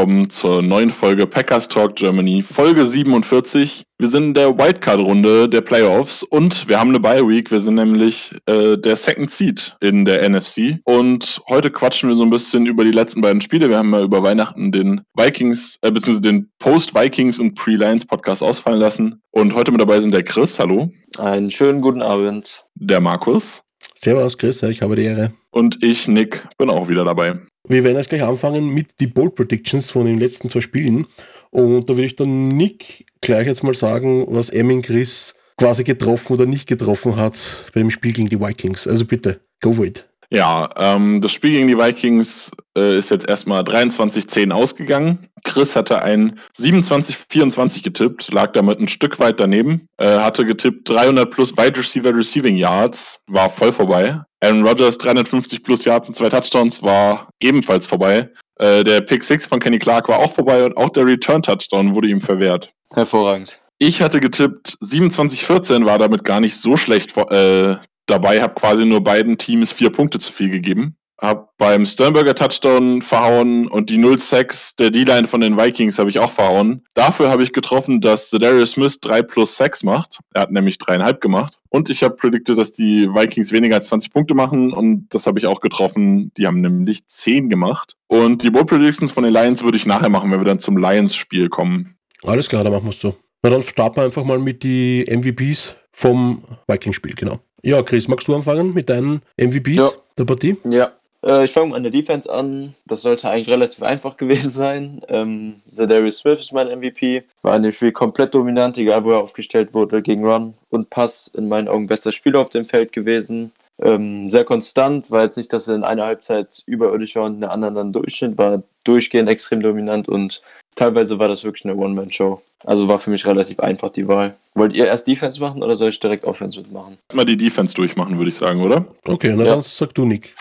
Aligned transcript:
Willkommen 0.00 0.30
zur 0.30 0.62
neuen 0.62 0.90
Folge 0.90 1.26
Packers 1.26 1.68
Talk 1.68 1.94
Germany, 1.94 2.40
Folge 2.40 2.86
47. 2.86 3.82
Wir 3.98 4.08
sind 4.08 4.28
in 4.28 4.32
der 4.32 4.56
Wildcard-Runde 4.56 5.46
der 5.46 5.60
Playoffs 5.60 6.22
und 6.22 6.66
wir 6.66 6.80
haben 6.80 6.88
eine 6.88 7.00
Bye-Week. 7.00 7.50
Wir 7.50 7.60
sind 7.60 7.74
nämlich 7.74 8.34
äh, 8.46 8.78
der 8.78 8.96
Second 8.96 9.30
Seed 9.30 9.76
in 9.80 10.06
der 10.06 10.26
NFC. 10.26 10.78
Und 10.84 11.42
heute 11.50 11.70
quatschen 11.70 12.08
wir 12.08 12.16
so 12.16 12.22
ein 12.22 12.30
bisschen 12.30 12.64
über 12.64 12.82
die 12.82 12.92
letzten 12.92 13.20
beiden 13.20 13.42
Spiele. 13.42 13.68
Wir 13.68 13.76
haben 13.76 13.92
ja 13.92 14.00
über 14.00 14.22
Weihnachten 14.22 14.72
den 14.72 15.02
Vikings, 15.18 15.76
äh, 15.82 15.90
beziehungsweise 15.90 16.22
den 16.22 16.50
Post-Vikings 16.60 17.38
und 17.38 17.54
Pre-Lions 17.54 18.06
Podcast 18.06 18.42
ausfallen 18.42 18.80
lassen. 18.80 19.20
Und 19.32 19.54
heute 19.54 19.70
mit 19.70 19.82
dabei 19.82 20.00
sind 20.00 20.14
der 20.14 20.24
Chris, 20.24 20.58
hallo. 20.58 20.88
Einen 21.18 21.50
schönen 21.50 21.82
guten 21.82 22.00
Abend. 22.00 22.64
Der 22.74 23.02
Markus. 23.02 23.62
Servus, 24.02 24.38
Chris, 24.38 24.62
ich 24.62 24.80
habe 24.80 24.96
die 24.96 25.04
Ehre. 25.04 25.30
Und 25.50 25.82
ich, 25.82 26.08
Nick, 26.08 26.48
bin 26.56 26.70
auch 26.70 26.88
wieder 26.88 27.04
dabei. 27.04 27.38
Wir 27.68 27.84
werden 27.84 27.98
jetzt 27.98 28.08
gleich 28.08 28.22
anfangen 28.22 28.72
mit 28.72 28.98
die 28.98 29.06
Bold 29.06 29.34
Predictions 29.34 29.90
von 29.90 30.06
den 30.06 30.18
letzten 30.18 30.48
zwei 30.48 30.62
Spielen. 30.62 31.06
Und 31.50 31.84
da 31.84 31.94
würde 31.94 32.06
ich 32.06 32.16
dann 32.16 32.48
Nick 32.48 33.04
gleich 33.20 33.46
jetzt 33.46 33.62
mal 33.62 33.74
sagen, 33.74 34.24
was 34.30 34.48
Emin 34.48 34.80
Chris 34.80 35.34
quasi 35.58 35.84
getroffen 35.84 36.32
oder 36.32 36.46
nicht 36.46 36.66
getroffen 36.66 37.16
hat 37.16 37.66
bei 37.74 37.80
dem 37.80 37.90
Spiel 37.90 38.14
gegen 38.14 38.30
die 38.30 38.40
Vikings. 38.40 38.86
Also 38.86 39.04
bitte, 39.04 39.42
go 39.60 39.74
for 39.74 39.84
it. 39.84 40.08
Ja, 40.30 40.70
ähm, 40.78 41.20
das 41.20 41.32
Spiel 41.32 41.50
gegen 41.50 41.68
die 41.68 41.76
Vikings 41.76 42.50
äh, 42.78 42.96
ist 42.96 43.10
jetzt 43.10 43.28
erstmal 43.28 43.64
23-10 43.64 44.50
ausgegangen. 44.50 45.28
Chris 45.44 45.76
hatte 45.76 46.02
ein 46.02 46.38
27-24 46.58 47.82
getippt, 47.82 48.32
lag 48.32 48.52
damit 48.52 48.80
ein 48.80 48.88
Stück 48.88 49.18
weit 49.18 49.40
daneben. 49.40 49.86
Äh, 49.98 50.18
hatte 50.18 50.44
getippt 50.44 50.88
300 50.88 51.30
plus 51.30 51.56
Wide 51.56 51.78
Receiver 51.78 52.14
Receiving 52.14 52.56
Yards, 52.56 53.18
war 53.26 53.50
voll 53.50 53.72
vorbei. 53.72 54.20
Aaron 54.42 54.66
Rodgers 54.66 54.98
350 54.98 55.62
plus 55.62 55.84
Yards 55.84 56.08
und 56.08 56.14
zwei 56.14 56.28
Touchdowns 56.28 56.82
war 56.82 57.28
ebenfalls 57.40 57.86
vorbei. 57.86 58.30
Äh, 58.58 58.84
der 58.84 59.00
Pick 59.00 59.24
6 59.24 59.46
von 59.46 59.60
Kenny 59.60 59.78
Clark 59.78 60.08
war 60.08 60.18
auch 60.18 60.32
vorbei 60.32 60.64
und 60.64 60.76
auch 60.76 60.90
der 60.90 61.06
Return 61.06 61.42
Touchdown 61.42 61.94
wurde 61.94 62.08
ihm 62.08 62.20
verwehrt. 62.20 62.72
Hervorragend. 62.92 63.60
Ich 63.78 64.02
hatte 64.02 64.20
getippt 64.20 64.76
27-14, 64.82 65.86
war 65.86 65.98
damit 65.98 66.24
gar 66.24 66.40
nicht 66.40 66.56
so 66.56 66.76
schlecht 66.76 67.16
äh, 67.16 67.76
dabei, 68.06 68.42
habe 68.42 68.54
quasi 68.54 68.84
nur 68.84 69.02
beiden 69.02 69.38
Teams 69.38 69.72
vier 69.72 69.90
Punkte 69.90 70.18
zu 70.18 70.32
viel 70.32 70.50
gegeben. 70.50 70.96
Hab 71.20 71.54
beim 71.58 71.84
Sternberger 71.84 72.34
Touchdown 72.34 73.02
verhauen 73.02 73.66
und 73.68 73.90
die 73.90 73.98
0-6 73.98 74.76
der 74.76 74.90
D-Line 74.90 75.28
von 75.28 75.42
den 75.42 75.58
Vikings 75.58 75.98
habe 75.98 76.08
ich 76.08 76.18
auch 76.18 76.30
verhauen. 76.30 76.82
Dafür 76.94 77.28
habe 77.30 77.42
ich 77.42 77.52
getroffen, 77.52 78.00
dass 78.00 78.30
Darius 78.30 78.70
Smith 78.70 79.00
3 79.00 79.20
plus 79.22 79.56
6 79.56 79.82
macht. 79.82 80.20
Er 80.32 80.42
hat 80.42 80.50
nämlich 80.50 80.78
dreieinhalb 80.78 81.20
gemacht. 81.20 81.58
Und 81.68 81.90
ich 81.90 82.02
habe 82.02 82.16
predicted, 82.16 82.56
dass 82.56 82.72
die 82.72 83.06
Vikings 83.06 83.52
weniger 83.52 83.76
als 83.76 83.88
20 83.88 84.14
Punkte 84.14 84.34
machen 84.34 84.72
und 84.72 85.08
das 85.10 85.26
habe 85.26 85.38
ich 85.38 85.46
auch 85.46 85.60
getroffen. 85.60 86.32
Die 86.38 86.46
haben 86.46 86.62
nämlich 86.62 87.06
10 87.06 87.50
gemacht. 87.50 87.96
Und 88.06 88.42
die 88.42 88.50
Bold 88.50 88.68
Predictions 88.68 89.12
von 89.12 89.22
den 89.22 89.34
Lions 89.34 89.62
würde 89.62 89.76
ich 89.76 89.84
nachher 89.84 90.08
machen, 90.08 90.30
wenn 90.30 90.40
wir 90.40 90.46
dann 90.46 90.58
zum 90.58 90.78
Lions-Spiel 90.78 91.50
kommen. 91.50 91.94
Alles 92.22 92.48
klar, 92.48 92.64
dann 92.64 92.72
machen 92.72 92.84
wir 92.86 92.90
es 92.90 93.00
so. 93.00 93.14
Na 93.42 93.50
dann 93.50 93.60
starten 93.62 93.96
wir 93.96 94.04
einfach 94.04 94.24
mal 94.24 94.38
mit 94.38 94.62
die 94.62 95.04
MVPs 95.06 95.76
vom 95.92 96.44
Vikings-Spiel, 96.66 97.14
genau. 97.14 97.40
Ja, 97.62 97.82
Chris, 97.82 98.08
magst 98.08 98.26
du 98.26 98.34
anfangen 98.34 98.72
mit 98.72 98.88
deinen 98.88 99.20
MVPs 99.36 99.76
ja. 99.76 99.90
der 100.16 100.24
Partie? 100.24 100.56
Ja, 100.64 100.92
äh, 101.24 101.44
ich 101.44 101.52
fange 101.52 101.74
an 101.74 101.82
der 101.82 101.92
Defense 101.92 102.32
an. 102.32 102.74
Das 102.86 103.02
sollte 103.02 103.28
eigentlich 103.28 103.48
relativ 103.48 103.82
einfach 103.82 104.16
gewesen 104.18 104.50
sein. 104.50 105.00
Ähm, 105.08 105.60
Darius 105.66 106.18
Smith 106.18 106.40
ist 106.40 106.52
mein 106.52 106.68
MVP. 106.68 107.24
War 107.42 107.56
in 107.56 107.62
dem 107.62 107.72
Spiel 107.72 107.92
komplett 107.92 108.34
dominant, 108.34 108.78
egal 108.78 109.04
wo 109.04 109.12
er 109.12 109.22
aufgestellt 109.22 109.74
wurde, 109.74 110.02
gegen 110.02 110.24
Run 110.24 110.54
und 110.70 110.90
Pass. 110.90 111.30
In 111.34 111.48
meinen 111.48 111.68
Augen 111.68 111.86
bester 111.86 112.12
Spieler 112.12 112.40
auf 112.40 112.50
dem 112.50 112.64
Feld 112.64 112.92
gewesen. 112.92 113.52
Ähm, 113.82 114.30
sehr 114.30 114.44
konstant, 114.44 115.10
war 115.10 115.22
jetzt 115.22 115.38
nicht, 115.38 115.52
dass 115.52 115.66
er 115.66 115.74
in 115.74 115.84
einer 115.84 116.04
Halbzeit 116.04 116.62
überirdisch 116.66 117.16
war 117.16 117.24
und 117.24 117.34
in 117.34 117.40
der 117.40 117.50
anderen 117.50 117.74
dann 117.74 117.92
Durchschnitt, 117.92 118.36
war 118.36 118.62
durchgehend 118.84 119.28
extrem 119.28 119.62
dominant 119.62 120.06
und 120.06 120.42
teilweise 120.74 121.18
war 121.18 121.28
das 121.28 121.44
wirklich 121.44 121.64
eine 121.64 121.76
One-Man-Show. 121.76 122.42
Also 122.64 122.88
war 122.88 122.98
für 122.98 123.08
mich 123.08 123.26
relativ 123.26 123.58
einfach 123.60 123.88
die 123.88 124.06
Wahl. 124.06 124.36
Wollt 124.54 124.74
ihr 124.74 124.86
erst 124.86 125.06
Defense 125.06 125.40
machen 125.40 125.62
oder 125.62 125.76
soll 125.76 125.88
ich 125.88 126.00
direkt 126.00 126.24
Offense 126.24 126.58
mitmachen? 126.58 126.98
Mal 127.14 127.24
die 127.24 127.38
Defense 127.38 127.74
durchmachen, 127.74 128.18
würde 128.18 128.28
ich 128.28 128.36
sagen, 128.36 128.60
oder? 128.60 128.84
Okay, 129.06 129.32
na 129.34 129.44
ja. 129.44 129.50
dann 129.52 129.62
sag 129.62 129.94
du, 129.94 130.04
Nick. 130.04 130.34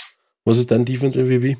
Was 0.49 0.57
ist 0.57 0.71
dein 0.71 0.83
Defense-MVP? 0.83 1.57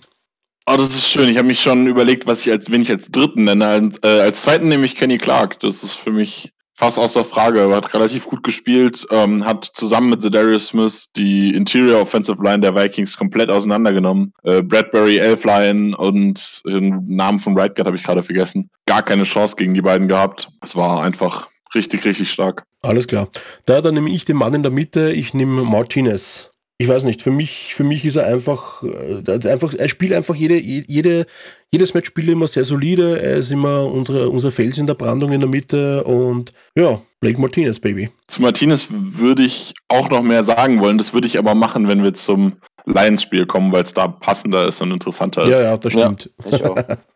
Oh, 0.65 0.75
das 0.75 0.87
ist 0.87 1.07
schön. 1.07 1.29
Ich 1.29 1.37
habe 1.37 1.47
mich 1.47 1.61
schon 1.61 1.85
überlegt, 1.85 2.25
was 2.25 2.41
ich 2.41 2.51
als, 2.51 2.71
wenn 2.71 2.81
ich 2.81 2.89
als 2.89 3.11
dritten 3.11 3.43
nenne. 3.43 3.67
Als, 3.67 3.97
äh, 4.01 4.21
als 4.21 4.41
zweiten 4.41 4.67
nehme 4.67 4.83
ich 4.83 4.95
Kenny 4.95 5.19
Clark. 5.19 5.59
Das 5.59 5.83
ist 5.83 5.93
für 5.93 6.09
mich 6.09 6.51
fast 6.73 6.97
außer 6.97 7.23
Frage. 7.23 7.61
Er 7.61 7.75
hat 7.75 7.93
relativ 7.93 8.25
gut 8.25 8.41
gespielt, 8.41 9.05
ähm, 9.11 9.45
hat 9.45 9.63
zusammen 9.73 10.09
mit 10.09 10.33
Darius 10.33 10.69
Smith 10.69 11.11
die 11.15 11.53
Interior 11.53 12.01
Offensive 12.01 12.43
Line 12.43 12.61
der 12.61 12.73
Vikings 12.73 13.15
komplett 13.15 13.51
auseinandergenommen. 13.51 14.33
Äh, 14.41 14.63
Bradbury, 14.63 15.17
Elfline 15.17 15.95
und 15.95 16.63
den 16.65 17.05
Namen 17.05 17.37
von 17.37 17.55
Right 17.55 17.75
Guard 17.75 17.85
habe 17.85 17.97
ich 17.97 18.03
gerade 18.03 18.23
vergessen. 18.23 18.71
Gar 18.87 19.03
keine 19.03 19.25
Chance 19.25 19.55
gegen 19.55 19.75
die 19.75 19.83
beiden 19.83 20.07
gehabt. 20.07 20.49
Es 20.63 20.75
war 20.75 21.03
einfach 21.03 21.47
richtig, 21.75 22.05
richtig 22.05 22.31
stark. 22.31 22.63
Alles 22.81 23.05
klar. 23.05 23.29
Da, 23.67 23.81
dann 23.81 23.93
nehme 23.93 24.09
ich 24.09 24.25
den 24.25 24.37
Mann 24.37 24.55
in 24.55 24.63
der 24.63 24.71
Mitte. 24.71 25.11
Ich 25.11 25.35
nehme 25.35 25.63
Martinez 25.63 26.48
ich 26.81 26.87
weiß 26.87 27.03
nicht, 27.03 27.21
für 27.21 27.29
mich, 27.29 27.75
für 27.75 27.83
mich 27.83 28.05
ist 28.05 28.15
er 28.15 28.25
einfach, 28.25 28.81
äh, 28.83 29.49
einfach 29.49 29.73
er 29.73 29.89
spielt 29.89 30.13
einfach 30.13 30.33
jede, 30.33 30.57
jede, 30.57 31.25
jedes 31.71 31.93
Match 31.93 32.07
spielt 32.07 32.27
er 32.27 32.33
immer 32.33 32.47
sehr 32.47 32.63
solide. 32.63 33.21
Er 33.21 33.35
ist 33.35 33.51
immer 33.51 33.85
unsere, 33.85 34.29
unser 34.29 34.49
Fels 34.49 34.77
in 34.77 34.87
der 34.87 34.93
Brandung 34.93 35.33
in 35.33 35.41
der 35.41 35.49
Mitte 35.49 36.05
und 36.05 36.53
ja, 36.75 37.01
Blake 37.19 37.39
Martinez, 37.39 37.81
Baby. 37.81 38.09
Zu 38.27 38.41
Martinez 38.41 38.87
würde 38.89 39.43
ich 39.43 39.73
auch 39.89 40.09
noch 40.09 40.21
mehr 40.21 40.45
sagen 40.45 40.79
wollen. 40.79 40.97
Das 40.97 41.13
würde 41.13 41.27
ich 41.27 41.37
aber 41.37 41.53
machen, 41.53 41.89
wenn 41.89 42.01
wir 42.01 42.13
zum 42.13 42.53
Lions-Spiel 42.85 43.45
kommen, 43.45 43.73
weil 43.73 43.83
es 43.83 43.93
da 43.93 44.07
passender 44.07 44.69
ist 44.69 44.81
und 44.81 44.91
interessanter 44.91 45.43
ist. 45.43 45.49
Ja, 45.49 45.61
ja, 45.61 45.77
das 45.77 45.91
stimmt. 45.91 46.29
Ja, 46.49 46.75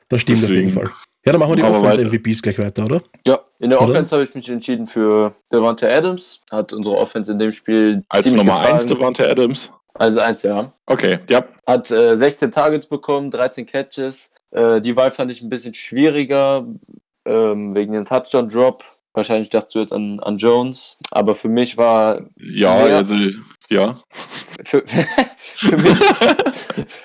das 0.10 0.22
stimmt 0.22 0.42
Deswegen. 0.42 0.44
auf 0.44 0.50
jeden 0.50 0.70
Fall. 0.72 0.92
Ja, 1.26 1.32
dann 1.32 1.40
machen 1.40 1.52
wir 1.52 1.56
die 1.56 1.64
Offense-MVPs 1.64 2.42
gleich 2.42 2.60
weiter, 2.60 2.84
oder? 2.86 3.02
Ja, 3.26 3.40
in 3.60 3.70
der 3.70 3.82
Offense 3.82 4.14
habe 4.14 4.26
ich 4.26 4.36
mich 4.36 4.50
entschieden 4.50 4.88
für 4.88 5.34
Devante 5.52 5.90
Adams. 5.90 6.42
Hat 6.52 6.74
unsere 6.74 6.98
Offense 6.98 7.32
in 7.32 7.40
dem 7.40 7.54
Spiel 7.54 8.02
Als 8.10 8.30
Nummer 8.32 8.60
1 8.60 8.88
Devante 8.88 9.30
Adams? 9.30 9.72
Also 9.94 10.20
1, 10.20 10.44
ja. 10.44 10.74
Okay, 10.86 11.20
ja. 11.30 11.46
Hat 11.66 11.90
äh, 11.92 12.16
16 12.16 12.52
Targets 12.52 12.88
bekommen, 12.88 13.32
13 13.32 13.66
Catches. 13.66 14.32
Äh, 14.52 14.82
die 14.82 14.96
Wahl 14.98 15.12
fand 15.12 15.32
ich 15.32 15.42
ein 15.42 15.50
bisschen 15.50 15.74
schwieriger, 15.74 16.66
ähm, 17.26 17.74
wegen 17.74 17.94
dem 17.94 18.06
Touchdown-Drop. 18.06 18.84
Wahrscheinlich 19.14 19.50
dachtest 19.50 19.76
du 19.76 19.80
jetzt 19.80 19.94
an, 19.94 20.20
an 20.20 20.38
Jones. 20.38 20.98
Aber 21.12 21.36
für 21.36 21.48
mich 21.48 21.78
war... 21.78 22.24
Ja, 22.38 22.76
also, 22.76 23.16
ja. 23.70 24.02
Für, 24.64 24.84
für, 24.86 25.78
mich, 25.78 25.98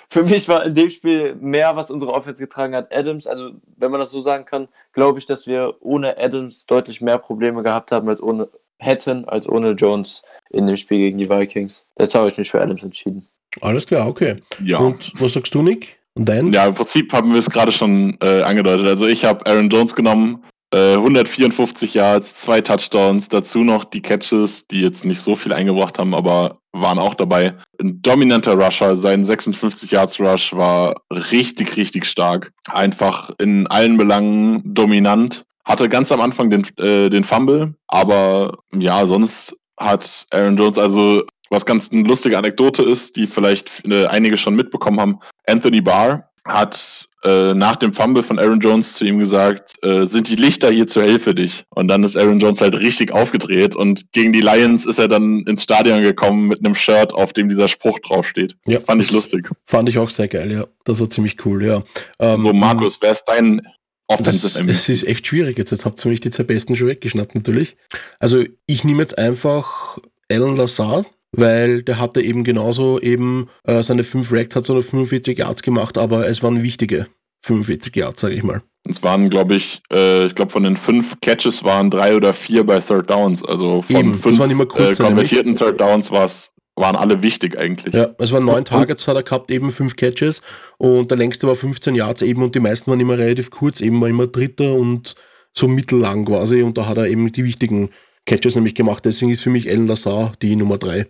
für 0.08 0.22
mich 0.24 0.48
war 0.48 0.64
in 0.64 0.74
dem 0.74 0.90
Spiel 0.90 1.34
mehr, 1.36 1.76
was 1.76 1.90
unsere 1.90 2.12
Offense 2.12 2.42
getragen 2.42 2.74
hat, 2.74 2.94
Adams. 2.94 3.26
Also, 3.26 3.52
wenn 3.76 3.90
man 3.90 4.00
das 4.00 4.10
so 4.10 4.20
sagen 4.20 4.44
kann, 4.44 4.68
glaube 4.92 5.18
ich, 5.18 5.26
dass 5.26 5.46
wir 5.46 5.76
ohne 5.80 6.18
Adams 6.18 6.66
deutlich 6.66 7.00
mehr 7.00 7.18
Probleme 7.18 7.62
gehabt 7.62 7.92
haben 7.92 8.08
als 8.08 8.22
ohne 8.22 8.48
hätten 8.78 9.24
als 9.24 9.48
ohne 9.48 9.72
Jones 9.72 10.22
in 10.50 10.66
dem 10.66 10.76
Spiel 10.76 10.98
gegen 10.98 11.18
die 11.18 11.28
Vikings. 11.28 11.86
Jetzt 11.98 12.14
habe 12.14 12.28
ich 12.28 12.38
mich 12.38 12.50
für 12.50 12.60
Adams 12.60 12.82
entschieden. 12.82 13.26
Alles 13.60 13.86
klar, 13.86 14.08
okay. 14.08 14.36
Ja. 14.64 14.78
Und 14.78 15.12
was 15.20 15.32
sagst 15.32 15.54
du, 15.54 15.62
Nick? 15.62 15.98
Und 16.14 16.28
dein? 16.28 16.52
Ja, 16.52 16.66
im 16.66 16.74
Prinzip 16.74 17.12
haben 17.12 17.32
wir 17.32 17.38
es 17.38 17.50
gerade 17.50 17.72
schon 17.72 18.16
äh, 18.20 18.42
angedeutet. 18.42 18.86
Also 18.86 19.06
ich 19.06 19.24
habe 19.24 19.44
Aaron 19.46 19.68
Jones 19.68 19.94
genommen, 19.94 20.44
154 20.74 21.94
äh, 21.94 21.98
Yards, 21.98 22.34
zwei 22.34 22.60
Touchdowns, 22.60 23.28
dazu 23.28 23.60
noch 23.64 23.84
die 23.84 24.02
Catches, 24.02 24.66
die 24.66 24.82
jetzt 24.82 25.04
nicht 25.04 25.22
so 25.22 25.34
viel 25.34 25.52
eingebracht 25.52 25.98
haben, 25.98 26.14
aber 26.14 26.58
waren 26.72 26.98
auch 26.98 27.14
dabei. 27.14 27.54
Ein 27.80 28.02
dominanter 28.02 28.54
Rusher, 28.54 28.96
sein 28.96 29.24
56 29.24 29.90
Yards 29.90 30.20
Rush 30.20 30.52
war 30.52 31.00
richtig, 31.10 31.76
richtig 31.76 32.04
stark. 32.04 32.52
Einfach 32.70 33.30
in 33.38 33.66
allen 33.68 33.96
Belangen 33.96 34.62
dominant. 34.64 35.44
Hatte 35.64 35.88
ganz 35.88 36.12
am 36.12 36.20
Anfang 36.20 36.50
den, 36.50 36.66
äh, 36.78 37.10
den 37.10 37.24
Fumble, 37.24 37.74
aber 37.88 38.56
ja, 38.74 39.04
sonst 39.06 39.54
hat 39.78 40.26
Aaron 40.30 40.56
Jones 40.56 40.78
also 40.78 41.24
was 41.50 41.64
ganz 41.64 41.90
eine 41.90 42.02
lustige 42.02 42.36
Anekdote 42.36 42.82
ist, 42.82 43.16
die 43.16 43.26
vielleicht 43.26 43.86
äh, 43.86 44.06
einige 44.06 44.36
schon 44.36 44.54
mitbekommen 44.54 45.00
haben. 45.00 45.18
Anthony 45.46 45.80
Barr 45.80 46.28
hat 46.46 47.07
äh, 47.24 47.52
nach 47.54 47.76
dem 47.76 47.92
Fumble 47.92 48.22
von 48.22 48.38
Aaron 48.38 48.60
Jones 48.60 48.94
zu 48.94 49.04
ihm 49.04 49.18
gesagt, 49.18 49.72
äh, 49.82 50.06
sind 50.06 50.28
die 50.28 50.36
Lichter 50.36 50.70
hier 50.70 50.86
zur 50.86 51.02
Hilfe 51.02 51.34
dich? 51.34 51.64
Und 51.70 51.88
dann 51.88 52.04
ist 52.04 52.16
Aaron 52.16 52.38
Jones 52.38 52.60
halt 52.60 52.74
richtig 52.78 53.12
aufgedreht 53.12 53.74
und 53.74 54.12
gegen 54.12 54.32
die 54.32 54.40
Lions 54.40 54.86
ist 54.86 54.98
er 54.98 55.08
dann 55.08 55.42
ins 55.46 55.64
Stadion 55.64 56.02
gekommen 56.02 56.46
mit 56.48 56.64
einem 56.64 56.74
Shirt, 56.74 57.12
auf 57.12 57.32
dem 57.32 57.48
dieser 57.48 57.68
Spruch 57.68 57.98
draufsteht. 58.00 58.56
Ja, 58.66 58.80
Fand 58.80 59.02
ich 59.02 59.10
lustig. 59.10 59.50
Fand 59.66 59.88
ich 59.88 59.98
auch 59.98 60.10
sehr 60.10 60.28
geil, 60.28 60.52
ja. 60.52 60.66
Das 60.84 61.00
war 61.00 61.10
ziemlich 61.10 61.44
cool, 61.44 61.64
ja. 61.64 61.82
Ähm, 62.20 62.42
so, 62.42 62.52
Markus, 62.52 62.98
wer 63.00 63.12
ist 63.12 63.24
dein 63.26 63.62
Das, 64.08 64.20
Offensive 64.20 64.62
MVP? 64.62 64.72
es 64.72 64.88
ist 64.88 65.06
echt 65.06 65.26
schwierig. 65.26 65.58
Jetzt, 65.58 65.70
jetzt 65.72 65.84
habt 65.84 66.04
ihr 66.04 66.10
mich 66.10 66.20
die 66.20 66.30
zwei 66.30 66.44
Besten 66.44 66.76
schon 66.76 66.86
weggeschnappt, 66.86 67.34
natürlich. 67.34 67.76
Also, 68.20 68.44
ich 68.66 68.84
nehme 68.84 69.02
jetzt 69.02 69.18
einfach 69.18 69.98
Alan 70.30 70.56
Lazar, 70.56 71.04
weil 71.32 71.82
der 71.82 71.98
hatte 71.98 72.22
eben 72.22 72.44
genauso 72.44 73.00
eben 73.00 73.48
äh, 73.64 73.82
seine 73.82 74.04
5 74.04 74.32
Racks, 74.32 74.56
hat 74.56 74.66
so 74.66 74.74
noch 74.74 74.84
45 74.84 75.38
Yards 75.38 75.62
gemacht, 75.62 75.98
aber 75.98 76.28
es 76.28 76.42
waren 76.42 76.62
wichtige 76.62 77.06
45 77.42 77.94
Yards, 77.96 78.20
sage 78.20 78.34
ich 78.34 78.42
mal. 78.42 78.62
Es 78.88 79.02
waren, 79.02 79.28
glaube 79.28 79.56
ich, 79.56 79.82
äh, 79.92 80.26
ich 80.26 80.34
glaube, 80.34 80.50
von 80.50 80.62
den 80.62 80.76
fünf 80.76 81.20
Catches 81.20 81.62
waren 81.62 81.90
drei 81.90 82.16
oder 82.16 82.32
vier 82.32 82.64
bei 82.64 82.80
Third 82.80 83.10
Downs. 83.10 83.44
Also 83.44 83.82
von 83.82 83.96
Eben, 83.96 84.14
fünf 84.14 84.38
waren 84.38 84.50
immer 84.50 84.64
äh, 84.64 84.66
kurze, 84.66 85.02
konvertierten 85.02 85.56
Third 85.56 85.80
Downs 85.80 86.10
war's, 86.10 86.52
waren 86.74 86.96
alle 86.96 87.22
wichtig 87.22 87.58
eigentlich. 87.58 87.94
Ja, 87.94 88.10
es 88.18 88.32
waren 88.32 88.46
neun 88.46 88.64
Targets, 88.64 89.06
hat 89.06 89.16
er 89.16 89.22
gehabt, 89.22 89.50
eben 89.50 89.70
fünf 89.70 89.96
Catches 89.96 90.40
und 90.78 91.10
der 91.10 91.18
längste 91.18 91.46
war 91.46 91.56
15 91.56 91.94
Yards 91.94 92.22
eben 92.22 92.42
und 92.42 92.54
die 92.54 92.60
meisten 92.60 92.90
waren 92.90 93.00
immer 93.00 93.18
relativ 93.18 93.50
kurz, 93.50 93.80
eben 93.80 94.00
war 94.00 94.08
immer 94.08 94.26
dritter 94.26 94.74
und 94.74 95.14
so 95.52 95.68
mittellang 95.68 96.24
quasi 96.24 96.62
und 96.62 96.78
da 96.78 96.86
hat 96.86 96.96
er 96.96 97.08
eben 97.08 97.30
die 97.32 97.44
wichtigen 97.44 97.90
Catches 98.28 98.54
nämlich 98.54 98.74
gemacht. 98.74 99.04
Deswegen 99.04 99.32
ist 99.32 99.40
für 99.42 99.50
mich 99.50 99.68
Alan 99.68 99.86
Lazar 99.86 100.32
die 100.42 100.54
Nummer 100.54 100.78
drei. 100.78 101.06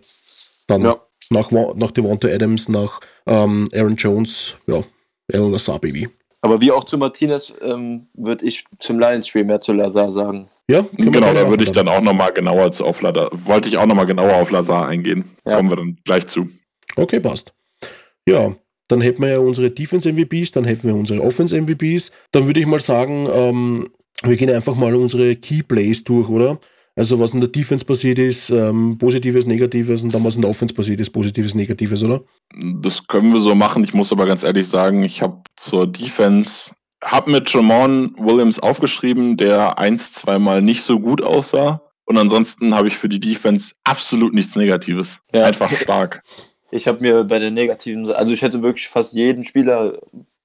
Dann 0.67 0.81
Ja. 0.83 0.97
nach, 1.29 1.51
nach 1.51 1.91
Devonta 1.91 2.27
Adams, 2.27 2.69
nach 2.69 2.99
ähm, 3.27 3.67
Aaron 3.73 3.95
Jones, 3.95 4.55
ja, 4.67 4.81
Alan 5.33 5.51
Lazar, 5.51 5.79
Baby. 5.79 6.09
Aber 6.41 6.61
wie 6.61 6.71
auch 6.71 6.85
zu 6.85 6.97
Martinez 6.97 7.53
ähm, 7.61 8.07
würde 8.13 8.45
ich 8.45 8.63
zum 8.79 8.97
Lions-Spiel 8.97 9.43
mehr 9.43 9.59
zu 9.59 9.73
Lazar 9.73 10.09
sagen. 10.09 10.47
Ja, 10.69 10.85
Genau, 10.95 11.33
da 11.33 11.49
würde 11.49 11.65
ich 11.65 11.71
dann 11.71 11.89
auch 11.89 12.01
nochmal 12.01 12.31
genauer 12.31 12.71
zu 12.71 12.85
auf 12.85 13.01
Lazar, 13.01 13.29
wollte 13.45 13.67
ich 13.67 13.77
auch 13.77 13.85
nochmal 13.85 14.05
genauer 14.05 14.35
auf 14.35 14.49
Lazar 14.51 14.87
eingehen. 14.87 15.25
Ja. 15.45 15.57
Kommen 15.57 15.69
wir 15.69 15.75
dann 15.75 15.97
gleich 16.05 16.27
zu. 16.27 16.45
Okay, 16.95 17.19
passt. 17.19 17.53
Ja, 18.27 18.55
dann 18.87 19.01
hätten 19.01 19.21
wir 19.21 19.29
ja 19.29 19.39
unsere 19.39 19.69
Defense-MVPs, 19.69 20.51
dann 20.53 20.63
hätten 20.63 20.87
wir 20.87 20.95
unsere 20.95 21.21
Offense-MVPs. 21.21 22.11
Dann 22.31 22.45
würde 22.47 22.59
ich 22.61 22.65
mal 22.65 22.79
sagen, 22.79 23.27
ähm, 23.31 23.89
wir 24.23 24.35
gehen 24.37 24.49
einfach 24.49 24.75
mal 24.75 24.95
unsere 24.95 25.35
Key 25.35 25.61
Plays 25.63 26.03
durch, 26.05 26.29
oder? 26.29 26.59
Also 26.99 27.17
was 27.17 27.33
in 27.33 27.39
der 27.39 27.49
Defense 27.49 27.85
passiert 27.85 28.19
ist, 28.19 28.49
ähm, 28.49 28.97
Positives, 28.97 29.45
Negatives 29.45 30.03
und 30.03 30.13
dann 30.13 30.21
was 30.25 30.35
in 30.35 30.41
der 30.41 30.51
Offense 30.51 30.73
passiert 30.73 30.99
ist, 30.99 31.11
Positives, 31.11 31.55
Negatives, 31.55 32.03
oder? 32.03 32.19
Das 32.81 33.07
können 33.07 33.31
wir 33.31 33.39
so 33.39 33.55
machen. 33.55 33.85
Ich 33.85 33.93
muss 33.93 34.11
aber 34.11 34.25
ganz 34.25 34.43
ehrlich 34.43 34.67
sagen, 34.67 35.01
ich 35.03 35.21
habe 35.21 35.41
zur 35.55 35.87
Defense, 35.87 36.71
habe 37.01 37.31
mit 37.31 37.49
Jamon 37.49 38.13
Williams 38.17 38.59
aufgeschrieben, 38.59 39.37
der 39.37 39.79
eins, 39.79 40.11
zweimal 40.11 40.61
nicht 40.61 40.83
so 40.83 40.99
gut 40.99 41.21
aussah. 41.21 41.81
Und 42.03 42.17
ansonsten 42.17 42.75
habe 42.75 42.89
ich 42.89 42.97
für 42.97 43.07
die 43.07 43.21
Defense 43.21 43.73
absolut 43.85 44.33
nichts 44.33 44.57
Negatives. 44.57 45.21
Ja. 45.33 45.45
Einfach 45.45 45.71
stark. 45.71 46.21
Ich 46.69 46.85
habe 46.85 46.99
mir 47.01 47.23
bei 47.23 47.39
der 47.39 47.51
negativen, 47.51 48.11
also 48.11 48.33
ich 48.33 48.41
hätte 48.41 48.61
wirklich 48.61 48.89
fast 48.89 49.13
jeden 49.13 49.45
Spieler 49.45 49.99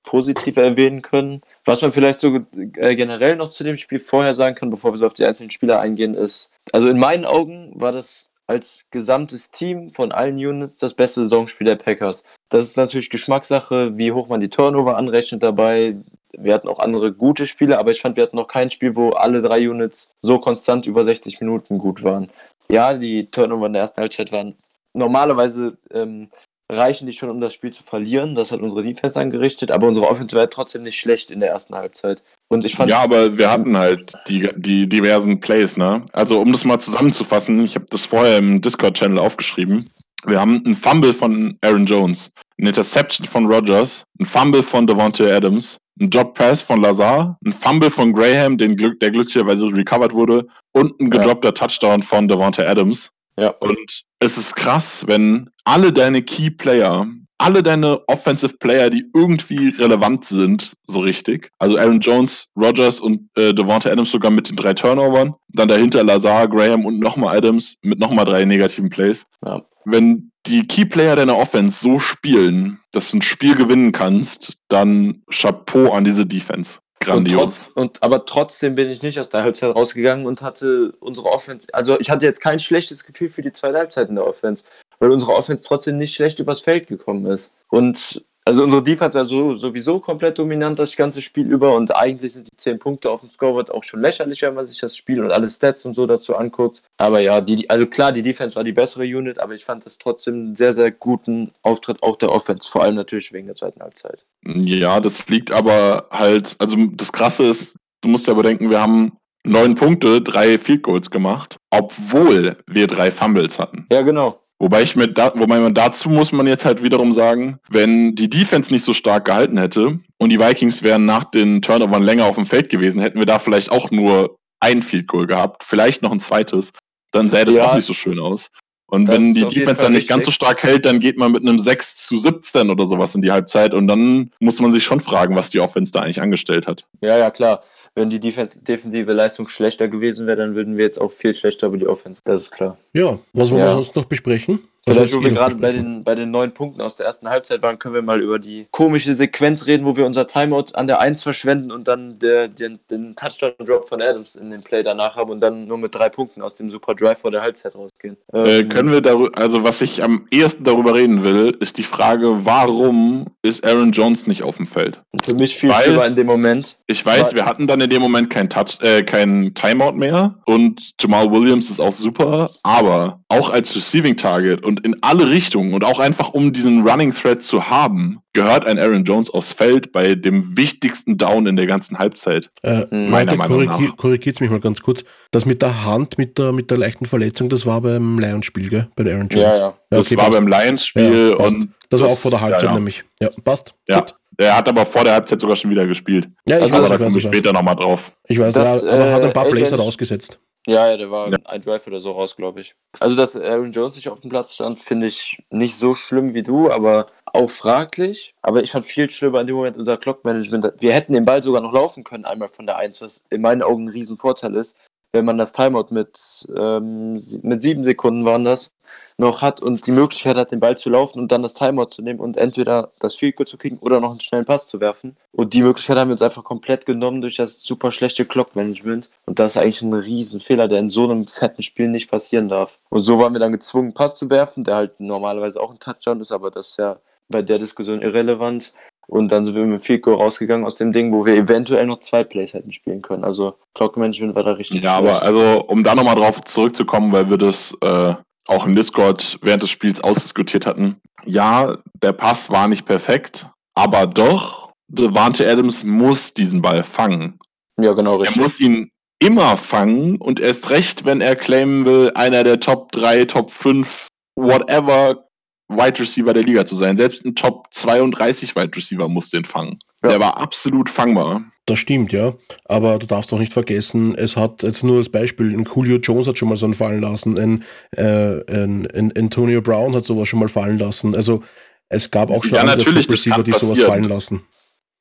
positiv 0.05 0.57
erwähnen 0.57 1.03
können. 1.03 1.41
Was 1.65 1.81
man 1.81 1.93
vielleicht 1.93 2.21
so 2.21 2.41
äh, 2.55 2.95
generell 2.95 3.37
noch 3.37 3.49
zu 3.49 3.65
dem 3.65 3.79
Spiel 3.79 3.99
vorher 3.99 4.35
sagen 4.35 4.55
kann, 4.55 4.71
bevor 4.71 4.93
wir 4.93 4.99
so 4.99 5.07
auf 5.07 5.15
die 5.15 5.25
einzelnen 5.25 5.51
Spieler 5.51 5.81
eingehen, 5.81 6.15
ist, 6.15 6.51
also 6.73 6.89
in 6.89 6.99
meinen 6.99 7.25
Augen 7.25 7.73
war 7.75 7.93
das 7.93 8.31
als 8.47 8.87
gesamtes 8.91 9.51
Team 9.51 9.89
von 9.89 10.13
allen 10.13 10.37
Units 10.37 10.77
das 10.77 10.95
beste 10.95 11.23
Saisonspiel 11.23 11.65
der 11.65 11.77
Packers. 11.77 12.25
Das 12.51 12.67
ist 12.67 12.77
natürlich 12.77 13.09
Geschmackssache, 13.09 13.97
wie 13.97 14.13
hoch 14.13 14.29
man 14.29 14.41
die 14.41 14.51
Turnover 14.51 14.97
anrechnet 14.97 15.43
dabei. 15.43 15.97
Wir 16.37 16.53
hatten 16.53 16.69
auch 16.69 16.81
andere 16.81 17.13
gute 17.13 17.47
Spiele, 17.47 17.79
aber 17.79 17.93
ich 17.93 18.01
fand, 18.01 18.17
wir 18.17 18.25
hatten 18.25 18.37
noch 18.37 18.49
kein 18.49 18.71
Spiel, 18.71 18.97
wo 18.97 19.11
alle 19.11 19.41
drei 19.41 19.69
Units 19.69 20.13
so 20.21 20.39
konstant 20.39 20.85
über 20.85 21.05
60 21.05 21.41
Minuten 21.41 21.79
gut 21.79 22.03
waren. 22.03 22.29
Ja, 22.71 22.97
die 22.99 23.31
Turnover 23.31 23.67
in 23.67 23.73
der 23.73 23.83
ersten 23.83 24.01
Halbzeit 24.01 24.33
waren 24.33 24.57
normalerweise 24.93 25.77
ähm, 25.91 26.29
reichen 26.73 27.07
die 27.07 27.13
schon, 27.13 27.31
um 27.31 27.41
das 27.41 27.55
Spiel 27.55 27.73
zu 27.73 27.83
verlieren. 27.83 28.35
Das 28.35 28.53
hat 28.53 28.61
unsere 28.61 28.83
Defense 28.83 29.21
angerichtet, 29.21 29.71
aber 29.71 29.87
unsere 29.87 30.09
Offense 30.09 30.37
war 30.37 30.49
trotzdem 30.49 30.83
nicht 30.83 30.99
schlecht 30.99 31.31
in 31.31 31.41
der 31.41 31.51
ersten 31.51 31.75
Halbzeit. 31.75 32.23
Und 32.49 32.65
ich 32.65 32.75
fand 32.75 32.91
Ja, 32.91 33.03
aber 33.03 33.37
wir 33.37 33.51
hatten 33.51 33.77
halt 33.77 34.13
die, 34.29 34.49
die 34.57 34.89
diversen 34.89 35.41
Plays, 35.41 35.77
ne? 35.77 36.05
Also 36.13 36.41
um 36.41 36.53
das 36.53 36.65
mal 36.65 36.79
zusammenzufassen, 36.79 37.65
ich 37.65 37.75
habe 37.75 37.87
das 37.91 38.05
vorher 38.05 38.39
im 38.39 38.61
Discord-Channel 38.61 39.19
aufgeschrieben. 39.19 39.89
Wir 40.27 40.41
haben 40.41 40.63
einen 40.65 40.75
Fumble 40.75 41.13
von 41.13 41.57
Aaron 41.61 41.85
Jones, 41.85 42.31
eine 42.59 42.71
Interception 42.71 43.27
von 43.27 43.47
Rogers, 43.47 44.05
ein 44.19 44.25
Fumble 44.25 44.63
von 44.63 44.87
Devontae 44.87 45.31
Adams, 45.31 45.77
ein 46.01 46.09
Drop 46.09 46.35
Pass 46.35 46.63
von 46.63 46.81
Lazar, 46.81 47.39
ein 47.45 47.53
Fumble 47.53 47.91
von 47.91 48.13
Graham, 48.13 48.57
den 48.57 48.75
Glück, 48.77 48.99
der 49.01 49.11
glücklicherweise 49.11 49.67
recovered 49.67 50.13
wurde, 50.13 50.47
und 50.73 50.99
ein 51.01 51.13
Ja. 51.13 51.19
gedroppter 51.19 51.53
Touchdown 51.53 52.03
von 52.03 52.27
Devontae 52.27 52.67
Adams. 52.67 53.11
Ja. 53.39 53.49
Und 53.61 54.05
es 54.21 54.39
ist 54.39 54.55
krass, 54.57 55.05
wenn 55.07 55.51
alle 55.65 55.93
deine 55.93 56.23
Key 56.23 56.51
Player, 56.51 57.07
alle 57.39 57.63
deine 57.63 58.01
Offensive 58.09 58.57
Player, 58.59 58.91
die 58.91 59.05
irgendwie 59.15 59.71
relevant 59.71 60.25
sind, 60.25 60.75
so 60.85 61.01
richtig, 61.01 61.51
also 61.59 61.77
Aaron 61.77 62.01
Jones, 62.01 62.49
Rogers 62.57 63.01
und 63.01 63.29
äh, 63.35 63.53
Devonta 63.53 63.91
Adams 63.91 64.11
sogar 64.11 64.31
mit 64.31 64.49
den 64.49 64.57
drei 64.57 64.73
Turnovern, 64.73 65.35
dann 65.49 65.69
dahinter 65.69 66.05
Lazar, 66.05 66.49
Graham 66.49 66.85
und 66.85 67.01
nochmal 67.01 67.37
Adams 67.37 67.77
mit 67.83 67.99
nochmal 67.99 68.25
drei 68.25 68.45
negativen 68.45 68.89
Plays. 68.89 69.25
Ja. 69.45 69.63
Wenn 69.85 70.31
die 70.47 70.67
Key 70.67 70.85
Player 70.85 71.17
deiner 71.17 71.37
Offense 71.37 71.81
so 71.81 71.99
spielen, 71.99 72.79
dass 72.93 73.11
du 73.11 73.19
ein 73.19 73.23
Spiel 73.23 73.55
gewinnen 73.55 73.93
kannst, 73.93 74.55
dann 74.69 75.23
Chapeau 75.31 75.91
an 75.91 76.05
diese 76.05 76.27
Defense. 76.27 76.79
Und 77.09 77.25
Grandios. 77.29 77.39
trotz, 77.39 77.71
und, 77.75 78.03
aber 78.03 78.27
trotzdem 78.27 78.75
bin 78.75 78.91
ich 78.91 79.03
nicht 79.03 79.19
aus 79.21 79.31
der 79.31 79.43
Halbzeit 79.43 79.75
rausgegangen 79.75 80.27
und 80.27 80.43
hatte 80.43 80.93
unsere 81.01 81.29
Offense, 81.29 81.69
also 81.73 81.99
ich 82.01 82.11
hatte 82.11 82.27
jetzt 82.27 82.41
kein 82.41 82.59
schlechtes 82.59 83.05
Gefühl 83.05 83.29
für 83.29 83.43
die 83.43 83.53
zweite 83.53 83.79
Halbzeit 83.79 84.09
in 84.09 84.17
der 84.17 84.27
Offense, 84.27 84.65
weil 84.99 85.11
unsere 85.11 85.33
Offense 85.33 85.65
trotzdem 85.65 85.99
nicht 85.99 86.15
schlecht 86.15 86.39
übers 86.39 86.61
Feld 86.61 86.87
gekommen 86.87 87.27
ist. 87.27 87.53
Und 87.69 88.25
also 88.47 88.63
unsere 88.63 88.83
Defense 88.83 89.19
war 89.19 89.25
so, 89.25 89.55
sowieso 89.55 90.01
komplett 90.01 90.39
dominant 90.39 90.79
das 90.79 90.95
ganze 90.97 91.23
Spiel 91.23 91.51
über 91.51 91.75
und 91.75 91.97
eigentlich 91.97 92.35
sind 92.35 92.49
die 92.49 92.57
10 92.57 92.79
Punkte 92.79 93.11
auf 93.11 93.21
dem 93.21 93.31
Scoreboard 93.31 93.71
auch 93.71 93.83
schon 93.85 94.01
lächerlich, 94.01 94.43
wenn 94.43 94.55
man 94.55 94.67
sich 94.67 94.81
das 94.81 94.97
Spiel 94.97 95.23
und 95.25 95.31
alle 95.31 95.49
Stats 95.49 95.87
und 95.87 95.95
so 95.95 96.07
dazu 96.07 96.37
anguckt. 96.37 96.83
Aber 96.99 97.21
ja, 97.21 97.41
die, 97.41 97.71
also 97.71 97.87
klar, 97.87 98.13
die 98.13 98.23
Defense 98.23 98.55
war 98.55 98.65
die 98.65 98.73
bessere 98.73 99.05
Unit, 99.05 99.39
aber 99.39 99.55
ich 99.55 99.65
fand 99.65 99.87
das 99.87 99.97
trotzdem 99.97 100.35
einen 100.35 100.57
sehr, 100.57 100.75
sehr 100.75 100.91
guten 100.91 101.53
Auftritt 101.63 102.03
auch 102.03 102.17
der 102.17 102.33
Offense, 102.33 102.69
vor 102.69 102.83
allem 102.83 102.97
natürlich 102.97 103.33
wegen 103.33 103.47
der 103.47 103.57
zweiten 103.57 103.81
Halbzeit. 103.81 104.27
Ja, 104.47 105.01
das 105.01 105.27
liegt 105.29 105.51
aber 105.51 106.09
halt, 106.11 106.55
also 106.59 106.77
das 106.93 107.13
Krasse 107.13 107.45
ist, 107.45 107.77
du 108.03 108.11
musst 108.11 108.27
ja 108.27 108.35
bedenken, 108.35 108.69
wir 108.69 108.81
haben 108.81 109.17
neun 109.45 109.75
Punkte, 109.75 110.21
drei 110.21 110.59
Field 110.59 110.83
Goals 110.83 111.11
gemacht, 111.11 111.57
obwohl 111.71 112.57
wir 112.67 112.87
drei 112.87 113.11
Fumbles 113.11 113.59
hatten. 113.59 113.87
Ja, 113.91 114.03
genau. 114.03 114.44
Wobei 114.59 114.83
ich 114.83 114.95
mir 114.97 115.09
da, 115.09 115.33
wobei 115.35 115.59
man 115.59 115.75
dazu 115.75 116.09
muss 116.09 116.33
man 116.33 116.47
jetzt 116.47 116.65
halt 116.65 116.83
wiederum 116.83 117.13
sagen, 117.13 117.59
wenn 117.69 118.15
die 118.15 118.31
Defense 118.31 118.73
nicht 118.73 118.85
so 118.85 118.93
stark 118.93 119.25
gehalten 119.27 119.59
hätte 119.59 119.99
und 120.19 120.31
die 120.31 120.39
Vikings 120.39 120.83
wären 120.83 121.07
nach 121.07 121.25
den 121.25 121.61
Turnovern 121.61 122.03
länger 122.03 122.27
auf 122.27 122.37
dem 122.37 122.47
Feld 122.47 122.71
gewesen, 122.71 123.01
hätten 123.01 123.19
wir 123.19 123.27
da 123.27 123.39
vielleicht 123.39 123.71
auch 123.71 123.91
nur 123.91 124.39
ein 124.61 124.83
Field 124.83 125.09
Goal 125.09 125.27
gehabt, 125.27 125.65
vielleicht 125.65 126.03
noch 126.03 126.13
ein 126.13 126.21
zweites, 126.21 126.71
dann 127.11 127.29
sähe 127.31 127.45
das 127.45 127.57
Ja. 127.57 127.71
auch 127.71 127.75
nicht 127.75 127.85
so 127.85 127.93
schön 127.93 128.19
aus. 128.19 128.49
Und 128.87 129.09
wenn 129.09 129.35
die 129.35 129.45
Defense 129.47 129.83
dann 129.83 129.93
nicht 129.93 130.09
ganz 130.09 130.25
so 130.25 130.31
stark 130.31 130.63
hält, 130.63 130.85
dann 130.85 131.01
geht 131.01 131.19
man 131.19 131.33
mit 131.33 131.43
einem 131.43 131.59
6 131.59 132.07
zu 132.07 132.17
17 132.17 132.71
oder 132.71 132.87
sowas 132.87 133.15
in 133.15 133.23
die 133.23 133.33
Halbzeit 133.33 133.75
und 133.75 133.89
dann 133.89 134.31
muss 134.41 134.61
man 134.61 134.73
sich 134.73 134.85
schon 134.85 135.01
fragen, 135.01 135.35
was 135.35 135.51
die 135.51 135.59
Offense 135.59 135.91
da 135.91 136.01
eigentlich 136.01 136.21
angestellt 136.21 136.67
hat. 136.67 136.87
Ja, 137.01 137.19
ja, 137.19 137.31
klar. 137.31 137.65
Wenn 137.97 138.11
die 138.11 138.19
Defense, 138.19 138.59
defensive 138.59 139.13
Leistung 139.13 139.47
schlechter 139.49 139.87
gewesen 139.89 140.27
wäre, 140.27 140.37
dann 140.37 140.55
würden 140.57 140.77
wir 140.77 140.85
jetzt 140.85 141.01
auch 141.01 141.13
viel 141.13 141.35
schlechter 141.35 141.69
über 141.69 141.77
die 141.79 141.87
Offense. 141.87 142.21
Das 142.25 142.43
ist 142.43 142.51
klar. 142.51 142.77
Ja, 142.93 143.19
was 143.33 143.51
wollen 143.51 143.61
Ja. 143.61 143.67
wir 143.69 143.75
sonst 143.77 143.95
noch 143.95 144.07
besprechen? 144.07 144.61
Vielleicht, 144.87 145.15
wo 145.15 145.23
wir 145.23 145.31
gerade 145.31 145.55
bei 145.55 145.73
den, 145.73 146.05
bei 146.05 146.15
den 146.15 146.31
neun 146.31 146.53
Punkten 146.53 146.83
aus 146.83 146.97
der 146.97 147.07
ersten 147.07 147.29
Halbzeit 147.29 147.63
waren, 147.63 147.79
können 147.79 147.95
wir 147.95 148.03
mal 148.03 148.21
über 148.21 148.39
die 148.39 148.67
komische 148.71 149.15
Sequenz 149.15 149.67
reden, 149.67 149.87
wo 149.87 149.97
wir 149.97 150.05
unser 150.05 150.27
Timeout 150.27 150.75
an 150.75 150.87
der 150.87 151.01
1 151.01 151.23
verschwenden 151.23 151.71
und 151.71 151.89
dann 151.89 152.19
der, 152.19 152.49
den, 152.49 152.79
den 152.91 153.17
Touchdown-Drop 153.17 153.89
von 153.89 154.03
Adams 154.03 154.37
in 154.37 154.51
dem 154.51 154.61
Play 154.61 154.83
danach 154.83 155.17
haben 155.17 155.31
und 155.31 155.41
dann 155.41 155.67
nur 155.67 155.79
mit 155.79 155.95
drei 155.95 156.11
Punkten 156.11 156.43
aus 156.43 156.57
dem 156.57 156.69
Super 156.69 156.95
Drive 156.95 157.21
vor 157.21 157.31
der 157.31 157.41
Halbzeit 157.41 157.75
rausgehen. 157.75 158.17
Äh, 158.33 158.61
Ähm, 158.61 158.69
können 158.69 158.93
wir 158.93 159.01
darüber, 159.01 159.37
also 159.39 159.65
was 159.65 159.81
ich 159.81 160.03
am 160.03 160.27
ehesten 160.31 160.65
darüber 160.65 160.95
reden 160.95 161.25
will, 161.25 161.57
ist 161.61 161.79
die 161.79 161.83
Frage, 161.83 162.45
warum 162.45 163.27
ist 163.43 163.65
Aaron 163.65 163.93
Jones 163.93 164.27
nicht 164.27 164.43
auf 164.43 164.57
dem 164.59 164.67
Feld? 164.67 165.01
für 165.23 165.35
mich 165.35 165.57
viel 165.57 165.73
schlimmer 165.73 166.07
in 166.07 166.17
dem 166.17 166.27
Moment. 166.27 166.77
Ich 166.87 167.05
weiß, 167.05 167.35
wir 167.35 167.47
hatten 167.47 167.67
dann 167.67 167.81
in 167.81 167.89
dem 167.89 168.03
Moment 168.03 168.29
kein 168.29 168.51
Touch, 168.51 168.79
äh, 168.83 169.03
kein 169.03 169.55
Timeout 169.55 169.93
mehr 169.93 170.35
und 170.45 170.93
Jamal 171.01 171.31
Williams 171.31 171.71
ist 171.71 171.81
auch 171.81 171.93
super, 171.93 172.51
aber 172.63 173.21
auch 173.29 173.51
als 173.51 173.75
Receiving 173.75 174.17
Target 174.17 174.63
und 174.75 174.85
in 174.85 174.97
alle 175.03 175.31
Richtungen 175.31 175.73
und 175.73 175.85
auch 175.85 176.01
einfach 176.01 176.31
um 176.31 176.53
diesen 176.53 176.87
Running 176.87 177.13
Thread 177.13 177.43
zu 177.43 177.69
haben, 177.71 178.19
gehört 178.33 178.67
ein 178.67 178.79
Aaron 178.79 179.05
Jones 179.05 179.31
aufs 179.31 179.53
Feld 179.53 179.93
bei 179.93 180.15
dem 180.17 180.57
wichtigsten 180.57 181.17
Down 181.17 181.47
in 181.47 181.55
der 181.57 181.67
ganzen 181.67 181.99
Halbzeit. 181.99 182.51
Äh, 182.63 182.87
Meiner 182.91 183.37
Meinung 183.37 183.65
nach. 183.65 183.97
korrigiert 183.97 184.41
mich 184.41 184.51
mal 184.51 184.59
ganz 184.61 184.81
kurz. 184.83 185.05
Das 185.31 185.45
mit 185.47 185.63
der 185.63 185.85
Hand, 185.85 186.19
mit 186.19 186.39
der, 186.39 186.51
mit 186.53 186.71
der 186.71 186.79
leichten 186.79 187.07
Verletzung, 187.07 187.49
das 187.49 187.65
war 187.67 187.81
beim 187.81 188.19
Lions-Spiel, 188.19 188.69
gell? 188.69 188.89
Bei 188.97 189.05
der 189.05 189.15
Aaron 189.15 189.29
Jones. 189.29 189.47
Ja, 189.49 189.57
ja. 189.57 189.75
Das 189.91 190.07
okay, 190.07 190.17
war 190.17 190.25
passt. 190.25 190.37
beim 190.39 190.49
Lions-Spiel 190.49 191.37
Ja, 191.39 191.45
und 191.47 191.69
Das 191.91 192.01
war 192.01 192.09
auch 192.09 192.19
vor 192.19 192.31
der 192.33 192.41
Halbzeit 192.41 192.63
ja, 192.65 192.69
ja. 192.71 192.75
nämlich. 192.75 193.05
Ja, 193.21 193.29
passt. 193.45 193.75
Ja, 193.89 194.01
Gut. 194.01 194.15
Er 194.37 194.57
hat 194.57 194.69
aber 194.69 194.85
vor 194.85 195.05
der 195.05 195.13
Halbzeit 195.15 195.41
sogar 195.41 195.55
schon 195.55 195.71
wieder 195.71 195.87
gespielt. 195.87 196.29
Ja, 196.49 196.57
ich 196.59 196.65
Also, 196.65 196.75
weiß, 196.75 196.91
aber 196.91 197.05
da 197.05 197.11
wir 197.11 197.17
ich 197.19 197.23
später 197.23 197.53
nochmal 197.53 197.77
drauf. 197.77 198.11
Ich 198.27 198.39
weiß, 198.39 198.53
Das, 198.55 198.83
ja, 198.83 198.91
aber 198.91 199.13
hat 199.13 199.23
ein 199.23 199.33
paar 199.33 199.47
äh, 199.47 199.51
Plays 199.51 199.73
AJ 199.73 199.79
rausgesetzt. 199.81 200.41
Ja, 200.67 200.89
ja, 200.89 200.97
der 200.97 201.11
war 201.11 201.29
Ja. 201.31 201.37
ein 201.45 201.61
Drive 201.61 201.87
oder 201.87 202.01
so 202.01 202.13
raus, 202.13 202.37
glaube 202.37 202.63
ich. 202.63 202.75
Also, 203.01 203.15
dass 203.17 203.37
Aaron 203.37 203.73
Jones 203.73 203.97
nicht 203.97 204.09
auf 204.09 204.21
dem 204.23 204.31
Platz 204.31 204.55
stand, 204.55 204.79
finde 204.81 205.09
ich 205.09 205.43
nicht 205.51 205.77
so 205.77 205.95
schlimm 205.95 206.33
wie 206.33 206.43
du, 206.43 206.71
aber 206.71 207.07
auch 207.27 207.51
fraglich. 207.51 208.35
Aber 208.41 208.63
ich 208.63 208.71
fand 208.71 208.87
viel 208.87 209.11
schlimmer 209.11 209.41
in 209.43 209.47
dem 209.47 209.57
Moment 209.57 209.77
unser 209.77 209.99
Clock-Management. 209.99 210.75
Wir 210.79 210.95
hätten 210.95 211.13
den 211.13 211.25
Ball 211.27 211.43
sogar 211.43 211.61
noch 211.61 211.73
laufen 211.73 212.03
können, 212.03 212.25
einmal 212.25 212.49
von 212.49 212.65
der 212.67 212.77
1, 212.77 213.03
was 213.03 213.25
in 213.31 213.43
meinen 213.43 213.63
Augen 213.63 213.85
ein 213.87 213.89
Riesenvorteil 213.91 214.55
ist, 214.55 214.77
wenn 215.15 215.25
man 215.25 215.39
das 215.39 215.53
Timeout 215.53 215.87
mit, 215.91 216.45
ähm, 216.57 217.23
mit 217.43 217.63
sieben 217.63 217.85
Sekunden 217.85 218.25
waren 218.25 218.45
das, 218.45 218.73
noch 219.17 219.43
hat 219.43 219.63
und 219.63 219.87
die 219.87 219.93
Möglichkeit 219.93 220.37
hat, 220.37 220.51
den 220.51 220.59
Ball 220.59 220.77
zu 220.77 220.91
laufen 220.91 221.21
und 221.21 221.31
dann 221.31 221.45
das 221.45 221.55
Timeout 221.55 221.91
zu 221.91 222.03
nehmen 222.03 222.19
und 222.19 222.37
entweder 222.37 222.91
das 222.99 223.15
Field 223.15 223.37
Goal 223.37 223.47
zu 223.47 223.57
kriegen 223.57 223.79
oder 223.79 224.01
noch 224.01 224.11
einen 224.11 224.21
schnellen 224.21 224.45
Pass 224.45 224.67
zu 224.67 224.81
werfen. 224.81 225.17
Und 225.31 225.55
die 225.55 225.63
Möglichkeit 225.63 225.97
haben 225.97 226.09
wir 226.09 226.15
uns 226.15 226.23
einfach 226.23 226.43
komplett 226.43 226.85
genommen 226.85 227.21
durch 227.21 227.37
das 227.37 227.63
super 227.63 227.93
schlechte 227.93 228.25
Clock-Management. 228.25 229.09
Und 229.27 229.39
das 229.39 229.53
ist 229.53 229.63
eigentlich 229.63 229.83
ein 229.83 229.95
Riesenfehler, 229.95 230.67
der 230.67 230.81
in 230.81 230.91
so 230.91 231.05
einem 231.05 231.29
fetten 231.29 231.63
Spiel 231.63 231.89
nicht 231.89 232.11
passieren 232.11 232.49
darf. 232.49 232.81
Und 232.91 233.03
so 233.03 233.21
waren 233.21 233.33
wir 233.33 233.41
dann 233.41 233.53
gezwungen, 233.53 233.95
Pass 233.95 234.17
zu 234.17 234.29
werfen, 234.31 234.65
der 234.65 234.75
halt 234.75 234.99
normalerweise 234.99 235.61
auch 235.61 235.71
ein 235.71 235.79
Touchdown 235.79 236.21
ist, 236.21 236.33
aber 236.33 236.51
das 236.51 236.71
ist 236.71 236.79
ja 236.79 236.99
bei 237.29 237.41
der 237.41 237.59
Diskussion 237.59 238.03
irrelevant. 238.03 238.73
Und 239.07 239.31
dann 239.33 239.45
sind 239.45 239.55
wir 239.55 239.65
mit 239.67 239.83
Field 239.83 240.03
Goal 240.03 240.17
rausgegangen 240.17 240.65
aus 240.67 240.77
dem 240.77 240.93
Ding, 240.93 241.13
wo 241.13 241.25
wir 241.27 241.35
eventuell 241.35 241.87
noch 241.87 242.01
zwei 242.01 242.25
Plays 242.25 242.55
hätten 242.55 242.73
spielen 242.73 243.03
können. 243.03 243.25
Also 243.25 243.55
Clock-Management 243.75 244.35
war 244.35 244.43
da 244.45 244.53
richtig 244.53 244.83
Ja, 244.83 244.99
schlecht. 244.99 245.15
aber 245.17 245.23
also, 245.23 245.65
um 245.67 245.85
da 245.85 245.95
nochmal 245.95 246.17
drauf 246.17 246.41
zurückzukommen, 246.45 247.13
weil 247.13 247.29
wir 247.29 247.37
das 247.39 247.77
äh, 247.83 248.15
auch 248.49 248.67
im 248.67 248.75
Discord 248.75 249.39
während 249.43 249.63
des 249.63 249.71
Spiels 249.71 250.03
ausdiskutiert 250.03 250.67
hatten. 250.67 250.97
Ja, 251.25 251.79
der 252.03 252.13
Pass 252.13 252.51
war 252.51 252.69
nicht 252.69 252.85
perfekt, 252.87 253.47
aber 253.75 254.07
doch, 254.07 254.73
Devante 254.89 255.49
Adams 255.51 255.83
muss 255.85 256.35
diesen 256.35 256.61
Ball 256.63 256.83
fangen. 256.83 257.39
ja, 257.81 257.93
genau, 257.95 258.15
Er 258.15 258.21
richtig. 258.21 258.37
muss 258.37 258.61
ihn 258.61 258.91
immer 259.19 259.57
fangen 259.57 260.17
und 260.17 260.41
erst 260.41 260.69
recht, 260.71 261.05
wenn 261.07 261.21
er 261.23 261.35
claimen 261.37 261.85
will, 261.87 262.11
einer 262.15 262.45
der 262.45 262.61
Top 262.61 262.93
3, 262.93 263.25
Top 263.25 263.51
5, 263.51 264.09
whatever 264.37 265.25
Wide 265.69 265.99
Receiver 265.99 266.33
der 266.33 266.43
Liga 266.43 266.65
zu 266.67 266.77
sein. 266.77 266.97
Selbst 266.97 267.25
ein 267.25 267.35
Top 267.35 267.67
32 267.71 268.55
Wide 268.55 268.77
Receiver 268.77 269.09
muss 269.09 269.31
den 269.31 269.45
fangen. 269.45 269.79
Ja. 270.03 270.11
Der 270.11 270.21
war 270.21 270.37
absolut 270.37 270.91
fangbar. 270.91 271.43
Das 271.67 271.79
stimmt, 271.79 272.13
ja. 272.13 272.35
Aber 272.67 272.99
du 272.99 273.07
darfst 273.07 273.33
auch 273.33 273.39
nicht 273.39 273.55
vergessen, 273.55 274.15
es 274.17 274.37
hat 274.37 274.63
jetzt 274.63 274.85
nur 274.85 274.99
als 274.99 275.09
Beispiel, 275.09 275.57
ein 275.57 275.65
Julio 275.65 275.97
Jones 275.97 276.27
hat 276.27 276.37
schon 276.37 276.51
mal 276.51 276.57
so 276.57 276.67
einen 276.67 276.75
fallen 276.75 277.01
lassen, 277.01 277.39
ein, 277.39 277.65
äh, 277.97 278.41
ein, 278.53 278.87
ein 278.91 279.13
Antonio 279.17 279.63
Brown 279.63 279.97
hat 279.97 280.05
sowas 280.05 280.29
schon 280.29 280.41
mal 280.41 280.51
fallen 280.51 280.79
lassen. 280.79 281.15
Also 281.15 281.43
es 281.89 282.11
gab 282.11 282.31
auch 282.31 282.45
schon 282.45 282.57
Ja, 282.57 282.63
andere 282.63 282.85
Top-Receiver, 282.85 283.37
kann 283.37 283.45
die 283.45 283.53
sowas 283.53 283.81
fallen 283.81 284.05
lassen. 284.05 284.43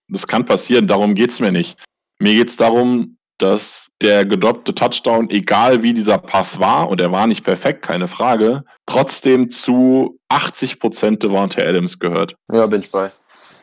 Das 0.07 0.25
kann 0.25 0.45
passieren, 0.45 0.87
darum 0.87 1.15
geht's 1.15 1.39
mir 1.39 1.51
nicht. 1.51 1.77
Mir 2.19 2.33
geht's 2.33 2.55
darum, 2.55 3.17
dass 3.37 3.87
der 4.01 4.25
gedroppte 4.25 4.73
Touchdown, 4.73 5.29
egal 5.29 5.83
wie 5.83 5.93
dieser 5.93 6.17
Pass 6.17 6.59
war, 6.59 6.89
und 6.89 7.01
er 7.01 7.11
war 7.11 7.27
nicht 7.27 7.43
perfekt, 7.43 7.83
keine 7.83 8.07
Frage, 8.07 8.63
trotzdem 8.85 9.49
zu 9.49 10.19
80% 10.31 11.19
Devontae 11.19 11.65
Adams 11.65 11.99
gehört. 11.99 12.35
Ja, 12.51 12.65
bin 12.67 12.81
ich 12.81 12.91
bei. 12.91 13.11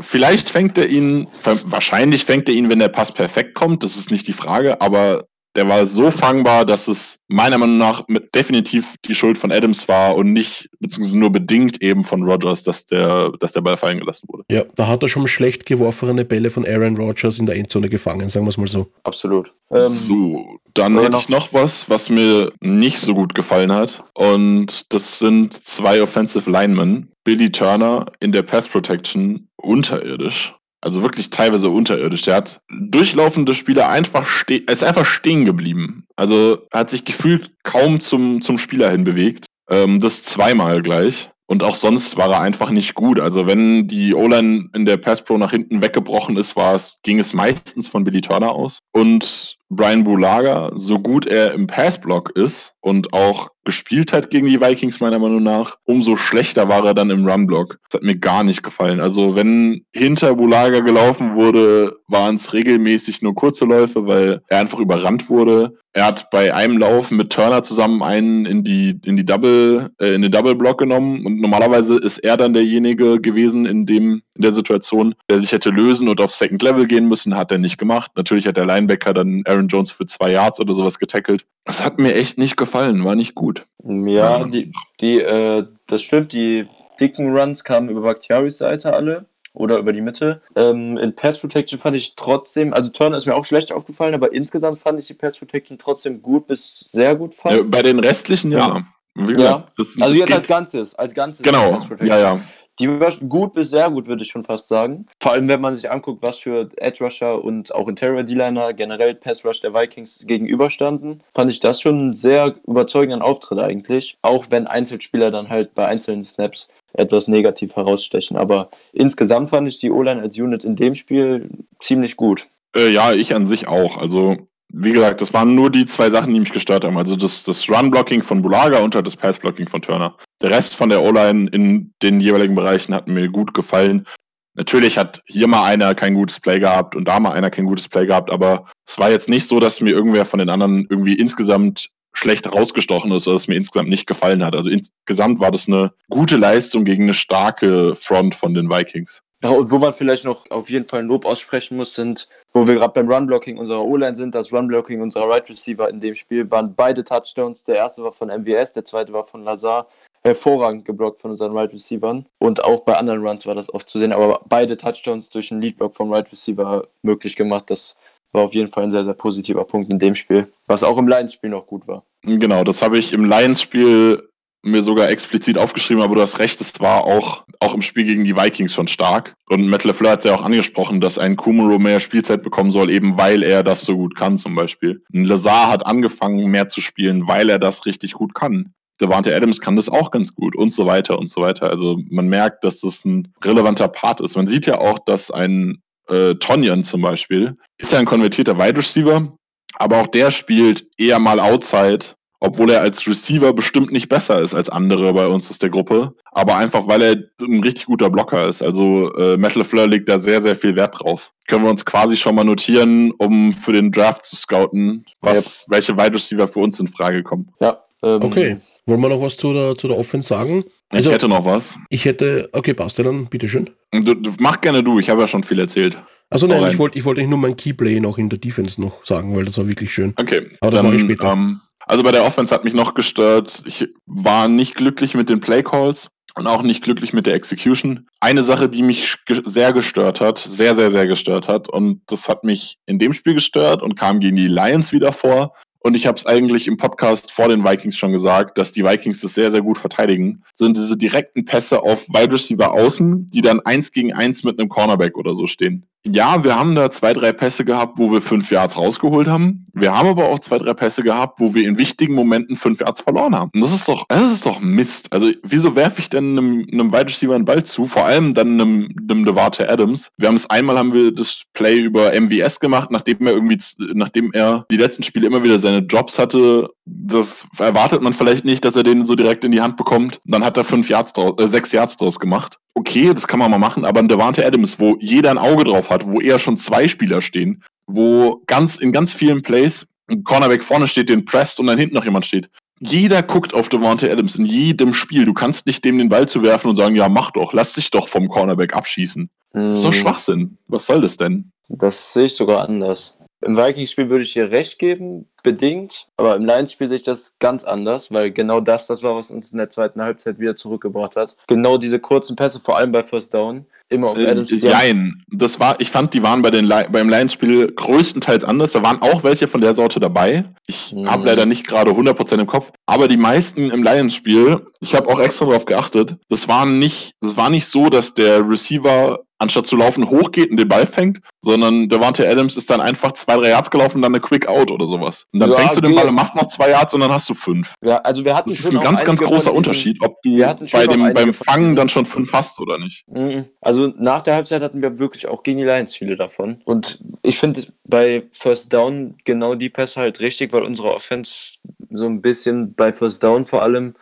Vielleicht 0.01 0.49
fängt 0.49 0.79
er 0.79 0.89
ihn, 0.89 1.29
wahrscheinlich 1.43 2.25
fängt 2.25 2.49
er 2.49 2.55
ihn, 2.55 2.71
wenn 2.71 2.79
der 2.79 2.89
Pass 2.89 3.13
perfekt 3.13 3.55
kommt, 3.55 3.85
das 3.85 3.97
ist 3.97 4.11
nicht 4.11 4.27
die 4.27 4.33
Frage, 4.33 4.81
aber 4.81 5.25
der 5.57 5.69
war 5.69 5.85
so 5.87 6.11
fangbar, 6.11 6.65
dass 6.65 6.87
es 6.87 7.19
meiner 7.29 7.59
Meinung 7.59 7.79
nach 7.79 8.07
mit 8.09 8.35
definitiv 8.35 8.95
die 9.05 9.15
Schuld 9.15 9.37
von 9.37 9.51
Adams 9.51 9.89
war 9.89 10.15
und 10.15 10.33
nicht, 10.33 10.71
beziehungsweise 10.79 11.19
nur 11.19 11.31
bedingt 11.31 11.83
eben 11.83 12.05
von 12.05 12.23
Rogers, 12.23 12.63
dass 12.63 12.87
der, 12.87 13.33
dass 13.41 13.53
der 13.53 13.61
Ball 13.61 13.77
fallen 13.77 13.99
gelassen 14.01 14.27
wurde. 14.29 14.45
Ja, 14.51 14.65
da 14.77 14.87
hat 14.87 15.03
er 15.03 15.09
schon 15.09 15.27
schlecht 15.27 15.67
geworfene 15.67 16.25
Bälle 16.25 16.51
von 16.51 16.67
Aaron 16.67 16.97
Rodgers 16.97 17.39
in 17.39 17.47
der 17.47 17.57
Endzone 17.57 17.89
gefangen, 17.89 18.29
sagen 18.29 18.47
wir 18.47 18.51
es 18.51 18.59
mal 18.59 18.69
so. 18.69 18.93
Absolut. 19.03 19.53
Ähm, 19.73 19.89
so, 19.89 20.59
dann 20.75 20.99
hätte 20.99 21.19
ich 21.19 21.29
noch 21.29 21.53
was, 21.53 21.89
was 21.89 22.11
mir 22.11 22.53
nicht 22.61 22.99
so 23.01 23.15
gut 23.15 23.35
gefallen 23.35 23.73
hat. 23.73 24.03
Und 24.15 24.93
das 24.93 25.19
sind 25.19 25.55
zwei 25.67 26.03
Offensive 26.03 26.51
Linemen. 26.51 27.11
Billy 27.25 27.51
Turner 27.53 28.07
in 28.21 28.33
der 28.33 28.43
Path 28.43 28.71
Protection 28.71 29.49
unterirdisch. 29.57 30.55
Also 30.81 31.03
wirklich 31.03 31.31
teilweise 31.31 31.69
unterirdisch. 31.69 32.23
Der 32.23 32.37
hat 32.37 32.61
durchlaufende 32.71 33.55
Spieler 33.55 33.89
einfach 33.89 34.27
ste 34.27 34.63
er 34.67 34.73
ist 34.73 34.85
einfach 34.85 35.05
stehen 35.05 35.45
geblieben. 35.45 36.05
Also 36.17 36.67
hat 36.73 36.91
sich 36.91 37.05
gefühlt 37.05 37.51
kaum 37.65 38.01
zum, 38.01 38.41
zum 38.43 38.59
Spieler 38.59 38.91
hinbewegt. 38.91 39.47
Ähm, 39.69 40.01
das 40.01 40.23
zweimal 40.23 40.83
gleich. 40.83 41.31
Und 41.51 41.65
auch 41.65 41.75
sonst 41.75 42.17
war 42.17 42.31
er 42.31 42.41
einfach 42.41 42.71
nicht 42.71 42.95
gut. 42.95 43.19
Also 43.19 43.45
wenn 43.45 43.89
die 43.89 44.15
O-Line 44.15 44.69
in 44.73 44.85
der 44.85 44.97
Pass 44.97 45.21
Pro 45.21 45.37
nach 45.37 45.51
hinten 45.51 45.83
weggebrochen 45.83 46.37
ist, 46.37 46.55
war 46.55 46.77
es, 46.77 47.01
ging 47.03 47.19
es 47.19 47.35
meistens 47.35 47.89
von 47.89 48.05
Billy 48.05 48.21
Turner 48.21 48.53
aus. 48.53 48.79
Und 48.93 49.57
Brian 49.69 50.05
Bulaga, 50.05 50.71
so 50.75 51.01
gut 51.01 51.27
er 51.27 51.53
im 51.53 51.67
Passblock 51.67 52.31
ist 52.37 52.75
und 52.81 53.13
auch 53.13 53.51
gespielt 53.65 54.13
hat 54.13 54.31
gegen 54.31 54.47
die 54.47 54.61
Vikings 54.61 55.01
meiner 55.01 55.19
Meinung 55.19 55.43
nach, 55.43 55.77
umso 55.85 56.17
schlechter 56.17 56.69
war 56.69 56.85
er 56.85 56.95
dann 56.95 57.11
im 57.11 57.27
Runblock. 57.27 57.79
Das 57.89 58.01
hat 58.01 58.03
mir 58.03 58.17
gar 58.17 58.43
nicht 58.43 58.63
gefallen. 58.63 59.01
Also 59.01 59.37
wenn 59.37 59.85
hinter 59.95 60.35
Bulaga 60.35 60.81
gelaufen 60.81 61.35
wurde, 61.35 61.95
waren 62.09 62.37
es 62.37 62.53
regelmäßig 62.53 63.23
nur 63.23 63.35
kurze 63.35 63.67
Läufe, 63.67 64.07
weil 64.07 64.41
er 64.49 64.61
einfach 64.61 64.79
überrannt 64.79 65.29
wurde. 65.29 65.77
Er 65.93 66.07
hat 66.07 66.31
bei 66.31 66.55
einem 66.55 66.79
Lauf 66.79 67.11
mit 67.11 67.31
Turner 67.33 67.63
zusammen 67.63 68.03
einen 68.03 68.47
in 68.47 68.63
die 68.63 68.99
in 69.05 69.17
die 69.17 69.25
Double 69.25 69.91
äh, 70.01 70.15
in 70.15 70.23
den 70.23 70.31
Double 70.31 70.55
Block 70.55 70.79
genommen 70.79 71.27
und 71.27 71.41
normalerweise 71.41 71.97
ist 71.99 72.19
er 72.19 72.37
dann 72.37 72.55
derjenige 72.55 73.21
gewesen 73.21 73.67
in 73.67 73.87
dem 73.87 74.23
in 74.37 74.43
der 74.43 74.53
Situation, 74.53 75.15
der 75.29 75.41
sich 75.41 75.51
hätte 75.51 75.71
lösen 75.71 76.09
und 76.09 76.21
auf 76.21 76.31
Second 76.31 76.63
Level 76.63 76.87
gehen 76.87 77.09
müssen, 77.09 77.37
hat 77.37 77.51
er 77.51 77.59
nicht 77.59 77.77
gemacht. 77.77 78.13
Natürlich 78.15 78.47
hat 78.47 78.57
der 78.57 78.67
Linebacker 78.67 79.13
dann 79.13 79.43
Aaron 79.47 79.69
Jones 79.69 79.91
für 79.91 80.07
zwei 80.07 80.31
Yards 80.31 80.61
oder 80.61 80.75
sowas 80.75 80.99
getackelt. 80.99 81.45
Das 81.65 81.85
hat 81.85 81.99
mir 81.99 82.15
echt 82.15 82.39
nicht 82.39 82.57
gefallen, 82.57 82.70
war 82.75 83.15
nicht 83.15 83.35
gut. 83.35 83.65
Ja, 83.85 84.39
Ja. 84.41 84.45
die, 84.45 84.73
die, 85.01 85.21
äh, 85.21 85.65
das 85.87 86.03
stimmt, 86.03 86.33
die 86.33 86.67
dicken 87.01 87.37
Runs 87.37 87.65
kamen 87.65 87.89
über 87.89 88.03
Bakhtiaris 88.03 88.59
Seite 88.59 88.93
alle 88.93 89.27
oder 89.53 89.79
über 89.79 89.93
die 89.93 90.01
Mitte. 90.03 90.43
Ähm, 90.55 90.99
in 90.99 91.15
Pass 91.15 91.39
Protection 91.39 91.79
fand 91.79 91.97
ich 91.97 92.15
trotzdem, 92.15 92.73
also 92.73 92.91
Turner 92.91 93.17
ist 93.17 93.27
mir 93.27 93.35
auch 93.35 93.45
schlecht 93.45 93.73
aufgefallen, 93.73 94.15
aber 94.15 94.33
insgesamt 94.33 94.79
fand 94.79 94.99
ich 95.01 95.07
die 95.07 95.15
Pass 95.15 95.39
Protection 95.39 95.79
trotzdem 95.79 96.23
gut 96.23 96.47
bis 96.47 96.87
sehr 96.91 97.17
gut 97.17 97.35
Ja, 97.45 97.51
fast. 97.53 97.71
bei 97.71 97.83
den 97.83 97.99
restlichen 97.99 98.53
ja. 98.53 98.83
Wie 99.17 99.33
gesagt, 99.35 99.73
das, 99.77 99.97
also 100.01 100.09
das 100.11 100.17
jetzt 100.17 100.27
geht- 100.29 100.37
als 100.37 100.47
Ganzes, 100.47 100.95
als 100.95 101.15
Ganzes. 101.15 101.43
Genau, 101.43 101.77
ja, 102.01 102.17
ja. 102.19 102.41
Die 102.81 102.89
war 102.89 103.13
gut 103.29 103.53
bis 103.53 103.71
sehr 103.71 103.91
gut, 103.91 104.07
würde 104.07 104.23
ich 104.23 104.31
schon 104.31 104.43
fast 104.43 104.69
sagen. 104.69 105.07
Vor 105.21 105.33
allem, 105.33 105.49
wenn 105.49 105.61
man 105.61 105.77
sich 105.77 105.91
anguckt, 105.91 106.27
was 106.27 106.39
für 106.39 106.71
Edge 106.79 107.05
Rusher 107.05 107.45
und 107.45 107.75
auch 107.75 107.89
Interior 107.89 108.23
D-Liner 108.23 108.73
generell 108.73 109.15
Pass 109.15 109.45
Rush 109.45 109.61
der 109.61 109.75
Vikings 109.75 110.25
gegenüberstanden, 110.27 111.23
fand 111.35 111.51
ich 111.51 111.61
das 111.61 111.81
schon 111.81 111.99
einen 111.99 112.15
sehr 112.15 112.55
überzeugenden 112.67 113.21
Auftritt 113.21 113.59
eigentlich. 113.59 114.17
Auch 114.23 114.47
wenn 114.49 114.67
Einzelspieler 114.67 115.31
dann 115.31 115.51
halt 115.51 115.75
bei 115.75 115.87
einzelnen 115.87 116.23
Snaps 116.23 116.71
etwas 116.95 117.29
negativ 117.29 117.77
herausstechen. 117.77 118.39
Aber 118.39 118.71
insgesamt 118.93 119.51
fand 119.51 119.69
ich 119.69 119.79
die 119.79 119.91
O-Line 119.91 120.23
als 120.23 120.39
Unit 120.39 120.65
in 120.65 120.75
dem 120.75 120.95
Spiel 120.95 121.51
ziemlich 121.79 122.17
gut. 122.17 122.49
Äh, 122.75 122.91
ja, 122.91 123.13
ich 123.13 123.35
an 123.35 123.47
sich 123.47 123.69
auch. 123.69 123.99
Also, 123.99 124.49
wie 124.73 124.93
gesagt, 124.93 125.21
das 125.21 125.33
waren 125.33 125.55
nur 125.55 125.71
die 125.71 125.87
zwei 125.87 126.11
Sachen, 126.11 126.33
die 126.33 126.41
mich 126.41 126.53
gestört 126.53 126.85
haben. 126.85 126.97
Also 126.97 127.17
das, 127.17 127.45
das 127.45 127.69
Run-Blocking 127.69 128.23
von 128.23 128.43
Bulaga 128.43 128.79
und 128.79 128.95
halt 128.95 129.07
das 129.07 129.17
Pass-Blocking 129.17 129.69
von 129.69 129.83
Turner. 129.83 130.17
Der 130.43 130.51
Rest 130.51 130.77
von 130.77 130.89
der 130.89 131.03
O-Line 131.03 131.49
in 131.51 131.93
den 132.03 132.21
jeweiligen 132.21 132.55
Bereichen 132.55 132.95
hat 132.95 133.09
mir 133.09 133.29
gut 133.29 133.53
gefallen. 133.55 134.07
Natürlich 134.55 134.99
hat 134.99 135.23
hier 135.27 135.47
mal 135.47 135.65
einer 135.65 135.95
kein 135.95 136.15
gutes 136.15 136.41
Play 136.41 136.61
gehabt 136.61 136.95
und 136.95 137.07
da 137.07 137.21
mal 137.21 137.33
einer 137.33 137.51
kein 137.51 137.67
gutes 137.67 137.89
Play 137.89 138.07
gehabt, 138.07 138.31
aber 138.31 138.67
es 138.87 138.99
war 138.99 139.11
jetzt 139.11 139.29
nicht 139.29 139.47
so, 139.47 139.61
dass 139.61 139.81
mir 139.81 139.91
irgendwer 139.91 140.25
von 140.25 140.39
den 140.39 140.51
anderen 140.51 140.87
irgendwie 140.91 141.15
insgesamt 141.15 141.89
schlecht 142.13 142.53
rausgestochen 142.53 143.13
ist 143.13 143.29
oder 143.29 143.37
es 143.37 143.49
mir 143.49 143.55
insgesamt 143.55 143.89
nicht 143.89 144.07
gefallen 144.07 144.45
hat. 144.45 144.57
Also 144.57 144.69
insgesamt 144.69 145.39
war 145.39 145.53
das 145.53 145.69
eine 145.69 145.93
gute 146.11 146.37
Leistung 146.37 146.85
gegen 146.85 147.05
eine 147.05 147.15
starke 147.15 147.95
Front 147.95 148.35
von 148.35 148.55
den 148.55 148.69
Vikings. 148.69 149.23
Und 149.43 149.71
wo 149.71 149.79
man 149.79 149.95
vielleicht 149.95 150.25
noch 150.25 150.51
auf 150.51 150.69
jeden 150.69 150.85
Fall 150.85 151.01
ein 151.01 151.07
Lob 151.07 151.25
aussprechen 151.25 151.77
muss, 151.77 151.95
sind, 151.95 152.29
wo 152.53 152.67
wir 152.67 152.75
gerade 152.75 152.93
beim 152.93 153.11
Run-Blocking 153.11 153.57
unserer 153.57 153.83
O-Line 153.83 154.15
sind, 154.15 154.35
das 154.35 154.53
Run-Blocking 154.53 155.01
unserer 155.01 155.29
Right 155.29 155.49
Receiver 155.49 155.89
in 155.89 156.01
dem 156.01 156.15
Spiel 156.15 156.51
waren 156.51 156.75
beide 156.75 157.05
Touchdowns. 157.05 157.63
Der 157.63 157.77
erste 157.77 158.05
war 158.05 158.13
von 158.13 158.29
MVS, 158.29 158.75
der 158.75 158.85
zweite 158.85 159.13
war 159.13 159.25
von 159.25 159.43
Lazar. 159.43 159.89
Hervorragend 160.23 160.85
geblockt 160.85 161.21
von 161.21 161.31
unseren 161.31 161.57
Right 161.57 161.73
Receivern. 161.73 162.27
Und 162.39 162.63
auch 162.63 162.81
bei 162.81 162.95
anderen 162.97 163.27
Runs 163.27 163.47
war 163.47 163.55
das 163.55 163.73
oft 163.73 163.89
zu 163.89 163.99
sehen, 163.99 164.13
aber 164.13 164.43
beide 164.47 164.77
Touchdowns 164.77 165.31
durch 165.31 165.51
einen 165.51 165.63
Lead-Block 165.63 165.97
vom 165.97 166.13
Right 166.13 166.31
Receiver 166.31 166.87
möglich 167.03 167.37
gemacht. 167.37 167.71
Das 167.71 167.97
war 168.33 168.45
auf 168.45 168.55
jeden 168.55 168.71
Fall 168.71 168.85
ein 168.85 168.93
sehr, 168.93 169.05
sehr 169.05 169.15
positiver 169.15 169.65
Punkt 169.65 169.91
in 169.91 169.99
dem 169.99 170.15
Spiel, 170.15 170.53
was 170.67 170.83
auch 170.83 170.99
im 170.99 171.09
Lions-Spiel 171.09 171.51
noch 171.51 171.67
gut 171.67 171.89
war. 171.89 172.05
Genau, 172.23 172.63
das 172.65 172.83
habe 172.83 172.99
ich 172.99 173.15
im 173.15 173.25
Lions-Spiel 173.25 174.30
mir 174.63 174.83
sogar 174.83 175.09
explizit 175.09 175.57
aufgeschrieben, 175.57 176.03
aber 176.03 176.15
du 176.15 176.21
hast 176.21 176.39
recht, 176.39 176.61
es 176.61 176.79
war 176.81 177.05
auch, 177.05 177.45
auch 177.61 177.75
im 177.75 177.83
Spiel 177.83 178.05
gegen 178.05 178.25
die 178.25 178.37
Vikings 178.37 178.75
schon 178.75 178.89
stark. 178.89 179.35
Und 179.49 179.69
Matt 179.69 179.85
LeFleur 179.85 180.13
hat 180.13 180.19
es 180.21 180.25
ja 180.27 180.35
auch 180.35 180.45
angesprochen, 180.45 181.01
dass 181.01 181.19
ein 181.19 181.37
Kumaro 181.37 181.79
mehr 181.79 182.01
Spielzeit 182.01 182.43
bekommen 182.43 182.71
soll, 182.71 182.91
eben 182.91 183.17
weil 183.17 183.43
er 183.43 183.63
das 183.63 183.83
so 183.83 183.97
gut 183.97 184.17
kann 184.17 184.39
zum 184.39 184.55
Beispiel. 184.55 185.03
Ein 185.15 185.25
Lazar 185.25 185.71
hat 185.71 185.87
angefangen 185.87 186.51
mehr 186.51 186.69
zu 186.69 186.81
spielen, 186.81 187.27
weil 187.27 187.49
er 187.49 187.59
das 187.59 187.87
richtig 187.87 188.13
gut 188.13 188.35
kann. 188.35 188.75
Devante 189.01 189.35
Adams 189.35 189.61
kann 189.61 189.77
das 189.77 189.89
auch 189.89 190.11
ganz 190.11 190.35
gut 190.35 190.55
und 190.55 190.73
so 190.73 190.85
weiter 190.85 191.19
und 191.19 191.31
so 191.31 191.41
weiter. 191.41 191.71
Also 191.71 191.99
man 192.11 192.29
merkt, 192.29 192.65
dass 192.65 192.81
das 192.81 193.05
ein 193.05 193.33
relevanter 193.43 193.89
Part 193.89 194.21
ist. 194.21 194.37
Man 194.37 194.47
sieht 194.47 194.67
ja 194.67 194.79
auch, 194.79 194.99
dass 194.99 195.31
ein 195.31 195.81
äh, 196.09 196.35
Tonyan 196.35 196.85
zum 196.85 197.01
Beispiel 197.01 197.57
ist 197.79 197.93
ja 197.93 197.99
ein 197.99 198.05
konvertierter 198.05 198.59
Wide 198.59 198.79
Receiver, 198.79 199.33
aber 199.77 200.03
auch 200.03 200.07
der 200.09 200.31
spielt 200.31 200.87
eher 200.99 201.19
mal 201.19 201.41
Outside 201.41 202.05
obwohl 202.41 202.71
er 202.71 202.81
als 202.81 203.07
Receiver 203.07 203.53
bestimmt 203.53 203.93
nicht 203.93 204.09
besser 204.09 204.41
ist 204.41 204.55
als 204.55 204.69
andere 204.69 205.13
bei 205.13 205.27
uns 205.27 205.51
aus 205.51 205.59
der 205.59 205.71
Gruppe, 205.71 206.15
aber 206.33 206.57
einfach 206.57 206.87
weil 206.89 207.03
er 207.03 207.17
ein 207.41 207.63
richtig 207.63 207.87
guter 207.87 208.11
Blocker 208.11 208.49
ist. 208.49 208.63
Also 208.63 209.13
äh, 209.15 209.37
Matt 209.37 209.55
LeFleur 209.55 209.87
legt 209.87 210.09
da 210.09 210.19
sehr, 210.19 210.43
sehr 210.43 210.57
viel 210.57 210.75
Wert 210.75 211.01
drauf. 211.01 211.33
Können 211.47 211.65
wir 211.65 211.71
uns 211.71 211.85
quasi 211.85 212.17
schon 212.17 212.35
mal 212.35 212.45
notieren, 212.45 213.13
um 213.13 213.53
für 213.53 213.73
den 213.73 213.93
Draft 213.93 214.25
zu 214.25 214.37
scouten, 214.37 215.05
was, 215.21 215.37
yep. 215.37 215.67
welche 215.69 215.97
Wide 215.97 216.15
Receiver 216.15 216.49
für 216.49 216.61
uns 216.61 216.81
in 216.81 216.89
Frage 216.89 217.23
kommen. 217.23 217.53
Ja. 217.61 217.83
Ähm, 218.03 218.23
okay. 218.23 218.57
Wollen 218.87 219.01
wir 219.01 219.09
noch 219.11 219.21
was 219.21 219.37
zu 219.37 219.53
der, 219.53 219.77
zu 219.77 219.87
der 219.87 219.99
Offense 219.99 220.29
sagen? 220.29 220.65
Also, 220.91 221.11
ich 221.11 221.15
hätte 221.15 221.29
noch 221.29 221.45
was. 221.45 221.77
Ich 221.91 222.05
hätte, 222.05 222.49
okay, 222.53 222.75
passt 222.75 222.99
ja 222.99 223.05
dann, 223.05 223.27
bitteschön. 223.27 223.71
Du, 223.93 224.15
du, 224.15 224.33
mach 224.41 224.61
gerne 224.61 224.83
du, 224.83 224.99
ich 224.99 225.11
habe 225.11 225.21
ja 225.21 225.29
schon 225.29 225.45
viel 225.45 225.59
erzählt. 225.59 225.97
Also 226.33 226.47
nein, 226.47 226.71
ich 226.71 226.79
wollte 226.79 226.97
ich 226.97 227.05
wollt 227.05 227.19
nur 227.19 227.39
mein 227.39 227.57
Keyplay 227.57 227.99
noch 227.99 228.17
in 228.17 228.29
der 228.29 228.39
Defense 228.39 228.81
noch 228.81 229.05
sagen, 229.05 229.35
weil 229.35 229.45
das 229.45 229.59
war 229.59 229.67
wirklich 229.67 229.93
schön. 229.93 230.15
Okay. 230.17 230.47
Aber 230.61 230.71
das 230.71 230.83
mache 230.85 230.95
ich 230.95 231.03
später. 231.03 231.33
Ähm, 231.33 231.61
also 231.87 232.03
bei 232.03 232.13
der 232.13 232.25
Offense 232.25 232.55
hat 232.55 232.65
mich 232.65 232.75
noch 232.75 232.95
gestört. 232.95 233.63
Ich 233.67 233.89
war 234.07 234.49
nicht 234.49 234.75
glücklich 234.75 235.15
mit 235.15 235.29
den 235.29 235.41
Play 235.41 235.63
Calls 235.63 236.11
und 236.37 236.47
auch 236.47 236.63
nicht 236.63 236.83
glücklich 236.83 237.13
mit 237.13 237.27
der 237.27 237.35
Execution. 237.35 238.09
Eine 238.21 238.45
Sache, 238.45 238.69
die 238.69 238.83
mich 238.83 239.17
sehr 239.45 239.73
gestört 239.73 240.21
hat, 240.21 240.39
sehr, 240.39 240.75
sehr, 240.75 240.91
sehr 240.91 241.07
gestört 241.07 241.49
hat, 241.49 241.69
und 241.69 242.03
das 242.07 242.29
hat 242.29 242.45
mich 242.45 242.79
in 242.87 242.99
dem 242.99 243.15
Spiel 243.15 243.35
gestört 243.35 243.83
und 243.83 243.99
kam 243.99 244.21
gegen 244.21 244.37
die 244.37 244.47
Lions 244.47 244.93
wieder 244.93 245.13
vor. 245.13 245.55
Und 245.83 245.95
ich 245.95 246.07
habe 246.07 246.19
es 246.19 246.27
eigentlich 246.27 246.67
im 246.67 246.77
Podcast 246.77 247.31
vor 247.31 247.49
den 247.49 247.65
Vikings 247.65 247.97
schon 247.97 248.13
gesagt, 248.13 248.59
dass 248.59 248.73
die 248.73 248.85
Vikings 248.85 249.21
das 249.21 249.35
sehr, 249.35 249.51
sehr 249.51 249.63
gut 249.63 249.79
verteidigen. 249.79 250.43
Sind 250.55 250.77
diese 250.77 250.97
direkten 250.97 251.45
Pässe 251.45 251.83
auf 251.83 252.07
Wide 252.09 252.33
Receiver 252.33 252.73
außen, 252.73 253.29
die 253.29 253.41
dann 253.41 253.61
eins 253.61 253.91
gegen 253.91 254.13
eins 254.13 254.45
mit 254.45 254.59
einem 254.59 254.69
Cornerback 254.69 255.17
oder 255.17 255.35
so 255.35 255.47
stehen. 255.47 255.87
Ja, 256.07 256.43
wir 256.43 256.59
haben 256.59 256.75
da 256.75 256.91
zwei, 256.91 257.13
drei 257.13 257.33
Pässe 257.33 257.63
gehabt, 257.63 257.99
wo 257.99 258.11
wir 258.11 258.23
fünf 258.23 258.51
Yards 258.51 258.79
rausgeholt 258.79 259.29
haben. 259.29 259.67
Wir 259.75 259.95
haben 259.95 260.09
aber 260.09 260.29
auch 260.31 260.39
zwei, 260.39 260.57
drei 260.57 260.73
Pässe 260.73 261.03
gehabt, 261.03 261.41
wo 261.41 261.55
wir 261.55 261.69
in 261.69 261.77
wichtigen 261.77 262.15
Momenten 262.15 262.57
fünf 262.57 262.81
Yards 262.81 263.03
verloren 263.03 263.37
haben. 263.37 263.51
Und 263.55 263.61
das 263.61 263.75
ist 263.75 263.87
doch, 263.87 264.07
das 264.09 264.33
ist 264.33 264.47
doch 264.47 264.61
Mist. 264.61 265.13
Also, 265.13 265.31
wieso 265.43 265.77
werfe 265.77 266.01
ich 266.01 266.09
denn 266.09 266.39
einem, 266.39 266.67
einem 266.73 266.91
Wide 266.91 267.09
Receiver 267.09 267.35
einen 267.35 267.45
Ball 267.45 267.63
zu? 267.65 267.85
Vor 267.85 268.07
allem 268.07 268.33
dann 268.33 268.59
einem, 268.59 268.89
einem 269.11 269.27
Devarte 269.27 269.69
Adams. 269.69 270.11
Wir 270.17 270.29
haben 270.29 270.37
es 270.37 270.49
einmal, 270.49 270.79
haben 270.79 270.95
wir 270.95 271.13
das 271.13 271.43
Play 271.53 271.79
über 271.81 272.19
MVS 272.19 272.61
gemacht, 272.61 272.91
nachdem 272.91 273.27
er 273.27 273.35
irgendwie, 273.35 273.59
nachdem 273.93 274.33
er 274.33 274.65
die 274.71 274.79
letzten 274.79 275.03
Spiele 275.03 275.27
immer 275.27 275.43
wieder 275.45 275.59
seine 275.71 275.87
Jobs 275.87 276.19
hatte. 276.19 276.69
Das 276.85 277.47
erwartet 277.59 278.03
man 278.03 278.13
vielleicht 278.13 278.45
nicht, 278.45 278.65
dass 278.65 278.77
er 278.77 278.83
den 278.83 279.07
so 279.07 279.15
direkt 279.15 279.45
in 279.45 279.53
die 279.53 279.61
Hand 279.61 279.77
bekommt. 279.77 280.21
Dann 280.25 280.45
hat 280.45 280.57
er 280.57 280.65
fünf 280.65 280.89
Yards 280.89 281.13
draus, 281.13 281.35
äh, 281.39 281.49
sechs 281.49 281.73
Yards 281.73 281.97
draus 281.97 282.19
gemacht 282.19 282.59
okay, 282.81 283.13
das 283.13 283.27
kann 283.27 283.39
man 283.39 283.51
mal 283.51 283.59
machen, 283.59 283.85
aber 283.85 284.01
ein 284.01 284.09
Devante 284.09 284.45
Adams, 284.45 284.81
wo 284.81 284.97
jeder 285.01 285.31
ein 285.31 285.39
Auge 285.39 285.65
drauf 285.65 285.91
hat, 285.91 286.07
wo 286.07 286.21
eher 286.21 286.39
schon 286.39 286.57
zwei 286.57 286.89
Spieler 286.89 287.21
stehen, 287.21 287.63
wo 287.87 288.43
ganz 288.47 288.77
in 288.77 288.93
ganz 288.93 289.13
vielen 289.13 289.43
Plays 289.43 289.87
ein 290.09 290.25
Cornerback 290.25 290.65
vorne 290.65 290.89
steht, 290.89 291.09
den 291.09 291.25
presst 291.25 291.61
und 291.61 291.67
dann 291.67 291.79
hinten 291.79 291.95
noch 291.95 292.05
jemand 292.05 292.25
steht. 292.25 292.51
Jeder 292.81 293.23
guckt 293.23 293.53
auf 293.53 293.69
Devante 293.69 294.11
Adams 294.11 294.37
in 294.37 294.47
jedem 294.47 294.95
Spiel. 294.95 295.27
Du 295.27 295.35
kannst 295.35 295.67
nicht 295.67 295.85
dem 295.85 295.99
den 295.99 296.09
Ball 296.09 296.27
zu 296.27 296.43
werfen 296.43 296.69
und 296.69 296.77
sagen, 296.77 296.97
ja, 296.97 297.09
mach 297.11 297.31
doch, 297.33 297.53
lass 297.53 297.75
dich 297.75 297.91
doch 297.91 298.09
vom 298.09 298.29
Cornerback 298.29 298.75
abschießen. 298.75 299.29
Das 299.53 299.79
ist 299.79 299.85
doch 299.85 299.93
hm. 299.93 300.01
Schwachsinn. 300.01 300.59
Was 300.69 300.87
soll 300.87 301.03
das 301.03 301.19
denn? 301.19 301.53
Das 301.69 302.15
sehe 302.15 302.25
ich 302.25 302.35
sogar 302.35 302.67
anders. 302.67 303.19
Im 303.43 303.57
Vikings-Spiel 303.57 304.11
würde 304.11 304.25
ich 304.25 304.35
dir 304.35 304.51
recht 304.51 304.79
geben, 304.79 305.27
bedingt, 305.43 306.09
aber 306.19 306.37
im 306.37 306.45
Lions-Spiel 306.45 306.87
sehe 306.87 306.97
ich 306.97 307.03
das 307.03 307.35
ganz 307.39 307.65
anders, 307.65 308.13
weil 308.13 308.31
genau 308.31 308.61
das, 308.61 308.87
das 308.87 309.03
war, 309.03 309.17
was 309.17 309.31
uns 309.31 309.53
in 309.53 309.59
der 309.59 309.71
zweiten 309.71 310.03
Halbzeit 310.03 310.39
wieder 310.39 310.57
zurückgebracht 310.57 311.17
hat. 311.17 311.37
Genau 311.47 311.79
diese 311.79 311.99
kurzen 311.99 312.37
Pässe, 312.37 312.61
vor 312.61 312.77
allem 312.77 312.93
bei 312.93 313.03
First 313.03 313.33
Down, 313.33 313.65
immer 313.89 314.09
auf 314.09 314.19
Adams. 314.19 314.53
Äh, 314.53 314.69
nein, 314.69 315.25
das 315.29 315.59
war, 315.59 315.81
ich 315.81 315.91
fand, 315.91 316.13
die 316.13 316.23
waren 316.23 316.43
bei 316.43 316.51
den 316.51 316.69
beim 316.69 317.09
Lions-Spiel 317.09 317.73
größtenteils 317.73 318.45
anders. 318.45 318.73
Da 318.73 318.83
waren 318.83 319.01
auch 319.01 319.25
welche 319.25 319.49
von 319.49 319.63
der 319.63 319.73
Sorte 319.73 320.01
dabei. 320.01 320.45
Ich 320.67 320.91
hm. 320.91 321.11
habe 321.11 321.25
leider 321.25 321.47
nicht 321.47 321.67
gerade 321.67 321.91
100% 321.93 322.39
im 322.39 322.47
Kopf, 322.47 322.73
aber 322.85 323.09
die 323.09 323.17
meisten 323.17 323.71
im 323.71 323.83
Lions-Spiel, 323.83 324.67
ich 324.81 324.95
habe 324.95 325.09
auch 325.09 325.19
extra 325.19 325.47
darauf 325.47 325.65
geachtet, 325.65 326.17
das 326.29 326.49
war 326.49 326.67
nicht, 326.67 327.15
das 327.21 327.37
war 327.37 327.49
nicht 327.49 327.67
so, 327.67 327.89
dass 327.89 328.13
der 328.13 328.47
Receiver 328.49 329.21
anstatt 329.41 329.67
zu 329.67 329.75
laufen, 329.77 330.09
hochgeht 330.09 330.51
und 330.51 330.59
den 330.59 330.69
Ball 330.69 330.87
fängt, 330.87 331.21
sondern 331.41 331.89
Devante 331.89 332.29
Adams 332.29 332.57
ist 332.57 332.71
dann 332.71 332.81
einfach 332.81 333.13
zwei, 333.13 333.37
drei 333.37 333.49
Yards 333.49 333.71
gelaufen 333.71 333.97
und 333.97 334.03
dann 334.03 334.15
eine 334.15 334.21
Quick 334.21 334.47
Out 334.47 334.71
oder 334.71 334.87
sowas. 334.87 335.27
Und 335.33 335.41
dann 335.41 335.51
ja, 335.51 335.57
fängst 335.57 335.77
du 335.77 335.81
den 335.81 335.95
Ball 335.95 336.07
und 336.07 336.15
machst 336.15 336.37
noch 336.37 336.47
zwei 336.47 336.71
Yards 336.71 336.95
und 336.95 337.01
dann 337.01 337.11
hast 337.11 337.29
du 337.29 337.35
fünf. 337.35 337.75
Ja, 337.83 337.97
also 337.99 338.25
wir 338.25 338.37
hatten 338.37 338.51
das 338.51 338.61
ist 338.61 338.73
ein 338.73 338.81
ganz, 338.81 339.03
ganz 339.03 339.21
großer 339.21 339.53
Unterschied, 339.53 339.99
ob 340.03 340.21
du 340.23 340.37
bei 340.73 340.87
dem, 340.87 341.15
beim 341.15 341.35
Fangen 341.35 341.75
dann 341.75 341.89
schon 341.89 342.05
fünf 342.05 342.33
hast 342.33 342.61
oder 342.61 342.79
nicht. 342.79 343.05
Mhm. 343.09 343.47
Also 343.61 343.93
nach 343.97 344.21
der 344.21 344.35
Halbzeit 344.35 344.63
hatten 344.63 344.83
wir 344.83 344.99
wirklich 344.99 345.27
auch 345.27 345.43
gegen 345.43 345.59
die 345.59 345.65
Lions 345.65 345.95
viele 345.95 346.17
davon. 346.17 346.61
Und 346.65 347.01
ich 347.23 347.39
finde 347.39 347.63
bei 347.85 348.25
First 348.33 348.73
Down 348.73 349.17
genau 349.25 349.55
die 349.55 349.71
Pässe 349.71 350.01
halt 350.01 350.21
richtig, 350.21 350.53
weil 350.53 350.63
unsere 350.63 350.95
Offense 350.95 351.59
so 351.91 352.05
ein 352.05 352.21
bisschen 352.21 352.75
bei 352.75 352.93
First 352.93 353.23
Down 353.23 353.45
vor 353.45 353.63
allem 353.63 353.95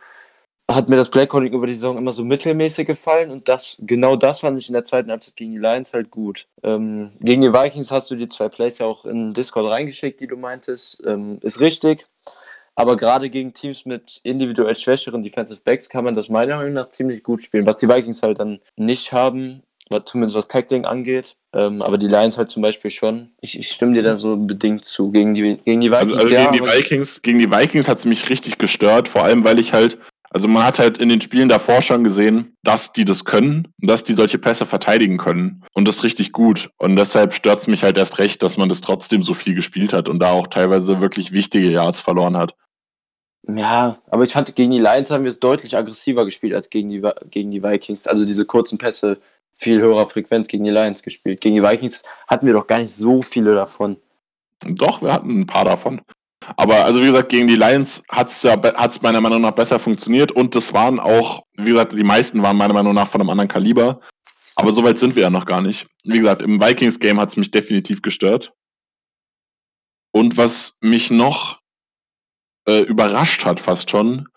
hat 0.69 0.87
mir 0.87 0.95
das 0.95 1.09
Playcalling 1.09 1.53
über 1.53 1.65
die 1.65 1.73
Saison 1.73 1.97
immer 1.97 2.13
so 2.13 2.23
mittelmäßig 2.23 2.85
gefallen 2.85 3.31
und 3.31 3.49
das, 3.49 3.75
genau 3.79 4.15
das 4.15 4.41
fand 4.41 4.59
ich 4.59 4.69
in 4.69 4.73
der 4.73 4.83
zweiten 4.83 5.09
Halbzeit 5.09 5.35
gegen 5.35 5.51
die 5.51 5.57
Lions 5.57 5.93
halt 5.93 6.11
gut. 6.11 6.45
Ähm, 6.63 7.09
gegen 7.19 7.41
die 7.41 7.51
Vikings 7.51 7.91
hast 7.91 8.11
du 8.11 8.15
die 8.15 8.29
zwei 8.29 8.49
Plays 8.49 8.77
ja 8.77 8.85
auch 8.85 9.05
in 9.05 9.33
Discord 9.33 9.69
reingeschickt, 9.69 10.21
die 10.21 10.27
du 10.27 10.37
meintest. 10.37 11.01
Ähm, 11.05 11.39
ist 11.41 11.59
richtig. 11.59 12.05
Aber 12.75 12.95
gerade 12.95 13.29
gegen 13.29 13.53
Teams 13.53 13.85
mit 13.85 14.21
individuell 14.23 14.75
schwächeren 14.75 15.21
Defensive 15.21 15.59
Backs 15.63 15.89
kann 15.89 16.05
man 16.05 16.15
das 16.15 16.29
meiner 16.29 16.57
Meinung 16.57 16.73
nach 16.73 16.89
ziemlich 16.91 17.23
gut 17.23 17.43
spielen. 17.43 17.65
Was 17.65 17.77
die 17.77 17.89
Vikings 17.89 18.21
halt 18.21 18.39
dann 18.39 18.59
nicht 18.77 19.11
haben, 19.11 19.63
zumindest 20.05 20.37
was 20.37 20.47
Tackling 20.47 20.85
angeht. 20.85 21.35
Ähm, 21.51 21.81
aber 21.81 21.97
die 21.97 22.07
Lions 22.07 22.37
halt 22.37 22.49
zum 22.49 22.61
Beispiel 22.61 22.91
schon. 22.91 23.31
Ich, 23.41 23.57
ich, 23.57 23.71
stimme 23.71 23.95
dir 23.95 24.03
da 24.03 24.15
so 24.15 24.37
bedingt 24.37 24.85
zu. 24.85 25.11
Gegen 25.11 25.33
die, 25.33 25.57
gegen 25.57 25.81
die 25.81 25.91
Vikings. 25.91 26.13
Also, 26.13 26.15
also 26.15 26.33
ja, 26.33 26.51
gegen, 26.51 26.63
die 26.63 26.71
Vikings 26.71 27.21
gegen 27.21 27.39
die 27.39 27.51
Vikings 27.51 27.89
hat 27.89 27.99
es 27.99 28.05
mich 28.05 28.29
richtig 28.29 28.59
gestört, 28.59 29.07
vor 29.07 29.23
allem 29.23 29.43
weil 29.43 29.57
ich 29.57 29.73
halt 29.73 29.97
also 30.31 30.47
man 30.47 30.63
hat 30.63 30.77
halt 30.77 30.99
in 30.99 31.09
den 31.09 31.21
Spielen 31.21 31.49
davor 31.49 31.81
schon 31.81 32.03
gesehen, 32.03 32.55
dass 32.63 32.93
die 32.93 33.05
das 33.05 33.25
können, 33.25 33.67
dass 33.79 34.03
die 34.03 34.13
solche 34.13 34.37
Pässe 34.37 34.65
verteidigen 34.65 35.17
können. 35.17 35.63
Und 35.73 35.87
das 35.87 36.03
richtig 36.03 36.31
gut. 36.31 36.69
Und 36.77 36.95
deshalb 36.95 37.33
stört 37.33 37.59
es 37.59 37.67
mich 37.67 37.83
halt 37.83 37.97
erst 37.97 38.19
recht, 38.19 38.43
dass 38.43 38.57
man 38.57 38.69
das 38.69 38.81
trotzdem 38.81 39.23
so 39.23 39.33
viel 39.33 39.55
gespielt 39.55 39.91
hat 39.91 40.07
und 40.07 40.19
da 40.19 40.31
auch 40.31 40.47
teilweise 40.47 41.01
wirklich 41.01 41.31
wichtige 41.31 41.69
Yards 41.69 42.01
verloren 42.01 42.37
hat. 42.37 42.55
Ja, 43.47 43.97
aber 44.11 44.23
ich 44.23 44.33
fand, 44.33 44.55
gegen 44.55 44.71
die 44.71 44.79
Lions 44.79 45.09
haben 45.09 45.23
wir 45.23 45.29
es 45.29 45.39
deutlich 45.39 45.75
aggressiver 45.75 46.25
gespielt 46.25 46.53
als 46.53 46.69
gegen 46.69 46.89
die, 46.89 47.01
gegen 47.31 47.49
die 47.49 47.63
Vikings. 47.63 48.05
Also 48.05 48.25
diese 48.25 48.45
kurzen 48.45 48.77
Pässe, 48.77 49.17
viel 49.55 49.81
höherer 49.81 50.07
Frequenz 50.07 50.47
gegen 50.47 50.63
die 50.63 50.69
Lions 50.69 51.01
gespielt. 51.01 51.41
Gegen 51.41 51.55
die 51.55 51.63
Vikings 51.63 52.03
hatten 52.27 52.45
wir 52.45 52.53
doch 52.53 52.67
gar 52.67 52.77
nicht 52.79 52.93
so 52.93 53.21
viele 53.23 53.55
davon. 53.55 53.97
Doch, 54.65 55.01
wir 55.01 55.11
hatten 55.11 55.41
ein 55.41 55.47
paar 55.47 55.65
davon. 55.65 56.01
Aber 56.55 56.85
also 56.85 57.01
wie 57.01 57.07
gesagt, 57.07 57.29
gegen 57.29 57.47
die 57.47 57.55
Lions 57.55 58.01
hat 58.09 58.29
es 58.29 58.41
ja 58.43 58.59
hat's 58.75 59.01
meiner 59.01 59.21
Meinung 59.21 59.41
nach 59.41 59.51
besser 59.51 59.79
funktioniert 59.79 60.31
und 60.31 60.55
das 60.55 60.73
waren 60.73 60.99
auch, 60.99 61.43
wie 61.55 61.71
gesagt, 61.71 61.93
die 61.93 62.03
meisten 62.03 62.41
waren 62.41 62.57
meiner 62.57 62.73
Meinung 62.73 62.93
nach 62.93 63.07
von 63.07 63.21
einem 63.21 63.29
anderen 63.29 63.49
Kaliber. 63.49 63.99
Aber 64.55 64.73
so 64.73 64.83
weit 64.83 64.99
sind 64.99 65.15
wir 65.15 65.23
ja 65.23 65.29
noch 65.29 65.45
gar 65.45 65.61
nicht. 65.61 65.87
Wie 66.03 66.19
gesagt, 66.19 66.41
im 66.41 66.59
Vikings-Game 66.59 67.19
hat 67.19 67.29
es 67.29 67.37
mich 67.37 67.51
definitiv 67.51 68.01
gestört. 68.01 68.53
Und 70.11 70.37
was 70.37 70.75
mich 70.81 71.11
noch 71.11 71.61
äh, 72.67 72.81
überrascht 72.81 73.45
hat, 73.45 73.59
fast 73.59 73.89
schon, 73.89 74.27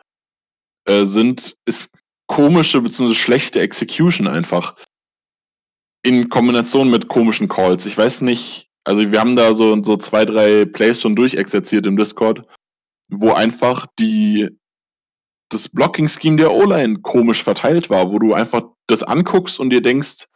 äh, 0.87 1.07
sind, 1.07 1.57
ist 1.65 1.97
komische 2.27 2.81
bzw. 2.81 3.15
schlechte 3.15 3.61
Execution 3.61 4.29
einfach. 4.29 4.77
In 6.05 6.29
Kombination 6.29 6.91
mit 6.91 7.09
komischen 7.09 7.49
Calls. 7.49 7.87
Ich 7.87 7.97
weiß 7.97 8.21
nicht, 8.23 8.69
also 8.85 9.11
wir 9.11 9.21
haben 9.21 9.37
da 9.37 9.55
so, 9.55 9.83
so 9.83 9.97
zwei, 9.97 10.25
drei 10.25 10.65
Plays 10.65 11.01
schon 11.01 11.17
durchexerziert 11.17 11.87
im 11.87 11.97
Discord, 11.97 12.45
wo 13.09 13.33
einfach 13.33 13.87
die 13.99 14.49
das 15.51 15.69
Blocking-Scheme 15.69 16.39
der 16.39 16.53
O-Line 16.53 17.01
komisch 17.03 17.43
verteilt 17.43 17.91
war, 17.91 18.11
wo 18.11 18.19
du 18.19 18.33
einfach 18.33 18.63
das 18.87 19.03
anguckst 19.03 19.61
und 19.61 19.71
dir 19.71 19.83
denkst, 19.83 20.27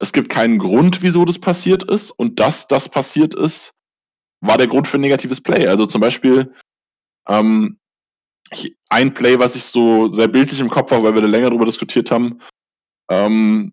es 0.00 0.12
gibt 0.12 0.28
keinen 0.28 0.58
Grund, 0.58 1.02
wieso 1.02 1.24
das 1.24 1.38
passiert 1.38 1.84
ist 1.84 2.10
und 2.10 2.40
dass 2.40 2.66
das 2.66 2.88
passiert 2.88 3.34
ist, 3.34 3.72
war 4.40 4.58
der 4.58 4.66
Grund 4.66 4.88
für 4.88 4.98
ein 4.98 5.02
negatives 5.02 5.40
Play. 5.40 5.66
Also 5.68 5.86
zum 5.86 6.00
Beispiel 6.00 6.52
ähm, 7.28 7.78
ein 8.88 9.14
Play, 9.14 9.38
was 9.38 9.56
ich 9.56 9.64
so 9.64 10.10
sehr 10.10 10.28
bildlich 10.28 10.60
im 10.60 10.68
Kopf 10.68 10.90
habe, 10.90 11.04
weil 11.04 11.14
wir 11.14 11.22
da 11.22 11.28
länger 11.28 11.50
darüber 11.50 11.64
diskutiert 11.64 12.10
haben, 12.10 12.40
ähm, 13.10 13.72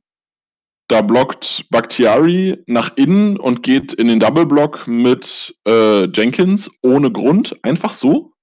da 0.88 1.02
blockt 1.02 1.65
Bakhtiari 1.69 2.62
nach 2.67 2.96
innen 2.98 3.38
und 3.38 3.63
geht 3.63 3.93
in 3.93 4.08
den 4.08 4.19
Double 4.19 4.46
Block 4.46 4.88
mit 4.88 5.56
äh, 5.67 6.06
Jenkins 6.06 6.69
ohne 6.82 7.12
Grund, 7.12 7.56
einfach 7.63 7.93
so. 7.93 8.34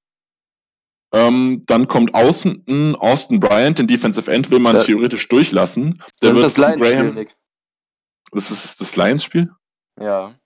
Ähm, 1.12 1.62
dann 1.66 1.88
kommt 1.88 2.14
außen 2.14 2.96
Austin 2.96 3.40
Bryant, 3.40 3.78
den 3.78 3.88
Defensive 3.88 4.30
End, 4.30 4.50
will 4.50 4.60
man 4.60 4.76
ja. 4.76 4.82
theoretisch 4.82 5.28
durchlassen. 5.28 6.02
Der 6.22 6.30
das 6.30 6.38
ist 6.38 6.44
das 6.44 6.56
Lions-Spiel, 6.56 7.26
Das 8.32 8.50
ist 8.50 8.80
das 8.80 8.96
Lions-Spiel? 8.96 9.50
Ja. 9.98 10.36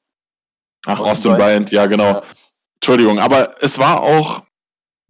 Ach, 0.86 1.00
Austin, 1.00 1.06
Austin 1.06 1.30
Bryant. 1.32 1.38
Bryant, 1.38 1.70
ja, 1.70 1.86
genau. 1.86 2.04
Ja. 2.04 2.22
Entschuldigung, 2.76 3.18
aber 3.18 3.62
es 3.62 3.78
war 3.78 4.02
auch 4.02 4.42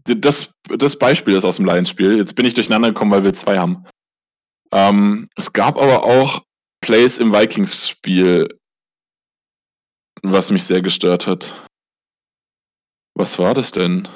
das, 0.04 0.52
das 0.64 0.98
Beispiel 0.98 1.34
ist 1.34 1.44
aus 1.44 1.56
dem 1.56 1.64
Lions-Spiel. 1.64 2.18
Jetzt 2.18 2.34
bin 2.34 2.46
ich 2.46 2.54
durcheinander 2.54 2.88
gekommen, 2.88 3.10
weil 3.10 3.24
wir 3.24 3.32
zwei 3.32 3.58
haben. 3.58 3.84
Ähm, 4.72 5.28
es 5.36 5.52
gab 5.52 5.76
aber 5.76 6.04
auch 6.04 6.42
Plays 6.84 7.16
im 7.16 7.32
Vikings-Spiel, 7.32 8.46
was 10.22 10.50
mich 10.50 10.64
sehr 10.64 10.82
gestört 10.82 11.26
hat. 11.26 11.66
Was 13.14 13.38
war 13.38 13.54
das 13.54 13.70
denn? 13.70 14.06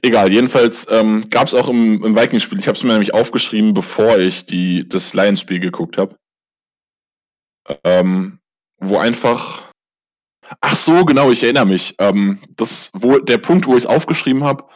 Egal, 0.00 0.32
jedenfalls 0.32 0.86
ähm, 0.88 1.28
gab 1.28 1.48
es 1.48 1.52
auch 1.52 1.68
im, 1.68 2.02
im 2.02 2.16
Vikings-Spiel, 2.16 2.58
ich 2.58 2.66
habe 2.66 2.78
es 2.78 2.82
mir 2.82 2.92
nämlich 2.92 3.12
aufgeschrieben, 3.12 3.74
bevor 3.74 4.16
ich 4.16 4.46
die, 4.46 4.88
das 4.88 5.12
Lions-Spiel 5.12 5.60
geguckt 5.60 5.98
habe, 5.98 6.16
ähm, 7.84 8.38
wo 8.78 8.96
einfach. 8.96 9.70
Ach 10.62 10.76
so, 10.76 11.04
genau, 11.04 11.30
ich 11.30 11.42
erinnere 11.42 11.66
mich. 11.66 11.94
Ähm, 11.98 12.40
das, 12.56 12.90
wo, 12.94 13.18
der 13.18 13.36
Punkt, 13.36 13.66
wo 13.66 13.72
ich 13.72 13.84
es 13.84 13.86
aufgeschrieben 13.86 14.44
habe, 14.44 14.66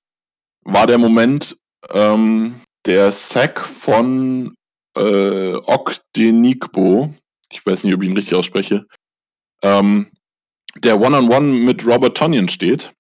war 0.64 0.86
der 0.86 0.98
Moment, 0.98 1.56
ähm, 1.88 2.60
der 2.84 3.10
Sack 3.10 3.64
von 3.64 4.54
äh, 4.96 5.54
Ogdenigbo. 5.54 7.12
Ich 7.50 7.64
weiß 7.64 7.84
nicht, 7.84 7.94
ob 7.94 8.02
ich 8.02 8.08
ihn 8.08 8.16
richtig 8.16 8.34
ausspreche. 8.34 8.86
Ähm, 9.62 10.08
der 10.76 11.00
One-on-One 11.00 11.34
-on 11.34 11.52
-One 11.52 11.64
mit 11.64 11.86
Robert 11.86 12.16
Tonyan 12.16 12.48
steht. 12.48 12.92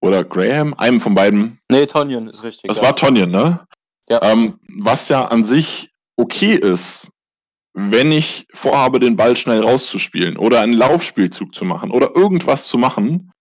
Oder 0.00 0.24
Graham, 0.24 0.74
einem 0.74 1.00
von 1.00 1.14
beiden. 1.14 1.58
Nee, 1.70 1.86
Tonyan 1.86 2.28
ist 2.28 2.42
richtig. 2.42 2.68
Das 2.68 2.78
ja. 2.78 2.84
war 2.84 2.96
Tonyan, 2.96 3.30
ne? 3.30 3.66
Ja. 4.08 4.20
Ähm, 4.22 4.58
was 4.82 5.08
ja 5.08 5.24
an 5.26 5.44
sich 5.44 5.90
okay 6.16 6.54
ist, 6.54 7.08
wenn 7.72 8.12
ich 8.12 8.46
vorhabe, 8.52 9.00
den 9.00 9.16
Ball 9.16 9.34
schnell 9.34 9.60
rauszuspielen 9.62 10.36
oder 10.36 10.60
einen 10.60 10.74
Laufspielzug 10.74 11.54
zu 11.54 11.64
machen 11.64 11.90
oder 11.90 12.14
irgendwas 12.14 12.68
zu 12.68 12.78
machen, 12.78 13.32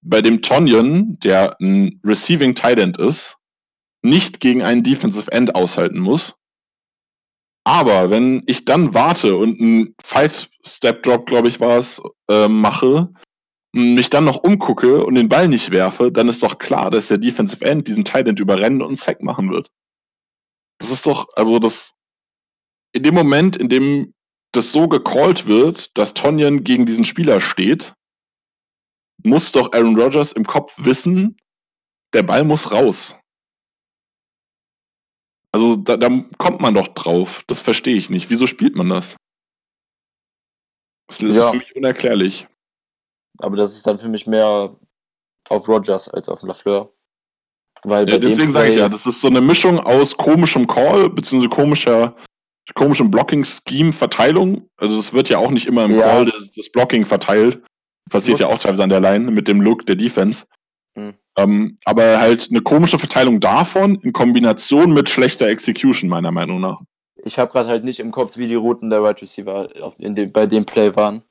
bei 0.00 0.22
dem 0.22 0.40
Tonyan, 0.40 1.18
der 1.18 1.60
ein 1.60 2.00
Receiving 2.04 2.54
Tight 2.54 2.78
End 2.78 2.96
ist, 2.98 3.36
nicht 4.02 4.40
gegen 4.40 4.62
einen 4.62 4.82
Defensive 4.82 5.30
End 5.32 5.54
aushalten 5.54 5.98
muss. 5.98 6.34
Aber 7.68 8.08
wenn 8.08 8.42
ich 8.46 8.64
dann 8.64 8.94
warte 8.94 9.36
und 9.36 9.60
einen 9.60 9.94
Five-Step-Drop, 10.02 11.26
glaube 11.26 11.48
ich, 11.48 11.60
war 11.60 11.76
es, 11.76 12.00
äh, 12.30 12.48
mache, 12.48 13.12
mich 13.74 14.08
dann 14.08 14.24
noch 14.24 14.42
umgucke 14.42 15.04
und 15.04 15.16
den 15.16 15.28
Ball 15.28 15.48
nicht 15.48 15.70
werfe, 15.70 16.10
dann 16.10 16.28
ist 16.28 16.42
doch 16.42 16.56
klar, 16.56 16.90
dass 16.90 17.08
der 17.08 17.18
Defensive 17.18 17.62
End 17.62 17.86
diesen 17.86 18.06
Tight 18.06 18.26
überrennen 18.40 18.80
und 18.80 18.88
einen 18.88 18.96
Sack 18.96 19.22
machen 19.22 19.50
wird. 19.50 19.70
Das 20.78 20.90
ist 20.90 21.04
doch, 21.04 21.28
also 21.34 21.58
das, 21.58 21.92
in 22.92 23.02
dem 23.02 23.14
Moment, 23.14 23.54
in 23.56 23.68
dem 23.68 24.14
das 24.52 24.72
so 24.72 24.88
gecallt 24.88 25.44
wird, 25.46 25.90
dass 25.98 26.14
Tonyan 26.14 26.64
gegen 26.64 26.86
diesen 26.86 27.04
Spieler 27.04 27.38
steht, 27.38 27.92
muss 29.24 29.52
doch 29.52 29.74
Aaron 29.74 30.00
Rodgers 30.00 30.32
im 30.32 30.46
Kopf 30.46 30.74
wissen, 30.78 31.36
der 32.14 32.22
Ball 32.22 32.44
muss 32.44 32.72
raus. 32.72 33.14
Also 35.52 35.76
da, 35.76 35.96
da 35.96 36.08
kommt 36.38 36.60
man 36.60 36.74
doch 36.74 36.88
drauf. 36.88 37.42
Das 37.46 37.60
verstehe 37.60 37.96
ich 37.96 38.10
nicht. 38.10 38.30
Wieso 38.30 38.46
spielt 38.46 38.76
man 38.76 38.88
das? 38.90 39.16
Das 41.08 41.20
ist 41.20 41.36
Ja. 41.36 41.50
für 41.50 41.56
mich 41.58 41.74
unerklärlich. 41.74 42.46
Aber 43.40 43.56
das 43.56 43.74
ist 43.76 43.86
dann 43.86 43.98
für 43.98 44.08
mich 44.08 44.26
mehr 44.26 44.76
auf 45.48 45.68
Rogers 45.68 46.08
als 46.08 46.28
auf 46.28 46.42
Lafleur. 46.42 46.92
Weil 47.84 48.08
Ja, 48.10 48.18
deswegen 48.18 48.52
sage 48.52 48.70
ich 48.70 48.76
ja, 48.76 48.88
das 48.88 49.06
ist 49.06 49.20
so 49.20 49.28
eine 49.28 49.40
Mischung 49.40 49.78
aus 49.78 50.16
komischem 50.16 50.66
Call 50.66 51.08
beziehungsweise 51.08 51.48
komischer, 51.48 52.16
komischem 52.74 53.10
Blocking-Scheme, 53.10 53.92
Verteilung. 53.92 54.68
Also 54.78 54.98
es 54.98 55.12
wird 55.12 55.28
ja 55.28 55.38
auch 55.38 55.50
nicht 55.50 55.66
immer 55.66 55.84
im 55.84 55.92
Ja. 55.92 56.02
Call 56.08 56.24
das, 56.26 56.50
das 56.56 56.68
Blocking 56.70 57.06
verteilt. 57.06 57.62
Passiert 58.10 58.40
ja 58.40 58.48
auch 58.48 58.58
teilweise 58.58 58.82
an 58.82 58.90
der 58.90 59.00
Line 59.00 59.30
mit 59.30 59.48
dem 59.48 59.60
Look 59.60 59.86
der 59.86 59.94
Defense. 59.96 60.46
Hm. 60.96 61.14
Ähm, 61.38 61.78
aber 61.84 62.18
halt 62.18 62.48
eine 62.50 62.60
komische 62.60 62.98
Verteilung 62.98 63.38
davon 63.38 63.94
in 64.02 64.12
Kombination 64.12 64.92
mit 64.92 65.08
schlechter 65.08 65.46
Execution, 65.46 66.10
meiner 66.10 66.32
Meinung 66.32 66.60
nach. 66.60 66.80
Ich 67.24 67.38
habe 67.38 67.52
gerade 67.52 67.68
halt 67.68 67.84
nicht 67.84 68.00
im 68.00 68.10
Kopf, 68.10 68.36
wie 68.36 68.48
die 68.48 68.56
Routen 68.56 68.90
der 68.90 69.04
Wide 69.04 69.22
Receiver 69.22 69.68
auf, 69.80 69.96
dem, 69.96 70.32
bei 70.32 70.46
dem 70.46 70.66
Play 70.66 70.96
waren. 70.96 71.22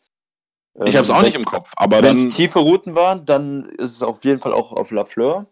Ich 0.85 0.95
habe 0.95 1.03
es 1.03 1.09
auch 1.09 1.19
Ähm, 1.19 1.25
nicht 1.25 1.35
im 1.35 1.43
Kopf, 1.45 1.71
aber 1.75 2.01
Wenn 2.01 2.27
es 2.27 2.35
tiefe 2.35 2.59
Routen 2.59 2.95
waren, 2.95 3.25
dann 3.25 3.65
ist 3.77 3.95
es 3.95 4.01
auf 4.01 4.23
jeden 4.23 4.39
Fall 4.39 4.53
auch 4.53 4.71
auf 4.71 4.91
Lafleur. 4.91 5.47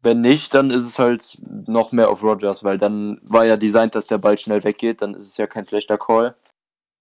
Wenn 0.00 0.20
nicht, 0.20 0.54
dann 0.54 0.70
ist 0.70 0.84
es 0.84 0.98
halt 0.98 1.38
noch 1.66 1.92
mehr 1.92 2.08
auf 2.08 2.22
Rogers, 2.22 2.64
weil 2.64 2.78
dann 2.78 3.18
war 3.22 3.44
ja 3.44 3.56
designt, 3.56 3.94
dass 3.94 4.06
der 4.06 4.18
Ball 4.18 4.38
schnell 4.38 4.64
weggeht, 4.64 5.02
dann 5.02 5.14
ist 5.14 5.26
es 5.26 5.36
ja 5.36 5.46
kein 5.46 5.66
schlechter 5.66 5.98
Call. 5.98 6.34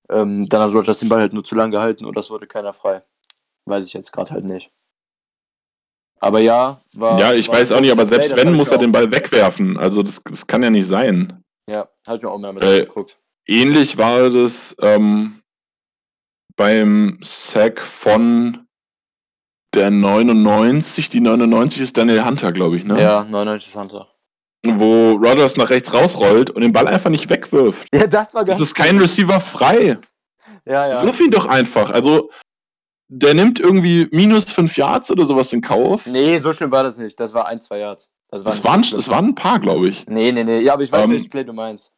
Ähm, 0.10 0.50
dann 0.50 0.62
hat 0.62 0.74
Rogers 0.74 1.00
den 1.00 1.10
Ball 1.10 1.20
halt 1.20 1.34
nur 1.34 1.44
zu 1.44 1.56
lang 1.56 1.72
gehalten 1.72 2.04
und 2.04 2.18
das 2.18 2.32
wurde 2.32 2.48
keiner 2.48 2.74
frei. 2.74 3.04
Weiß 3.66 3.86
ich 3.86 3.94
jetzt 3.94 4.12
gerade 4.12 4.32
halt 4.32 4.44
nicht. 4.46 4.72
Aber 6.20 6.40
ja, 6.40 6.82
war. 6.94 7.20
ja, 7.20 7.34
ich 7.34 7.48
war 7.50 7.60
weiß 7.60 7.72
auch 7.72 7.82
nicht, 7.82 7.92
aber 7.92 8.06
selbst 8.06 8.36
wenn, 8.36 8.54
muss 8.54 8.72
er 8.72 8.78
den 8.78 8.92
Ball 8.92 9.12
wegwerfen. 9.12 9.78
Also 9.78 10.02
das, 10.02 10.22
das 10.24 10.48
kann 10.48 10.64
ja 10.64 10.70
nicht 10.70 10.88
sein. 10.88 11.44
Ja, 11.68 11.88
habe 12.08 12.18
ich 12.18 12.24
mir 12.24 12.30
auch 12.30 12.38
mehr 12.40 12.54
mit 12.54 12.64
Äh, 12.64 12.82
angeguckt. 12.82 13.18
Ähnlich 13.48 13.98
war 13.98 14.30
das 14.30 14.76
ähm, 14.82 15.40
beim 16.56 17.20
Sack 17.22 17.80
von 17.82 18.66
der 19.74 19.92
99. 19.92 21.10
Die 21.10 21.20
99 21.22 21.82
ist 21.82 21.98
Daniel 21.98 22.26
Hunter, 22.26 22.52
glaube 22.52 22.78
ich, 22.78 22.86
ne? 22.86 23.02
Ja, 23.02 23.24
99 23.24 23.76
Hunter. 23.76 24.08
Wo 24.66 25.12
Rodgers 25.12 25.58
nach 25.58 25.70
rechts 25.70 25.94
rausrollt 25.94 26.50
und 26.50 26.62
den 26.64 26.74
Ball 26.74 26.88
einfach 26.88 27.12
nicht 27.12 27.30
wegwirft. 27.30 27.88
Ja, 27.94 28.08
das 28.08 28.34
war 28.34 28.48
Es 28.48 28.60
ist 28.60 28.74
kein 28.74 28.98
Receiver 28.98 29.40
frei. 29.40 30.00
Ja, 30.66 30.88
ja. 30.88 31.04
Wirf 31.04 31.20
ihn 31.20 31.30
doch 31.30 31.46
einfach. 31.46 31.92
Also, 31.92 32.32
der 33.18 33.34
nimmt 33.34 33.60
irgendwie 33.60 34.08
minus 34.12 34.52
5 34.52 34.76
Yards 34.78 35.10
oder 35.12 35.26
sowas 35.26 35.54
in 35.54 35.62
Kauf. 35.62 36.06
Nee, 36.06 36.40
so 36.42 36.52
schlimm 36.54 36.72
war 36.72 36.84
das 36.84 36.98
nicht. 36.98 37.20
Das 37.20 37.34
war 37.34 37.48
ein, 37.48 37.62
zwei 37.62 37.80
Yards. 37.80 38.12
Das 38.30 38.44
war 38.44 38.52
Es 38.52 38.58
nicht 38.58 38.66
waren, 38.66 38.82
es 38.82 39.10
waren 39.10 39.26
ein 39.30 39.36
paar, 39.36 39.60
glaube 39.60 39.88
ich. 39.88 40.06
Nee, 40.08 40.32
nee, 40.32 40.44
nee. 40.44 40.60
Ja, 40.60 40.74
aber 40.74 40.84
ich 40.84 40.92
weiß, 40.92 41.06
Ähm, 41.06 41.12
welches 41.12 41.30
Play 41.30 41.44
du 41.46 41.54
meinst. 41.54 41.92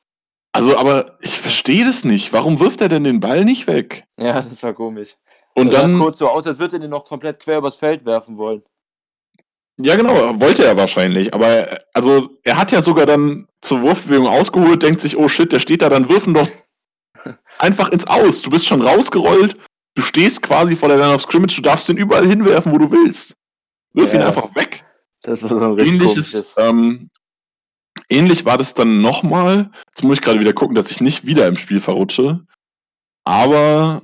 Also, 0.51 0.77
aber 0.77 1.17
ich 1.21 1.39
verstehe 1.39 1.85
das 1.85 2.03
nicht. 2.03 2.33
Warum 2.33 2.59
wirft 2.59 2.81
er 2.81 2.89
denn 2.89 3.03
den 3.03 3.19
Ball 3.19 3.45
nicht 3.45 3.67
weg? 3.67 4.05
Ja, 4.19 4.33
das 4.35 4.61
war 4.63 4.73
komisch. 4.73 5.15
Und 5.55 5.67
das 5.67 5.75
sah 5.75 5.81
dann, 5.87 5.97
kurz 5.99 6.19
so 6.19 6.29
aus, 6.29 6.45
als 6.45 6.59
würde 6.59 6.75
er 6.75 6.79
den 6.79 6.91
noch 6.91 7.05
komplett 7.05 7.39
quer 7.39 7.57
übers 7.57 7.77
Feld 7.77 8.05
werfen 8.05 8.37
wollen. 8.37 8.61
ja 9.79 9.95
genau, 9.95 10.39
wollte 10.39 10.65
er 10.65 10.77
wahrscheinlich. 10.77 11.33
Aber 11.33 11.67
also, 11.93 12.29
er 12.43 12.57
hat 12.57 12.71
ja 12.71 12.81
sogar 12.83 13.07
dann 13.07 13.47
zur 13.61 13.81
Wurfbewegung 13.81 14.27
ausgeholt, 14.27 14.83
denkt 14.83 15.01
sich, 15.01 15.17
oh 15.17 15.27
shit, 15.27 15.51
der 15.51 15.59
steht 15.59 15.81
da, 15.81 15.89
dann 15.89 16.09
wirfen 16.09 16.35
doch 16.35 16.47
einfach 17.57 17.89
ins 17.89 18.05
Aus. 18.05 18.43
Du 18.43 18.51
bist 18.51 18.65
schon 18.67 18.81
rausgerollt, 18.81 19.57
du 19.97 20.03
stehst 20.03 20.43
quasi 20.43 20.75
vor 20.75 20.89
der 20.89 20.97
Line 20.99 21.15
of 21.15 21.23
Scrimmage, 21.23 21.55
du 21.55 21.61
darfst 21.63 21.89
den 21.89 21.97
überall 21.97 22.27
hinwerfen, 22.27 22.71
wo 22.71 22.77
du 22.77 22.91
willst. 22.91 23.33
Wirf 23.93 24.13
ihn 24.13 24.19
Ja. 24.19 24.27
einfach 24.27 24.53
weg. 24.55 24.85
Das 25.23 25.41
war 25.41 25.49
so 25.49 25.59
ein 25.59 25.71
richtig 25.73 25.93
Ähnliches, 25.95 26.55
ähm, 26.59 27.09
ähnlich 28.07 28.45
war 28.45 28.59
das 28.59 28.75
dann 28.75 29.01
nochmal. 29.01 29.71
Jetzt 29.87 30.03
muss 30.03 30.17
ich 30.17 30.21
gerade 30.21 30.39
wieder 30.39 30.53
gucken, 30.53 30.75
dass 30.75 30.91
ich 30.91 31.01
nicht 31.01 31.25
wieder 31.25 31.47
im 31.47 31.57
Spiel 31.57 31.79
verrutsche. 31.79 32.45
Aber 33.25 34.03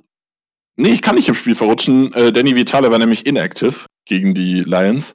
nee, 0.78 0.90
ich 0.90 1.04
kann 1.04 1.16
nicht 1.16 1.30
im 1.30 1.36
Spiel 1.36 1.54
verrutschen. 1.54 2.12
Äh, 2.14 2.34
Danny 2.34 2.56
Vitale 2.56 2.90
war 2.90 2.98
nämlich 2.98 3.28
inactive 3.28 3.86
gegen 4.06 4.34
die 4.34 4.62
Lions. 4.62 5.14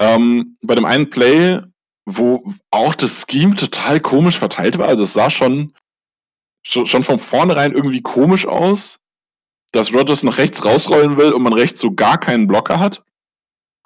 Ähm, 0.00 0.56
bei 0.62 0.74
dem 0.74 0.84
einen 0.86 1.08
Play, 1.08 1.60
wo 2.04 2.52
auch 2.72 2.96
das 2.96 3.24
Scheme 3.30 3.54
total 3.54 4.00
komisch 4.00 4.38
verteilt 4.38 4.76
war. 4.76 4.88
Also 4.88 5.04
es 5.04 5.12
sah 5.12 5.30
schon, 5.30 5.72
schon, 6.64 6.86
schon 6.86 7.04
von 7.04 7.20
vornherein 7.20 7.72
irgendwie 7.72 8.02
komisch 8.02 8.44
aus, 8.44 8.96
dass 9.72 9.92
Rodgers 9.92 10.22
nach 10.22 10.38
rechts 10.38 10.64
rausrollen 10.64 11.16
will 11.16 11.32
und 11.32 11.42
man 11.42 11.52
rechts 11.52 11.80
so 11.80 11.92
gar 11.92 12.18
keinen 12.18 12.46
Blocker 12.46 12.80
hat. 12.80 13.02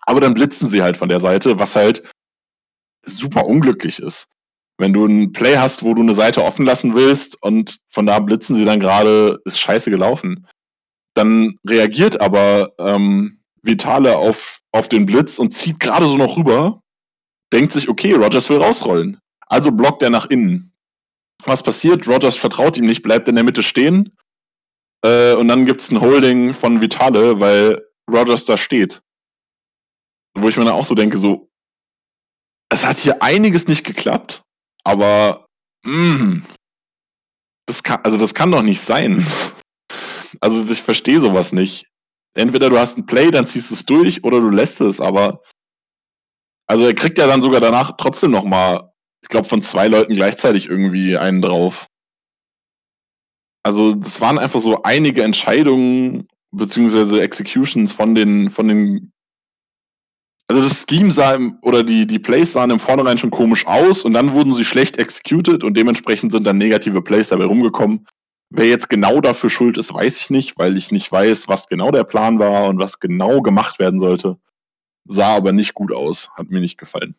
Aber 0.07 0.21
dann 0.21 0.35
blitzen 0.35 0.69
sie 0.69 0.83
halt 0.83 0.97
von 0.97 1.09
der 1.09 1.21
Seite, 1.21 1.59
was 1.59 1.77
halt 1.77 2.03
super 3.07 3.47
unglücklich 3.47 3.99
ist. 3.99 4.29
Wenn 4.79 4.93
du 4.93 5.07
ein 5.07 5.33
Play 5.33 5.57
hast, 5.57 5.83
wo 5.83 5.95
du 5.95 6.03
eine 6.03 6.15
Seite 6.15 6.43
offen 6.43 6.67
lassen 6.67 6.95
willst 6.95 7.41
und 7.43 7.79
von 7.87 8.07
da 8.07 8.19
blitzen 8.19 8.57
sie 8.57 8.65
dann 8.65 8.81
gerade, 8.81 9.41
ist 9.45 9.61
scheiße 9.61 9.91
gelaufen. 9.91 10.47
Dann 11.15 11.55
reagiert 11.69 12.21
aber 12.21 12.73
ähm, 12.79 13.39
Vitale 13.63 14.17
auf, 14.17 14.61
auf 14.73 14.89
den 14.89 15.07
Blitz 15.07 15.39
und 15.39 15.53
zieht 15.53 15.79
gerade 15.81 16.07
so 16.07 16.17
noch 16.17 16.37
rüber, 16.37 16.83
denkt 17.53 17.73
sich, 17.73 17.89
okay, 17.89 18.15
Rogers 18.15 18.51
will 18.51 18.61
rausrollen. 18.61 19.19
Also 19.47 19.71
blockt 19.71 20.03
er 20.03 20.11
nach 20.11 20.27
innen. 20.27 20.73
Was 21.45 21.63
passiert? 21.63 22.09
Rogers 22.09 22.37
vertraut 22.37 22.77
ihm 22.77 22.87
nicht, 22.87 23.03
bleibt 23.03 23.29
in 23.29 23.37
der 23.37 23.45
Mitte 23.45 23.63
stehen. 23.63 24.17
Äh, 25.05 25.35
und 25.35 25.49
dann 25.49 25.67
gibt's 25.67 25.91
ein 25.91 26.01
Holding 26.01 26.55
von 26.55 26.81
Vitale, 26.81 27.39
weil 27.39 27.87
Rogers 28.11 28.45
da 28.47 28.57
steht. 28.57 29.03
Wo 30.37 30.49
ich 30.49 30.57
mir 30.57 30.65
dann 30.65 30.75
auch 30.75 30.87
so 30.87 30.95
denke, 30.95 31.19
so, 31.19 31.51
es 32.73 32.85
hat 32.85 32.97
hier 32.97 33.23
einiges 33.23 33.69
nicht 33.69 33.85
geklappt, 33.85 34.43
aber 34.83 35.47
mh, 35.85 36.43
das 37.67 37.83
kann, 37.83 38.01
also 38.03 38.17
das 38.19 38.35
kann 38.35 38.51
doch 38.51 38.63
nicht 38.63 38.81
sein. 38.81 39.27
Also 40.41 40.69
ich 40.69 40.83
verstehe 40.83 41.21
sowas 41.21 41.53
nicht. 41.53 41.87
Entweder 42.37 42.69
du 42.69 42.77
hast 42.77 42.99
ein 42.99 43.07
Play, 43.07 43.31
dann 43.31 43.47
ziehst 43.47 43.71
du 43.71 43.75
es 43.75 43.87
durch, 43.87 44.25
oder 44.25 44.41
du 44.41 44.51
lässt 44.51 44.81
es, 44.81 45.01
aber 45.01 45.41
also 46.67 46.85
er 46.87 46.93
kriegt 46.93 47.19
ja 47.19 47.29
dann 47.29 47.41
sogar 47.41 47.61
danach 47.61 47.97
trotzdem 47.97 48.33
noch 48.33 48.43
mal, 48.43 48.93
ich 49.23 49.29
glaube 49.29 49.49
von 49.49 49.63
zwei 49.63 49.87
Leuten 49.87 50.15
gleichzeitig 50.15 50.67
irgendwie 50.67 51.17
einen 51.17 51.41
drauf. 51.41 51.87
Also 53.65 53.95
das 53.95 54.21
waren 54.21 54.39
einfach 54.39 54.61
so 54.61 54.83
einige 54.83 55.23
Entscheidungen 55.23 56.29
beziehungsweise 56.53 57.21
Executions 57.21 57.93
von 57.93 58.15
den 58.15 58.51
von 58.51 58.69
den 58.69 59.11
also 60.47 60.63
das 60.63 60.85
Scheme 60.89 61.11
sah 61.11 61.35
im, 61.35 61.59
oder 61.63 61.83
die, 61.83 62.07
die 62.07 62.19
Plays 62.19 62.53
sahen 62.53 62.71
im 62.71 62.79
Vornherein 62.79 63.17
schon 63.17 63.31
komisch 63.31 63.67
aus 63.67 64.05
und 64.05 64.13
dann 64.13 64.35
wurden 64.35 64.53
sie 64.53 64.65
schlecht 64.65 64.99
executed 64.99 65.65
und 65.65 65.75
dementsprechend 65.75 66.33
sind 66.33 66.47
dann 66.47 66.59
negative 66.59 67.01
Plays 67.01 67.29
dabei 67.29 67.47
rumgekommen. 67.47 68.07
Wer 68.51 68.69
jetzt 68.69 68.91
genau 68.91 69.23
dafür 69.23 69.49
schuld 69.49 69.79
ist, 69.79 69.95
weiß 69.95 70.21
ich 70.21 70.31
nicht, 70.31 70.59
weil 70.59 70.77
ich 70.77 70.93
nicht 70.93 71.11
weiß, 71.11 71.49
was 71.49 71.67
genau 71.67 71.91
der 71.91 72.05
Plan 72.05 72.39
war 72.39 72.67
und 72.67 72.79
was 72.79 73.01
genau 73.01 73.41
gemacht 73.41 73.79
werden 73.79 73.99
sollte. 73.99 74.37
Sah 75.07 75.35
aber 75.35 75.53
nicht 75.53 75.73
gut 75.73 75.93
aus, 75.93 76.31
hat 76.37 76.51
mir 76.51 76.61
nicht 76.61 76.77
gefallen. 76.77 77.15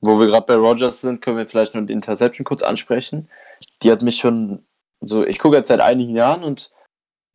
Wo 0.00 0.18
wir 0.18 0.26
gerade 0.26 0.46
bei 0.46 0.56
Rogers 0.56 1.02
sind, 1.02 1.20
können 1.20 1.36
wir 1.36 1.46
vielleicht 1.46 1.74
noch 1.74 1.86
die 1.86 1.92
Interception 1.92 2.44
kurz 2.44 2.62
ansprechen. 2.62 3.28
Die 3.82 3.90
hat 3.90 4.02
mich 4.02 4.18
schon 4.18 4.66
so, 5.00 5.24
ich 5.24 5.38
gucke 5.38 5.56
jetzt 5.56 5.68
seit 5.68 5.80
einigen 5.80 6.14
Jahren 6.14 6.44
und 6.44 6.70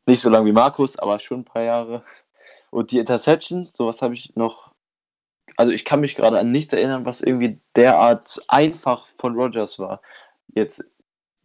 nicht 0.08 0.22
so 0.22 0.30
lange 0.30 0.48
wie 0.48 0.52
Markus, 0.54 0.98
aber 0.98 1.20
schon 1.20 1.42
ein 1.42 1.46
paar 1.46 1.64
Jahre. 1.64 2.04
Und 2.72 2.92
die 2.92 3.00
Interception, 3.00 3.66
sowas 3.66 4.02
habe 4.02 4.14
ich 4.14 4.36
noch. 4.36 4.72
Also 5.58 5.72
ich 5.72 5.86
kann 5.86 6.00
mich 6.00 6.16
gerade 6.16 6.40
an 6.40 6.52
nichts 6.52 6.74
erinnern, 6.74 7.06
was 7.06 7.22
irgendwie 7.22 7.60
derart 7.76 8.42
einfach 8.48 9.08
von 9.18 9.36
Rogers 9.36 9.78
war, 9.78 10.02
jetzt 10.54 10.86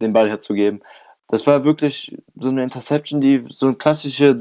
den 0.01 0.13
Ball 0.13 0.29
herzugeben. 0.29 0.81
Das 1.27 1.45
war 1.47 1.65
wirklich 1.65 2.17
so 2.35 2.49
eine 2.49 2.63
Interception, 2.63 3.19
die 3.19 3.45
so 3.49 3.67
ein 3.67 3.77
klassischer 3.77 4.35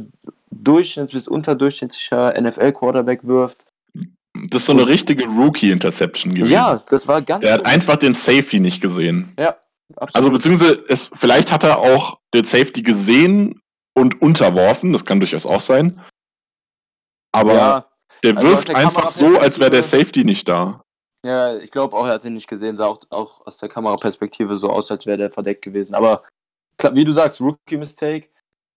Durchschnitts- 0.52 1.12
bis 1.12 1.26
unterdurchschnittlicher 1.26 2.34
NFL-Quarterback 2.40 3.24
wirft. 3.24 3.66
Das 4.50 4.62
ist 4.62 4.66
so 4.66 4.72
eine 4.72 4.86
richtige 4.86 5.26
Rookie-Interception 5.26 6.34
gewesen. 6.34 6.52
Ja, 6.52 6.82
das 6.90 7.08
war 7.08 7.22
ganz. 7.22 7.44
Er 7.44 7.54
hat 7.54 7.66
einfach 7.66 7.96
den 7.96 8.14
Safety 8.14 8.60
nicht 8.60 8.80
gesehen. 8.80 9.32
Ja, 9.38 9.56
absolut. 9.96 10.14
Also 10.14 10.30
beziehungsweise 10.30 10.84
es, 10.88 11.10
vielleicht 11.14 11.52
hat 11.52 11.62
er 11.64 11.78
auch 11.78 12.18
den 12.32 12.44
Safety 12.44 12.82
gesehen 12.82 13.60
und 13.94 14.20
unterworfen, 14.20 14.92
das 14.92 15.04
kann 15.04 15.20
durchaus 15.20 15.46
auch 15.46 15.60
sein. 15.60 16.00
Aber 17.32 17.54
ja, 17.54 17.88
der 18.22 18.36
also 18.36 18.48
wirft 18.48 18.68
der 18.68 18.76
einfach 18.76 19.10
so, 19.10 19.38
als 19.38 19.58
wäre 19.58 19.70
der 19.70 19.82
Safety 19.82 20.24
nicht 20.24 20.48
da. 20.48 20.82
ja, 21.24 21.56
ich 21.56 21.70
glaube 21.70 21.96
auch, 21.96 22.06
er 22.06 22.14
hat 22.14 22.24
ihn 22.24 22.34
nicht 22.34 22.48
gesehen, 22.48 22.76
sah 22.76 22.86
auch, 22.86 23.00
auch 23.10 23.46
aus 23.46 23.58
der 23.58 23.68
Kameraperspektive 23.68 24.56
so 24.56 24.70
aus, 24.70 24.90
als 24.90 25.06
wäre 25.06 25.18
der 25.18 25.30
verdeckt 25.30 25.62
gewesen. 25.62 25.94
Aber 25.94 26.22
wie 26.92 27.04
du 27.04 27.12
sagst, 27.12 27.40
Rookie-Mistake. 27.40 28.28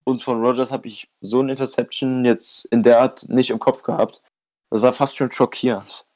Und 0.04 0.22
von 0.22 0.40
Rogers 0.42 0.72
habe 0.72 0.88
ich 0.88 1.10
so 1.20 1.40
eine 1.40 1.52
Interception 1.52 2.24
jetzt 2.24 2.64
in 2.66 2.82
der 2.82 3.00
Art 3.00 3.28
nicht 3.28 3.50
im 3.50 3.58
Kopf 3.58 3.82
gehabt. 3.82 4.22
Das 4.70 4.80
war 4.80 4.94
fast 4.94 5.16
schon 5.16 5.30
schockierend. 5.30 6.06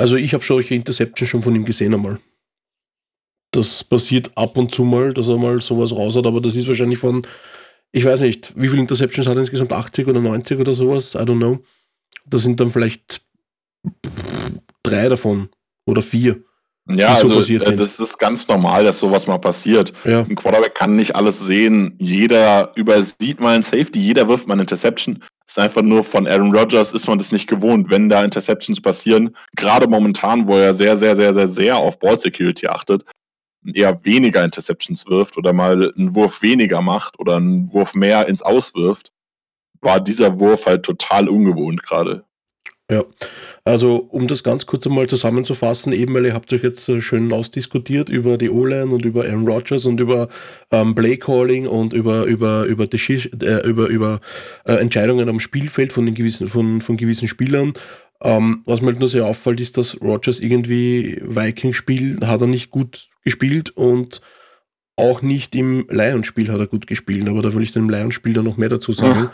Also 0.00 0.16
ich 0.16 0.32
habe 0.32 0.42
solche 0.42 0.74
Interception 0.74 1.28
schon 1.28 1.42
von 1.42 1.54
ihm 1.54 1.66
gesehen 1.66 1.92
einmal. 1.92 2.18
Das 3.50 3.84
passiert 3.84 4.30
ab 4.34 4.56
und 4.56 4.74
zu 4.74 4.82
mal, 4.82 5.12
dass 5.12 5.28
er 5.28 5.36
mal 5.36 5.60
sowas 5.60 5.92
raus 5.92 6.16
hat, 6.16 6.24
aber 6.24 6.40
das 6.40 6.56
ist 6.56 6.66
wahrscheinlich 6.66 6.98
von, 6.98 7.26
ich 7.92 8.06
weiß 8.06 8.20
nicht, 8.20 8.54
wie 8.56 8.68
viele 8.68 8.80
Interceptions 8.80 9.26
hat 9.26 9.36
er 9.36 9.42
insgesamt? 9.42 9.74
80 9.74 10.08
oder 10.08 10.20
90 10.20 10.58
oder 10.58 10.72
sowas? 10.74 11.14
I 11.14 11.18
don't 11.18 11.36
know. 11.36 11.58
Das 12.24 12.40
sind 12.42 12.60
dann 12.60 12.70
vielleicht 12.70 13.20
drei 14.82 15.10
davon 15.10 15.50
oder 15.84 16.00
vier. 16.00 16.40
Ja, 16.88 17.16
so 17.16 17.24
also 17.24 17.34
passiert 17.40 17.66
äh, 17.66 17.76
das 17.76 18.00
ist 18.00 18.18
ganz 18.18 18.48
normal, 18.48 18.84
dass 18.84 19.00
sowas 19.00 19.26
mal 19.26 19.36
passiert. 19.36 19.92
Ja, 20.04 20.20
Ein 20.22 20.34
Quarterback 20.34 20.74
kann 20.74 20.96
nicht 20.96 21.14
alles 21.14 21.40
sehen. 21.40 21.94
Jeder 21.98 22.72
übersieht 22.74 23.38
mal 23.38 23.54
ein 23.54 23.62
Safety, 23.62 23.98
jeder 23.98 24.28
wirft 24.28 24.48
mal 24.48 24.54
eine 24.54 24.62
Interception. 24.62 25.22
Ist 25.50 25.58
einfach 25.58 25.82
nur 25.82 26.04
von 26.04 26.28
Aaron 26.28 26.54
Rodgers 26.54 26.92
ist 26.92 27.08
man 27.08 27.18
das 27.18 27.32
nicht 27.32 27.48
gewohnt, 27.48 27.90
wenn 27.90 28.08
da 28.08 28.22
Interceptions 28.22 28.80
passieren. 28.80 29.34
Gerade 29.56 29.88
momentan, 29.88 30.46
wo 30.46 30.56
er 30.56 30.76
sehr, 30.76 30.96
sehr, 30.96 31.16
sehr, 31.16 31.34
sehr, 31.34 31.48
sehr 31.48 31.76
auf 31.76 31.98
Ball 31.98 32.16
Security 32.16 32.68
achtet, 32.68 33.04
eher 33.66 34.04
weniger 34.04 34.44
Interceptions 34.44 35.08
wirft 35.08 35.36
oder 35.36 35.52
mal 35.52 35.92
einen 35.92 36.14
Wurf 36.14 36.40
weniger 36.42 36.80
macht 36.80 37.18
oder 37.18 37.38
einen 37.38 37.68
Wurf 37.72 37.94
mehr 37.94 38.28
ins 38.28 38.42
Auswirft, 38.42 39.12
war 39.80 39.98
dieser 39.98 40.38
Wurf 40.38 40.66
halt 40.66 40.84
total 40.84 41.28
ungewohnt 41.28 41.82
gerade. 41.82 42.24
Ja. 42.90 43.04
Also 43.64 43.96
um 43.96 44.26
das 44.26 44.42
ganz 44.42 44.66
kurz 44.66 44.86
einmal 44.86 45.06
zusammenzufassen, 45.06 45.92
eben 45.92 46.14
weil 46.14 46.26
ihr 46.26 46.34
habt 46.34 46.52
euch 46.52 46.62
jetzt 46.62 46.88
äh, 46.88 47.00
schön 47.00 47.32
ausdiskutiert 47.32 48.08
über 48.08 48.38
die 48.38 48.50
O-Line 48.50 48.86
und 48.86 49.04
über 49.04 49.24
Aaron 49.24 49.46
Rodgers 49.46 49.84
und 49.84 50.00
über 50.00 50.28
ähm, 50.70 50.94
Play 50.94 51.16
Calling 51.16 51.66
und 51.66 51.92
über 51.92 52.24
über 52.24 52.64
über, 52.64 52.84
äh, 52.92 53.68
über, 53.68 53.88
über 53.88 54.20
äh, 54.64 54.74
Entscheidungen 54.74 55.28
am 55.28 55.40
Spielfeld 55.40 55.92
von 55.92 56.06
den 56.06 56.14
gewissen 56.14 56.48
von, 56.48 56.80
von 56.80 56.96
gewissen 56.96 57.28
Spielern. 57.28 57.74
Ähm, 58.22 58.62
was 58.66 58.80
mir 58.80 58.88
halt 58.88 59.00
nur 59.00 59.08
sehr 59.08 59.26
auffällt, 59.26 59.60
ist, 59.60 59.78
dass 59.78 60.00
Rodgers 60.02 60.40
irgendwie 60.40 61.20
Vikings-Spiel 61.22 62.26
hat 62.26 62.42
er 62.42 62.46
nicht 62.46 62.70
gut 62.70 63.08
gespielt 63.24 63.70
und 63.70 64.20
auch 64.96 65.22
nicht 65.22 65.54
im 65.54 65.86
Lions-Spiel 65.88 66.52
hat 66.52 66.58
er 66.58 66.66
gut 66.66 66.86
gespielt, 66.86 67.26
aber 67.28 67.40
da 67.40 67.54
will 67.54 67.62
ich 67.62 67.72
dann 67.72 67.84
im 67.84 67.90
Lions-Spiel 67.90 68.34
dann 68.34 68.44
noch 68.44 68.58
mehr 68.58 68.68
dazu 68.68 68.92
sagen. 68.92 69.30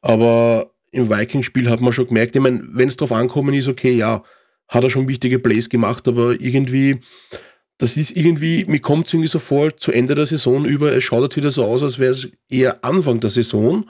Aber 0.00 0.70
im 0.90 1.10
Vikings-Spiel 1.10 1.68
hat 1.68 1.80
man 1.80 1.92
schon 1.92 2.08
gemerkt, 2.08 2.36
ich 2.36 2.42
meine, 2.42 2.62
wenn 2.72 2.88
es 2.88 2.96
drauf 2.96 3.12
ankommen 3.12 3.54
ist, 3.54 3.68
okay, 3.68 3.92
ja, 3.92 4.22
hat 4.68 4.84
er 4.84 4.90
schon 4.90 5.08
wichtige 5.08 5.38
Plays 5.38 5.68
gemacht, 5.68 6.06
aber 6.08 6.40
irgendwie, 6.40 7.00
das 7.78 7.96
ist 7.96 8.16
irgendwie, 8.16 8.64
mir 8.66 8.80
kommt 8.80 9.06
es 9.06 9.14
irgendwie 9.14 9.28
so 9.28 9.38
vor, 9.38 9.76
zu 9.76 9.92
Ende 9.92 10.14
der 10.14 10.26
Saison 10.26 10.64
über, 10.64 10.92
es 10.92 11.04
schaut 11.04 11.22
jetzt 11.22 11.36
wieder 11.36 11.50
so 11.50 11.64
aus, 11.64 11.82
als 11.82 11.98
wäre 11.98 12.12
es 12.12 12.28
eher 12.48 12.84
Anfang 12.84 13.20
der 13.20 13.30
Saison 13.30 13.88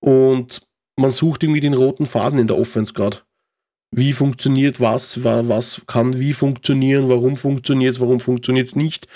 und 0.00 0.62
man 0.96 1.12
sucht 1.12 1.42
irgendwie 1.42 1.60
den 1.60 1.74
roten 1.74 2.06
Faden 2.06 2.38
in 2.38 2.48
der 2.48 2.58
Offense 2.58 2.92
gerade. 2.92 3.18
Wie 3.90 4.12
funktioniert 4.12 4.80
was, 4.80 5.22
wa- 5.24 5.44
was 5.46 5.82
kann 5.86 6.18
wie 6.18 6.32
funktionieren, 6.32 7.08
warum 7.08 7.36
funktioniert 7.36 7.94
es, 7.94 8.00
warum 8.00 8.20
funktioniert 8.20 8.66
es 8.66 8.76
nicht. 8.76 9.06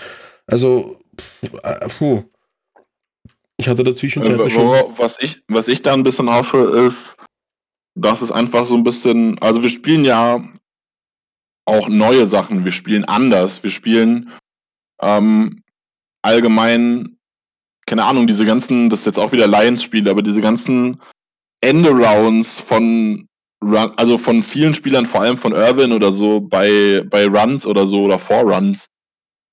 Also, 0.46 0.98
äh, 1.62 1.88
puh. 1.88 2.24
Ich 3.62 3.68
hatte 3.68 3.85
dazwischen 3.85 4.22
Äh, 4.22 4.38
wo- 4.66 4.92
Was 4.98 5.18
ich, 5.20 5.42
was 5.48 5.68
ich 5.68 5.83
da 5.83 5.92
ein 5.92 6.03
bisschen 6.03 6.29
hoffe, 6.29 6.59
ist, 6.87 7.16
dass 7.94 8.22
es 8.22 8.33
einfach 8.33 8.64
so 8.64 8.75
ein 8.75 8.83
bisschen, 8.83 9.38
also 9.40 9.62
wir 9.62 9.68
spielen 9.68 10.05
ja 10.05 10.42
auch 11.64 11.88
neue 11.88 12.27
Sachen, 12.27 12.64
wir 12.64 12.72
spielen 12.72 13.05
anders, 13.05 13.62
wir 13.62 13.70
spielen 13.70 14.31
ähm, 15.01 15.62
allgemein, 16.22 17.16
keine 17.87 18.05
Ahnung, 18.05 18.27
diese 18.27 18.44
ganzen, 18.44 18.90
das 18.90 19.01
ist 19.01 19.07
jetzt 19.07 19.18
auch 19.18 19.31
wieder 19.33 19.46
Lions-Spiele, 19.46 20.11
aber 20.11 20.22
diese 20.22 20.40
ganzen 20.40 21.01
Endarounds 21.61 22.59
von 22.61 23.29
Run, 23.62 23.92
also 23.96 24.18
von 24.18 24.42
vielen 24.42 24.75
Spielern, 24.75 25.07
vor 25.07 25.20
allem 25.20 25.37
von 25.38 25.53
Irvin 25.53 25.92
oder 25.92 26.11
so, 26.11 26.40
bei, 26.40 27.05
bei 27.09 27.27
Runs 27.27 27.64
oder 27.64 27.87
so 27.87 28.03
oder 28.03 28.18
Vor-Runs, 28.18 28.87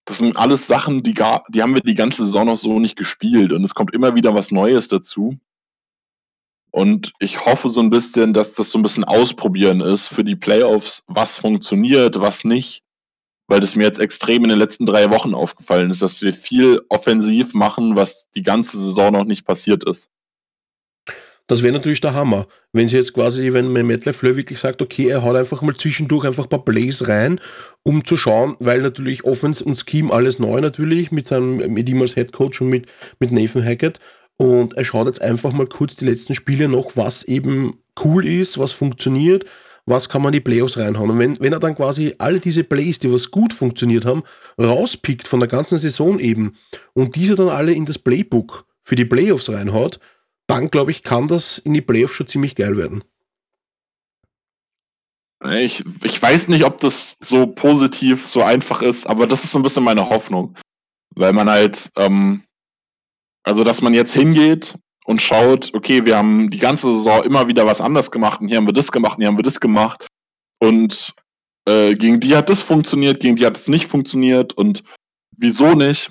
das 0.10 0.18
sind 0.18 0.38
alles 0.38 0.66
Sachen, 0.66 1.04
die, 1.04 1.14
gar, 1.14 1.44
die 1.50 1.62
haben 1.62 1.76
wir 1.76 1.82
die 1.82 1.94
ganze 1.94 2.26
Saison 2.26 2.48
noch 2.48 2.58
so 2.58 2.80
nicht 2.80 2.96
gespielt 2.96 3.52
und 3.52 3.64
es 3.64 3.76
kommt 3.76 3.94
immer 3.94 4.16
wieder 4.16 4.34
was 4.34 4.50
Neues 4.50 4.88
dazu. 4.88 5.38
Und 6.72 7.14
ich 7.20 7.46
hoffe 7.46 7.70
so 7.70 7.80
ein 7.80 7.92
bisschen, 7.92 8.34
dass 8.34 8.56
das 8.56 8.72
so 8.72 8.80
ein 8.80 8.82
bisschen 8.82 9.04
ausprobieren 9.04 9.82
ist 9.82 10.08
für 10.08 10.24
die 10.24 10.36
Playoffs, 10.36 11.04
was 11.06 11.38
funktioniert, 11.38 12.20
was 12.20 12.44
nicht. 12.44 12.82
Weil 13.48 13.60
das 13.60 13.76
mir 13.76 13.84
jetzt 13.84 14.00
extrem 14.00 14.44
in 14.44 14.50
den 14.50 14.58
letzten 14.58 14.88
drei 14.88 15.12
Wochen 15.12 15.36
aufgefallen 15.36 15.92
ist, 15.92 16.02
dass 16.02 16.22
wir 16.24 16.34
viel 16.34 16.82
offensiv 16.90 17.54
machen, 17.54 17.96
was 17.96 18.32
die 18.32 18.44
ganze 18.44 18.80
Saison 18.80 19.14
noch 19.14 19.26
nicht 19.26 19.46
passiert 19.46 19.84
ist. 19.84 20.10
Das 21.50 21.64
wäre 21.64 21.74
natürlich 21.74 22.00
der 22.00 22.14
Hammer. 22.14 22.46
Wenn 22.74 22.90
sie 22.90 22.98
jetzt 22.98 23.14
quasi, 23.14 23.54
wenn 23.54 23.74
mir 23.74 23.84
Matt 23.84 24.06
LaFleur 24.06 24.36
wirklich 24.36 24.60
sagt, 24.60 24.84
okay, 24.84 25.08
er 25.08 25.24
haut 25.24 25.36
einfach 25.36 25.64
mal 25.64 25.76
zwischendurch 25.76 26.24
einfach 26.24 26.44
ein 26.44 26.50
paar 26.50 26.64
Plays 26.64 27.08
rein, 27.08 27.42
um 27.82 28.06
zu 28.06 28.18
schauen, 28.18 28.56
weil 28.60 28.84
natürlich 28.84 29.24
Offense 29.24 29.64
und 29.64 29.84
Scheme 29.84 30.14
alles 30.14 30.38
neu 30.38 30.62
natürlich, 30.62 31.12
mit 31.12 31.28
seinem, 31.28 31.74
mit 31.74 31.90
ihm 31.90 32.04
als 32.04 32.14
Head 32.14 32.34
Coach 32.34 32.62
und 32.62 32.70
mit, 32.70 32.86
mit 33.20 33.32
Nathan 33.32 33.66
Hackett. 33.66 34.00
Und 34.38 34.78
er 34.78 34.86
schaut 34.86 35.08
jetzt 35.08 35.24
einfach 35.24 35.52
mal 35.52 35.66
kurz 35.66 35.96
die 35.96 36.06
letzten 36.06 36.36
Spiele 36.36 36.68
noch, 36.68 36.96
was 36.96 37.24
eben 37.24 37.80
cool 38.06 38.28
ist, 38.28 38.60
was 38.60 38.72
funktioniert, 38.72 39.44
was 39.88 40.08
kann 40.08 40.22
man 40.22 40.32
in 40.32 40.38
die 40.38 40.42
Playoffs 40.42 40.78
reinhauen. 40.78 41.10
Und 41.10 41.18
wenn, 41.18 41.40
wenn 41.40 41.52
er 41.52 41.60
dann 41.60 41.74
quasi 41.74 42.14
alle 42.20 42.40
diese 42.40 42.64
Plays, 42.64 43.00
die 43.00 43.12
was 43.12 43.32
gut 43.32 43.54
funktioniert 43.54 44.06
haben, 44.06 44.22
rauspickt 44.62 45.28
von 45.28 45.40
der 45.40 45.50
ganzen 45.50 45.80
Saison 45.80 46.20
eben 46.20 46.54
und 46.94 47.16
diese 47.16 47.34
dann 47.34 47.50
alle 47.50 47.72
in 47.72 47.88
das 47.88 47.98
Playbook 47.98 48.66
für 48.84 48.96
die 48.96 49.06
Playoffs 49.06 49.50
reinhaut, 49.50 50.00
dann 50.50 50.72
glaube 50.72 50.92
ich, 50.92 51.04
kann 51.04 51.28
das 51.28 51.60
in 51.60 51.74
die 51.74 51.82
Playoffs 51.82 52.16
schon 52.16 52.28
ziemlich 52.28 52.56
geil 52.56 52.76
werden. 52.76 53.04
Ich, 55.46 55.86
ich 56.04 56.22
weiß 56.22 56.50
nicht, 56.50 56.66
ob 56.66 56.80
das 56.80 57.18
so 57.22 57.48
positiv, 57.48 58.26
so 58.26 58.42
einfach 58.42 58.82
ist, 58.82 59.08
aber 59.08 59.28
das 59.28 59.44
ist 59.44 59.52
so 59.52 59.60
ein 59.60 59.64
bisschen 59.64 59.84
meine 59.84 60.10
Hoffnung. 60.10 60.58
Weil 61.16 61.34
man 61.34 61.50
halt, 61.50 61.90
ähm, 61.96 62.44
also 63.44 63.64
dass 63.64 63.82
man 63.82 63.94
jetzt 63.94 64.14
hingeht 64.14 64.76
und 65.06 65.22
schaut, 65.22 65.72
okay, 65.74 66.04
wir 66.06 66.18
haben 66.18 66.50
die 66.50 66.58
ganze 66.58 66.94
Saison 66.94 67.24
immer 67.24 67.48
wieder 67.48 67.66
was 67.66 67.80
anders 67.80 68.12
gemacht 68.12 68.42
und 68.42 68.48
hier 68.48 68.58
haben 68.58 68.68
wir 68.68 68.74
das 68.74 68.92
gemacht 68.92 69.14
und 69.14 69.22
hier 69.22 69.28
haben 69.28 69.38
wir 69.38 69.44
das 69.44 69.60
gemacht. 69.60 70.08
Und 70.60 71.14
äh, 71.66 71.94
gegen 71.94 72.20
die 72.20 72.36
hat 72.36 72.50
das 72.50 72.62
funktioniert, 72.62 73.22
gegen 73.22 73.36
die 73.36 73.46
hat 73.46 73.58
es 73.58 73.68
nicht 73.68 73.86
funktioniert 73.86 74.54
und 74.54 74.84
wieso 75.38 75.74
nicht? 75.74 76.10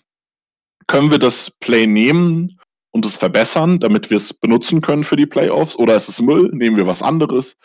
Können 0.87 1.11
wir 1.11 1.18
das 1.18 1.51
Play 1.51 1.87
nehmen 1.87 2.59
und 2.90 3.07
es 3.07 3.16
verbessern, 3.16 3.81
damit 3.81 4.11
wir 4.11 4.16
es 4.16 4.33
benutzen 4.33 4.81
können 4.81 5.05
für 5.05 5.16
die 5.16 5.27
Playoffs? 5.27 5.77
Oder 5.77 5.96
ist 5.96 6.09
es 6.09 6.20
Müll? 6.20 6.51
Nehmen 6.53 6.77
wir 6.77 6.87
was 6.87 7.03
anderes? 7.03 7.57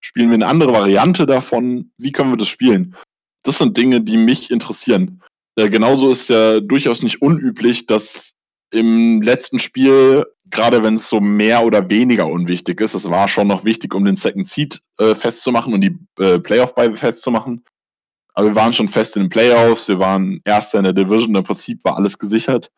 Spielen 0.00 0.30
wir 0.30 0.34
eine 0.34 0.46
andere 0.46 0.72
Variante 0.72 1.26
davon? 1.26 1.92
Wie 1.98 2.12
können 2.12 2.30
wir 2.30 2.36
das 2.36 2.48
spielen? 2.48 2.96
Das 3.44 3.58
sind 3.58 3.76
Dinge, 3.76 4.00
die 4.00 4.16
mich 4.16 4.50
interessieren. 4.50 5.20
Äh, 5.56 5.68
genauso 5.68 6.10
ist 6.10 6.28
ja 6.28 6.60
durchaus 6.60 7.02
nicht 7.02 7.22
unüblich, 7.22 7.86
dass 7.86 8.32
im 8.72 9.20
letzten 9.20 9.58
Spiel, 9.58 10.24
gerade 10.46 10.82
wenn 10.82 10.94
es 10.94 11.08
so 11.08 11.20
mehr 11.20 11.64
oder 11.64 11.90
weniger 11.90 12.26
unwichtig 12.26 12.80
ist, 12.80 12.94
es 12.94 13.08
war 13.10 13.28
schon 13.28 13.48
noch 13.48 13.64
wichtig, 13.64 13.94
um 13.94 14.04
den 14.04 14.16
Second 14.16 14.48
Seed 14.48 14.80
äh, 14.98 15.14
festzumachen 15.14 15.74
und 15.74 15.82
die 15.82 15.98
äh, 16.18 16.38
Playoff-Bye 16.38 16.96
festzumachen. 16.96 17.64
Aber 18.34 18.48
wir 18.48 18.54
waren 18.54 18.72
schon 18.72 18.88
fest 18.88 19.16
in 19.16 19.24
den 19.24 19.28
Playoffs, 19.28 19.88
wir 19.88 19.98
waren 19.98 20.40
Erster 20.44 20.78
in 20.78 20.84
der 20.84 20.94
Division, 20.94 21.34
im 21.34 21.44
Prinzip 21.44 21.84
war 21.84 21.96
alles 21.96 22.18
gesichert. 22.18 22.70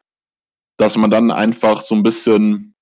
Dass 0.76 0.96
man 0.96 1.10
dann 1.10 1.30
einfach 1.30 1.80
so 1.80 1.94
ein 1.94 2.02
bisschen 2.02 2.74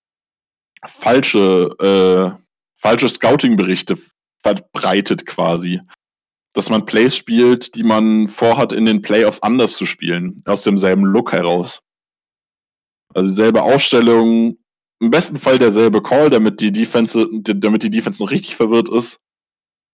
falsche, 0.87 1.68
äh, 1.78 2.42
falsche 2.76 3.09
Scouting-Berichte 3.09 3.98
verbreitet 4.38 5.26
quasi. 5.26 5.81
Dass 6.55 6.68
man 6.68 6.85
Plays 6.85 7.16
spielt, 7.16 7.74
die 7.74 7.85
man 7.85 8.28
vorhat, 8.28 8.72
in 8.72 8.87
den 8.87 9.02
Playoffs 9.02 9.42
anders 9.42 9.76
zu 9.76 9.87
spielen, 9.87 10.42
aus 10.44 10.62
demselben 10.62 11.05
Look 11.05 11.33
heraus. 11.33 11.83
Also 13.14 13.28
dieselbe 13.28 13.62
Ausstellung, 13.62 14.59
im 15.00 15.11
besten 15.11 15.37
Fall 15.37 15.59
derselbe 15.59 16.02
Call, 16.02 16.31
damit 16.31 16.61
die 16.61 16.72
Defense, 16.72 17.28
damit 17.42 17.83
die 17.83 17.90
Defense 17.90 18.22
noch 18.22 18.31
richtig 18.31 18.57
verwirrt 18.57 18.88
ist 18.88 19.18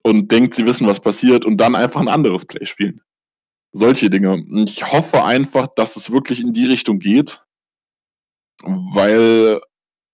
und 0.03 0.31
denkt, 0.31 0.55
sie 0.55 0.67
wissen, 0.67 0.87
was 0.87 1.01
passiert 1.01 1.45
und 1.45 1.57
dann 1.59 1.75
einfach 1.75 2.01
ein 2.01 2.09
anderes 2.09 2.45
Play 2.45 2.67
spielen. 2.67 3.01
Solche 3.73 4.11
Dinge. 4.11 4.45
Ich 4.67 4.93
hoffe 4.93 5.25
einfach, 5.25 5.67
dass 5.77 5.97
es 5.97 6.11
wirklich 6.11 6.41
in 6.41 6.53
die 6.53 6.67
Richtung 6.67 6.99
geht, 6.99 7.43
weil 8.63 9.61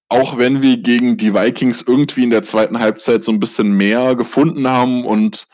auch 0.08 0.38
wenn 0.38 0.62
wir 0.62 0.76
gegen 0.78 1.16
die 1.16 1.34
Vikings 1.34 1.82
irgendwie 1.82 2.24
in 2.24 2.30
der 2.30 2.42
zweiten 2.42 2.78
Halbzeit 2.78 3.24
so 3.24 3.32
ein 3.32 3.40
bisschen 3.40 3.76
mehr 3.76 4.14
gefunden 4.14 4.68
haben 4.68 5.04
und 5.04 5.48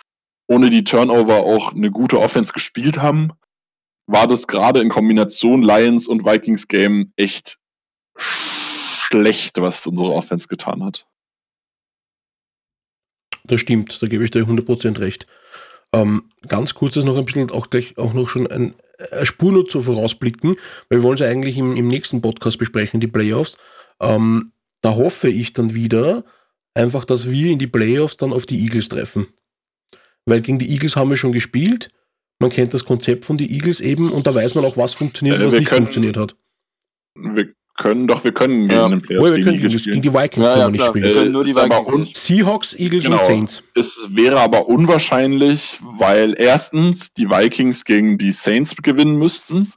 ohne 0.49 0.71
die 0.71 0.85
Turnover 0.85 1.41
auch 1.41 1.73
eine 1.73 1.91
gute 1.91 2.19
Offense 2.21 2.53
gespielt 2.53 3.01
haben, 3.01 3.33
war 4.07 4.27
das 4.27 4.47
gerade 4.47 4.81
in 4.81 4.89
Kombination 4.89 5.63
Lions 5.63 6.09
und 6.09 6.25
Vikings 6.25 6.67
Game 6.67 7.13
echt 7.17 7.59
schlecht, 8.19 9.61
was 9.61 9.87
unsere 9.87 10.13
Offense 10.13 10.49
getan 10.49 10.85
hat. 10.85 11.07
Das 13.45 13.61
stimmt, 13.61 14.03
da 14.03 14.07
gebe 14.09 14.25
ich 14.25 14.31
dir 14.31 14.45
100% 14.45 14.99
recht. 15.01 15.27
Ähm, 15.93 16.31
ganz 16.47 16.75
kurz 16.75 16.97
ist 16.97 17.05
noch 17.05 17.17
ein 17.17 17.25
bisschen 17.25 17.51
auch 17.51 17.71
gleich 17.71 17.99
auch 17.99 18.13
noch 18.13 18.29
schon 18.29 18.47
ein, 18.47 18.75
Spur 19.25 19.53
nur 19.53 19.69
zu 19.69 19.83
vorausblicken, 19.83 20.57
weil 20.89 20.99
wir 20.99 21.03
wollen 21.03 21.15
es 21.15 21.21
ja 21.21 21.29
eigentlich 21.29 21.57
im, 21.59 21.77
im 21.77 21.89
nächsten 21.89 22.21
Podcast 22.21 22.59
besprechen, 22.59 23.01
die 23.01 23.07
Playoffs. 23.07 23.57
Ähm, 24.01 24.53
da 24.83 24.95
hoffe 24.95 25.29
ich 25.29 25.53
dann 25.53 25.75
wieder 25.75 26.25
einfach, 26.75 27.05
dass 27.05 27.29
wir 27.31 27.51
in 27.51 27.59
die 27.59 27.67
Playoffs 27.67 28.17
dann 28.17 28.33
auf 28.33 28.47
die 28.47 28.61
Eagles 28.63 28.89
treffen. 28.89 29.27
Weil 30.27 30.41
gegen 30.41 30.59
die 30.59 30.71
Eagles 30.71 30.97
haben 30.97 31.11
wir 31.11 31.17
schon 31.17 31.33
gespielt. 31.33 31.91
Man 32.41 32.51
kennt 32.51 32.73
das 32.73 32.85
Konzept 32.85 33.25
von 33.27 33.37
den 33.37 33.51
Eagles 33.51 33.81
eben 33.81 34.11
und 34.13 34.27
da 34.27 34.35
weiß 34.35 34.55
man 34.55 34.65
auch, 34.65 34.77
was 34.77 34.95
funktioniert 34.95 35.37
und 35.37 35.43
Ja, 35.43 35.47
was 35.49 35.55
nicht 35.59 35.69
können- 35.69 35.83
funktioniert 35.83 36.17
hat. 36.17 36.37
Wir 37.15 37.53
können 37.81 38.07
doch, 38.07 38.23
wir 38.23 38.33
können 38.33 38.69
gegen 38.69 38.71
Ja. 38.81 38.89
den 38.89 38.99
Oh, 38.99 39.03
Playoffs 39.03 39.25
wir 39.31 39.35
gegen 39.37 39.45
können 39.45 39.57
die 39.57 39.63
gegen, 39.69 39.79
spielen. 39.81 40.03
die 40.03 40.13
Vikings 40.15 40.37
Ja, 40.47 40.53
können 40.55 40.61
ja, 40.61 40.67
wir 40.67 40.71
nicht 40.71 40.81
klar. 40.83 40.95
Wir 40.95 41.01
spielen. 41.03 41.15
können 41.15 41.33
nur 41.33 41.45
die 41.45 41.55
Vikings. 41.57 42.27
Seahawks, 42.27 42.75
Eagles 42.79 43.05
Genau. 43.05 43.19
und 43.19 43.25
Saints. 43.25 43.63
Es 43.75 43.99
wäre 44.11 44.39
aber 44.41 44.69
unwahrscheinlich, 44.69 45.79
weil 45.99 46.35
erstens 46.39 47.13
die 47.15 47.29
Vikings 47.29 47.85
gegen 47.85 48.17
die 48.19 48.33
Saints 48.33 48.77
gewinnen 48.77 49.17
müssten 49.19 49.73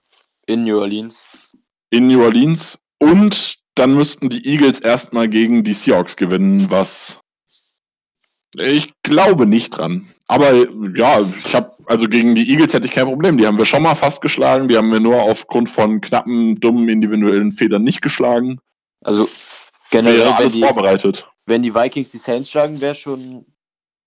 in 0.46 0.64
New 0.66 0.78
Orleans. 0.80 1.24
in 1.90 2.08
New 2.08 2.24
Orleans 2.24 2.78
und 3.00 3.56
dann 3.76 3.96
müssten 3.96 4.30
die 4.30 4.46
Eagles 4.46 4.80
erstmal 4.80 5.28
gegen 5.30 5.64
die 5.64 5.74
Seahawks 5.74 6.16
gewinnen, 6.16 6.70
was 6.70 7.18
ich 8.56 8.94
glaube 9.04 9.48
nicht 9.48 9.72
dran. 9.72 10.06
Aber 10.28 10.54
ja, 10.96 11.22
ich 11.40 11.56
habe 11.56 11.73
also 11.88 12.08
gegen 12.08 12.36
die 12.36 12.50
Eagles 12.50 12.74
hätte 12.74 12.88
ich 12.88 12.94
kein 12.94 13.06
Problem. 13.06 13.38
Die 13.38 13.46
haben 13.48 13.58
wir 13.58 13.66
schon 13.66 13.84
mal 13.84 13.96
fast 13.96 14.22
geschlagen. 14.22 14.68
Die 14.68 14.78
haben 14.78 14.92
wir 14.92 15.00
nur 15.00 15.22
aufgrund 15.22 15.70
von 15.70 16.02
knappen, 16.02 16.60
dummen 16.60 16.88
individuellen 16.90 17.52
Federn 17.52 17.84
nicht 17.84 18.02
geschlagen. 18.02 18.60
Also 19.04 19.28
generell, 19.90 20.20
Wäre 20.20 20.28
wenn 20.30 20.36
alles 20.36 20.54
die, 20.54 20.62
vorbereitet. 20.62 21.28
wenn 21.46 21.62
die 21.62 21.74
Vikings 21.76 22.12
die 22.12 22.18
Saints 22.18 22.50
schlagen, 22.50 22.80
wäre 22.82 22.96
schon 22.96 23.46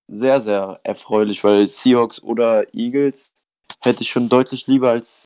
sehr, 0.08 0.40
sehr 0.40 0.80
erfreulich, 0.84 1.42
weil 1.44 1.66
Seahawks 1.66 2.22
oder 2.22 2.72
Eagles 2.74 3.32
hätte 3.82 4.02
ich 4.02 4.10
schon 4.10 4.28
deutlich 4.28 4.66
lieber 4.66 4.90
als, 4.90 5.24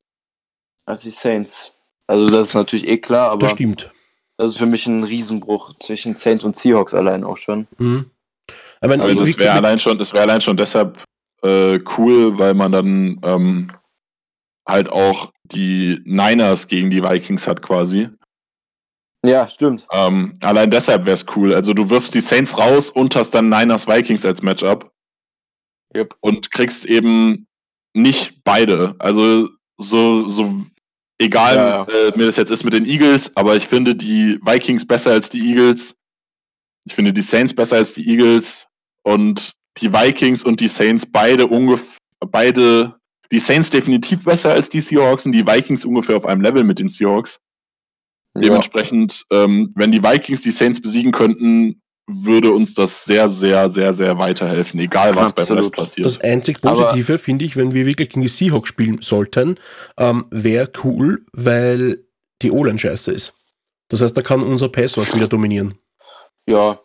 als 0.87 1.03
die 1.03 1.11
Saints. 1.11 1.73
Also 2.07 2.29
das 2.35 2.49
ist 2.49 2.55
natürlich 2.55 2.89
eh 2.89 2.99
klar, 2.99 3.31
aber 3.31 3.43
Das 3.47 3.53
stimmt. 3.53 3.91
das 4.39 4.53
ist 4.53 4.57
für 4.59 4.67
mich 4.67 4.87
ein 4.87 5.05
Riesenbruch 5.05 5.77
zwischen 5.79 6.17
Saints 6.17 6.45
und 6.45 6.57
Seahawks 6.57 6.95
allein 6.95 7.23
auch 7.25 7.37
schon. 7.37 7.67
Mhm. 7.79 8.11
Aber 8.81 8.95
ich- 9.09 9.19
das 9.19 9.39
wäre 9.39 9.53
allein 9.53 9.79
schon, 9.79 9.99
das 9.99 10.13
wäre 10.13 10.23
allein 10.25 10.41
schon 10.41 10.57
deshalb 10.57 10.99
äh, 11.43 11.81
cool, 11.97 12.39
weil 12.39 12.55
man 12.55 12.73
dann 12.73 13.21
ähm, 13.23 13.71
halt 14.69 14.89
auch 14.91 15.33
die 15.45 16.01
Niners 16.05 16.69
gegen 16.69 16.91
die 16.91 17.03
Vikings 17.03 17.47
hat 17.47 17.63
quasi. 17.63 18.09
Ja, 19.25 19.47
stimmt. 19.47 19.87
Ähm, 19.93 20.33
allein 20.41 20.71
deshalb 20.71 21.05
wäre 21.05 21.15
es 21.15 21.27
cool. 21.37 21.55
Also 21.55 21.75
du 21.75 21.91
wirfst 21.91 22.15
die 22.15 22.21
Saints 22.23 22.57
raus 22.57 22.91
und 22.91 23.15
hast 23.17 23.31
dann 23.31 23.49
Niners 23.51 23.87
Vikings 23.87 24.25
als 24.25 24.43
Matchup 24.43 24.91
Yep. 25.95 26.15
und 26.21 26.51
kriegst 26.53 26.85
eben 26.87 27.47
nicht 27.95 28.43
beide. 28.45 28.95
Also 28.99 29.49
so, 29.79 30.29
so 30.29 30.55
egal, 31.19 31.57
Ja, 31.57 31.85
Äh, 31.85 32.17
mir 32.17 32.27
das 32.27 32.37
jetzt 32.37 32.51
ist 32.51 32.65
mit 32.65 32.73
den 32.73 32.87
Eagles, 32.87 33.37
aber 33.37 33.57
ich 33.57 33.67
finde 33.67 33.95
die 33.95 34.39
Vikings 34.43 34.87
besser 34.87 35.11
als 35.11 35.29
die 35.29 35.41
Eagles. 35.51 35.95
Ich 36.87 36.95
finde 36.95 37.13
die 37.13 37.23
Saints 37.23 37.53
besser 37.55 37.77
als 37.77 37.93
die 37.95 38.09
Eagles 38.09 38.67
und 39.03 39.55
die 39.81 39.93
Vikings 39.93 40.45
und 40.45 40.61
die 40.61 40.69
Saints 40.69 41.07
beide 41.07 41.47
ungefähr, 41.47 41.99
beide, 42.31 42.95
die 43.33 43.39
Saints 43.39 43.71
definitiv 43.71 44.25
besser 44.25 44.53
als 44.53 44.69
die 44.69 44.81
Seahawks 44.81 45.27
und 45.27 45.33
die 45.33 45.47
Vikings 45.47 45.85
ungefähr 45.85 46.17
auf 46.17 46.27
einem 46.27 46.43
Level 46.43 46.65
mit 46.65 46.79
den 46.79 46.89
Seahawks. 46.89 47.41
Ja. 48.35 48.43
Dementsprechend, 48.43 49.25
ähm, 49.31 49.73
wenn 49.75 49.93
die 49.93 50.03
Vikings 50.03 50.43
die 50.43 50.51
Saints 50.51 50.81
besiegen 50.81 51.13
könnten, 51.13 51.81
würde 52.07 52.53
uns 52.53 52.75
das 52.75 53.05
sehr, 53.05 53.29
sehr, 53.29 53.71
sehr, 53.71 53.95
sehr 53.95 54.19
weiterhelfen, 54.19 54.81
egal 54.81 55.15
was 55.15 55.33
beim 55.33 55.43
Absolut. 55.43 55.65
Rest 55.65 55.77
passiert. 55.77 56.07
Das 56.07 56.21
einzig 56.21 56.61
Positive 56.61 57.19
finde 57.19 57.45
ich, 57.45 57.57
wenn 57.57 57.73
wir 57.73 57.87
wirklich 57.87 58.09
gegen 58.09 58.23
die 58.23 58.29
Seahawks 58.29 58.69
spielen 58.69 59.01
sollten, 59.01 59.57
ähm, 59.97 60.27
wäre 60.31 60.71
cool, 60.85 61.25
weil 61.33 62.05
die 62.43 62.51
O-Line 62.51 62.79
scheiße 62.79 63.13
ist. 63.13 63.35
Das 63.89 64.01
heißt, 64.01 64.17
da 64.17 64.23
kann 64.23 64.43
unser 64.43 64.69
Passwatch 64.69 65.15
wieder 65.15 65.29
dominieren. 65.29 65.75
Ja. 66.47 66.81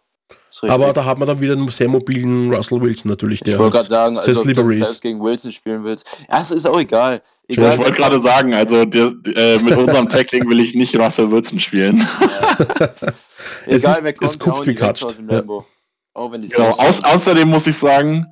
Aber 0.64 0.94
da 0.94 1.06
hat 1.06 1.18
man 1.20 1.28
dann 1.28 1.42
wieder 1.42 1.54
einen 1.54 1.70
sehr 1.70 1.88
mobilen 1.90 2.54
Russell 2.54 2.82
Wilson 2.82 3.10
natürlich, 3.10 3.42
der 3.42 3.54
ich 3.54 3.60
wollte 3.60 3.78
gerade 3.78 3.88
sagen, 3.90 4.18
also, 4.18 4.42
ob 4.42 4.48
du 4.48 5.00
gegen 5.02 5.22
Wilson 5.22 5.52
spielen 5.52 5.84
willst. 5.84 6.06
Ja, 6.30 6.42
es 6.42 6.52
ist 6.52 6.66
auch 6.66 6.80
egal. 6.80 7.22
ich 7.48 7.58
egal 7.58 7.78
wollte 7.78 7.92
gerade 7.92 8.22
sagen, 8.22 8.54
also 8.54 8.86
der, 8.86 9.14
äh, 9.36 9.58
mit 9.60 9.78
unserem 9.78 10.08
Tackling 10.10 10.48
will 10.50 10.60
ich 10.60 10.74
nicht 10.76 10.96
Russell 10.98 11.32
Wilson 11.32 11.60
spielen. 11.60 12.08
Es 13.68 13.84
egal 13.84 13.94
ist- 13.98 14.04
wer 14.04 14.14
es 14.22 14.40
kommt, 14.40 14.40
wir 14.40 14.40
kupft 14.40 14.58
hauen 14.58 14.66
wie 14.66 14.70
die 14.70 14.76
weg 14.76 14.80
katscht. 14.80 15.04
aus 15.04 15.16
dem 15.16 15.30
Ja. 15.30 15.38
Lambo. 15.38 15.66
Auch 16.14 16.32
wenn 16.32 16.42
die 16.42 16.48
Genau. 16.50 16.70
Aus, 16.70 17.04
außerdem 17.04 17.48
muss 17.50 17.68
ich 17.68 17.78
sagen, 17.78 18.26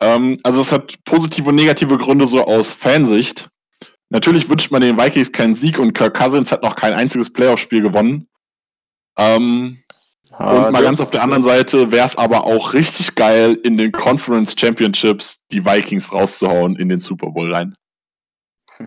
ähm, 0.00 0.38
also 0.42 0.60
es 0.60 0.70
hat 0.72 0.94
positive 1.04 1.48
und 1.48 1.56
negative 1.56 1.96
Gründe 1.98 2.26
so 2.26 2.44
aus 2.44 2.72
Fansicht. 2.74 3.48
Natürlich 4.10 4.48
wünscht 4.48 4.70
man 4.70 4.82
den 4.82 4.98
Vikings 4.98 5.32
keinen 5.32 5.54
Sieg 5.54 5.78
und 5.78 5.94
Kirk 5.94 6.14
Cousins 6.14 6.52
hat 6.52 6.62
noch 6.62 6.76
kein 6.76 6.92
einziges 6.92 7.32
Playoff-Spiel 7.32 7.80
gewonnen. 7.82 8.28
Ähm, 9.16 9.78
Ah, 10.38 10.66
und 10.66 10.72
mal 10.72 10.82
ganz 10.82 11.00
auf 11.00 11.10
der 11.10 11.22
anderen 11.22 11.42
Seite 11.44 11.90
wäre 11.92 12.06
es 12.06 12.16
aber 12.16 12.44
auch 12.44 12.72
richtig 12.72 13.14
geil, 13.14 13.58
in 13.62 13.76
den 13.76 13.92
Conference 13.92 14.54
Championships 14.58 15.44
die 15.50 15.64
Vikings 15.64 16.12
rauszuhauen 16.12 16.76
in 16.76 16.88
den 16.88 17.00
Super 17.00 17.30
Bowl 17.30 17.52
rein. 17.52 17.74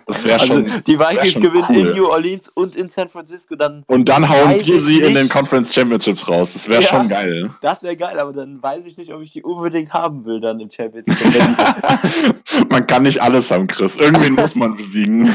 Das 0.08 0.26
wäre 0.26 0.40
Also 0.42 0.54
schon. 0.56 0.84
die 0.88 1.00
Vikings 1.00 1.36
gewinnen 1.36 1.66
cool. 1.70 1.76
in 1.78 1.96
New 1.96 2.08
Orleans 2.08 2.50
und 2.50 2.76
in 2.76 2.90
San 2.90 3.08
Francisco, 3.08 3.56
dann 3.56 3.84
Und 3.88 4.10
dann 4.10 4.28
hauen 4.28 4.50
wir 4.66 4.82
sie 4.82 4.98
in 4.98 5.04
nicht. 5.14 5.16
den 5.18 5.30
Conference 5.30 5.74
Championships 5.74 6.28
raus. 6.28 6.54
Das 6.54 6.68
wäre 6.68 6.82
Ja. 6.82 6.88
schon 6.90 7.08
geil. 7.08 7.52
das 7.62 7.84
wäre 7.84 7.96
geil, 7.96 8.20
aber 8.20 8.34
dann 8.34 8.62
weiß 8.62 8.88
ich 8.88 8.98
nicht, 8.98 9.14
ob 9.14 9.22
ich 9.22 9.32
die 9.32 9.44
unbedingt 9.44 9.94
haben 9.94 10.26
will 10.26 10.42
dann 10.42 10.60
im 10.60 10.70
Championship. 10.72 11.16
Man 12.70 12.86
kann 12.88 13.04
nicht 13.04 13.22
alles 13.22 13.52
haben, 13.52 13.68
Chris. 13.68 13.96
Irgendwen 13.96 14.34
muss 14.36 14.56
man 14.56 14.76
besiegen. 14.76 15.34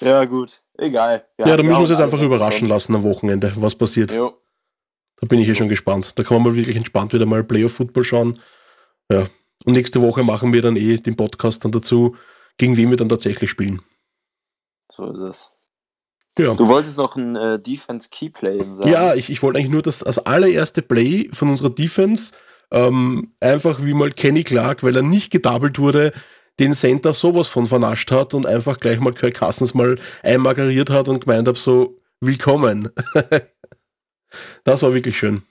ja, 0.00 0.24
gut, 0.24 0.60
egal. 0.78 1.26
Ja, 1.38 1.56
da 1.56 1.62
müssen 1.62 1.76
wir 1.76 1.78
uns 1.80 1.90
jetzt 1.90 2.00
einfach 2.00 2.20
überraschen 2.20 2.68
lassen 2.68 2.94
am 2.94 3.02
Wochenende, 3.02 3.52
was 3.56 3.74
passiert. 3.74 4.12
Jo. 4.12 4.34
Da 5.20 5.26
bin 5.26 5.38
ich 5.38 5.48
eh 5.48 5.54
schon 5.54 5.68
gespannt. 5.68 6.18
Da 6.18 6.22
kann 6.22 6.36
man 6.36 6.52
mal 6.52 6.56
wirklich 6.56 6.76
entspannt 6.76 7.12
wieder 7.12 7.26
mal 7.26 7.44
Playoff-Football 7.44 8.04
schauen. 8.04 8.34
Ja. 9.10 9.26
Und 9.64 9.72
nächste 9.72 10.00
Woche 10.00 10.22
machen 10.22 10.52
wir 10.52 10.62
dann 10.62 10.76
eh 10.76 10.98
den 10.98 11.16
Podcast 11.16 11.64
dann 11.64 11.72
dazu, 11.72 12.16
gegen 12.58 12.76
wen 12.76 12.90
wir 12.90 12.96
dann 12.96 13.08
tatsächlich 13.08 13.50
spielen. 13.50 13.80
So 14.92 15.10
ist 15.10 15.20
es. 15.20 15.52
Ja. 16.38 16.54
Du 16.54 16.66
wolltest 16.66 16.98
noch 16.98 17.16
ein 17.16 17.36
äh, 17.36 17.60
Defense 17.60 18.08
Keyplay 18.10 18.58
sagen. 18.60 18.88
Ja, 18.88 19.14
ich, 19.14 19.30
ich 19.30 19.42
wollte 19.42 19.58
eigentlich 19.58 19.72
nur 19.72 19.82
das 19.82 20.02
als 20.02 20.18
allererste 20.18 20.82
Play 20.82 21.30
von 21.32 21.48
unserer 21.48 21.70
Defense 21.70 22.32
ähm, 22.72 23.32
einfach 23.40 23.82
wie 23.82 23.94
mal 23.94 24.10
Kenny 24.10 24.42
Clark, 24.42 24.82
weil 24.82 24.96
er 24.96 25.02
nicht 25.02 25.30
gedoubled 25.30 25.78
wurde, 25.78 26.12
den 26.58 26.74
Center 26.74 27.12
sowas 27.12 27.48
von 27.48 27.66
vernascht 27.66 28.10
hat 28.10 28.34
und 28.34 28.46
einfach 28.46 28.78
gleich 28.78 29.00
mal 29.00 29.12
Kirk 29.12 29.34
Cousins 29.38 29.74
mal 29.74 29.98
einmageriert 30.22 30.90
hat 30.90 31.08
und 31.08 31.24
gemeint 31.24 31.48
hat 31.48 31.56
so, 31.56 31.96
willkommen. 32.20 32.90
das 34.64 34.82
war 34.82 34.94
wirklich 34.94 35.18
schön. 35.18 35.42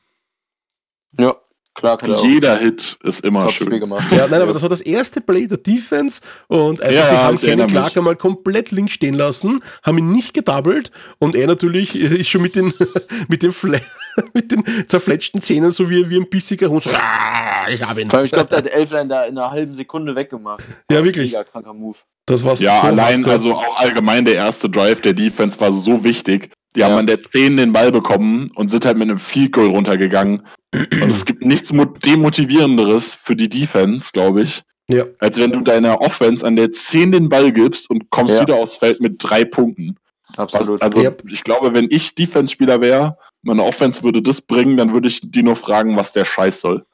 Ja, 1.18 1.36
Hat 1.82 2.04
auch 2.10 2.24
Jeder 2.24 2.58
Hit 2.60 2.98
ist 3.04 3.22
immer 3.26 3.42
Top-Spiel 3.42 3.68
schön. 3.72 3.80
gemacht. 3.80 4.06
Ja, 4.12 4.28
nein, 4.28 4.42
aber 4.42 4.54
das 4.54 4.62
war 4.62 4.70
das 4.70 4.82
erste 4.82 5.22
Play 5.22 5.48
der 5.48 5.58
Defense 5.58 6.22
und 6.48 6.82
einfach, 6.82 6.94
Ja, 6.96 7.08
sie 7.08 7.18
haben 7.18 7.40
Kenny 7.40 7.66
Clark 7.66 7.98
einmal 7.98 8.16
komplett 8.16 8.72
links 8.72 8.94
stehen 8.94 9.16
lassen, 9.16 9.62
haben 9.82 9.98
ihn 9.98 10.12
nicht 10.12 10.34
gedoubled 10.34 10.92
und 11.20 11.36
er 11.36 11.48
natürlich 11.48 11.96
ist 12.00 12.30
schon 12.30 12.42
mit 12.44 12.56
den, 12.56 12.74
mit 13.28 13.42
den, 13.42 13.52
Fle 13.52 13.82
mit 14.34 14.52
den 14.52 14.64
zerfletschten 14.88 15.42
Zähnen, 15.42 15.72
so 15.72 15.90
wie, 15.90 16.08
wie 16.10 16.18
ein 16.18 16.30
bissiger 16.30 16.70
Hund. 16.70 16.84
So, 16.84 16.92
"Ah, 16.94 17.68
ich 17.68 17.82
habe 17.82 18.02
ihn. 18.02 18.08
Ich 18.24 18.32
glaube, 18.32 18.50
der 18.50 18.58
hat 18.60 18.68
Elfline 18.68 19.08
da 19.08 19.24
in 19.26 19.38
einer 19.38 19.50
halben 19.50 19.74
Sekunde 19.74 20.16
weggemacht. 20.16 20.64
Ja, 20.92 21.04
wirklich. 21.04 21.32
Mega 21.32 21.44
kranker 21.44 21.74
Move. 21.74 21.98
Das 22.28 22.44
war 22.46 22.54
Ja, 22.56 22.82
so 22.82 22.88
allein, 22.88 23.26
hardcore. 23.26 23.32
also 23.36 23.54
auch 23.56 23.78
allgemein 23.78 24.24
der 24.26 24.36
erste 24.36 24.70
Drive 24.70 25.02
der 25.02 25.14
Defense 25.14 25.60
war 25.60 25.74
so 25.74 26.04
wichtig. 26.04 26.50
Die 26.76 26.80
Ja. 26.80 26.88
haben 26.90 26.96
an 26.98 27.08
der 27.08 27.22
10 27.22 27.58
den 27.58 27.72
Ball 27.74 27.92
bekommen 27.92 28.50
und 28.56 28.70
sind 28.70 28.86
halt 28.86 28.98
mit 28.98 29.10
einem 29.10 29.20
Field 29.20 29.52
Goal 29.54 29.68
runtergegangen. 29.70 30.42
Und 30.74 31.10
es 31.12 31.24
gibt 31.26 31.46
nichts 31.46 31.72
mo- 31.72 31.86
demotivierenderes 31.86 33.16
für 33.16 33.36
die 33.36 33.50
Defense, 33.50 34.10
glaube 34.12 34.42
ich, 34.44 34.64
Ja, 34.90 35.06
als 35.20 35.38
wenn 35.38 35.52
du 35.52 35.62
deiner 35.62 36.02
Offense 36.02 36.46
an 36.46 36.56
der 36.56 36.72
10 36.72 37.12
den 37.12 37.30
Ball 37.30 37.52
gibst 37.52 37.90
und 37.90 38.10
kommst 38.10 38.36
Ja. 38.36 38.42
wieder 38.42 38.56
aufs 38.56 38.76
Feld 38.78 39.00
mit 39.02 39.16
drei 39.20 39.46
Punkten. 39.46 39.96
Absolut. 40.36 40.82
also 40.82 41.00
Yep. 41.00 41.24
ich 41.32 41.44
glaube, 41.44 41.74
wenn 41.76 41.88
ich 41.92 42.16
Defense-Spieler 42.16 42.82
wäre, 42.82 43.18
meine 43.44 43.64
Offense 43.64 44.02
würde 44.04 44.22
das 44.22 44.42
bringen, 44.42 44.78
dann 44.78 44.92
würde 44.94 45.08
ich 45.10 45.22
die 45.24 45.44
nur 45.44 45.56
fragen, 45.56 45.96
was 45.96 46.12
der 46.12 46.26
Scheiß 46.26 46.60
soll. 46.62 46.86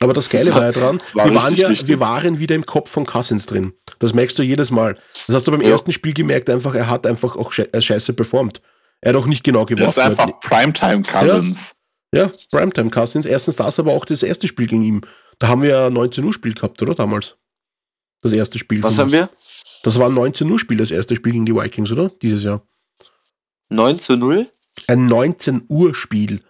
aber 0.00 0.12
das 0.14 0.28
Geile 0.30 0.54
war 0.54 0.62
ja 0.64 0.72
dran, 0.72 1.00
war 1.14 1.26
wir, 1.26 1.34
waren 1.34 1.54
ja, 1.54 1.68
wichtig. 1.70 1.88
wir 1.88 2.00
waren 2.00 2.38
wieder 2.38 2.54
im 2.54 2.64
Kopf 2.66 2.90
von 2.90 3.04
Cousins 3.06 3.44
drin. 3.46 3.72
Das 3.98 4.12
merkst 4.14 4.38
du 4.38 4.42
jedes 4.42 4.70
Mal. 4.70 4.96
Das 5.26 5.36
hast 5.36 5.46
du 5.46 5.50
beim 5.52 5.60
Ja. 5.62 5.68
ersten 5.70 5.90
Spiel 5.92 6.12
gemerkt, 6.14 6.48
einfach, 6.50 6.74
er 6.74 6.88
hat 6.88 7.06
einfach 7.06 7.36
auch 7.36 7.52
äh, 7.58 7.80
scheiße 7.82 8.12
performt. 8.14 8.60
Er 9.00 9.10
hat 9.12 9.16
auch 9.16 9.26
nicht 9.26 9.44
genau 9.44 9.64
Das 9.64 9.70
ist 9.70 9.76
geworfen. 9.96 10.00
einfach 10.00 10.40
Primetime 10.40 11.02
Cousins. 11.02 11.74
Ja, 12.14 12.30
Primetime 12.50 12.90
Cousins. 12.90 13.26
Erstens 13.26 13.56
das, 13.56 13.78
aber 13.78 13.92
auch 13.92 14.04
das 14.04 14.22
erste 14.22 14.46
Spiel 14.48 14.66
gegen 14.66 14.82
ihn. 14.82 15.00
Da 15.38 15.48
haben 15.48 15.62
wir 15.62 15.70
ja 15.70 15.90
19 15.90 16.24
Uhr 16.24 16.32
Spiel 16.32 16.54
gehabt, 16.54 16.80
oder 16.82 16.94
damals? 16.94 17.36
Das 18.22 18.32
erste 18.32 18.58
Spiel. 18.58 18.82
Was 18.82 18.94
von 18.94 19.00
haben 19.00 19.06
uns. 19.08 19.12
wir? 19.12 19.28
Das 19.82 19.98
war 19.98 20.08
ein 20.08 20.14
19 20.14 20.50
Uhr 20.50 20.58
Spiel, 20.58 20.78
das 20.78 20.90
erste 20.90 21.14
Spiel 21.14 21.32
gegen 21.32 21.46
die 21.46 21.54
Vikings, 21.54 21.92
oder? 21.92 22.10
Dieses 22.22 22.42
Jahr. 22.42 22.62
9 23.68 23.98
zu 23.98 24.16
0? 24.16 24.50
Ein 24.88 25.06
19 25.06 25.64
Uhr 25.68 25.94
Spiel. 25.94 26.40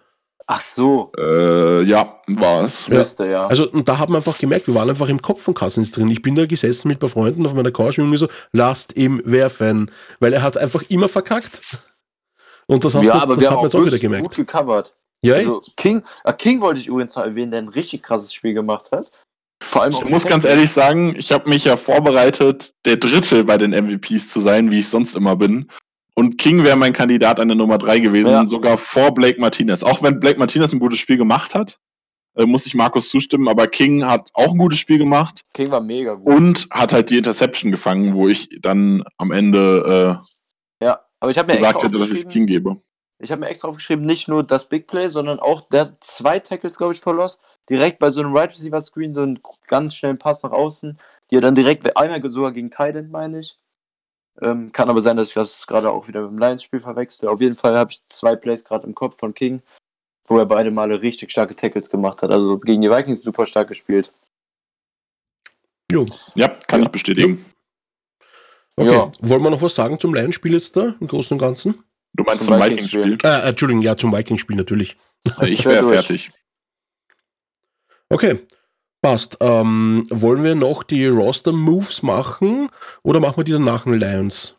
Ach 0.49 0.61
so. 0.61 1.11
Äh, 1.17 1.83
ja, 1.83 2.21
war 2.27 2.63
es. 2.63 2.87
Ja. 2.87 2.95
Müsste, 2.99 3.29
ja. 3.29 3.47
Also, 3.47 3.69
und 3.69 3.89
da 3.89 3.97
haben 3.99 4.13
wir 4.13 4.17
einfach 4.17 4.37
gemerkt, 4.37 4.67
wir 4.67 4.75
waren 4.75 4.89
einfach 4.89 5.09
im 5.09 5.21
Kopf 5.21 5.41
von 5.41 5.53
Cousins 5.53 5.91
drin. 5.91 6.09
Ich 6.09 6.21
bin 6.21 6.35
da 6.35 6.45
gesessen 6.45 6.87
mit 6.87 6.97
ein 6.97 6.99
paar 7.01 7.09
Freunden 7.09 7.45
auf 7.45 7.53
meiner 7.53 7.71
Couch 7.71 7.97
und 7.97 8.05
irgendwie 8.05 8.17
so, 8.17 8.29
lasst 8.53 8.95
ihm 8.95 9.21
werfen. 9.25 9.91
Weil 10.21 10.31
er 10.33 10.43
hat 10.43 10.55
es 10.55 10.61
einfach 10.61 10.83
immer 10.89 11.09
verkackt. 11.09 11.61
Und 12.67 12.83
das, 12.83 12.95
hast 12.95 13.05
ja, 13.05 13.13
du, 13.13 13.19
aber 13.21 13.33
das 13.35 13.41
wir 13.43 13.49
hat 13.51 13.57
haben 13.57 13.67
man 13.67 13.81
auch 13.81 13.85
wieder 13.85 13.99
gemerkt. 13.99 14.23
gut 14.23 14.35
gecovert. 14.35 14.93
Ja. 15.21 15.35
Also 15.35 15.61
King, 15.77 16.03
äh, 16.25 16.33
King 16.33 16.61
wollte 16.61 16.79
ich 16.79 16.87
übrigens 16.87 17.15
noch 17.15 17.23
erwähnen, 17.23 17.51
der 17.51 17.61
ein 17.61 17.69
richtig 17.69 18.03
krasses 18.03 18.33
Spiel 18.33 18.53
gemacht 18.53 18.91
hat. 18.91 19.09
Vor 19.63 19.81
allem 19.83 19.91
Ich 19.93 20.05
muss 20.05 20.25
ganz 20.25 20.45
ehrlich 20.45 20.69
sagen, 20.71 21.15
ich 21.17 21.31
habe 21.31 21.49
mich 21.49 21.63
ja 21.65 21.75
vorbereitet, 21.77 22.73
der 22.85 22.97
Dritte 22.97 23.43
bei 23.43 23.57
den 23.57 23.71
MVPs 23.71 24.29
zu 24.29 24.41
sein, 24.41 24.69
wie 24.69 24.79
ich 24.79 24.87
sonst 24.87 25.15
immer 25.15 25.35
bin. 25.35 25.67
Und 26.13 26.37
King 26.37 26.63
wäre 26.63 26.75
mein 26.77 26.93
Kandidat 26.93 27.39
an 27.39 27.47
der 27.47 27.57
Nummer 27.57 27.77
3 27.77 27.99
gewesen, 27.99 28.31
Ja. 28.31 28.45
sogar 28.47 28.77
vor 28.77 29.13
Blake 29.13 29.39
Martinez. 29.39 29.81
Auch 29.83 30.03
wenn 30.03 30.19
Blake 30.19 30.37
Martinez 30.39 30.73
ein 30.73 30.79
gutes 30.79 30.99
Spiel 30.99 31.17
gemacht 31.17 31.53
hat, 31.55 31.77
äh, 32.35 32.45
muss 32.45 32.65
ich 32.67 32.75
Markus 32.75 33.09
zustimmen, 33.09 33.47
aber 33.47 33.65
King 33.67 34.05
hat 34.05 34.29
auch 34.33 34.51
ein 34.51 34.57
gutes 34.57 34.77
Spiel 34.79 34.99
gemacht 34.99 35.41
King 35.53 35.71
war 35.71 35.81
mega 35.81 36.13
gut. 36.13 36.27
und 36.35 36.67
hat 36.71 36.93
halt 36.93 37.09
die 37.09 37.17
Interception 37.17 37.71
gefangen, 37.71 38.13
wo 38.13 38.27
ich 38.27 38.49
dann 38.61 39.03
am 39.17 39.31
Ende 39.31 39.83
ja, 39.87 40.21
aber 41.19 41.31
ich 41.31 41.37
habe 41.37 41.51
mir 41.51 41.57
gesagt 41.59 41.75
extra 41.75 41.87
hätte, 41.89 41.99
dass 41.99 42.07
ich 42.09 42.13
es 42.13 42.19
aufgeschrieben, 42.25 42.45
King 42.47 42.55
gebe. 42.63 42.77
ich 43.19 43.31
habe 43.31 43.41
mir 43.41 43.47
extra 43.47 43.67
aufgeschrieben, 43.67 44.05
nicht 44.05 44.27
nur 44.27 44.43
das 44.43 44.67
Big 44.69 44.87
Play, 44.87 45.07
sondern 45.07 45.39
auch 45.39 45.61
der 45.61 45.99
zwei 45.99 46.39
Tackles, 46.39 46.77
glaube 46.77 46.93
ich, 46.93 46.99
verlost. 47.01 47.39
Direkt 47.69 47.99
bei 47.99 48.09
so 48.11 48.21
einem 48.21 48.35
Right 48.35 48.49
Receiver 48.51 48.81
Screen, 48.81 49.13
so 49.13 49.21
einen 49.21 49.39
ganz 49.67 49.95
schnellen 49.95 50.17
Pass 50.17 50.43
nach 50.43 50.51
außen, 50.51 50.97
die 51.29 51.35
er 51.35 51.41
dann 51.41 51.55
direkt, 51.55 51.97
einmal 51.97 52.31
sogar 52.31 52.51
gegen 52.51 52.69
Titan, 52.71 53.09
meine 53.09 53.39
ich. 53.39 53.57
Ähm, 54.39 54.71
kann 54.71 54.89
aber 54.89 55.01
sein, 55.01 55.17
dass 55.17 55.29
ich 55.29 55.33
das 55.33 55.65
gerade 55.65 55.89
auch 55.89 56.07
wieder 56.07 56.21
mit 56.21 56.31
dem 56.31 56.37
Lions-Spiel 56.37 56.79
verwechsel. 56.79 57.27
Auf 57.27 57.41
jeden 57.41 57.55
Fall 57.55 57.75
habe 57.75 57.91
ich 57.91 58.03
zwei 58.07 58.35
Plays 58.35 58.63
gerade 58.63 58.85
im 58.85 58.93
Kopf 58.93 59.17
von 59.17 59.33
King, 59.33 59.63
wo 60.27 60.37
er 60.37 60.45
beide 60.45 60.69
Male 60.69 61.01
richtig 61.01 61.31
starke 61.31 61.55
Tackles 61.55 61.89
gemacht 61.89 62.21
hat. 62.21 62.29
Also 62.29 62.59
gegen 62.59 62.81
die 62.81 62.89
Vikings 62.91 63.23
super 63.23 63.47
stark 63.47 63.67
gespielt. 63.67 64.13
Jo. 65.91 66.05
Ja, 66.35 66.49
kann 66.49 66.81
Ja. 66.81 66.85
ich 66.85 66.91
bestätigen. 66.91 67.43
Okay. 68.77 68.91
Ja. 68.91 69.11
Wollen 69.21 69.43
wir 69.43 69.49
noch 69.49 69.61
was 69.61 69.75
sagen 69.75 69.99
zum 69.99 70.13
Lions-Spiel 70.13 70.53
jetzt 70.53 70.75
da, 70.77 70.95
im 70.99 71.07
Großen 71.07 71.33
und 71.33 71.39
Ganzen? 71.39 71.83
Du 72.13 72.23
meinst 72.23 72.41
Zum 72.41 72.53
zum 72.53 72.61
Vikings-Spiel. 72.61 73.01
Vikings-Spiel? 73.03 73.29
Äh, 73.31 73.49
Entschuldigung, 73.49 73.81
ja, 73.81 73.97
zum 73.97 74.11
Vikings-Spiel 74.13 74.55
natürlich. 74.55 74.97
Ich 75.45 75.65
Wär 75.65 75.73
wäre 75.83 75.89
fertig. 75.89 76.31
Okay, 78.09 78.39
passt. 79.01 79.37
Ähm, 79.41 80.05
wollen 80.09 80.43
wir 80.43 80.55
noch 80.55 80.83
die 80.83 81.07
Roster-Moves 81.07 82.03
machen 82.03 82.69
oder 83.03 83.19
machen 83.19 83.37
wir 83.37 83.43
die 83.43 83.51
dann 83.51 83.63
nach 83.63 83.83
den 83.83 83.99
Lions? 83.99 84.55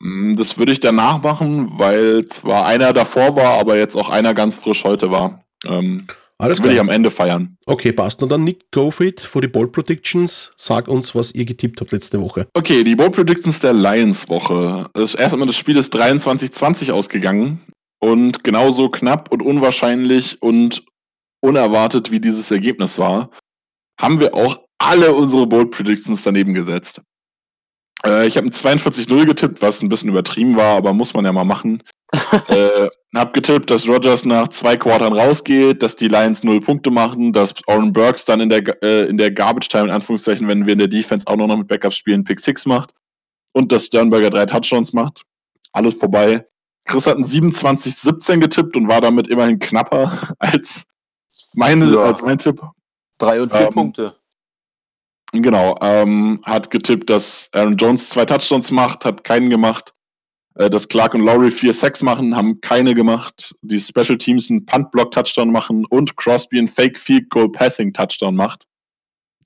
Mm, 0.00 0.36
Das 0.36 0.58
würde 0.58 0.72
ich 0.72 0.80
danach 0.80 1.22
machen, 1.22 1.78
weil 1.78 2.24
zwar 2.26 2.66
einer 2.66 2.92
davor 2.92 3.36
war, 3.36 3.58
aber 3.58 3.76
jetzt 3.76 3.96
auch 3.96 4.08
einer 4.10 4.34
ganz 4.34 4.54
frisch 4.56 4.84
heute 4.84 5.10
war. 5.10 5.44
Ähm, 5.64 6.06
Alles 6.40 6.58
das 6.58 6.64
will 6.64 6.72
ich 6.72 6.76
klar. 6.76 6.88
am 6.88 6.94
Ende 6.94 7.10
feiern. 7.10 7.56
Okay, 7.66 7.92
passt. 7.92 8.22
Und 8.22 8.30
dann 8.30 8.44
Nick 8.44 8.70
Gofrid 8.70 9.20
für 9.20 9.40
die 9.40 9.48
Ball 9.48 9.68
Predictions. 9.68 10.52
Sag 10.56 10.88
uns, 10.88 11.14
was 11.14 11.32
ihr 11.34 11.44
getippt 11.44 11.80
habt 11.80 11.92
letzte 11.92 12.20
Woche. 12.20 12.46
Okay, 12.54 12.82
die 12.82 12.96
Bowl 12.96 13.10
Predictions 13.10 13.60
der 13.60 13.74
Lions-Woche. 13.74 14.86
Das 14.94 15.14
erste 15.14 15.36
Mal, 15.36 15.46
das 15.46 15.56
Spiel 15.56 15.76
ist 15.76 15.94
23-20 15.94 16.92
ausgegangen. 16.92 17.60
Und 18.00 18.42
genauso 18.42 18.88
knapp 18.88 19.30
und 19.30 19.42
unwahrscheinlich 19.42 20.40
und 20.40 20.82
unerwartet, 21.42 22.10
wie 22.10 22.20
dieses 22.20 22.50
Ergebnis 22.50 22.98
war, 22.98 23.30
haben 24.00 24.18
wir 24.18 24.34
auch 24.34 24.60
alle 24.78 25.12
unsere 25.12 25.46
Bowl 25.46 25.68
Predictions 25.68 26.22
daneben 26.22 26.54
gesetzt. 26.54 27.02
Äh, 28.04 28.26
ich 28.26 28.36
habe 28.36 28.46
ein 28.46 28.50
42-0 28.52 29.26
getippt, 29.26 29.62
was 29.62 29.82
ein 29.82 29.88
bisschen 29.88 30.08
übertrieben 30.08 30.56
war, 30.56 30.76
aber 30.76 30.92
muss 30.92 31.14
man 31.14 31.24
ja 31.24 31.32
mal 31.32 31.44
machen. 31.44 31.82
äh, 32.48 32.88
hab 33.14 33.34
getippt, 33.34 33.70
dass 33.70 33.86
Rogers 33.86 34.24
nach 34.24 34.48
zwei 34.48 34.76
Quartern 34.76 35.12
rausgeht, 35.12 35.82
dass 35.82 35.94
die 35.96 36.08
Lions 36.08 36.42
null 36.42 36.60
Punkte 36.60 36.90
machen, 36.90 37.32
dass 37.32 37.54
Aaron 37.68 37.92
Burks 37.92 38.24
dann 38.24 38.40
in 38.40 38.48
der, 38.48 38.62
äh, 38.82 39.06
in 39.08 39.16
der 39.16 39.30
Garbage 39.30 39.68
Time, 39.68 39.84
in 39.84 39.90
Anführungszeichen, 39.90 40.48
wenn 40.48 40.66
wir 40.66 40.72
in 40.72 40.80
der 40.80 40.88
Defense 40.88 41.26
auch 41.26 41.36
noch 41.36 41.56
mit 41.56 41.68
Backups 41.68 41.96
spielen, 41.96 42.24
Pick 42.24 42.40
6 42.40 42.66
macht 42.66 42.92
und 43.52 43.70
dass 43.70 43.86
Sternberger 43.86 44.30
drei 44.30 44.46
Touchdowns 44.46 44.92
macht. 44.92 45.22
Alles 45.72 45.94
vorbei. 45.94 46.44
Chris 46.86 47.06
hat 47.06 47.16
ein 47.16 47.24
27-17 47.24 48.38
getippt 48.38 48.76
und 48.76 48.88
war 48.88 49.00
damit 49.00 49.28
immerhin 49.28 49.58
knapper 49.60 50.12
als, 50.40 50.84
meine, 51.54 51.84
Ja. 51.86 52.04
als 52.04 52.22
mein 52.22 52.38
Tipp. 52.38 52.60
Drei 53.18 53.40
und 53.40 53.52
vier 53.52 53.66
Ähm, 53.68 53.72
Punkte. 53.72 54.16
Genau, 55.32 55.76
ähm, 55.80 56.40
hat 56.44 56.70
getippt, 56.70 57.08
dass 57.08 57.48
Aaron 57.52 57.76
Jones 57.76 58.08
zwei 58.10 58.24
Touchdowns 58.24 58.70
macht, 58.70 59.04
hat 59.04 59.22
keinen 59.22 59.48
gemacht. 59.48 59.92
Äh, 60.56 60.68
dass 60.68 60.88
Clark 60.88 61.14
und 61.14 61.20
Lowry 61.20 61.50
vier 61.50 61.72
Sacks 61.72 62.02
machen, 62.02 62.36
haben 62.36 62.60
keine 62.60 62.94
gemacht. 62.94 63.54
Die 63.62 63.78
Special 63.78 64.18
Teams 64.18 64.50
einen 64.50 64.66
Punt-Block-Touchdown 64.66 65.50
machen 65.50 65.84
und 65.86 66.16
Crosby 66.16 66.58
einen 66.58 66.68
Fake-Field-Goal-Passing-Touchdown 66.68 68.34
macht. 68.34 68.66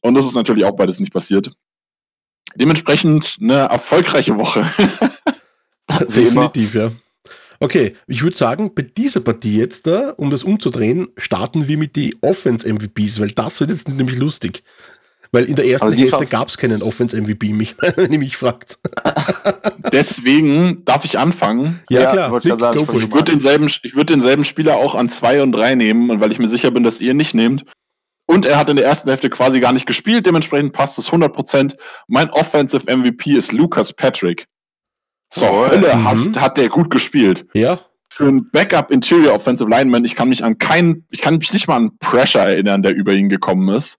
Und 0.00 0.14
das 0.14 0.26
ist 0.26 0.34
natürlich 0.34 0.64
auch 0.64 0.76
beides 0.76 1.00
nicht 1.00 1.12
passiert. 1.12 1.52
Dementsprechend 2.56 3.38
eine 3.40 3.54
erfolgreiche 3.54 4.36
Woche. 4.36 4.64
Definitiv, 6.08 6.74
ja. 6.74 6.90
Okay, 7.60 7.96
ich 8.06 8.22
würde 8.22 8.36
sagen, 8.36 8.74
bei 8.74 8.82
dieser 8.82 9.20
Partie 9.20 9.58
jetzt 9.58 9.86
da, 9.86 10.10
um 10.16 10.30
das 10.30 10.42
umzudrehen, 10.42 11.08
starten 11.16 11.68
wir 11.68 11.78
mit 11.78 11.96
die 11.96 12.16
Offense-MVPs, 12.20 13.20
weil 13.20 13.30
das 13.30 13.60
wird 13.60 13.70
jetzt 13.70 13.88
nämlich 13.88 14.18
lustig. 14.18 14.62
Weil 15.34 15.46
in 15.46 15.56
der 15.56 15.66
ersten 15.66 15.90
die 15.96 16.02
Hälfte 16.02 16.26
gab 16.26 16.46
es 16.46 16.56
keinen 16.56 16.80
Offense-MVP, 16.80 17.48
mich, 17.52 17.74
wenn 17.96 18.12
ihr 18.12 18.18
mich 18.20 18.36
fragt. 18.36 18.78
Deswegen 19.92 20.84
darf 20.84 21.04
ich 21.04 21.18
anfangen. 21.18 21.80
Ja, 21.90 22.02
Ja, 22.02 22.10
klar, 22.12 22.40
Nick, 22.42 22.58
sagen, 22.58 22.80
ich. 22.80 23.02
Ich 23.04 23.12
würde 23.12 23.32
denselben, 23.32 23.66
ich 23.82 23.96
würd 23.96 24.10
denselben 24.10 24.44
Spieler 24.44 24.76
auch 24.76 24.94
an 24.94 25.08
2 25.08 25.42
und 25.42 25.52
3 25.52 25.74
nehmen, 25.74 26.10
und 26.10 26.20
weil 26.20 26.30
ich 26.30 26.38
mir 26.38 26.48
sicher 26.48 26.70
bin, 26.70 26.84
dass 26.84 27.00
ihr 27.00 27.14
nicht 27.14 27.34
nehmt. 27.34 27.64
Und 28.26 28.46
er 28.46 28.56
hat 28.58 28.70
in 28.70 28.76
der 28.76 28.86
ersten 28.86 29.08
Hälfte 29.08 29.28
quasi 29.28 29.58
gar 29.60 29.72
nicht 29.72 29.86
gespielt, 29.86 30.24
dementsprechend 30.24 30.72
passt 30.72 30.98
es 30.98 31.10
100%. 31.10 31.74
Mein 32.06 32.30
Offensive 32.30 32.84
MVP 32.96 33.32
ist 33.32 33.50
Lucas 33.52 33.92
Patrick. 33.92 34.46
Zur 35.30 35.48
Jawohl. 35.48 35.70
Hölle 35.70 35.96
Mhm. 35.96 36.04
hat, 36.04 36.40
hat 36.40 36.56
der 36.58 36.68
gut 36.68 36.90
gespielt. 36.90 37.44
Ja, 37.54 37.80
Für 38.08 38.28
einen 38.28 38.48
Backup 38.52 38.92
Interior 38.92 39.34
Offensive 39.34 39.68
Lineman, 39.68 40.04
ich 40.04 40.14
kann 40.14 40.28
mich 40.28 40.44
an 40.44 40.56
keinen, 40.58 41.04
ich 41.10 41.20
kann 41.20 41.36
mich 41.38 41.52
nicht 41.52 41.66
mal 41.66 41.76
an 41.76 41.98
Pressure 41.98 42.42
erinnern, 42.42 42.84
der 42.84 42.94
über 42.94 43.12
ihn 43.12 43.28
gekommen 43.28 43.68
ist. 43.74 43.98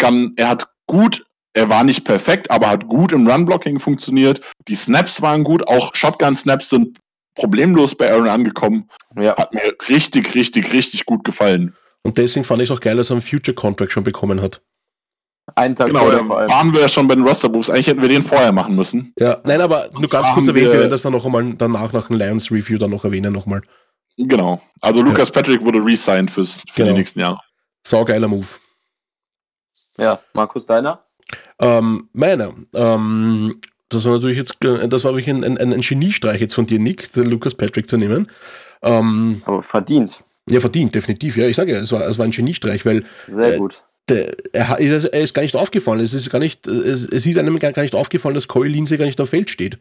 Kann, 0.00 0.32
er 0.36 0.48
hat 0.48 0.66
gut, 0.86 1.24
er 1.52 1.68
war 1.68 1.84
nicht 1.84 2.04
perfekt, 2.04 2.50
aber 2.50 2.68
hat 2.68 2.88
gut 2.88 3.12
im 3.12 3.26
Run-Blocking 3.28 3.78
funktioniert. 3.78 4.40
Die 4.68 4.74
Snaps 4.74 5.20
waren 5.22 5.44
gut, 5.44 5.66
auch 5.68 5.94
Shotgun-Snaps 5.94 6.68
sind 6.70 6.98
problemlos 7.34 7.94
bei 7.94 8.10
Aaron 8.12 8.28
angekommen. 8.28 8.88
Ja. 9.16 9.36
Hat 9.36 9.52
mir 9.54 9.72
richtig, 9.88 10.34
richtig, 10.34 10.72
richtig 10.72 11.06
gut 11.06 11.22
gefallen. 11.24 11.74
und 12.02 12.16
deswegen 12.18 12.44
fand 12.44 12.62
ich 12.62 12.70
es 12.70 12.76
auch 12.76 12.80
geil, 12.80 12.96
dass 12.96 13.10
er 13.10 13.14
einen 13.14 13.22
Future-Contract 13.22 13.92
schon 13.92 14.04
bekommen 14.04 14.40
hat. 14.42 14.62
Einen 15.56 15.74
Tag 15.74 15.88
Genau, 15.88 16.00
vorher 16.00 16.20
allem. 16.20 16.50
waren 16.50 16.72
wir 16.72 16.80
ja 16.80 16.88
schon 16.88 17.08
bei 17.08 17.14
den 17.16 17.24
Roster-Moves. 17.24 17.68
Eigentlich 17.70 17.88
hätten 17.88 18.00
wir 18.02 18.08
den 18.08 18.22
vorher 18.22 18.52
machen 18.52 18.74
müssen. 18.76 19.12
Ja, 19.18 19.38
nein, 19.44 19.60
aber 19.60 19.90
nur 19.92 20.08
ganz 20.08 20.28
kurz 20.32 20.46
erwähnt, 20.48 20.66
wir 20.66 20.72
wir- 20.72 20.78
werden 20.80 20.90
das 20.90 21.02
dann 21.02 21.12
noch 21.12 21.24
einmal 21.26 21.54
danach 21.54 21.92
nach 21.92 22.06
dem 22.06 22.16
Lions 22.16 22.50
Review 22.50 22.78
dann 22.78 22.90
noch 22.90 23.04
erwähnen 23.04 23.32
nochmal. 23.32 23.60
Genau. 24.16 24.60
Also 24.80 25.02
Lucas 25.02 25.30
Patrick 25.30 25.60
wurde 25.62 25.84
resigned 25.84 26.30
fürs, 26.30 26.60
für 26.68 26.76
Genau. 26.76 26.90
die 26.92 26.98
nächsten 26.98 27.20
Jahre. 27.20 27.38
Saugeiler 27.86 28.28
Move. 28.28 28.46
Ja, 30.00 30.18
Markus, 30.32 30.66
deiner? 30.66 31.04
Ähm, 31.60 32.08
meiner. 32.12 32.54
Ähm, 32.74 33.60
das 33.90 34.04
war 34.06 34.12
natürlich 34.14 34.38
jetzt, 34.38 34.56
äh, 34.64 34.88
das 34.88 35.04
war 35.04 35.12
wirklich 35.14 35.28
ein, 35.28 35.44
ein, 35.44 35.58
ein 35.58 35.80
Geniestreich 35.80 36.40
jetzt 36.40 36.54
von 36.54 36.66
dir, 36.66 36.78
Nick, 36.78 37.12
den 37.12 37.26
Lucas 37.26 37.54
Patrick 37.54 37.88
zu 37.88 37.96
nehmen. 37.96 38.28
Ähm, 38.82 39.42
Aber 39.44 39.62
verdient. 39.62 40.22
ja, 40.48 40.60
verdient, 40.60 40.94
definitiv. 40.94 41.36
Ja, 41.36 41.46
ich 41.46 41.56
sage 41.56 41.72
ja, 41.72 41.78
es 41.80 41.92
war, 41.92 42.06
es 42.06 42.18
war 42.18 42.24
ein 42.24 42.30
Geniestreich, 42.30 42.86
weil 42.86 43.04
Sehr 43.26 43.54
Äh, 43.54 43.58
gut. 43.58 43.82
der, 44.08 44.30
er, 44.52 44.78
er 44.80 45.20
ist- 45.20 45.34
gar 45.34 45.42
nicht 45.42 45.54
aufgefallen. 45.54 46.00
Es 46.00 46.14
ist 46.14 46.30
gar 46.30 46.38
nicht, 46.38 46.66
es, 46.66 47.04
es 47.06 47.26
ist 47.26 47.36
einem 47.38 47.58
gar 47.58 47.82
nicht 47.82 47.94
aufgefallen, 47.94 48.34
dass 48.34 48.48
Corey 48.48 48.70
Lindsay 48.70 48.96
gar 48.96 49.04
nicht 49.04 49.20
auf 49.20 49.28
Feld 49.30 49.50
steht. 49.50 49.78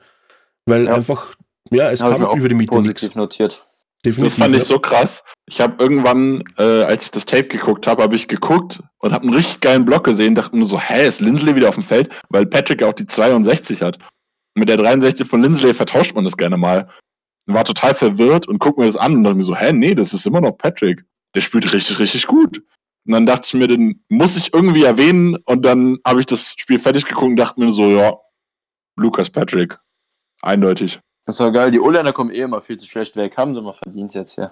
Weil 0.66 0.86
Ja. 0.86 0.96
einfach, 0.96 1.36
ja, 1.72 1.90
es 1.92 2.02
ich 2.02 2.06
kam 2.06 2.38
über 2.38 2.50
die 2.50 2.56
Mitte 2.56 2.72
positiv 2.72 3.02
nichts. 3.04 3.16
notiert. 3.16 3.66
Definitiv. 4.06 4.38
Das 4.38 4.44
fand 4.44 4.56
ich 4.56 4.64
so 4.64 4.80
krass. 4.80 5.24
Ich 5.46 5.60
habe 5.60 5.82
irgendwann, 5.82 6.44
äh, 6.58 6.84
als 6.84 7.06
ich 7.06 7.12
das 7.12 7.26
Tape 7.26 7.50
geguckt 7.50 7.86
habe, 7.86 8.02
habe 8.02 8.16
ich 8.16 8.28
geguckt 8.28 8.82
und 9.00 9.12
habe 9.12 9.24
einen 9.24 9.34
richtig 9.34 9.60
geilen 9.60 9.84
Block 9.84 10.06
gesehen. 10.06 10.36
Dachte 10.36 10.56
mir 10.56 10.66
so, 10.66 10.80
hä, 10.80 11.08
ist 11.08 11.20
Lindsley 11.20 11.56
wieder 11.56 11.70
auf 11.70 11.76
dem 11.76 11.84
Feld? 11.84 12.10
Weil 12.30 12.46
Patrick 12.46 12.82
ja 12.82 12.88
auch 12.88 12.94
die 12.94 13.08
62 13.08 13.82
hat. 13.82 14.00
Mit 14.56 14.70
der 14.70 14.78
63 14.78 15.28
von 15.28 15.42
Lindsley 15.42 15.74
vertauscht 15.74 16.16
man 16.16 16.24
das 16.24 16.38
gerne 16.38 16.56
mal. 16.56 16.88
War 17.46 17.66
total 17.66 17.94
verwirrt 17.94 18.48
und 18.48 18.60
guck 18.60 18.78
mir 18.78 18.86
das 18.86 18.96
an 18.96 19.16
und 19.16 19.24
dachte 19.24 19.38
mir 19.38 19.44
so, 19.44 19.56
hä, 19.56 19.74
nee, 19.74 19.96
das 19.96 20.14
ist 20.14 20.26
immer 20.26 20.42
noch 20.42 20.54
Patrick. 20.54 21.04
Der 21.36 21.42
spielt 21.42 21.72
richtig, 21.74 22.00
richtig 22.00 22.26
gut. 22.28 22.62
Und 23.06 23.14
dann 23.14 23.26
dachte 23.26 23.48
ich 23.48 23.54
mir, 23.54 23.68
den 23.68 24.04
muss 24.08 24.38
ich 24.38 24.54
irgendwie 24.54 24.84
erwähnen 24.84 25.36
und 25.46 25.66
dann 25.66 25.98
habe 26.06 26.20
ich 26.20 26.26
das 26.26 26.54
Spiel 26.58 26.80
fertig 26.80 27.06
geguckt 27.06 27.32
und 27.32 27.36
dachte 27.36 27.60
mir 27.60 27.72
so, 27.72 27.90
ja, 27.90 28.16
Lukas 28.96 29.30
Patrick. 29.30 29.78
Eindeutig. 30.42 31.00
Das 31.30 31.40
war 31.42 31.52
geil. 31.52 31.70
Die 31.70 31.80
O-Liner 31.80 32.12
kommen 32.12 32.32
eh 32.32 32.42
immer 32.42 32.60
viel 32.60 32.78
zu 32.78 32.88
schlecht 32.88 33.16
weg. 33.16 33.38
Haben 33.38 33.54
sie 33.54 33.62
mal 33.62 33.74
verdient 33.74 34.16
jetzt 34.16 34.34
hier. 34.34 34.52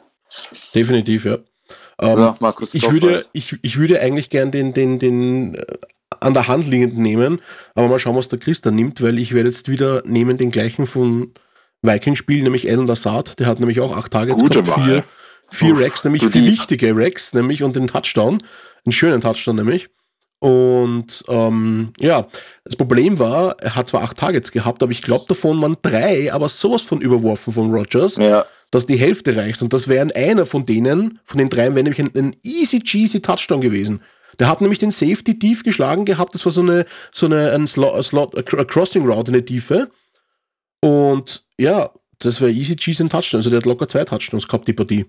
Definitiv, 0.76 1.26
ja. 1.26 1.40
Ähm, 2.00 2.36
Markus, 2.40 2.76
ich 2.76 2.90
würde, 2.92 3.26
ich, 3.34 3.56
ich 3.64 3.80
würde 3.80 4.00
eigentlich 4.00 4.30
gern 4.30 4.52
den, 4.52 4.74
den, 4.74 5.00
den 5.00 5.56
äh, 5.56 5.66
an 6.20 6.36
der 6.36 6.48
Hand 6.48 6.68
liegenden 6.68 7.02
nehmen, 7.02 7.42
aber 7.74 7.88
mal 7.88 7.98
schauen, 7.98 8.16
was 8.16 8.30
der 8.30 8.38
Chris 8.38 8.62
da 8.62 8.70
nimmt, 8.70 9.02
weil 9.02 9.18
ich 9.18 9.34
werde 9.34 9.50
jetzt 9.50 9.70
wieder 9.70 10.04
nehmen 10.06 10.38
den 10.38 10.52
gleichen 10.52 10.86
von 10.86 11.34
Vikings 11.82 12.20
spielen, 12.20 12.44
nämlich 12.44 12.70
Alan 12.70 12.86
Lazard, 12.86 13.40
der 13.40 13.48
hat 13.48 13.60
nämlich 13.60 13.80
auch 13.82 13.98
acht 13.98 14.12
Targets 14.12 14.40
Gute 14.42 14.62
gehabt, 14.62 14.80
vier, 14.84 15.04
vier 15.50 15.74
Uff, 15.74 15.82
Racks, 15.82 16.04
nämlich 16.04 16.22
vier 16.22 16.42
die- 16.42 16.48
wichtige 16.52 16.96
Racks, 16.96 17.34
nämlich 17.34 17.64
und 17.64 17.76
den 17.76 17.88
Touchdown, 17.88 18.38
einen 18.86 18.94
schönen 18.94 19.20
Touchdown 19.22 19.56
nämlich. 19.56 19.90
Und 20.40 21.24
ähm, 21.30 21.94
ja, 22.00 22.28
das 22.64 22.76
Problem 22.76 23.18
war, 23.18 23.60
er 23.60 23.76
hat 23.76 23.88
zwar 23.88 24.04
acht 24.04 24.18
Targets 24.18 24.52
gehabt, 24.52 24.84
aber 24.84 24.92
ich 24.92 25.02
glaube 25.02 25.26
davon 25.28 25.60
waren 25.62 25.78
drei, 25.82 26.32
aber 26.32 26.48
sowas 26.48 26.84
von 26.84 27.02
überworfen 27.02 27.54
von 27.54 27.74
Rogers 27.74 28.18
Ja, 28.18 28.46
dass 28.72 28.86
die 28.86 28.98
Hälfte 28.98 29.36
reicht. 29.36 29.62
Und 29.62 29.74
das 29.74 29.88
wäre 29.88 30.14
einer 30.16 30.46
von 30.46 30.66
denen, 30.66 31.20
von 31.24 31.38
den 31.38 31.50
dreien, 31.50 31.76
wäre 31.76 31.84
nämlich 31.84 32.02
ein, 32.02 32.12
ein 32.16 32.36
easy 32.44 32.80
cheesy 32.80 33.22
Touchdown 33.22 33.62
gewesen. 33.62 34.02
Der 34.40 34.50
hat 34.50 34.62
nämlich 34.62 34.80
den 34.80 34.92
Safety 34.92 35.40
tief 35.40 35.64
geschlagen 35.64 36.06
gehabt. 36.06 36.36
Das 36.36 36.46
war 36.46 36.52
so 36.52 36.62
eine, 36.62 36.86
so 37.12 37.26
eine 37.26 37.52
ein 37.52 37.66
Slot, 37.66 38.04
Slot, 38.06 38.38
a 38.38 38.64
Crossing 38.64 39.10
Route 39.10 39.30
in 39.30 39.34
der 39.34 39.46
Tiefe. 39.46 39.90
Und 40.82 41.44
ja, 41.58 41.90
das 42.20 42.40
wäre 42.42 42.52
easy 42.52 42.76
cheesy 42.76 43.04
ein 43.04 43.10
Touchdown. 43.10 43.40
Also 43.40 43.50
der 43.50 43.58
hat 43.58 43.66
locker 43.66 43.88
zwei 43.88 44.04
Touchdowns 44.04 44.48
gehabt, 44.48 44.68
die 44.68 44.74
Partie. 44.74 45.06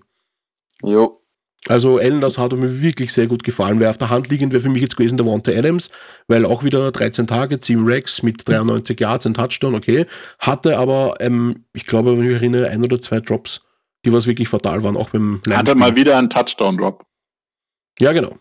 jo. 0.83 1.21
Also 1.67 1.97
Allen, 1.97 2.21
das 2.21 2.37
hat 2.37 2.53
mir 2.53 2.81
wirklich 2.81 3.11
sehr 3.11 3.27
gut 3.27 3.43
gefallen. 3.43 3.79
Wer 3.79 3.89
auf 3.89 3.97
der 3.97 4.09
Hand 4.09 4.29
liegend 4.29 4.53
wäre 4.53 4.61
für 4.61 4.69
mich 4.69 4.81
jetzt 4.81 4.95
gewesen 4.95 5.17
der 5.17 5.27
Wante 5.27 5.55
Adams, 5.55 5.89
weil 6.27 6.45
auch 6.45 6.63
wieder 6.63 6.91
13 6.91 7.27
Tage, 7.27 7.59
7 7.61 7.83
Racks 7.85 8.23
mit 8.23 8.47
93 8.47 8.99
Yards, 8.99 9.25
ein 9.25 9.33
Touchdown, 9.33 9.75
okay. 9.75 10.05
Hatte 10.39 10.77
aber, 10.77 11.15
ähm, 11.19 11.65
ich 11.73 11.85
glaube, 11.85 12.11
wenn 12.11 12.19
ich 12.19 12.27
mich 12.27 12.35
erinnere, 12.35 12.69
ein 12.69 12.83
oder 12.83 13.01
zwei 13.01 13.19
Drops, 13.19 13.61
die 14.05 14.13
was 14.13 14.25
wirklich 14.25 14.47
fatal 14.47 14.83
waren, 14.83 14.95
auch 14.95 15.09
beim 15.09 15.41
Hatte 15.49 15.75
mal 15.75 15.95
wieder 15.95 16.17
einen 16.17 16.29
Touchdown-Drop. 16.29 17.05
Ja, 17.99 18.13
genau. 18.13 18.37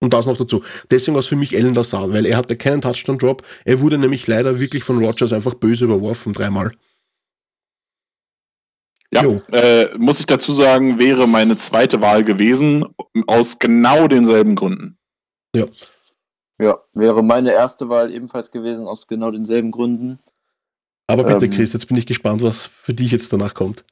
Und 0.00 0.12
das 0.14 0.26
noch 0.26 0.36
dazu. 0.36 0.62
Deswegen 0.90 1.14
war 1.14 1.20
es 1.20 1.26
für 1.26 1.36
mich 1.36 1.54
Allen 1.56 1.74
Lazard, 1.74 2.12
weil 2.12 2.24
er 2.24 2.36
hatte 2.36 2.56
keinen 2.56 2.80
Touchdown-Drop. 2.80 3.42
Er 3.64 3.80
wurde 3.80 3.98
nämlich 3.98 4.26
leider 4.26 4.58
wirklich 4.58 4.84
von 4.84 5.04
Rogers 5.04 5.32
einfach 5.32 5.54
böse 5.54 5.84
überworfen, 5.84 6.32
dreimal. 6.32 6.72
Ja, 9.12 9.22
äh, 9.52 9.96
muss 9.96 10.20
ich 10.20 10.26
dazu 10.26 10.52
sagen, 10.52 10.98
wäre 10.98 11.26
meine 11.26 11.56
zweite 11.56 12.00
Wahl 12.02 12.24
gewesen, 12.24 12.84
aus 13.26 13.58
genau 13.58 14.06
denselben 14.06 14.54
Gründen. 14.54 14.98
Ja, 16.60 16.78
wäre 16.92 17.22
meine 17.22 17.52
erste 17.52 17.88
Wahl 17.88 18.12
ebenfalls 18.12 18.50
gewesen, 18.50 18.86
aus 18.86 19.06
genau 19.06 19.30
denselben 19.30 19.70
Gründen. 19.70 20.18
Aber 21.06 21.24
bitte, 21.24 21.46
Ähm. 21.46 21.52
Chris, 21.52 21.72
jetzt 21.72 21.86
bin 21.88 21.96
ich 21.96 22.04
gespannt, 22.06 22.42
was 22.42 22.66
für 22.66 22.92
dich 22.92 23.12
jetzt 23.12 23.32
danach 23.32 23.54
kommt. 23.54 23.84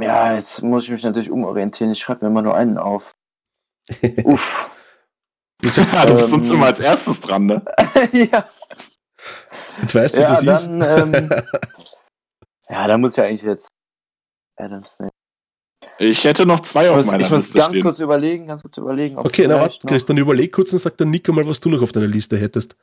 Ja, 0.00 0.32
jetzt 0.34 0.60
muss 0.62 0.84
ich 0.84 0.90
mich 0.90 1.04
natürlich 1.04 1.30
umorientieren. 1.30 1.92
Ich 1.92 2.00
schreibe 2.00 2.24
mir 2.24 2.30
immer 2.30 2.42
nur 2.42 2.56
einen 2.56 2.78
auf. 2.78 3.14
Uff. 4.24 4.70
Ja, 5.64 6.04
du 6.04 6.12
bist 6.14 6.24
Ähm. 6.24 6.30
sonst 6.30 6.50
immer 6.50 6.66
als 6.66 6.80
erstes 6.80 7.20
dran, 7.20 7.46
ne? 7.46 7.64
ja, 8.12 8.44
Jetzt 9.80 9.94
weißt 9.94 10.14
du, 10.14 10.18
wie 10.18 10.22
ja 10.22 10.42
das 10.42 10.62
ist. 10.62 10.66
dann. 10.66 11.14
Ähm, 11.14 11.30
ja, 12.68 12.86
da 12.86 12.98
muss 12.98 13.12
ich 13.12 13.16
ja 13.16 13.24
eigentlich 13.24 13.42
jetzt 13.42 13.72
Adams 14.56 14.98
nehmen. 15.00 15.12
Ich 15.98 16.24
hätte 16.24 16.46
noch 16.46 16.60
zwei 16.60 16.84
Ich 16.84 16.90
auf 16.90 16.96
muss, 16.96 17.06
meiner 17.06 17.20
ich 17.24 17.30
muss 17.30 17.42
Liste 17.44 17.58
ganz 17.58 17.70
stehen. 17.72 17.82
kurz 17.82 17.98
überlegen, 18.00 18.46
ganz 18.46 18.62
kurz 18.62 18.76
überlegen. 18.78 19.16
ob 19.18 19.26
Okay, 19.26 19.46
na 19.46 19.56
warte, 19.60 19.78
Chris, 19.86 20.06
dann 20.06 20.16
überleg 20.16 20.50
kurz 20.52 20.72
und 20.72 20.78
sag 20.78 20.96
dann 20.96 21.10
Nico 21.10 21.32
mal, 21.32 21.46
was 21.46 21.60
du 21.60 21.68
noch 21.68 21.82
auf 21.82 21.92
deiner 21.92 22.06
Liste 22.06 22.36
hättest. 22.36 22.76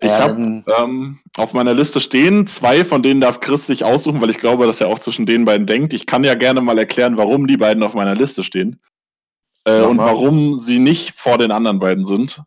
Ich 0.00 0.10
Ja, 0.10 0.18
habe 0.24 0.64
ähm, 0.78 1.20
auf 1.36 1.52
meiner 1.52 1.72
Liste 1.72 2.00
stehen, 2.00 2.48
zwei 2.48 2.84
von 2.84 3.02
denen 3.02 3.20
darf 3.20 3.38
Chris 3.38 3.66
sich 3.68 3.84
aussuchen, 3.84 4.20
weil 4.20 4.30
ich 4.30 4.38
glaube, 4.38 4.66
dass 4.66 4.80
er 4.80 4.88
auch 4.88 4.98
zwischen 4.98 5.24
den 5.26 5.44
beiden 5.44 5.66
denkt. 5.68 5.92
Ich 5.92 6.06
kann 6.06 6.24
ja 6.24 6.34
gerne 6.34 6.60
mal 6.60 6.76
erklären, 6.78 7.16
warum 7.16 7.46
die 7.46 7.56
beiden 7.56 7.82
auf 7.84 7.94
meiner 7.94 8.16
Liste 8.16 8.42
stehen. 8.42 8.80
Äh, 9.66 9.82
und 9.82 9.98
warum 9.98 10.58
sie 10.58 10.80
nicht 10.80 11.12
vor 11.14 11.38
den 11.38 11.52
anderen 11.52 11.78
beiden 11.78 12.04
sind. 12.04 12.42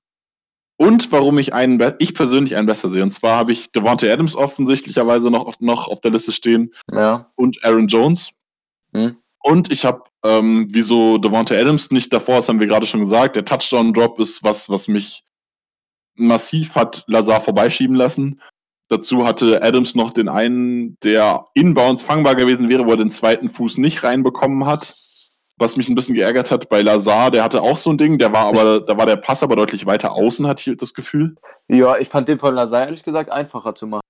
Und 0.79 1.11
warum 1.11 1.39
ich 1.39 1.53
einen, 1.53 1.77
be- 1.79 1.95
ich 1.97 2.13
persönlich 2.13 2.55
einen 2.55 2.67
besser 2.67 2.89
sehe. 2.89 3.01
Und 3.01 3.11
zwar 3.11 3.37
habe 3.37 3.53
ich 3.53 3.71
Devontae 3.71 4.11
Adams 4.11 4.35
offensichtlicherweise 4.35 5.31
noch, 5.31 5.59
noch 5.59 5.87
auf 5.87 6.01
der 6.01 6.11
Liste 6.11 6.31
stehen 6.33 6.73
Ja. 6.91 7.31
und 7.35 7.63
Aaron 7.63 7.87
Jones. 7.87 8.31
Hm. 8.93 9.17
Und 9.41 9.71
ich 9.71 9.85
habe, 9.85 10.03
ähm, 10.25 10.67
wieso 10.71 11.17
Devontae 11.17 11.59
Adams 11.59 11.91
nicht 11.91 12.11
davor 12.11 12.39
ist, 12.39 12.49
haben 12.49 12.59
wir 12.59 12.67
gerade 12.67 12.85
schon 12.85 12.99
gesagt. 12.99 13.35
Der 13.35 13.45
Touchdown-Drop 13.45 14.19
ist 14.19 14.43
was, 14.43 14.69
was 14.69 14.87
mich 14.87 15.23
massiv 16.15 16.75
hat 16.75 17.03
Lazar 17.07 17.39
vorbeischieben 17.39 17.95
lassen. 17.95 18.41
Dazu 18.89 19.25
hatte 19.25 19.61
Adams 19.61 19.95
noch 19.95 20.11
den 20.11 20.29
einen, 20.29 20.97
der 21.03 21.45
inbounds 21.53 22.03
fangbar 22.03 22.35
gewesen 22.35 22.69
wäre, 22.69 22.85
wo 22.85 22.91
er 22.91 22.97
den 22.97 23.09
zweiten 23.09 23.49
Fuß 23.49 23.77
nicht 23.77 24.03
reinbekommen 24.03 24.65
hat. 24.65 24.95
Was 25.59 25.75
mich 25.75 25.89
ein 25.89 25.95
bisschen 25.95 26.15
geärgert 26.15 26.51
hat 26.51 26.69
bei 26.69 26.81
Lazar, 26.81 27.31
der 27.31 27.43
hatte 27.43 27.61
auch 27.63 27.77
so 27.77 27.89
ein 27.89 27.97
Ding, 27.97 28.19
der 28.19 28.31
war 28.31 28.45
aber, 28.45 28.79
da 28.79 28.95
war 28.95 29.07
der 29.07 29.15
Pass 29.15 29.41
aber 29.41 29.55
deutlich 29.55 29.87
weiter 29.87 30.11
außen, 30.11 30.45
hatte 30.45 30.71
ich 30.71 30.77
das 30.77 30.93
Gefühl. 30.93 31.35
ja, 31.67 31.97
ich 31.97 32.09
fand 32.09 32.27
den 32.27 32.37
von 32.37 32.53
Lazar 32.53 32.85
ehrlich 32.85 33.03
gesagt 33.03 33.31
einfacher 33.31 33.73
zu 33.73 33.87
machen. 33.87 34.01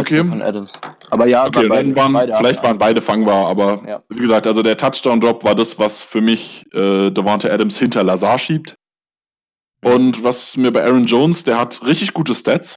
Okay. 0.00 0.24
Von 0.24 0.42
Adams. 0.42 0.72
Aber 1.10 1.26
ja, 1.26 1.46
Okay, 1.46 1.68
bei 1.68 1.82
dann 1.82 1.96
waren, 1.96 2.12
beide 2.12 2.34
vielleicht 2.34 2.62
waren 2.62 2.78
beide 2.78 3.00
fangbar, 3.00 3.46
aber 3.46 3.82
Ja. 3.86 4.02
wie 4.08 4.20
gesagt, 4.20 4.46
also 4.46 4.62
der 4.62 4.76
Touchdown-Drop 4.76 5.44
war 5.44 5.54
das, 5.54 5.78
was 5.78 6.04
für 6.04 6.20
mich 6.20 6.64
äh, 6.74 7.10
Devonta 7.10 7.48
Adams 7.48 7.78
hinter 7.78 8.04
Lazar 8.04 8.38
schiebt. 8.38 8.74
Und 9.84 10.22
was 10.24 10.56
mir 10.56 10.72
bei 10.72 10.84
Aaron 10.84 11.06
Jones, 11.06 11.44
der 11.44 11.58
hat 11.58 11.84
richtig 11.86 12.12
gute 12.12 12.34
Stats. 12.34 12.76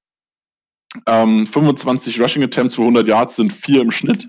Ähm, 1.07 1.45
25 1.47 2.19
Rushing 2.19 2.43
Attempts 2.43 2.75
für 2.75 2.81
100 2.81 3.07
Yards 3.07 3.35
sind 3.35 3.53
vier 3.53 3.81
im 3.81 3.91
Schnitt. 3.91 4.27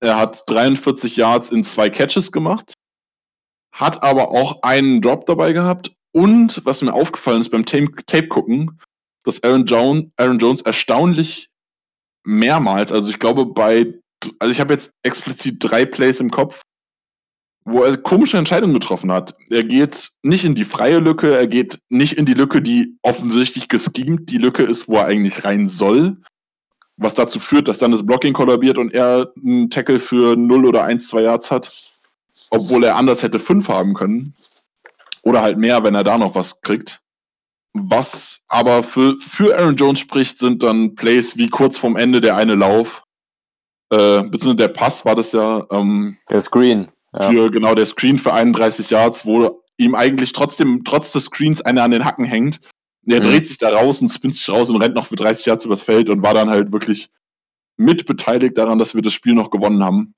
Er 0.00 0.16
hat 0.18 0.42
43 0.48 1.16
Yards 1.16 1.50
in 1.50 1.64
zwei 1.64 1.90
Catches 1.90 2.30
gemacht, 2.30 2.74
hat 3.74 4.02
aber 4.02 4.30
auch 4.30 4.62
einen 4.62 5.00
Drop 5.00 5.26
dabei 5.26 5.52
gehabt. 5.52 5.92
Und 6.12 6.64
was 6.64 6.82
mir 6.82 6.92
aufgefallen 6.92 7.40
ist 7.40 7.50
beim 7.50 7.64
Tape, 7.64 7.90
Tape 8.06 8.28
gucken, 8.28 8.78
dass 9.24 9.42
Aaron, 9.42 9.66
Jones, 9.66 10.04
Aaron 10.16 10.38
Jones 10.38 10.62
erstaunlich 10.62 11.48
mehrmals, 12.28 12.92
also 12.92 13.08
ich 13.08 13.18
glaube 13.18 13.46
bei, 13.46 13.94
also 14.38 14.52
ich 14.52 14.60
habe 14.60 14.74
jetzt 14.74 14.92
explizit 15.02 15.56
drei 15.58 15.86
Plays 15.86 16.20
im 16.20 16.30
Kopf, 16.30 16.60
wo 17.64 17.82
er 17.82 17.96
komische 17.96 18.36
Entscheidungen 18.36 18.74
getroffen 18.74 19.10
hat. 19.10 19.34
Er 19.50 19.64
geht 19.64 20.10
nicht 20.22 20.44
in 20.44 20.54
die 20.54 20.64
freie 20.64 20.98
Lücke, 20.98 21.36
er 21.36 21.46
geht 21.46 21.78
nicht 21.88 22.14
in 22.14 22.26
die 22.26 22.34
Lücke, 22.34 22.60
die 22.60 22.98
offensichtlich 23.02 23.68
geschemt 23.68 24.28
die 24.28 24.38
Lücke 24.38 24.62
ist, 24.62 24.88
wo 24.88 24.96
er 24.96 25.06
eigentlich 25.06 25.44
rein 25.44 25.68
soll. 25.68 26.18
Was 26.98 27.14
dazu 27.14 27.38
führt, 27.38 27.68
dass 27.68 27.78
dann 27.78 27.92
das 27.92 28.04
Blocking 28.04 28.34
kollabiert 28.34 28.76
und 28.76 28.92
er 28.92 29.32
einen 29.44 29.70
Tackle 29.70 30.00
für 30.00 30.36
0 30.36 30.66
oder 30.66 30.84
1, 30.84 31.08
2 31.08 31.22
Yards 31.22 31.50
hat. 31.50 31.94
Obwohl 32.50 32.84
er 32.84 32.96
anders 32.96 33.22
hätte 33.22 33.38
5 33.38 33.68
haben 33.68 33.94
können. 33.94 34.34
Oder 35.22 35.42
halt 35.42 35.58
mehr, 35.58 35.82
wenn 35.84 35.94
er 35.94 36.04
da 36.04 36.18
noch 36.18 36.34
was 36.34 36.60
kriegt. 36.60 37.00
Was 37.74 38.42
aber 38.48 38.82
für, 38.82 39.16
für 39.18 39.56
Aaron 39.56 39.76
Jones 39.76 40.00
spricht, 40.00 40.38
sind 40.38 40.62
dann 40.62 40.94
Plays 40.94 41.36
wie 41.36 41.48
kurz 41.48 41.76
vorm 41.76 41.96
Ende 41.96 42.20
der 42.20 42.36
eine 42.36 42.54
Lauf. 42.54 43.04
Äh, 43.90 44.22
beziehungsweise 44.24 44.56
der 44.56 44.68
Pass 44.68 45.04
war 45.04 45.14
das 45.14 45.32
ja, 45.32 45.64
ähm, 45.70 46.16
Der 46.30 46.40
Screen. 46.40 46.88
Ja. 47.14 47.30
für 47.30 47.50
genau 47.50 47.74
der 47.74 47.86
Screen 47.86 48.18
für 48.18 48.32
31 48.34 48.90
Yards, 48.90 49.24
wo 49.24 49.62
ihm 49.78 49.94
eigentlich 49.94 50.32
trotzdem, 50.32 50.82
trotz 50.84 51.12
des 51.12 51.24
Screens, 51.24 51.60
einer 51.62 51.82
an 51.82 51.90
den 51.92 52.04
Hacken 52.04 52.24
hängt. 52.24 52.60
Der 53.02 53.20
Mhm. 53.20 53.24
dreht 53.24 53.48
sich 53.48 53.58
da 53.58 53.70
raus 53.70 54.02
und 54.02 54.10
spinnt 54.10 54.36
sich 54.36 54.48
raus 54.48 54.68
und 54.68 54.76
rennt 54.76 54.94
noch 54.94 55.06
für 55.06 55.16
30 55.16 55.46
Yards 55.46 55.64
übers 55.64 55.82
Feld 55.82 56.10
und 56.10 56.22
war 56.22 56.34
dann 56.34 56.50
halt 56.50 56.72
wirklich 56.72 57.08
mitbeteiligt 57.78 58.58
daran, 58.58 58.78
dass 58.78 58.94
wir 58.94 59.02
das 59.02 59.12
Spiel 59.14 59.34
noch 59.34 59.50
gewonnen 59.50 59.82
haben. 59.82 60.14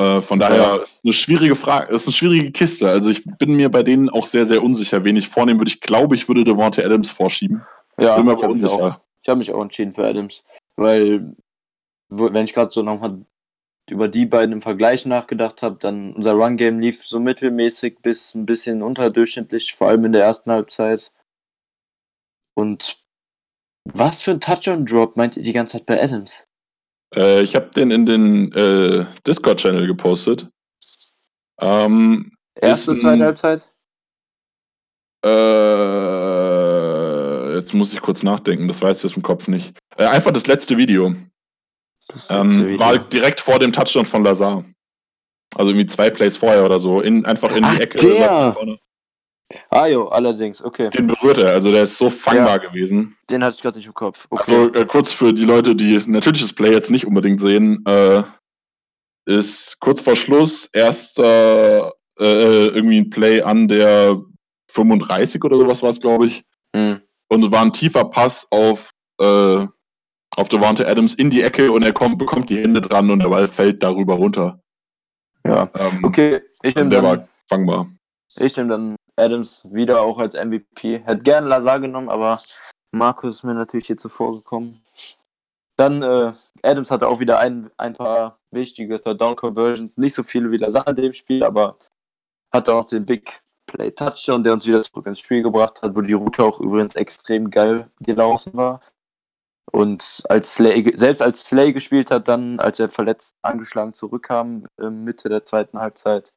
Äh, 0.00 0.20
von 0.22 0.38
daher 0.38 0.56
ja. 0.56 0.76
ist 0.76 1.00
eine 1.04 1.12
schwierige 1.12 1.54
Frage, 1.54 1.94
ist 1.94 2.06
eine 2.06 2.12
schwierige 2.12 2.50
Kiste. 2.52 2.88
Also 2.88 3.10
ich 3.10 3.22
bin 3.38 3.54
mir 3.54 3.70
bei 3.70 3.82
denen 3.82 4.08
auch 4.08 4.24
sehr, 4.24 4.46
sehr 4.46 4.62
unsicher, 4.62 5.04
wen 5.04 5.16
ich 5.16 5.28
vornehmen 5.28 5.60
würde. 5.60 5.70
Ich 5.70 5.80
glaube, 5.80 6.14
ich 6.14 6.26
würde 6.26 6.42
Devontae 6.42 6.84
Adams 6.84 7.10
vorschieben. 7.10 7.62
Ja, 7.98 8.16
bin 8.16 8.24
mir 8.24 8.32
ich 8.32 9.28
habe 9.28 9.38
mich, 9.38 9.52
auch 9.52 9.60
entschieden 9.60 9.92
für 9.92 10.06
Adams, 10.06 10.42
weil 10.76 11.36
wenn 12.08 12.44
ich 12.44 12.54
gerade 12.54 12.70
so 12.70 12.82
nochmal 12.82 13.26
über 13.90 14.08
die 14.08 14.24
beiden 14.24 14.54
im 14.54 14.62
Vergleich 14.62 15.04
nachgedacht 15.04 15.62
habe, 15.62 15.76
dann 15.78 16.14
unser 16.14 16.32
Run-Game 16.32 16.80
lief 16.80 17.06
so 17.06 17.20
mittelmäßig 17.20 17.98
bis 18.00 18.34
ein 18.34 18.46
bisschen 18.46 18.82
unterdurchschnittlich, 18.82 19.74
vor 19.74 19.88
allem 19.88 20.06
in 20.06 20.12
der 20.12 20.24
ersten 20.24 20.50
Halbzeit. 20.50 21.12
Und 22.54 23.04
was 23.84 24.22
für 24.22 24.30
ein 24.30 24.40
Touchdown-Drop 24.40 25.16
meint 25.16 25.36
ihr 25.36 25.42
die 25.42 25.52
ganze 25.52 25.76
Zeit 25.76 25.86
bei 25.86 26.02
Adams? 26.02 26.46
Äh, 27.14 27.42
ich 27.42 27.54
habe 27.54 27.70
den 27.70 27.90
in 27.90 28.06
den 28.06 28.52
äh, 28.52 29.04
Discord-Channel 29.26 29.86
gepostet. 29.86 30.48
Ähm, 31.60 32.32
Erste, 32.54 32.96
zweite 32.96 33.24
Halbzeit? 33.24 33.68
Äh, 35.24 35.30
jetzt 37.56 37.74
muss 37.74 37.92
ich 37.92 38.00
kurz 38.00 38.22
nachdenken, 38.22 38.68
das 38.68 38.80
weiß 38.80 39.00
ich 39.00 39.04
aus 39.06 39.12
dem 39.14 39.22
Kopf 39.22 39.48
nicht. 39.48 39.76
Äh, 39.96 40.06
einfach 40.06 40.30
das 40.30 40.46
letzte 40.46 40.76
Video. 40.76 41.14
Das 42.08 42.28
letzte 42.28 42.58
ähm, 42.60 42.66
Video. 42.68 42.78
War 42.80 42.98
direkt 42.98 43.40
vor 43.40 43.58
dem 43.58 43.72
Touchdown 43.72 44.06
von 44.06 44.24
Lazar. 44.24 44.64
Also 45.56 45.70
irgendwie 45.70 45.86
zwei 45.86 46.10
Plays 46.10 46.36
vorher 46.36 46.64
oder 46.64 46.78
so. 46.78 47.00
In, 47.00 47.24
einfach 47.26 47.50
in 47.54 47.64
Ach, 47.64 47.74
die 47.74 47.82
Ecke. 47.82 47.98
Der. 47.98 48.56
Ah 49.68 49.86
jo, 49.86 50.08
allerdings, 50.08 50.62
okay. 50.62 50.90
Den 50.90 51.08
berührt 51.08 51.38
er, 51.38 51.52
also 51.52 51.72
der 51.72 51.82
ist 51.84 51.96
so 51.96 52.08
fangbar 52.10 52.62
ja, 52.62 52.68
gewesen. 52.68 53.16
Den 53.28 53.42
hatte 53.42 53.56
ich 53.56 53.62
gerade 53.62 53.78
nicht 53.78 53.86
im 53.86 53.94
Kopf. 53.94 54.26
Okay. 54.30 54.42
Also 54.42 54.72
äh, 54.74 54.86
kurz 54.86 55.12
für 55.12 55.32
die 55.32 55.44
Leute, 55.44 55.74
die 55.74 56.00
natürlich 56.06 56.42
das 56.42 56.52
Play 56.52 56.72
jetzt 56.72 56.90
nicht 56.90 57.06
unbedingt 57.06 57.40
sehen, 57.40 57.84
äh, 57.86 58.22
ist 59.26 59.78
kurz 59.80 60.00
vor 60.00 60.16
Schluss 60.16 60.68
erst 60.72 61.18
äh, 61.18 61.78
äh 61.78 61.86
irgendwie 62.18 62.98
ein 62.98 63.10
Play 63.10 63.42
an 63.42 63.68
der 63.68 64.20
35 64.70 65.42
oder 65.44 65.56
sowas 65.56 65.82
war 65.82 65.90
es, 65.90 66.00
glaube 66.00 66.26
ich. 66.26 66.44
Hm. 66.74 67.00
Und 67.28 67.44
es 67.44 67.50
war 67.50 67.62
ein 67.62 67.72
tiefer 67.72 68.04
Pass 68.04 68.46
auf, 68.50 68.90
äh, 69.20 69.66
auf 70.36 70.48
Devonta 70.48 70.84
Adams 70.84 71.14
in 71.14 71.30
die 71.30 71.42
Ecke 71.42 71.70
und 71.72 71.82
er 71.82 71.92
kommt, 71.92 72.18
bekommt 72.18 72.50
die 72.50 72.58
Hände 72.58 72.80
dran 72.80 73.10
und 73.10 73.20
der 73.20 73.28
Ball 73.28 73.48
fällt 73.48 73.82
darüber 73.82 74.14
runter. 74.14 74.60
Ja, 75.46 75.70
ähm, 75.74 76.04
okay. 76.04 76.40
Ich 76.62 76.74
nehme 76.74 76.90
der 76.90 77.02
dann, 77.02 77.18
war 77.18 77.28
fangbar. 77.48 77.86
Ich 78.36 78.56
nehme 78.56 78.68
dann 78.68 78.96
Adams 79.20 79.62
wieder 79.70 80.00
auch 80.02 80.18
als 80.18 80.34
MVP. 80.34 81.02
Hätte 81.04 81.22
gern 81.22 81.46
Lazar 81.46 81.80
genommen, 81.80 82.08
aber 82.08 82.40
Markus 82.92 83.36
ist 83.36 83.44
mir 83.44 83.54
natürlich 83.54 83.86
hier 83.86 83.96
zuvor 83.96 84.32
gekommen. 84.32 84.82
Dann 85.76 86.02
äh, 86.02 86.32
Adams 86.62 86.90
hatte 86.90 87.08
auch 87.08 87.20
wieder 87.20 87.38
ein, 87.38 87.70
ein 87.78 87.94
paar 87.94 88.38
wichtige 88.50 89.02
Third 89.02 89.20
Down 89.20 89.36
Conversions. 89.36 89.96
Nicht 89.96 90.14
so 90.14 90.22
viele 90.22 90.50
wie 90.50 90.58
Lazar 90.58 90.86
in 90.88 90.96
dem 90.96 91.12
Spiel, 91.12 91.42
aber 91.42 91.78
hatte 92.52 92.74
auch 92.74 92.84
den 92.84 93.06
Big 93.06 93.40
Play 93.66 93.90
Touchdown, 93.92 94.42
der 94.42 94.52
uns 94.52 94.66
wieder 94.66 94.82
zurück 94.82 95.06
ins 95.06 95.20
Spiel 95.20 95.42
gebracht 95.42 95.82
hat, 95.82 95.96
wo 95.96 96.00
die 96.02 96.12
Route 96.12 96.42
auch 96.42 96.60
übrigens 96.60 96.96
extrem 96.96 97.50
geil 97.50 97.90
gelaufen 98.00 98.52
war. 98.54 98.80
Und 99.72 100.24
als 100.28 100.54
Slay, 100.54 100.92
selbst 100.96 101.22
als 101.22 101.44
Slay 101.44 101.72
gespielt 101.72 102.10
hat, 102.10 102.26
dann, 102.26 102.58
als 102.58 102.80
er 102.80 102.88
verletzt 102.88 103.36
angeschlagen 103.42 103.94
zurückkam, 103.94 104.66
äh, 104.80 104.90
Mitte 104.90 105.28
der 105.28 105.44
zweiten 105.44 105.78
Halbzeit, 105.78 106.32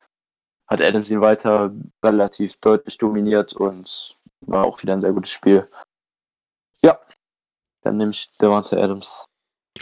hat 0.67 0.81
Adams 0.81 1.09
ihn 1.09 1.21
weiter 1.21 1.73
relativ 2.03 2.57
deutlich 2.57 2.97
dominiert 2.97 3.53
und 3.53 4.17
war 4.41 4.65
auch 4.65 4.81
wieder 4.81 4.93
ein 4.93 5.01
sehr 5.01 5.13
gutes 5.13 5.31
Spiel. 5.31 5.67
Ja, 6.81 6.99
dann 7.81 7.97
nehme 7.97 8.11
ich 8.11 8.27
Devante 8.39 8.81
Adams. 8.81 9.25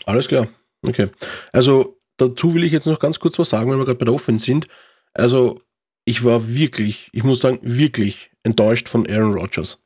Alles 0.05 0.27
klar. 0.27 0.47
Okay. 0.85 1.09
Also 1.51 1.99
dazu 2.17 2.53
will 2.53 2.63
ich 2.63 2.71
jetzt 2.71 2.87
noch 2.87 2.99
ganz 2.99 3.19
kurz 3.19 3.37
was 3.39 3.49
sagen, 3.49 3.71
wenn 3.71 3.77
wir 3.77 3.85
gerade 3.85 3.97
bei 3.97 4.05
der 4.05 4.13
Offense 4.13 4.45
sind. 4.45 4.67
Also 5.13 5.61
ich 6.05 6.23
war 6.23 6.47
wirklich, 6.47 7.09
ich 7.13 7.23
muss 7.23 7.41
sagen, 7.41 7.59
wirklich 7.61 8.31
enttäuscht 8.43 8.89
von 8.89 9.07
Aaron 9.07 9.33
Rodgers. 9.33 9.83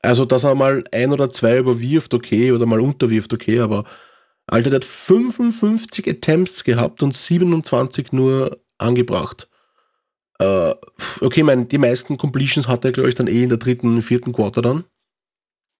Also, 0.00 0.24
dass 0.24 0.44
er 0.44 0.54
mal 0.54 0.84
ein 0.92 1.12
oder 1.12 1.30
zwei 1.30 1.58
überwirft, 1.58 2.14
okay, 2.14 2.52
oder 2.52 2.66
mal 2.66 2.80
unterwirft, 2.80 3.32
okay, 3.32 3.60
aber 3.60 3.84
Alter, 4.46 4.70
der 4.70 4.76
hat 4.76 4.84
55 4.84 6.08
Attempts 6.08 6.64
gehabt 6.64 7.02
und 7.02 7.14
27 7.14 8.12
nur 8.12 8.62
angebracht. 8.78 9.48
Äh, 10.40 10.74
okay, 11.20 11.42
mein, 11.42 11.68
die 11.68 11.78
meisten 11.78 12.16
Completions 12.16 12.68
hat 12.68 12.84
er, 12.84 12.92
glaube 12.92 13.08
ich, 13.08 13.14
dann 13.14 13.26
eh 13.26 13.42
in 13.42 13.48
der 13.48 13.58
dritten, 13.58 14.02
vierten 14.02 14.32
Quarter 14.32 14.62
dann. 14.62 14.84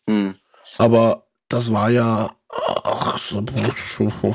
Mhm. 0.06 0.34
Aber 0.78 1.26
das 1.48 1.72
war 1.72 1.90
ja. 1.90 2.30
Ach, 2.50 3.18
so, 3.18 3.44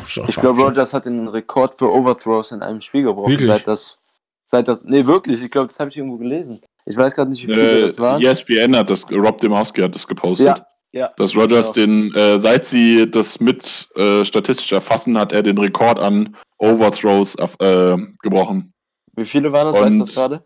so, 0.06 0.24
ich 0.28 0.36
glaube, 0.36 0.62
Rogers 0.62 0.94
hat 0.94 1.06
den 1.06 1.28
Rekord 1.28 1.76
für 1.76 1.92
Overthrows 1.92 2.52
in 2.52 2.62
einem 2.62 2.80
Spiel 2.82 3.04
gebrochen. 3.04 3.32
Wirklich? 3.32 3.50
Seit 3.50 3.68
das, 3.68 4.04
seit 4.46 4.68
das. 4.68 4.84
Nee, 4.86 5.06
wirklich, 5.06 5.44
ich 5.44 5.52
glaube, 5.52 5.68
das 5.68 5.80
habe 5.80 5.90
ich 5.90 5.98
irgendwo 5.98 6.18
gelesen. 6.18 6.62
Ich 6.86 6.96
weiß 6.96 7.16
gerade 7.16 7.32
nicht, 7.32 7.48
wie 7.48 7.54
viele 7.54 7.80
äh, 7.80 7.88
das 7.88 8.00
waren. 8.00 8.22
ESPN 8.22 8.76
hat 8.76 8.90
das, 8.90 9.10
Rob 9.12 9.40
Demowski 9.40 9.82
hat 9.82 9.96
das 9.96 10.08
gepostet. 10.08 10.46
Ja, 10.46 10.68
ja. 10.92 11.12
Dass 11.18 11.36
Rogers 11.36 11.74
genau. 11.74 12.10
den, 12.10 12.16
äh, 12.16 12.40
seit 12.40 12.66
sie 12.66 13.10
das 13.10 13.40
mit 13.40 13.90
äh, 13.96 14.24
statistisch 14.24 14.72
erfassen, 14.72 15.18
hat 15.18 15.34
er 15.34 15.44
den 15.44 15.58
Rekord 15.58 16.00
an 16.00 16.36
Overthrows 16.60 17.36
äh, 17.36 17.98
gebrochen. 18.22 18.74
Wie 19.16 19.26
viele 19.26 19.51
waren 19.51 19.68
das? 19.68 19.78
Und 19.78 19.84
weißt 19.84 19.95
du 19.95 19.99
das 19.99 20.14
gerade? 20.14 20.43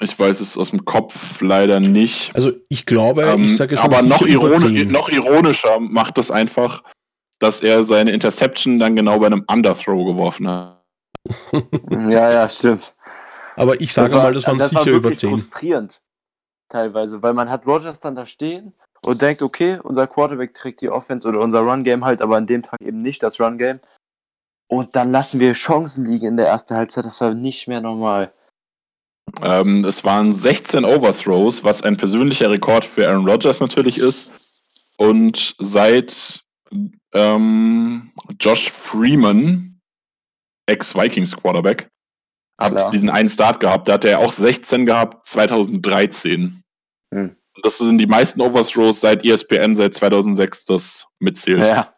Ich 0.00 0.18
weiß 0.18 0.40
es 0.40 0.56
aus 0.56 0.70
dem 0.70 0.84
Kopf 0.84 1.40
leider 1.40 1.80
nicht. 1.80 2.34
Also 2.34 2.52
ich 2.68 2.84
glaube, 2.84 3.22
ähm, 3.22 3.44
ich 3.44 3.56
sage 3.56 3.74
es 3.74 3.80
Aber 3.80 4.02
noch, 4.02 4.22
ironi 4.22 4.84
noch 4.84 5.08
ironischer 5.08 5.78
macht 5.78 6.18
das 6.18 6.30
einfach, 6.30 6.82
dass 7.38 7.62
er 7.62 7.84
seine 7.84 8.10
Interception 8.10 8.78
dann 8.78 8.96
genau 8.96 9.18
bei 9.20 9.26
einem 9.26 9.44
Underthrow 9.46 10.04
geworfen 10.04 10.48
hat. 10.48 10.84
ja, 11.90 12.32
ja, 12.32 12.48
stimmt. 12.48 12.92
Aber 13.56 13.80
ich 13.80 13.92
sage 13.92 14.10
das 14.10 14.22
mal, 14.22 14.32
das 14.32 14.46
waren 14.46 14.58
das 14.58 14.70
sicher 14.70 14.86
war 14.86 14.92
über 14.92 15.12
10. 15.12 15.30
frustrierend 15.30 16.02
teilweise, 16.68 17.22
weil 17.22 17.34
man 17.34 17.48
hat 17.48 17.66
Rogers 17.66 18.00
dann 18.00 18.16
da 18.16 18.26
stehen 18.26 18.74
und 19.04 19.22
denkt, 19.22 19.42
okay, 19.42 19.78
unser 19.82 20.06
Quarterback 20.06 20.54
trägt 20.54 20.80
die 20.80 20.88
Offense 20.88 21.28
oder 21.28 21.40
unser 21.40 21.60
Run-Game 21.60 22.04
halt, 22.04 22.20
aber 22.20 22.36
an 22.36 22.46
dem 22.46 22.62
Tag 22.62 22.80
eben 22.80 23.00
nicht 23.00 23.22
das 23.22 23.40
Run-Game. 23.40 23.80
Und 24.74 24.96
dann 24.96 25.12
lassen 25.12 25.38
wir 25.38 25.52
Chancen 25.52 26.04
liegen 26.04 26.26
in 26.26 26.36
der 26.36 26.48
ersten 26.48 26.74
Halbzeit. 26.74 27.04
Das 27.04 27.20
war 27.20 27.32
nicht 27.32 27.68
mehr 27.68 27.80
normal. 27.80 28.32
Ähm, 29.40 29.84
es 29.84 30.02
waren 30.02 30.34
16 30.34 30.84
Overthrows, 30.84 31.62
was 31.62 31.82
ein 31.82 31.96
persönlicher 31.96 32.50
Rekord 32.50 32.84
für 32.84 33.08
Aaron 33.08 33.28
Rodgers 33.28 33.60
natürlich 33.60 33.98
ist. 33.98 34.58
Und 34.96 35.54
seit 35.60 36.42
ähm, 37.12 38.10
Josh 38.40 38.68
Freeman, 38.68 39.80
Ex-Vikings 40.66 41.36
Quarterback, 41.36 41.88
hat 42.60 42.92
diesen 42.92 43.10
einen 43.10 43.28
Start 43.28 43.60
gehabt. 43.60 43.86
Da 43.86 43.92
hat 43.92 44.04
er 44.04 44.18
auch 44.18 44.32
16 44.32 44.86
gehabt, 44.86 45.24
2013. 45.24 46.60
Hm. 47.14 47.36
Das 47.62 47.78
sind 47.78 47.98
die 47.98 48.06
meisten 48.06 48.40
Overthrows 48.40 49.00
seit 49.00 49.24
ESPN 49.24 49.76
seit 49.76 49.94
2006 49.94 50.64
das 50.64 51.06
mitzählt. 51.20 51.60
Ja. 51.60 51.94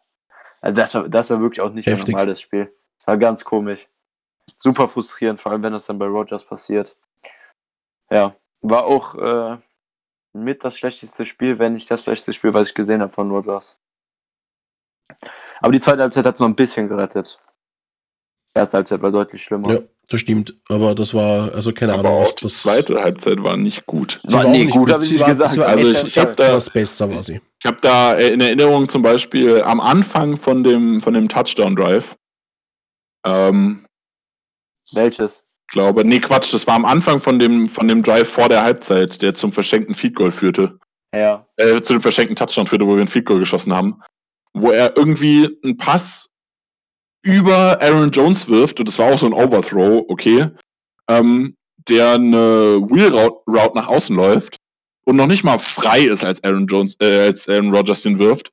Also 0.66 0.76
das 0.76 0.94
war, 0.94 1.08
das 1.08 1.30
war 1.30 1.40
wirklich 1.40 1.60
auch 1.60 1.70
nicht 1.70 1.86
Heftig. 1.86 2.08
normal, 2.08 2.26
das 2.26 2.40
Spiel. 2.40 2.74
Das 2.98 3.06
war 3.06 3.16
ganz 3.16 3.44
komisch. 3.44 3.86
Super 4.58 4.88
frustrierend, 4.88 5.38
vor 5.38 5.52
allem 5.52 5.62
wenn 5.62 5.72
das 5.72 5.86
dann 5.86 5.96
bei 5.96 6.06
Rogers 6.06 6.44
passiert. 6.44 6.96
Ja, 8.10 8.34
war 8.62 8.84
auch 8.84 9.14
äh, 9.14 9.58
mit 10.32 10.64
das 10.64 10.76
schlechteste 10.76 11.24
Spiel, 11.24 11.60
wenn 11.60 11.74
nicht 11.74 11.88
das 11.88 12.02
schlechteste 12.02 12.32
Spiel, 12.32 12.52
was 12.52 12.68
ich 12.68 12.74
gesehen 12.74 13.00
habe 13.00 13.12
von 13.12 13.30
Rogers. 13.30 13.78
Aber 15.60 15.70
die 15.70 15.78
zweite 15.78 16.02
Halbzeit 16.02 16.26
hat 16.26 16.34
es 16.34 16.40
noch 16.40 16.48
ein 16.48 16.56
bisschen 16.56 16.88
gerettet. 16.88 17.40
Erste 18.56 18.78
Halbzeit 18.78 19.02
war 19.02 19.12
deutlich 19.12 19.42
schlimmer. 19.42 19.70
Ja, 19.70 19.80
das 20.08 20.20
stimmt. 20.20 20.54
Aber 20.70 20.94
das 20.94 21.12
war, 21.12 21.52
also 21.52 21.72
keine 21.72 21.92
aber 21.92 22.08
Ahnung, 22.08 22.22
was 22.22 22.34
die 22.36 22.44
das. 22.44 22.62
zweite 22.62 22.94
Halbzeit 23.02 23.42
war 23.42 23.58
nicht 23.58 23.84
gut. 23.84 24.18
War, 24.24 24.44
war 24.44 24.50
nicht 24.50 24.70
gut, 24.70 24.90
habe 24.90 25.04
ich 25.04 25.12
nicht 25.12 25.26
gesagt. 25.26 25.58
also 25.58 25.88
ich, 25.88 26.04
ich 26.04 26.18
habe 26.18 26.34
da, 26.34 26.58
besser 26.72 27.14
war 27.14 27.22
sie. 27.22 27.42
Ich 27.60 27.66
habe 27.66 27.76
da 27.82 28.14
in 28.14 28.40
Erinnerung 28.40 28.88
zum 28.88 29.02
Beispiel 29.02 29.62
am 29.62 29.78
Anfang 29.78 30.38
von 30.38 30.64
dem, 30.64 31.02
von 31.02 31.12
dem 31.12 31.28
Touchdown-Drive. 31.28 32.16
Ähm, 33.26 33.84
Welches? 34.92 35.44
glaube, 35.68 36.02
nee, 36.04 36.20
Quatsch, 36.20 36.54
das 36.54 36.66
war 36.66 36.76
am 36.76 36.86
Anfang 36.86 37.20
von 37.20 37.38
dem, 37.38 37.68
von 37.68 37.88
dem 37.88 38.02
Drive 38.02 38.30
vor 38.30 38.48
der 38.48 38.62
Halbzeit, 38.62 39.20
der 39.20 39.34
zum 39.34 39.52
verschenkten 39.52 39.94
Feed 39.94 40.14
Goal 40.14 40.30
führte. 40.30 40.78
Ja. 41.14 41.46
Äh, 41.56 41.82
zu 41.82 41.92
dem 41.92 42.00
verschenkten 42.00 42.36
Touchdown 42.36 42.66
führte, 42.66 42.86
wo 42.86 42.94
wir 42.94 43.02
ein 43.02 43.08
Feed 43.08 43.26
Goal 43.26 43.40
geschossen 43.40 43.74
haben. 43.74 44.00
Wo 44.54 44.70
er 44.70 44.96
irgendwie 44.96 45.54
einen 45.62 45.76
Pass 45.76 46.30
über 47.26 47.82
Aaron 47.82 48.10
Jones 48.12 48.48
wirft, 48.48 48.78
und 48.78 48.88
das 48.88 48.98
war 48.98 49.12
auch 49.12 49.18
so 49.18 49.26
ein 49.26 49.32
Overthrow, 49.32 50.04
okay, 50.08 50.48
ähm, 51.08 51.56
der 51.88 52.12
eine 52.12 52.80
Wheel 52.88 53.12
Route 53.12 53.76
nach 53.76 53.88
außen 53.88 54.14
läuft 54.14 54.56
und 55.04 55.16
noch 55.16 55.26
nicht 55.26 55.44
mal 55.44 55.58
frei 55.58 56.02
ist, 56.02 56.24
als 56.24 56.42
Aaron 56.44 56.66
Jones, 56.66 56.96
äh, 57.00 57.26
als 57.26 57.48
Aaron 57.48 57.74
Rodgers 57.74 58.02
den 58.02 58.18
wirft. 58.18 58.52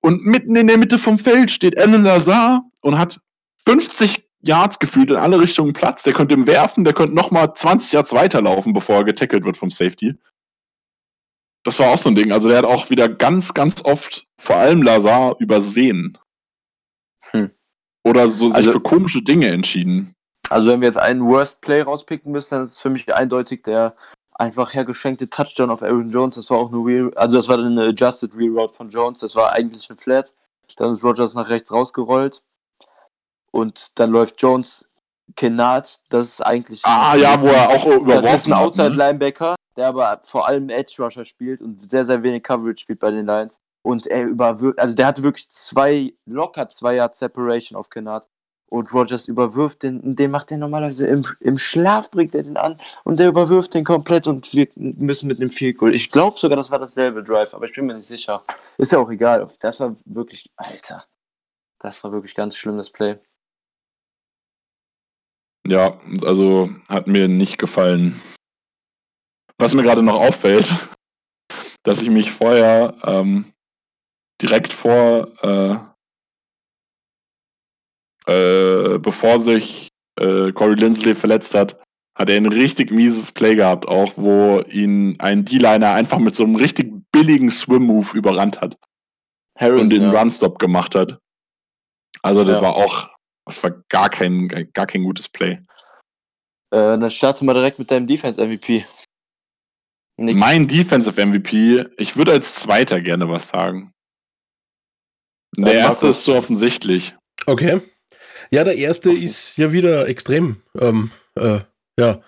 Und 0.00 0.24
mitten 0.24 0.56
in 0.56 0.66
der 0.66 0.78
Mitte 0.78 0.98
vom 0.98 1.18
Feld 1.18 1.50
steht 1.50 1.78
Alan 1.78 2.02
Lazar 2.02 2.62
und 2.80 2.98
hat 2.98 3.20
50 3.64 4.26
Yards 4.42 4.78
gefühlt 4.78 5.10
in 5.10 5.16
alle 5.16 5.40
Richtungen 5.40 5.72
Platz. 5.72 6.02
Der 6.02 6.12
könnte 6.12 6.34
ihm 6.34 6.46
werfen, 6.46 6.84
der 6.84 6.92
könnte 6.92 7.14
nochmal 7.14 7.54
20 7.54 7.92
Yards 7.92 8.12
weiterlaufen, 8.12 8.72
bevor 8.72 8.96
er 8.96 9.04
getackelt 9.04 9.44
wird 9.44 9.56
vom 9.56 9.70
Safety. 9.70 10.14
Das 11.62 11.78
war 11.78 11.88
auch 11.88 11.98
so 11.98 12.10
ein 12.10 12.14
Ding. 12.14 12.32
Also 12.32 12.48
der 12.48 12.58
hat 12.58 12.64
auch 12.66 12.90
wieder 12.90 13.08
ganz, 13.08 13.54
ganz 13.54 13.82
oft 13.84 14.26
vor 14.38 14.56
allem 14.56 14.82
Lazar 14.82 15.36
übersehen. 15.38 16.18
Oder 18.04 18.30
so 18.30 18.48
sich 18.48 18.56
Also- 18.58 18.72
für 18.72 18.80
komische 18.80 19.22
Dinge 19.22 19.48
entschieden. 19.48 20.12
Also 20.50 20.70
wenn 20.70 20.80
wir 20.80 20.86
jetzt 20.88 20.98
einen 20.98 21.24
Worst 21.26 21.60
Play 21.62 21.80
rauspicken 21.82 22.30
müssen, 22.30 22.54
dann 22.56 22.64
ist 22.64 22.72
es 22.72 22.80
für 22.80 22.90
mich 22.90 23.12
eindeutig 23.14 23.62
der 23.62 23.96
einfach 24.34 24.74
hergeschenkte 24.74 25.30
Touchdown 25.30 25.70
auf 25.70 25.82
Aaron 25.82 26.10
Jones. 26.10 26.36
Das 26.36 26.50
war 26.50 26.58
auch 26.58 26.68
eine 26.72 26.78
Real, 26.84 27.12
also 27.16 27.38
das 27.38 27.48
war 27.48 27.58
eine 27.58 27.84
Adjusted 27.88 28.34
Real 28.36 28.50
Route 28.58 28.74
von 28.74 28.90
Jones. 28.90 29.20
Das 29.20 29.34
war 29.36 29.52
eigentlich 29.52 29.88
ein 29.90 29.96
Flat. 29.96 30.34
Dann 30.76 30.92
ist 30.92 31.02
Rogers 31.04 31.34
nach 31.34 31.48
rechts 31.48 31.72
rausgerollt 31.72 32.42
und 33.52 33.98
dann 33.98 34.10
läuft 34.10 34.40
Jones 34.42 34.86
Kennard. 35.36 36.00
Das 36.10 36.26
ist 36.28 36.40
eigentlich 36.40 36.84
ein- 36.84 36.90
Ah 36.92 37.16
ja, 37.16 37.40
wo 37.40 37.46
er 37.46 37.68
auch 37.70 37.86
überworfen 37.86 38.08
Das 38.22 38.34
ist 38.34 38.46
ein 38.46 38.50
ne? 38.50 38.56
Outside 38.58 38.88
Linebacker, 38.94 39.54
der 39.76 39.86
aber 39.88 40.20
vor 40.24 40.46
allem 40.46 40.68
Edge 40.68 40.96
Rusher 40.98 41.24
spielt 41.24 41.60
und 41.62 41.80
sehr 41.88 42.04
sehr 42.04 42.22
wenig 42.22 42.42
Coverage 42.42 42.78
spielt 42.82 42.98
bei 42.98 43.10
den 43.10 43.24
Lions. 43.26 43.60
Und 43.84 44.06
er 44.06 44.24
überwirft, 44.24 44.78
also 44.78 44.94
der 44.94 45.06
hatte 45.06 45.22
wirklich 45.22 45.50
zwei 45.50 46.14
locker 46.24 46.68
zwei 46.70 46.96
Yard 46.96 47.14
Separation 47.14 47.76
auf 47.78 47.90
Kennard. 47.90 48.26
Und 48.70 48.92
Rogers 48.94 49.28
überwirft 49.28 49.82
den, 49.82 50.16
den 50.16 50.30
macht 50.30 50.50
er 50.50 50.56
normalerweise 50.56 51.06
im, 51.06 51.22
im 51.40 51.58
Schlaf, 51.58 52.10
bringt 52.10 52.34
er 52.34 52.42
den 52.42 52.56
an 52.56 52.80
und 53.04 53.20
der 53.20 53.28
überwirft 53.28 53.74
den 53.74 53.84
komplett 53.84 54.26
und 54.26 54.52
wir 54.54 54.68
müssen 54.74 55.28
mit 55.28 55.38
einem 55.38 55.50
Field 55.50 55.76
Goal. 55.76 55.94
Ich 55.94 56.10
glaube 56.10 56.38
sogar, 56.38 56.56
das 56.56 56.70
war 56.70 56.78
dasselbe 56.78 57.22
Drive, 57.22 57.52
aber 57.52 57.66
ich 57.66 57.74
bin 57.74 57.84
mir 57.84 57.94
nicht 57.94 58.06
sicher. 58.06 58.42
Ist 58.78 58.92
ja 58.92 58.98
auch 58.98 59.10
egal. 59.10 59.46
Das 59.60 59.80
war 59.80 59.94
wirklich, 60.06 60.50
Alter. 60.56 61.04
Das 61.78 62.02
war 62.02 62.10
wirklich 62.10 62.34
ganz 62.34 62.56
schlimmes 62.56 62.90
Play. 62.90 63.18
Ja, 65.66 65.98
also 66.24 66.70
hat 66.88 67.06
mir 67.06 67.28
nicht 67.28 67.58
gefallen. 67.58 68.18
Was 69.58 69.74
mir 69.74 69.82
gerade 69.82 70.02
noch 70.02 70.16
auffällt, 70.16 70.72
dass 71.82 72.00
ich 72.00 72.08
mich 72.08 72.32
vorher 72.32 72.96
ähm, 73.04 73.53
direkt 74.44 74.72
vor, 74.72 75.28
äh, 75.42 75.76
äh, 78.30 78.98
bevor 78.98 79.40
sich 79.40 79.88
äh, 80.20 80.52
Corey 80.52 80.74
Lindsley 80.74 81.14
verletzt 81.14 81.54
hat, 81.54 81.80
hat 82.16 82.28
er 82.28 82.36
ein 82.36 82.46
richtig 82.46 82.90
mieses 82.90 83.32
Play 83.32 83.56
gehabt, 83.56 83.88
auch 83.88 84.12
wo 84.16 84.60
ihn 84.70 85.16
ein 85.18 85.44
D-Liner 85.44 85.92
einfach 85.94 86.18
mit 86.18 86.36
so 86.36 86.44
einem 86.44 86.56
richtig 86.56 86.92
billigen 87.10 87.50
Swim-Move 87.50 88.16
überrannt 88.16 88.60
hat 88.60 88.76
Harrison, 89.58 89.82
und 89.84 89.90
den 89.90 90.02
ja. 90.02 90.10
Run-Stop 90.12 90.58
gemacht 90.58 90.94
hat. 90.94 91.18
Also 92.22 92.44
das 92.44 92.56
Ja. 92.56 92.62
war 92.62 92.76
auch, 92.76 93.08
das 93.46 93.62
war 93.62 93.70
gar 93.88 94.10
kein, 94.10 94.48
gar 94.48 94.86
kein 94.86 95.02
gutes 95.02 95.28
Play. 95.28 95.58
Äh, 96.70 96.98
dann 96.98 97.10
starte 97.10 97.44
mal 97.44 97.54
direkt 97.54 97.78
mit 97.78 97.90
deinem 97.90 98.06
Defense-MVP. 98.06 98.84
Mein 100.16 100.68
Defensive 100.68 101.20
MVP, 101.20 101.84
ich 101.98 102.16
würde 102.16 102.32
als 102.32 102.54
Zweiter 102.54 103.00
gerne 103.00 103.28
was 103.28 103.48
sagen. 103.48 103.93
Der 105.56 105.74
erste 105.74 106.06
Markus. 106.06 106.18
ist 106.18 106.24
so 106.24 106.34
offensichtlich. 106.34 107.14
Okay. 107.46 107.80
Ja, 108.50 108.64
der 108.64 108.76
erste 108.76 109.12
ist 109.12 109.56
ja 109.56 109.72
wieder 109.72 110.08
extrem. 110.08 110.62
Ähm, 110.78 111.10
äh, 111.36 111.60
ja. 111.98 112.20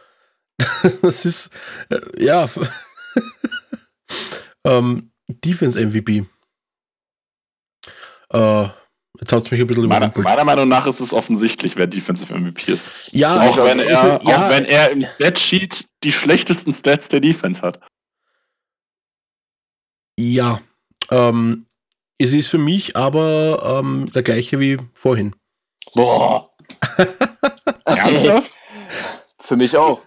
das 1.02 1.24
ist, 1.24 1.50
äh, 1.90 2.24
ja. 2.24 2.48
ähm, 4.64 5.10
Defense 5.28 5.78
MVP. 5.84 6.26
Äh, 8.32 8.68
jetzt 9.20 9.32
hat 9.32 9.44
es 9.44 9.50
mich 9.50 9.60
ein 9.60 9.66
bisschen 9.66 9.86
Meiner, 9.88 10.12
meiner 10.16 10.44
Meinung 10.44 10.68
nach 10.68 10.86
ist 10.86 11.00
es 11.00 11.12
offensichtlich, 11.12 11.76
wer 11.76 11.86
Defensive 11.86 12.34
MVP 12.34 12.72
ist. 12.72 12.88
Ja, 13.12 13.40
Auch 13.40 13.56
wenn, 13.64 13.78
ist 13.78 13.90
er, 13.90 14.20
ja, 14.22 14.46
auch 14.46 14.50
wenn 14.50 14.64
er 14.64 14.90
im 14.90 15.02
Statsheet 15.02 15.86
die 16.04 16.12
schlechtesten 16.12 16.74
Stats 16.74 17.08
der 17.08 17.20
Defense 17.20 17.62
hat. 17.62 17.80
ja. 20.18 20.60
Ähm, 21.10 21.65
es 22.18 22.32
ist 22.32 22.48
für 22.48 22.58
mich 22.58 22.96
aber 22.96 23.80
ähm, 23.80 24.06
der 24.12 24.22
gleiche 24.22 24.58
wie 24.60 24.78
vorhin. 24.94 25.34
Boah. 25.94 26.50
Ernsthaft? 27.84 28.52
Für 29.40 29.56
mich 29.56 29.76
auch. 29.76 30.04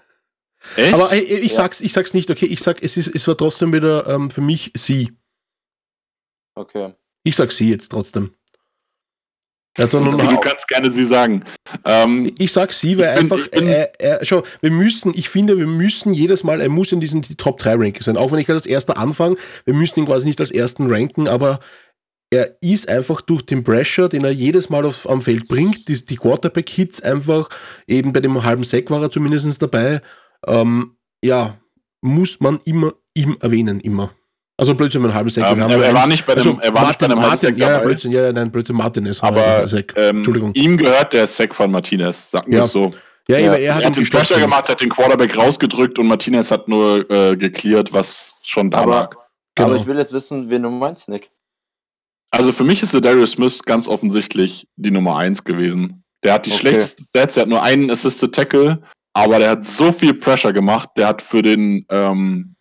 Echt? 0.76 0.94
Aber 0.94 1.12
äh, 1.14 1.20
ich 1.20 1.52
Ja. 1.52 1.58
sag's, 1.64 1.82
ich 1.82 1.94
sag's 1.94 2.14
nicht, 2.14 2.30
okay, 2.30 2.46
ich 2.46 2.60
sag, 2.62 2.84
es 2.84 2.98
ist, 2.98 3.08
es 3.16 3.28
war 3.28 3.38
trotzdem 3.38 3.72
wieder 3.74 4.08
ähm, 4.08 4.30
für 4.30 4.42
mich 4.42 4.72
sie. 4.76 5.12
Okay. 6.56 6.94
Ich 7.24 7.36
sag 7.36 7.52
sie 7.52 7.70
jetzt 7.70 7.90
trotzdem. 7.90 8.34
Also, 9.78 10.04
du 10.04 10.40
kannst 10.42 10.68
gerne 10.68 10.92
sie 10.92 11.06
sagen. 11.06 11.46
Ähm, 11.86 12.34
ich 12.38 12.52
sag 12.52 12.74
sie, 12.74 12.98
weil 12.98 13.06
Ich 13.24 13.30
bin- 13.30 13.40
einfach, 13.40 13.46
ich 13.46 13.52
bin- 13.52 13.68
äh, 13.68 13.88
äh, 14.00 14.26
schau, 14.26 14.44
wir 14.60 14.72
müssen, 14.72 15.14
ich 15.16 15.30
finde, 15.30 15.58
wir 15.58 15.68
müssen 15.68 16.14
jedes 16.14 16.44
Mal, 16.44 16.60
er 16.60 16.68
muss 16.68 16.92
in 16.92 17.00
diesen 17.00 17.22
die 17.22 17.36
Top 17.36 17.60
3 17.60 17.76
Ranking 17.76 18.02
sein. 18.02 18.18
Auch 18.18 18.32
wenn 18.34 18.40
ich 18.40 18.50
als 18.50 18.66
erster 18.66 18.98
anfange, 18.98 19.38
wir 19.64 19.74
müssen 19.74 20.00
ihn 20.00 20.06
quasi 20.06 20.26
nicht 20.26 20.42
als 20.42 20.52
ersten 20.52 20.92
ranken, 20.92 21.30
aber 21.30 21.60
er 22.32 22.58
ist 22.62 22.88
einfach 22.88 23.22
durch 23.22 23.42
den 23.44 23.64
Pressure, 23.64 24.08
den 24.10 24.24
er 24.24 24.32
jedes 24.32 24.70
Mal 24.70 24.86
auf, 24.86 25.10
am 25.10 25.22
Feld 25.22 25.48
bringt, 25.48 25.88
die, 25.88 26.06
die 26.06 26.16
Quarterback-Hits 26.16 27.02
einfach, 27.02 27.50
eben 27.88 28.14
bei 28.14 28.20
dem 28.20 28.44
halben 28.44 28.64
Sack 28.64 28.90
war 28.92 29.02
er 29.02 29.10
zumindest 29.10 29.62
dabei, 29.62 30.02
ähm, 30.48 30.96
ja, 31.24 31.58
muss 32.02 32.40
man 32.40 32.60
immer 32.66 32.94
ihm 33.14 33.36
erwähnen, 33.42 33.80
immer. 33.80 34.12
Also 34.58 34.76
Blödsinn, 34.76 35.02
mein 35.02 35.14
halben 35.14 35.30
Sack. 35.30 35.52
ähm, 35.52 35.60
er, 35.60 35.68
nur 35.70 35.84
er 35.86 35.94
war 35.94 36.06
nicht 36.06 36.26
bei 36.26 36.36
dem, 36.36 36.48
also 36.48 36.60
er 36.62 36.74
war 36.74 36.88
nicht 36.88 37.00
bei 37.00 37.08
Martin, 37.08 37.12
einem 37.12 37.22
Martin, 37.22 37.58
ja, 37.58 37.72
ja. 37.72 37.80
Blödsinn, 37.80 38.12
ja, 38.12 38.26
ja, 38.26 38.32
nein, 38.34 38.52
Blödsinn, 38.52 38.76
Martin 38.76 39.06
ist 39.06 39.24
Aber 39.24 39.66
Sack. 39.68 39.94
ähm, 39.96 40.18
Entschuldigung. 40.18 40.54
ihm 40.54 40.78
gehört 40.78 41.14
der 41.14 41.28
Sack 41.28 41.56
von 41.56 41.72
Martinez, 41.72 42.30
sagen 42.30 42.52
wir 42.52 42.60
Ja. 42.60 42.66
es 42.66 42.72
so. 42.72 42.94
Ja, 43.28 43.38
Ja, 43.38 43.48
aber 43.52 43.60
er 43.60 43.66
Er 43.70 43.76
hat 43.76 43.86
hat 43.86 43.98
ihn 43.98 44.04
den. 44.04 44.10
Pressure 44.10 44.40
gemacht, 44.40 44.70
hat 44.70 44.82
den 44.82 44.90
Quarterback 44.90 45.36
rausgedrückt 45.38 45.98
und 46.00 46.08
Martinez 46.08 46.52
hat 46.52 46.68
nur 46.68 47.10
äh, 47.10 47.36
geklärt, 47.38 47.92
was 47.94 48.36
schon 48.44 48.70
da 48.72 48.80
Aber, 48.80 48.92
lag. 48.92 49.16
Genau. 49.56 49.70
aber 49.70 49.78
ich 49.78 49.86
will 49.88 49.98
jetzt 49.98 50.14
wissen, 50.14 50.50
wen 50.50 50.64
du 50.64 50.70
meinst, 50.70 51.10
Nick. 51.10 51.30
Also 52.32 52.52
für 52.52 52.64
mich 52.64 52.84
ist 52.84 52.94
der 52.94 53.02
Darius 53.02 53.32
Smith 53.32 53.62
ganz 53.64 53.88
offensichtlich 53.88 54.68
die 54.76 54.92
Nummer 54.92 55.18
1 55.18 55.44
gewesen. 55.44 56.04
Der 56.24 56.34
hat 56.34 56.46
die 56.46 56.52
Okay. 56.52 56.60
schlechtesten 56.60 57.06
Stats, 57.06 57.34
der 57.36 57.42
hat 57.44 57.50
nur 57.50 57.64
einen 57.64 57.90
Assisted 57.90 58.34
Tackle, 58.34 58.82
aber 59.14 59.40
der 59.40 59.52
hat 59.52 59.66
so 59.66 59.92
viel 59.92 60.14
Pressure 60.14 60.54
gemacht. 60.54 60.90
Der 60.98 61.08
hat 61.08 61.22
für 61.22 61.42
den, 61.42 61.86
ähm, 61.90 62.56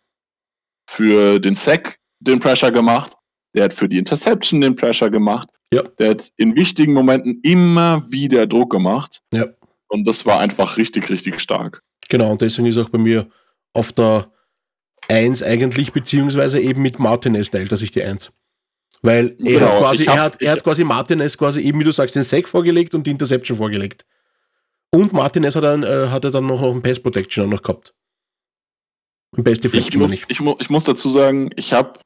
für 0.88 1.38
den 1.38 1.54
Sack 1.54 1.98
den 2.20 2.38
Pressure 2.38 2.70
gemacht. 2.72 3.12
Der 3.54 3.64
hat 3.64 3.72
für 3.72 3.88
die 3.88 3.98
Interception 3.98 4.60
den 4.60 4.74
Pressure 4.74 5.10
gemacht. 5.10 5.48
Ja. 5.72 5.82
Der 5.98 6.10
hat 6.10 6.30
in 6.36 6.54
wichtigen 6.56 6.92
Momenten 6.94 7.40
immer 7.42 8.02
wieder 8.10 8.46
Druck 8.46 8.70
gemacht. 8.70 9.20
Ja. 9.32 9.46
Und 9.88 10.06
das 10.06 10.24
war 10.24 10.40
einfach 10.40 10.76
richtig, 10.76 11.10
richtig 11.10 11.40
stark. 11.40 11.82
Genau, 12.08 12.30
und 12.30 12.40
deswegen 12.40 12.68
ist 12.68 12.78
auch 12.78 12.88
bei 12.88 12.98
mir 12.98 13.28
auf 13.74 13.92
der 13.92 14.30
1 15.08 15.42
eigentlich, 15.42 15.92
beziehungsweise 15.92 16.60
eben 16.60 16.82
mit 16.82 16.98
Martinez 16.98 17.50
teilt 17.50 17.70
er 17.70 17.78
sich 17.78 17.90
die 17.90 18.02
1. 18.02 18.32
Weil 19.02 19.36
er, 19.38 19.58
Genau, 19.60 19.66
hat 19.72 19.78
quasi, 19.78 20.04
hab- 20.06 20.16
er, 20.16 20.22
hat, 20.22 20.42
er 20.42 20.52
hat 20.52 20.64
quasi 20.64 20.84
Martinez 20.84 21.38
quasi 21.38 21.60
eben, 21.60 21.78
wie 21.80 21.84
du 21.84 21.92
sagst, 21.92 22.14
den 22.16 22.22
Sack 22.24 22.48
vorgelegt 22.48 22.94
und 22.94 23.06
die 23.06 23.10
Interception 23.12 23.56
vorgelegt. 23.56 24.04
Und 24.92 25.12
Martinez 25.12 25.54
hat, 25.54 25.64
dann, 25.64 25.82
äh, 25.82 26.08
hat 26.08 26.24
er 26.24 26.30
dann 26.30 26.46
noch, 26.46 26.60
noch 26.60 26.72
einen 26.72 26.82
Pass 26.82 26.98
Protection 26.98 27.44
auch 27.44 27.50
noch 27.50 27.62
gehabt. 27.62 27.94
Ein 29.36 29.46
Ich 29.46 29.60
Deflection 29.60 30.00
muss, 30.00 30.12
ich. 30.12 30.24
ich, 30.28 30.40
mu 30.40 30.54
ich 30.58 30.70
muss 30.70 30.84
dazu 30.84 31.10
sagen, 31.10 31.50
ich 31.56 31.72
habe 31.72 31.98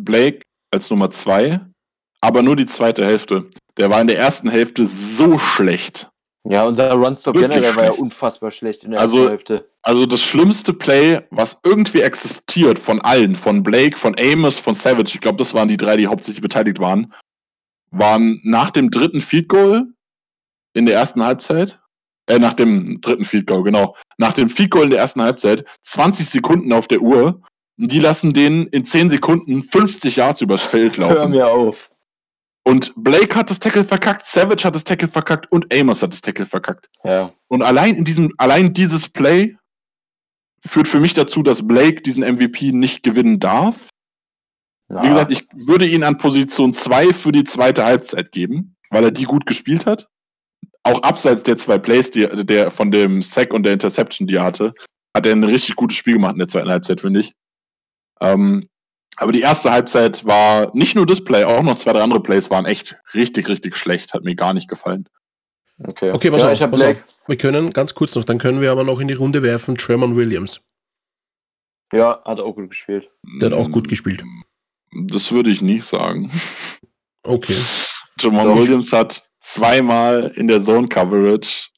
Blake 0.00 0.42
als 0.70 0.90
Nummer 0.90 1.10
2, 1.10 1.60
aber 2.20 2.42
nur 2.42 2.56
die 2.56 2.66
zweite 2.66 3.04
Hälfte. 3.04 3.46
Der 3.78 3.88
war 3.90 4.00
in 4.00 4.06
der 4.06 4.18
ersten 4.18 4.48
Hälfte 4.50 4.86
so 4.86 5.38
schlecht. 5.38 6.08
Ja, 6.48 6.64
unser 6.64 6.92
Runstop 6.92 7.36
generell 7.36 7.74
war 7.76 7.84
ja 7.84 7.90
unfassbar 7.92 8.50
schlecht 8.50 8.84
in 8.84 8.92
der 8.92 9.00
Also- 9.00 9.18
ersten 9.18 9.30
Hälfte. 9.30 9.68
Also 9.88 10.04
das 10.04 10.20
schlimmste 10.20 10.74
Play, 10.74 11.22
was 11.30 11.58
irgendwie 11.64 12.02
existiert 12.02 12.78
von 12.78 13.00
allen, 13.00 13.34
von 13.34 13.62
Blake, 13.62 13.96
von 13.96 14.14
Amos, 14.18 14.58
von 14.58 14.74
Savage, 14.74 15.12
ich 15.14 15.20
glaube, 15.22 15.38
das 15.38 15.54
waren 15.54 15.66
die 15.66 15.78
drei, 15.78 15.96
die 15.96 16.06
hauptsächlich 16.06 16.42
beteiligt 16.42 16.78
waren, 16.78 17.10
waren 17.90 18.38
nach 18.44 18.70
dem 18.70 18.90
dritten 18.90 19.22
Field 19.22 19.48
Goal 19.48 19.86
in 20.74 20.84
der 20.84 20.96
ersten 20.96 21.24
Halbzeit, 21.24 21.80
äh, 22.26 22.38
nach 22.38 22.52
dem 22.52 23.00
dritten 23.00 23.24
Field 23.24 23.46
Goal, 23.46 23.62
genau, 23.62 23.96
nach 24.18 24.34
dem 24.34 24.50
Field 24.50 24.72
Goal 24.72 24.84
in 24.84 24.90
der 24.90 24.98
ersten 24.98 25.22
Halbzeit, 25.22 25.64
20 25.80 26.28
Sekunden 26.28 26.70
auf 26.74 26.86
der 26.86 27.00
Uhr, 27.00 27.40
und 27.78 27.90
die 27.90 28.00
lassen 28.00 28.34
den 28.34 28.66
in 28.66 28.84
10 28.84 29.08
Sekunden 29.08 29.62
50 29.62 30.16
Yards 30.16 30.42
übers 30.42 30.60
Feld 30.64 30.98
Hör 30.98 31.14
laufen. 31.14 31.30
mir 31.30 31.48
auf. 31.48 31.90
Und 32.62 32.92
Blake 32.94 33.34
hat 33.34 33.48
das 33.48 33.58
Tackle 33.58 33.86
verkackt, 33.86 34.26
Savage 34.26 34.64
hat 34.64 34.74
das 34.74 34.84
Tackle 34.84 35.08
verkackt 35.08 35.50
und 35.50 35.72
Amos 35.72 36.02
hat 36.02 36.12
das 36.12 36.20
Tackle 36.20 36.44
verkackt. 36.44 36.90
Ja. 37.04 37.32
Und 37.46 37.62
allein 37.62 37.94
in 37.94 38.04
diesem, 38.04 38.34
allein 38.36 38.74
dieses 38.74 39.08
Play 39.08 39.56
führt 40.64 40.88
für 40.88 41.00
mich 41.00 41.14
dazu, 41.14 41.42
dass 41.42 41.66
Blake 41.66 42.02
diesen 42.02 42.22
MVP 42.22 42.72
nicht 42.72 43.02
gewinnen 43.02 43.38
darf. 43.38 43.88
ja. 44.90 45.02
Wie 45.02 45.08
gesagt, 45.08 45.32
ich 45.32 45.46
würde 45.54 45.86
ihn 45.86 46.02
an 46.02 46.18
Position 46.18 46.72
2 46.72 47.12
für 47.12 47.32
die 47.32 47.44
zweite 47.44 47.84
Halbzeit 47.84 48.32
geben, 48.32 48.76
weil 48.90 49.04
er 49.04 49.10
die 49.10 49.24
gut 49.24 49.46
gespielt 49.46 49.86
hat. 49.86 50.08
Auch 50.82 51.02
abseits 51.02 51.42
der 51.42 51.56
zwei 51.56 51.78
Plays, 51.78 52.10
die, 52.10 52.26
der 52.26 52.70
von 52.70 52.90
dem 52.90 53.22
Sack 53.22 53.52
und 53.52 53.64
der 53.64 53.74
Interception, 53.74 54.26
die 54.26 54.36
er 54.36 54.44
hatte, 54.44 54.72
hat 55.14 55.26
er 55.26 55.32
ein 55.32 55.44
richtig 55.44 55.76
gutes 55.76 55.96
Spiel 55.96 56.14
gemacht 56.14 56.34
in 56.34 56.38
der 56.38 56.48
zweiten 56.48 56.70
Halbzeit, 56.70 57.00
finde 57.00 57.20
ich. 57.20 57.32
Ähm, 58.20 58.66
aber 59.16 59.32
die 59.32 59.40
erste 59.40 59.72
Halbzeit 59.72 60.24
war 60.24 60.74
nicht 60.74 60.94
nur 60.94 61.04
das 61.04 61.22
Play, 61.22 61.44
auch 61.44 61.62
noch 61.62 61.74
zwei, 61.74 61.92
drei 61.92 62.02
andere 62.02 62.22
Plays 62.22 62.50
waren 62.50 62.66
echt 62.66 62.96
richtig, 63.14 63.48
richtig 63.48 63.76
schlecht. 63.76 64.14
Hat 64.14 64.24
mir 64.24 64.36
gar 64.36 64.54
nicht 64.54 64.68
gefallen. 64.68 65.08
Okay. 65.84 66.12
Okay, 66.12 66.30
pass 66.30 66.40
ja, 66.40 66.46
auf, 66.48 66.60
ich 66.60 66.70
pass 66.70 66.82
auf. 66.82 67.04
Wir 67.26 67.36
können 67.36 67.72
ganz 67.72 67.94
kurz 67.94 68.14
noch, 68.14 68.24
dann 68.24 68.38
können 68.38 68.60
wir 68.60 68.72
aber 68.72 68.84
noch 68.84 69.00
in 69.00 69.08
die 69.08 69.14
Runde 69.14 69.42
werfen, 69.42 69.76
Tremon 69.76 70.16
Williams. 70.16 70.60
Ja, 71.92 72.22
hat 72.24 72.40
auch 72.40 72.54
gut 72.54 72.70
gespielt. 72.70 73.10
Der 73.40 73.50
hat 73.50 73.58
auch 73.58 73.70
gut 73.70 73.88
gespielt. 73.88 74.22
Das 74.92 75.32
würde 75.32 75.50
ich 75.50 75.62
nicht 75.62 75.84
sagen. 75.84 76.30
Okay. 77.22 77.56
Jamal. 78.20 78.56
Williams 78.56 78.92
hat 78.92 79.22
zweimal 79.40 80.32
in 80.36 80.48
der 80.48 80.62
Zone 80.62 80.88
Coverage 80.88 81.68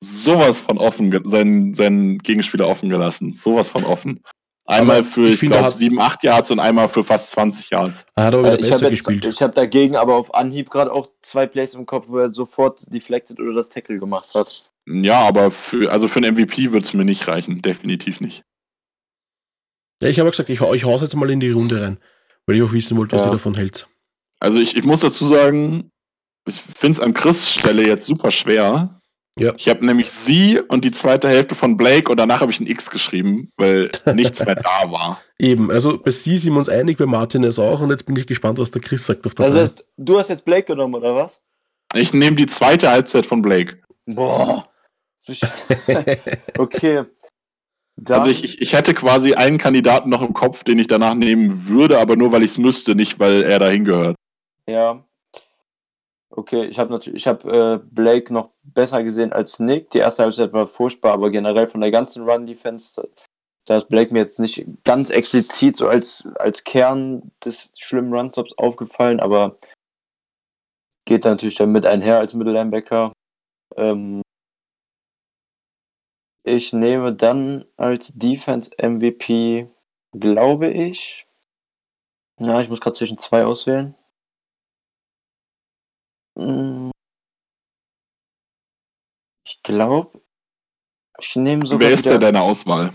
sowas 0.00 0.60
von 0.60 0.78
offen, 0.78 1.10
seinen, 1.28 1.74
seinen 1.74 2.18
Gegenspieler 2.18 2.68
offen 2.68 2.88
gelassen. 2.88 3.34
Sowas 3.34 3.68
von 3.68 3.84
offen. 3.84 4.22
Einmal 4.68 4.98
Aber 4.98 5.04
für, 5.06 5.28
ich 5.28 5.42
ich, 5.42 5.48
glaube, 5.48 5.64
hat- 5.66 5.74
7, 5.74 5.98
8 6.00 6.22
Yards 6.24 6.50
und 6.50 6.58
einmal 6.58 6.88
für 6.88 7.04
fast 7.04 7.30
20 7.30 7.70
Yards. 7.70 8.04
Er 8.16 8.24
hat 8.24 8.34
aber 8.34 8.42
Äh, 8.42 8.46
wieder 8.52 8.54
ich 8.54 8.60
besser 8.70 8.74
habe 8.86 8.90
gespielt. 8.90 9.24
ich 9.26 9.40
hab 9.42 9.54
dagegen 9.54 9.94
aber 9.96 10.16
auf 10.16 10.34
Anhieb 10.34 10.70
gerade 10.70 10.92
auch 10.92 11.08
zwei 11.22 11.46
Plays 11.46 11.74
im 11.74 11.86
Kopf, 11.86 12.06
wo 12.08 12.18
er 12.18 12.32
sofort 12.34 12.82
deflected 12.92 13.38
oder 13.38 13.54
das 13.54 13.68
Tackle 13.68 13.98
gemacht 13.98 14.34
hat. 14.34 14.72
Ja, 14.88 15.20
aber 15.20 15.50
für, 15.52 15.90
also 15.92 16.08
für 16.08 16.18
einen 16.18 16.34
MVP 16.34 16.72
wird 16.72 16.84
es 16.84 16.94
mir 16.94 17.04
nicht 17.04 17.26
reichen. 17.28 17.62
Definitiv 17.62 18.20
nicht. 18.20 18.44
Ja, 20.02 20.08
ich 20.08 20.18
habe 20.20 20.30
gesagt, 20.30 20.50
ich, 20.50 20.60
ich 20.60 20.84
hau's 20.84 21.00
jetzt 21.02 21.14
mal 21.16 21.30
in 21.30 21.40
die 21.40 21.50
Runde 21.50 21.80
rein, 21.80 21.98
weil 22.46 22.56
ich 22.56 22.62
auch 22.62 22.72
wissen 22.72 22.96
wollte, 22.96 23.16
was 23.16 23.22
Ja. 23.22 23.28
ihr 23.28 23.32
davon 23.32 23.54
hält. 23.54 23.88
Also 24.40 24.58
ich, 24.60 24.76
ich 24.76 24.84
muss 24.84 25.00
dazu 25.00 25.26
sagen, 25.26 25.90
ich 26.46 26.60
finde 26.60 26.98
es 26.98 27.00
an 27.04 27.14
Chris 27.14 27.48
Stelle 27.50 27.86
jetzt 27.86 28.06
super 28.06 28.30
schwer. 28.30 29.00
Ja. 29.38 29.52
Ich 29.58 29.68
habe 29.68 29.84
nämlich 29.84 30.10
sie 30.10 30.60
und 30.60 30.84
die 30.84 30.92
zweite 30.92 31.28
Hälfte 31.28 31.54
von 31.54 31.76
Blake 31.76 32.10
und 32.10 32.18
danach 32.18 32.40
habe 32.40 32.50
ich 32.50 32.58
ein 32.58 32.66
X 32.66 32.88
geschrieben, 32.88 33.52
weil 33.58 33.90
nichts 34.14 34.42
mehr 34.44 34.54
da 34.54 34.90
war. 34.90 35.20
Eben, 35.38 35.70
also 35.70 35.98
bei 35.98 36.10
Sie 36.10 36.38
sind 36.38 36.54
wir 36.54 36.58
uns 36.58 36.70
einig, 36.70 36.96
bei 36.96 37.04
Martinez 37.04 37.58
auch 37.58 37.80
und 37.80 37.90
jetzt 37.90 38.06
bin 38.06 38.16
ich 38.16 38.26
gespannt, 38.26 38.58
was 38.58 38.70
der 38.70 38.80
Chris 38.80 39.04
sagt 39.04 39.26
auf 39.26 39.34
der 39.34 39.46
Das 39.46 39.56
heißt, 39.56 39.84
du 39.98 40.18
hast 40.18 40.30
jetzt 40.30 40.46
Blake 40.46 40.64
genommen, 40.64 40.94
oder 40.94 41.14
was? 41.14 41.42
Ich 41.94 42.14
nehme 42.14 42.36
die 42.36 42.46
zweite 42.46 42.90
Halbzeit 42.90 43.26
von 43.26 43.42
Blake. 43.42 43.76
Boah. 44.06 44.66
okay. 46.58 47.04
Dann, 47.96 48.20
Also 48.20 48.30
ich, 48.30 48.44
ich, 48.44 48.60
ich 48.62 48.72
hätte 48.72 48.94
quasi 48.94 49.34
einen 49.34 49.58
Kandidaten 49.58 50.08
noch 50.08 50.22
im 50.22 50.32
Kopf, 50.32 50.64
den 50.64 50.78
ich 50.78 50.86
danach 50.86 51.14
nehmen 51.14 51.68
würde, 51.68 51.98
aber 51.98 52.16
nur 52.16 52.32
weil 52.32 52.42
ich 52.42 52.52
es 52.52 52.58
müsste, 52.58 52.94
nicht 52.94 53.18
weil 53.18 53.42
er 53.42 53.58
dahin 53.58 53.84
gehört. 53.84 54.16
Ja. 54.66 55.05
Okay, 56.38 56.66
ich 56.66 56.78
habe 56.78 56.92
natürlich, 56.92 57.22
ich 57.22 57.26
habe 57.26 57.50
äh, 57.50 57.78
Blake 57.90 58.30
noch 58.32 58.50
besser 58.62 59.02
gesehen 59.02 59.32
als 59.32 59.58
Nick. 59.58 59.88
Die 59.90 59.98
erste 59.98 60.22
Halbzeit 60.22 60.52
war 60.52 60.66
furchtbar, 60.66 61.14
aber 61.14 61.30
generell 61.30 61.66
von 61.66 61.80
der 61.80 61.90
ganzen 61.90 62.28
Run-Defense, 62.28 63.08
da 63.64 63.76
ist 63.78 63.88
Blake 63.88 64.12
mir 64.12 64.18
jetzt 64.18 64.38
nicht 64.38 64.66
ganz 64.84 65.08
explizit 65.08 65.78
so 65.78 65.88
als, 65.88 66.28
als 66.38 66.62
Kern 66.64 67.32
des 67.42 67.72
schlimmen 67.78 68.12
Runstops 68.12 68.52
aufgefallen, 68.58 69.18
aber 69.18 69.56
geht 71.06 71.24
natürlich 71.24 71.54
damit 71.54 71.86
einher 71.86 72.18
als 72.18 72.34
Mittellinebacker. 72.34 73.12
Ähm, 73.76 74.20
ich 76.44 76.74
nehme 76.74 77.14
dann 77.14 77.64
als 77.78 78.12
Defense 78.14 78.72
MVP, 78.78 79.70
glaube 80.12 80.68
ich. 80.68 81.26
Ja, 82.38 82.60
ich 82.60 82.68
muss 82.68 82.82
gerade 82.82 82.96
zwischen 82.96 83.16
zwei 83.16 83.46
auswählen. 83.46 83.94
Mm. 86.36 86.90
Ich 89.46 89.62
glaube, 89.62 90.20
ich 91.20 91.36
nehme 91.36 91.66
sogar 91.66 91.88
Wer 91.88 91.94
ist 91.94 92.00
wieder, 92.00 92.12
denn 92.12 92.20
deine 92.20 92.42
Auswahl? 92.42 92.92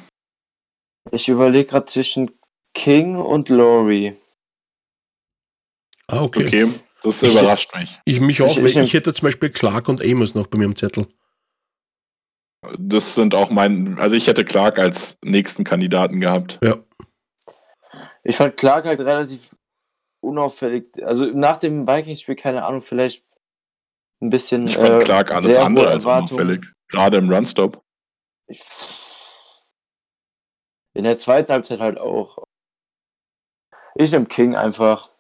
Ich 1.12 1.28
überlege 1.28 1.66
gerade 1.70 1.86
zwischen 1.86 2.40
King 2.74 3.16
und 3.16 3.50
Laurie. 3.50 4.16
Ah, 6.08 6.22
okay. 6.24 6.46
Okay, 6.46 6.80
das 7.04 7.24
Ich- 7.24 7.32
überrascht 7.32 7.74
mich. 7.76 8.00
Ich 8.06 8.20
mich 8.20 8.42
auch, 8.42 8.52
Ich- 8.52 8.58
weil 8.58 8.68
ich- 8.68 8.78
ich, 8.78 8.94
hätte 8.94 9.14
zum 9.14 9.28
Beispiel 9.28 9.50
Clark 9.50 9.88
und 9.88 10.02
Amos 10.04 10.36
noch 10.36 10.48
bei 10.48 10.58
mir 10.58 10.66
im 10.66 10.76
Zettel. 10.76 11.08
Das 12.78 13.16
sind 13.16 13.34
auch 13.34 13.50
mein, 13.50 13.98
also 13.98 14.16
ich 14.16 14.28
hätte 14.28 14.46
Clark 14.46 14.78
als 14.78 15.18
nächsten 15.24 15.64
Kandidaten 15.64 16.20
gehabt. 16.22 16.60
Ja. 16.64 16.78
Ich 18.24 18.36
fand 18.36 18.56
Clark 18.56 18.86
halt 18.86 19.00
relativ 19.00 19.56
unauffällig. 20.22 21.04
Also 21.04 21.26
nach 21.26 21.58
dem 21.58 21.88
Vikings-Spiel, 21.88 22.36
keine 22.36 22.64
Ahnung, 22.64 22.84
vielleicht 22.84 23.26
ein 24.22 24.30
bisschen. 24.30 24.68
Ich 24.68 24.76
fand 24.78 24.90
äh, 24.90 25.00
Clark 25.04 25.32
alles 25.32 25.46
sehr 25.46 25.64
andere 25.66 25.90
als 25.90 26.06
unauffällig. 26.06 26.66
Gerade 26.90 27.18
im 27.18 27.30
Runstop. 27.32 27.82
In 30.94 31.04
der 31.04 31.18
zweiten 31.18 31.52
Halbzeit 31.52 31.80
halt 31.80 31.98
auch. 31.98 32.38
Ich 33.96 34.12
nehme 34.12 34.26
King 34.26 34.56
einfach. 34.56 35.12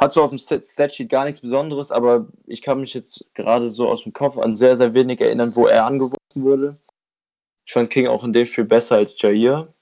Hat 0.00 0.12
so 0.12 0.22
auf 0.22 0.30
dem 0.30 0.38
Stat- 0.38 0.64
Statsheet 0.66 1.08
gar 1.08 1.24
nichts 1.24 1.40
Besonderes, 1.40 1.90
aber 1.92 2.26
ich 2.46 2.60
kann 2.60 2.80
mich 2.80 2.92
jetzt 2.92 3.24
gerade 3.34 3.70
so 3.70 3.88
aus 3.88 4.02
dem 4.02 4.12
Kopf 4.12 4.36
an 4.36 4.56
sehr, 4.56 4.76
sehr 4.76 4.94
wenig 4.94 5.20
erinnern, 5.20 5.54
wo 5.54 5.68
er 5.68 5.86
angeworfen 5.86 6.18
wurde. 6.34 6.78
Ich 7.64 7.72
fand 7.72 7.88
King 7.90 8.08
auch 8.08 8.24
in 8.24 8.32
dem 8.32 8.46
Spiel 8.46 8.64
besser 8.64 8.96
als 8.96 9.20
Jair. 9.20 9.72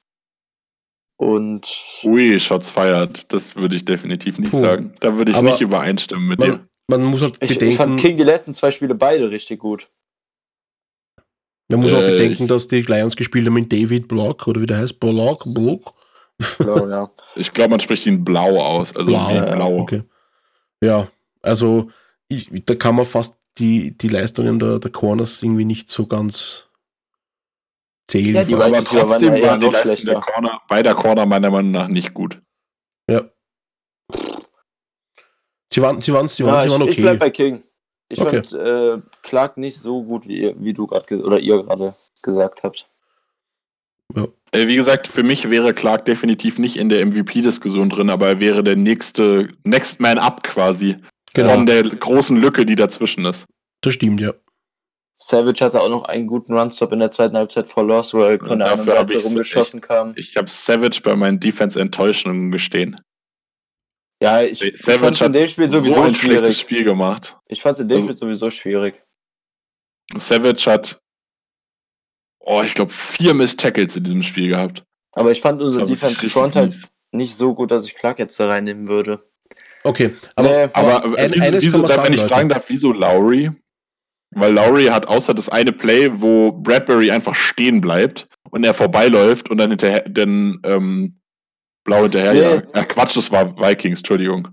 Und 1.17 2.01
Ui, 2.05 2.39
Shots 2.39 2.71
fired. 2.71 3.33
Das 3.33 3.57
würde 3.57 3.77
ich 3.77 3.85
definitiv 3.85 4.39
nicht 4.39 4.51
Puh. 4.51 4.61
sagen. 4.61 4.95
Da 5.01 5.17
würde 5.17 5.33
ich 5.33 5.39
Aber 5.39 5.49
nicht 5.51 5.61
übereinstimmen 5.61 6.29
mit 6.29 6.41
dir. 6.43 6.67
Man, 6.89 7.03
muss 7.05 7.23
halt 7.23 7.37
ich, 7.41 7.51
ich 7.51 7.59
bedenken, 7.59 7.77
fand 7.77 8.01
King 8.01 8.17
die 8.19 8.25
letzten 8.25 8.55
zwei 8.55 8.71
Spiele 8.71 8.95
beide 8.95 9.31
richtig 9.31 9.61
gut. 9.61 9.89
man 11.69 11.81
muss 11.81 11.93
auch 11.93 12.01
Äh, 12.03 12.11
bedenken, 12.13 12.43
ich- 12.45 12.49
dass 12.49 12.69
die 12.69 12.83
Lions 12.83 13.17
gespielt 13.17 13.47
haben 13.47 13.55
mit 13.55 13.73
David 13.73 14.07
Block 14.09 14.47
oder 14.47 14.61
wie 14.61 14.67
der 14.67 14.79
heißt, 14.79 15.01
Block, 15.01 15.45
Block. 15.55 15.95
Blau, 16.59 16.89
ja. 16.89 17.11
Ich 17.37 17.53
glaube, 17.53 17.71
man 17.71 17.81
spricht 17.81 18.07
ihn 18.07 18.25
blau 18.25 18.61
aus. 18.61 18.95
Also 18.95 19.09
Blau, 19.11 19.29
wie 19.29 19.55
blau. 19.57 19.79
Okay. 19.79 20.03
Ja, 20.83 21.09
also 21.43 21.91
ich, 22.29 22.49
da 22.67 22.75
kann 22.75 22.95
man 22.97 23.07
fast 23.07 23.35
die, 23.59 23.97
die 23.97 24.09
Leistungen 24.09 24.59
der, 24.59 24.79
der 24.79 24.91
Corners 24.93 25.43
irgendwie 25.43 25.65
nicht 25.65 25.91
so 25.91 26.07
ganz 26.07 26.69
zählen. 28.09 28.35
Ja, 28.35 28.45
die. 28.45 28.55
Aber 28.55 28.67
Vikings 28.67 28.93
waren 28.95 29.09
trotzdem 29.09 29.35
ja 29.35 29.47
waren 29.49 29.61
die 29.61 29.67
noch 29.67 29.73
Leistungen 29.73 29.97
schlechter. 29.97 30.13
der 30.13 30.21
Corner, 30.21 30.63
beider 30.69 30.95
Corner 30.95 31.25
meiner 31.27 31.51
Meinung 31.51 31.71
nach 31.73 31.89
nicht 31.89 32.13
gut. 32.15 32.39
ja. 33.11 33.23
Sie 35.75 35.83
waren, 35.83 36.01
sie 36.01 36.13
waren, 36.13 36.29
sie 36.29 36.45
ja 36.45 36.53
waren, 36.53 36.61
sie 36.61 36.67
ich, 36.67 36.73
waren 36.73 36.83
ich 36.83 36.89
okay. 36.89 37.03
bleib 37.03 37.19
bei 37.19 37.31
King. 37.31 37.65
Ich 38.09 38.21
Okay. 38.21 38.43
fand 38.45 38.53
äh, 38.53 38.99
Clark 39.23 39.57
nicht 39.57 39.77
so 39.77 40.05
gut, 40.05 40.29
wie, 40.29 40.43
ihr, 40.43 40.55
wie 40.57 40.73
du 40.73 40.87
gerade 40.87 41.21
oder 41.21 41.41
ihr 41.41 41.65
gerade 41.65 41.93
gesagt 42.23 42.63
habt. 42.63 42.89
Äh, 44.53 44.69
Wie 44.69 44.77
gesagt, 44.77 45.09
für 45.09 45.25
mich 45.25 45.51
wäre 45.51 45.75
Clark 45.75 46.05
definitiv 46.05 46.59
nicht 46.61 46.77
in 46.77 46.91
der 46.91 47.05
MVP-Diskussion 47.05 47.91
drin, 47.91 48.09
aber 48.09 48.29
er 48.29 48.41
wäre 48.41 48.63
der 48.63 48.77
nächste 48.77 49.49
Next 49.65 49.99
Man 49.99 50.19
Up 50.19 50.45
quasi. 50.45 50.97
genau, 51.33 51.55
Von 51.55 51.67
der 51.67 51.83
großen 51.83 52.37
Lücke, 52.37 52.65
die 52.65 52.77
dazwischen 52.77 53.25
ist. 53.25 53.45
das 53.81 53.95
stimmt, 53.95 54.21
ja. 54.21 54.33
Savage 55.17 55.65
hatte 55.65 55.81
auch 55.81 55.89
noch 55.89 56.05
einen 56.05 56.29
guten 56.29 56.57
Runstop 56.57 56.93
in 56.93 57.01
der 57.01 57.11
zweiten 57.11 57.37
Halbzeit 57.37 57.67
vor 57.67 57.83
Loss, 57.85 58.15
wo 58.15 58.21
er 58.21 58.39
von 58.39 58.61
der 58.61 58.71
anderen 58.71 58.91
Seite 59.09 59.23
rumgeschossen 59.25 59.81
kam. 59.81 60.13
Ich 60.15 60.37
habe 60.37 60.49
Savage 60.49 61.01
bei 61.03 61.17
meinen 61.17 61.41
Defense-Enttäuschungen 61.41 62.53
gestehen. 62.53 63.01
Ja, 64.25 64.43
ich, 64.43 64.63
ich 64.63 64.81
fand 64.81 65.15
es 65.17 65.21
in 65.21 65.33
dem 65.35 65.49
Spiel 65.49 65.69
sowieso 65.69 65.95
so 65.95 66.01
ein 66.03 66.15
schlechtes 66.15 66.21
schwierig. 66.41 66.61
Spiel 66.61 66.85
gemacht. 66.85 67.37
Ich 67.47 67.61
fand 67.61 67.75
es 67.77 67.81
in 67.81 67.89
dem 67.89 67.97
Also- 67.97 68.09
Spiel 68.09 68.19
sowieso 68.19 68.51
schwierig. 68.51 69.03
Savage 70.17 70.65
hat, 70.71 71.01
oh, 72.41 72.63
ich 72.65 72.75
glaube, 72.75 72.91
vier 72.93 73.35
Miss 73.35 73.57
Tackles 73.57 73.97
in 73.97 74.05
diesem 74.05 74.23
Spiel 74.23 74.49
gehabt. 74.49 74.83
Aber 75.13 75.31
ich 75.31 75.41
fand 75.41 75.61
unsere 75.63 75.85
Defense 75.85 76.29
Front 76.31 76.57
halt 76.57 76.77
nicht 77.13 77.37
so 77.37 77.55
gut, 77.55 77.71
dass 77.71 77.85
ich 77.87 77.95
Clark 77.95 78.19
jetzt 78.19 78.39
da 78.41 78.49
reinnehmen 78.49 78.89
würde. 78.89 79.29
Okay, 79.83 80.15
aber, 80.37 80.49
Nee, 80.49 80.69
Aber, 80.73 81.05
wieso, 81.05 81.43
eines 81.45 81.63
wieso, 81.63 81.87
sagen, 81.87 82.05
wenn 82.05 82.13
ich 82.15 82.21
Leute. 82.21 82.35
fragen 82.35 82.49
darf, 82.49 82.65
wieso 82.69 82.93
Lowry? 82.93 83.51
Weil 84.31 84.53
Lowry 84.55 84.87
hat 84.87 85.07
außer 85.07 85.35
das 85.35 85.49
eine 85.51 85.73
Play, 85.73 86.11
wo 86.13 86.51
Bradbury 86.51 87.11
einfach 87.11 87.35
stehen 87.35 87.81
bleibt 87.81 88.27
und 88.51 88.65
er 88.65 88.75
vorbeiläuft 88.75 89.51
und 89.51 89.59
dann 89.59 89.71
hinterher, 89.71 90.05
dann 90.09 90.59
ähm, 90.65 91.21
blau 91.85 92.03
hinterher. 92.03 92.33
Nee. 92.33 92.41
Ja. 92.41 92.63
Ach, 92.73 92.89
Quatsch, 92.89 93.17
das 93.17 93.31
war 93.31 93.57
Vikings, 93.59 94.01
Entschuldigung. 94.01 94.49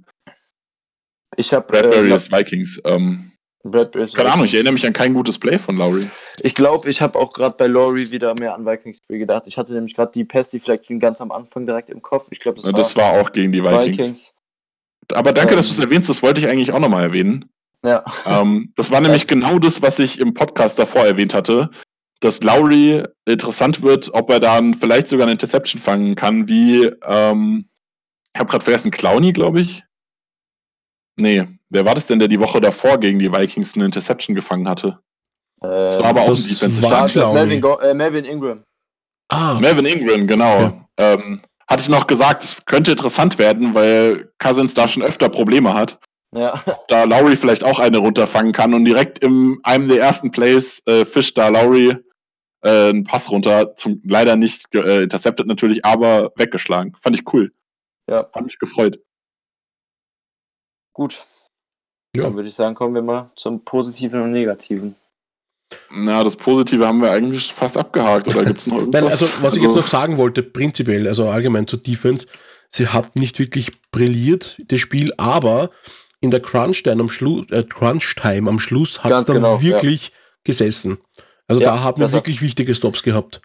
Ich 1.37 1.53
habe 1.53 1.65
Bradbury 1.65 2.11
äh, 2.11 2.15
ist 2.15 2.31
Vikings. 2.31 2.79
Ähm, 2.85 3.31
Bradbury 3.63 4.03
ist 4.05 4.15
keine 4.15 4.31
Ahnung, 4.33 4.45
ich 4.45 4.53
erinnere 4.53 4.73
mich 4.73 4.85
an 4.85 4.93
kein 4.93 5.13
gutes 5.13 5.37
Play 5.37 5.57
von 5.57 5.77
Lowry. 5.77 6.03
Ich 6.41 6.55
glaube, 6.55 6.89
ich 6.89 7.01
habe 7.01 7.17
auch 7.17 7.29
gerade 7.29 7.55
bei 7.57 7.67
Laurie 7.67 8.09
wieder 8.11 8.33
mehr 8.37 8.53
an 8.55 8.65
Vikings 8.65 8.97
Spiel 8.97 9.19
gedacht. 9.19 9.43
Ich 9.45 9.57
hatte 9.57 9.73
nämlich 9.73 9.95
gerade 9.95 10.11
die 10.11 10.25
Pass 10.25 10.49
Deflection 10.49 10.99
ganz 10.99 11.21
am 11.21 11.31
Anfang 11.31 11.65
direkt 11.65 11.89
im 11.89 12.01
Kopf. 12.01 12.27
Ich 12.31 12.39
glaube, 12.39 12.57
das, 12.61 12.65
Das, 12.71 12.73
das 12.87 12.95
war 12.95 13.11
auch 13.13 13.31
gegen 13.31 13.51
die 13.51 13.63
war 13.63 13.79
Vikings. 13.79 13.97
Vikings. 13.97 14.33
Aber 15.13 15.31
danke, 15.31 15.51
Ähm. 15.53 15.57
dass 15.57 15.67
du 15.67 15.73
es 15.73 15.79
erwähnst, 15.79 16.09
das 16.09 16.21
wollte 16.21 16.41
ich 16.41 16.47
eigentlich 16.47 16.71
auch 16.71 16.79
nochmal 16.79 17.03
erwähnen. 17.03 17.45
Ja. 17.85 18.03
Ähm, 18.25 18.73
das 18.75 18.91
war 18.91 18.99
nämlich 19.01 19.21
Das- 19.23 19.27
genau 19.29 19.57
das, 19.59 19.81
was 19.81 19.99
ich 19.99 20.19
im 20.19 20.33
Podcast 20.33 20.77
davor 20.79 21.05
erwähnt 21.05 21.33
hatte, 21.33 21.69
dass 22.21 22.41
Lowry 22.41 23.03
interessant 23.25 23.81
wird, 23.81 24.13
ob 24.13 24.29
er 24.29 24.39
dann 24.39 24.73
vielleicht 24.73 25.07
sogar 25.07 25.25
eine 25.25 25.33
Interception 25.33 25.81
fangen 25.81 26.15
kann, 26.15 26.47
wie, 26.47 26.85
ähm, 27.05 27.65
ich 28.33 28.39
habe 28.39 28.49
gerade 28.49 28.63
vergessen, 28.63 28.91
Clowny, 28.91 29.33
glaube 29.33 29.61
ich. 29.61 29.83
Nee, 31.17 31.45
wer 31.69 31.85
war 31.85 31.95
das 31.95 32.07
denn, 32.07 32.19
der 32.19 32.27
die 32.27 32.39
Woche 32.39 32.61
davor 32.61 32.99
gegen 32.99 33.19
die 33.19 33.31
Vikings 33.31 33.75
eine 33.75 33.85
Interception 33.85 34.35
gefangen 34.35 34.69
hatte? 34.69 34.99
Das 35.59 35.99
war 35.99 36.09
aber 36.09 36.21
auch 36.21 36.29
das 36.29 36.43
ein 36.43 36.49
Defensive 36.49 36.89
war 36.89 37.07
Clowny. 37.07 37.33
Melvin, 37.33 37.61
Go 37.61 37.77
äh, 37.79 37.93
Melvin 37.93 38.25
Ingram. 38.25 38.63
Ah, 39.29 39.57
Melvin 39.59 39.85
Ingram, 39.85 40.27
genau. 40.27 40.65
Okay. 40.65 40.81
Ähm, 40.97 41.41
hatte 41.67 41.83
ich 41.83 41.89
noch 41.89 42.07
gesagt, 42.07 42.43
es 42.43 42.65
könnte 42.65 42.91
interessant 42.91 43.37
werden, 43.37 43.73
weil 43.73 44.31
Cousins 44.39 44.73
da 44.73 44.87
schon 44.87 45.03
öfter 45.03 45.29
Probleme 45.29 45.73
hat. 45.73 45.99
Ja. 46.33 46.61
da 46.87 47.03
Lowry 47.03 47.35
vielleicht 47.35 47.63
auch 47.63 47.79
eine 47.79 47.97
runterfangen 47.97 48.53
kann 48.53 48.73
und 48.73 48.85
direkt 48.85 49.19
in 49.19 49.57
einem 49.63 49.87
der 49.87 49.99
ersten 49.99 50.31
Plays 50.31 50.81
äh, 50.85 51.05
fischt 51.05 51.37
da 51.37 51.49
Lowry 51.49 51.97
äh, 52.61 52.89
einen 52.89 53.03
Pass 53.03 53.29
runter, 53.29 53.75
zum, 53.75 54.01
leider 54.05 54.35
nicht 54.35 54.73
äh, 54.75 55.03
intercepted 55.03 55.47
natürlich, 55.47 55.83
aber 55.85 56.31
weggeschlagen. 56.35 56.95
Fand 56.99 57.15
ich 57.15 57.33
cool. 57.33 57.51
Ja. 58.09 58.29
Hat 58.33 58.43
mich 58.43 58.59
gefreut. 58.59 58.99
Gut. 60.93 61.25
Ja. 62.15 62.23
Dann 62.23 62.35
würde 62.35 62.49
ich 62.49 62.55
sagen, 62.55 62.75
kommen 62.75 62.93
wir 62.93 63.01
mal 63.01 63.31
zum 63.35 63.63
Positiven 63.63 64.21
und 64.21 64.31
Negativen. 64.31 64.95
Na, 65.89 66.23
das 66.23 66.35
Positive 66.35 66.85
haben 66.85 67.01
wir 67.01 67.11
eigentlich 67.11 67.53
fast 67.53 67.77
abgehakt, 67.77 68.27
oder 68.27 68.43
gibt 68.43 68.59
es 68.59 68.67
noch 68.67 68.77
irgendwas? 68.79 69.01
Nein, 69.01 69.11
also 69.11 69.27
was 69.41 69.55
ich 69.55 69.63
jetzt 69.63 69.75
noch 69.75 69.87
sagen 69.87 70.17
wollte, 70.17 70.43
prinzipiell, 70.43 71.07
also 71.07 71.29
allgemein 71.29 71.67
zur 71.67 71.79
Defense, 71.79 72.27
sie 72.69 72.87
hat 72.87 73.15
nicht 73.15 73.39
wirklich 73.39 73.71
brilliert, 73.91 74.61
das 74.67 74.81
Spiel, 74.81 75.13
aber 75.15 75.69
in 76.19 76.29
der 76.29 76.41
Crunch-Time 76.41 77.01
am, 77.01 77.09
Schlu 77.09 77.43
äh, 77.49 77.63
Crunch 77.63 78.15
-Time 78.17 78.47
am 78.49 78.59
Schluss 78.59 79.03
hat 79.03 79.11
es 79.11 79.25
dann 79.25 79.37
genau, 79.37 79.61
wirklich 79.61 80.11
gesessen. 80.43 80.97
Also 81.51 81.61
Ja, 81.61 81.71
da 81.75 81.83
hat 81.83 81.97
man 81.97 82.03
das 82.05 82.11
hat- 82.13 82.19
wirklich 82.19 82.41
wichtige 82.41 82.73
Stops 82.73 83.03
gehabt. 83.03 83.41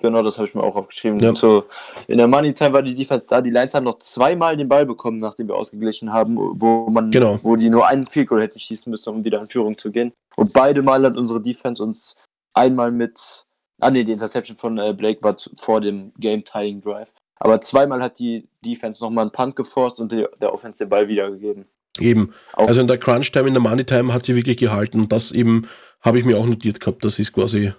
Genau, 0.00 0.22
das 0.22 0.38
habe 0.38 0.46
ich 0.46 0.54
mir 0.54 0.62
auch 0.62 0.76
aufgeschrieben. 0.76 1.18
Ja. 1.18 1.34
So, 1.34 1.64
in 2.06 2.18
der 2.18 2.28
Money 2.28 2.54
Time 2.54 2.72
war 2.72 2.82
die 2.84 2.94
Defense 2.94 3.26
da. 3.28 3.40
Die 3.42 3.50
Lions 3.50 3.74
haben 3.74 3.82
noch 3.82 3.98
zweimal 3.98 4.56
den 4.56 4.68
Ball 4.68 4.86
bekommen, 4.86 5.18
nachdem 5.18 5.48
wir 5.48 5.56
ausgeglichen 5.56 6.12
haben, 6.12 6.36
wo 6.38 6.88
man, 6.88 7.10
Genau. 7.10 7.40
wo 7.42 7.56
die 7.56 7.68
nur 7.68 7.84
einen 7.88 8.06
Field 8.06 8.28
Goal 8.28 8.40
hätten 8.42 8.60
schießen 8.60 8.88
müssen, 8.88 9.08
um 9.08 9.24
wieder 9.24 9.40
in 9.40 9.48
Führung 9.48 9.76
zu 9.76 9.90
gehen. 9.90 10.12
Und 10.36 10.52
beide 10.52 10.82
Mal 10.82 11.02
hat 11.04 11.16
unsere 11.16 11.42
Defense 11.42 11.82
uns 11.82 12.14
einmal 12.54 12.92
mit, 12.92 13.44
ah 13.80 13.90
nee, 13.90 14.04
die 14.04 14.12
Interception 14.12 14.56
von 14.56 14.78
äh, 14.78 14.94
Blake 14.94 15.20
war 15.24 15.36
zu, 15.36 15.50
vor 15.56 15.80
dem 15.80 16.12
Game 16.16 16.44
Tying 16.44 16.80
Drive. 16.80 17.12
Aber 17.40 17.60
zweimal 17.60 18.00
hat 18.00 18.20
die 18.20 18.48
Defense 18.64 19.02
nochmal 19.02 19.22
einen 19.22 19.32
Punt 19.32 19.56
geforst 19.56 19.98
und 19.98 20.12
die, 20.12 20.24
der 20.40 20.52
Offense 20.54 20.78
den 20.78 20.88
Ball 20.90 21.08
wiedergegeben. 21.08 21.66
Eben. 22.00 22.32
Auch- 22.54 22.68
Also 22.68 22.80
in 22.80 22.86
der 22.88 22.98
Crunch-Time, 22.98 23.48
in 23.48 23.54
der 23.54 23.62
Money-Time 23.62 24.12
hat 24.12 24.26
sie 24.26 24.34
wirklich 24.34 24.56
gehalten. 24.56 25.00
Und 25.00 25.12
das 25.12 25.32
eben 25.32 25.68
habe 26.00 26.18
ich 26.18 26.24
mir 26.24 26.38
auch 26.38 26.46
notiert 26.46 26.80
gehabt. 26.80 27.04
Das 27.04 27.18
ist 27.18 27.32
quasi, 27.32 27.72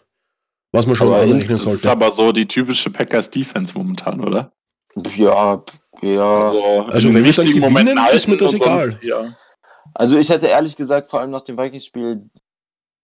was 0.72 0.86
man 0.86 0.96
schon 0.96 1.08
Aber 1.08 1.18
anrechnen 1.22 1.58
das 1.58 1.62
ist 1.62 1.64
sollte. 1.66 1.92
aber 1.92 2.12
so 2.12 2.32
die 2.32 2.48
typische 2.48 2.90
Packers-Defense 2.90 3.74
momentan, 3.76 4.22
oder? 4.24 4.52
Ja, 5.16 5.64
ja. 6.02 6.84
Also 6.88 7.10
in 7.10 7.14
wenn 7.16 7.24
wir 7.24 7.34
dann 7.34 7.46
gewinnen, 7.52 8.00
ist 8.14 8.28
mir 8.28 8.38
das 8.38 8.54
egal. 8.54 8.92
sonst- 8.92 9.04
Ja. 9.04 9.24
Also 9.94 10.18
ich 10.18 10.30
hätte 10.30 10.48
ehrlich 10.48 10.76
gesagt, 10.76 11.08
vor 11.08 11.20
allem 11.20 11.32
nach 11.32 11.42
dem 11.42 11.58
Vikings-Spiel, 11.58 12.30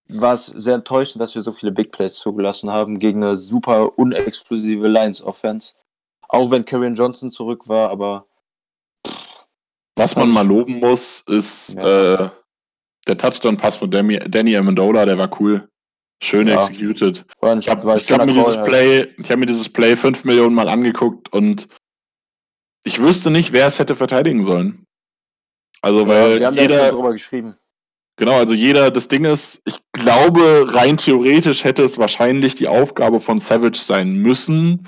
war 0.08 0.36
es 0.36 0.46
sehr 0.46 0.76
enttäuschend, 0.76 1.20
dass 1.22 1.34
wir 1.34 1.42
so 1.42 1.52
viele 1.52 1.72
Big 1.72 1.92
Plays 1.92 2.16
zugelassen 2.16 2.70
haben 2.70 3.00
gegen 3.00 3.24
eine 3.24 3.38
super 3.38 3.98
unexplosive 3.98 4.88
Lions-Offense. 4.88 5.74
Auch 6.30 6.52
wenn 6.52 6.64
Karrion 6.66 6.94
Johnson 6.96 7.32
zurück 7.32 7.68
war, 7.68 7.90
aber 7.90 8.28
Was 9.98 10.16
man 10.16 10.30
mal 10.30 10.46
loben 10.46 10.80
muss, 10.80 11.24
ist 11.28 11.70
Ja. 11.70 12.26
äh, 12.26 12.30
der 13.08 13.18
Touchdown-Pass 13.18 13.78
von 13.78 13.90
Danny, 13.92 14.20
Danny 14.20 14.56
Amendola, 14.58 15.06
der 15.06 15.18
war 15.18 15.30
cool. 15.40 15.68
Schön 16.24 16.48
Ja. 16.48 16.56
executed. 16.56 17.26
ein, 17.42 17.60
Ich 17.60 17.70
habe 17.70 17.88
hab 17.94 18.26
mir, 18.26 18.34
dieses. 18.34 18.64
Play, 18.64 19.08
ich 19.22 19.32
hab 19.32 19.38
mir 19.40 19.46
dieses 19.46 19.70
Play 19.70 19.96
fünf 19.96 20.24
Millionen 20.24 20.56
Mal 20.56 20.68
angeguckt 20.70 21.32
und 21.34 21.68
ich 22.84 23.00
wüsste 23.02 23.30
nicht, 23.32 23.52
wer 23.52 23.68
es 23.68 23.80
hätte 23.80 23.96
verteidigen 23.96 24.44
sollen. 24.44 24.86
Also, 25.82 26.08
weil 26.08 26.40
wir 26.40 26.48
haben 26.48 26.56
ja 26.56 26.62
jeder, 26.64 26.92
drüber 26.92 27.12
geschrieben. 27.12 27.56
genau, 28.18 28.38
also 28.38 28.54
jeder, 28.54 28.92
das 28.92 29.08
Ding 29.08 29.26
ist, 29.26 29.62
ich 29.66 29.78
glaube, 29.92 30.66
rein 30.74 30.98
theoretisch 30.98 31.64
hätte 31.64 31.84
es 31.84 31.98
wahrscheinlich 31.98 32.56
die 32.56 32.68
Aufgabe 32.68 33.20
von 33.20 33.40
Savage 33.40 33.78
sein 33.78 34.14
müssen, 34.14 34.88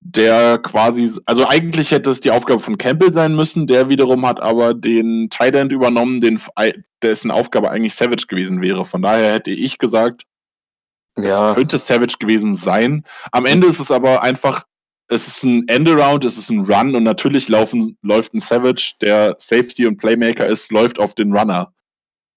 der 0.00 0.58
quasi, 0.58 1.12
also 1.26 1.46
eigentlich 1.46 1.90
hätte 1.90 2.10
es 2.10 2.20
die 2.20 2.30
Aufgabe 2.30 2.60
von 2.60 2.78
Campbell 2.78 3.12
sein 3.12 3.36
müssen, 3.36 3.66
der 3.66 3.88
wiederum 3.90 4.24
hat 4.26 4.40
aber 4.40 4.72
den 4.72 5.28
Tight 5.28 5.54
End 5.54 5.72
übernommen, 5.72 6.20
den, 6.20 6.40
dessen 7.02 7.30
Aufgabe 7.30 7.70
eigentlich 7.70 7.94
Savage 7.94 8.26
gewesen 8.26 8.62
wäre. 8.62 8.84
Von 8.84 9.02
daher 9.02 9.34
hätte 9.34 9.50
ich 9.50 9.78
gesagt, 9.78 10.24
Ja, 11.18 11.50
es 11.50 11.54
könnte 11.54 11.78
Savage 11.78 12.14
gewesen 12.18 12.56
sein. 12.56 13.04
Am 13.32 13.44
Ende 13.44 13.66
ist 13.66 13.80
es 13.80 13.90
aber 13.90 14.22
einfach, 14.22 14.64
es 15.08 15.26
ist 15.26 15.42
ein 15.42 15.68
Endaround, 15.68 16.24
es 16.24 16.38
ist 16.38 16.50
ein 16.50 16.60
Run 16.60 16.94
und 16.94 17.02
natürlich 17.02 17.48
laufen, 17.48 17.98
läuft 18.02 18.32
ein 18.32 18.40
Savage, 18.40 18.94
der 19.02 19.36
Safety 19.38 19.86
und 19.86 19.98
Playmaker 19.98 20.46
ist, 20.46 20.72
läuft 20.72 20.98
auf 20.98 21.14
den 21.14 21.36
Runner. 21.36 21.72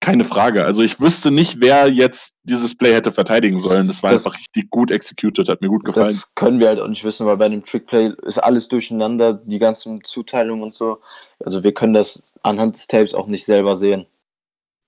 Keine 0.03 0.25
Frage. 0.25 0.65
Also 0.65 0.81
ich 0.83 0.99
wüsste 0.99 1.31
nicht, 1.31 1.61
wer 1.61 1.87
jetzt 1.89 2.33
dieses 2.43 2.75
Play 2.77 2.93
hätte 2.93 3.13
verteidigen 3.13 3.61
sollen. 3.61 3.87
Das 3.87 4.03
war 4.03 4.11
Das- 4.11 4.25
einfach 4.25 4.37
richtig 4.37 4.69
gut 4.69 4.91
executed, 4.91 5.47
hat 5.47 5.61
mir 5.61 5.69
gut 5.69 5.85
gefallen. 5.85 6.07
das 6.07 6.35
können 6.35 6.59
wir 6.59 6.67
halt 6.67 6.81
auch 6.81 6.89
nicht 6.89 7.03
wissen, 7.05 7.25
weil 7.25 7.37
bei 7.37 7.45
einem 7.45 7.63
Trickplay 7.63 8.11
ist 8.23 8.37
alles 8.37 8.67
durcheinander, 8.67 9.33
die 9.33 9.59
ganzen 9.59 10.03
Zuteilungen 10.03 10.61
und 10.63 10.73
so. 10.73 10.99
Also 11.43 11.63
wir 11.63 11.73
können 11.73 11.93
das 11.93 12.21
anhand 12.41 12.75
des 12.75 12.87
Tapes 12.87 13.13
auch 13.13 13.27
nicht 13.27 13.45
selber 13.45 13.77
sehen. 13.77 14.05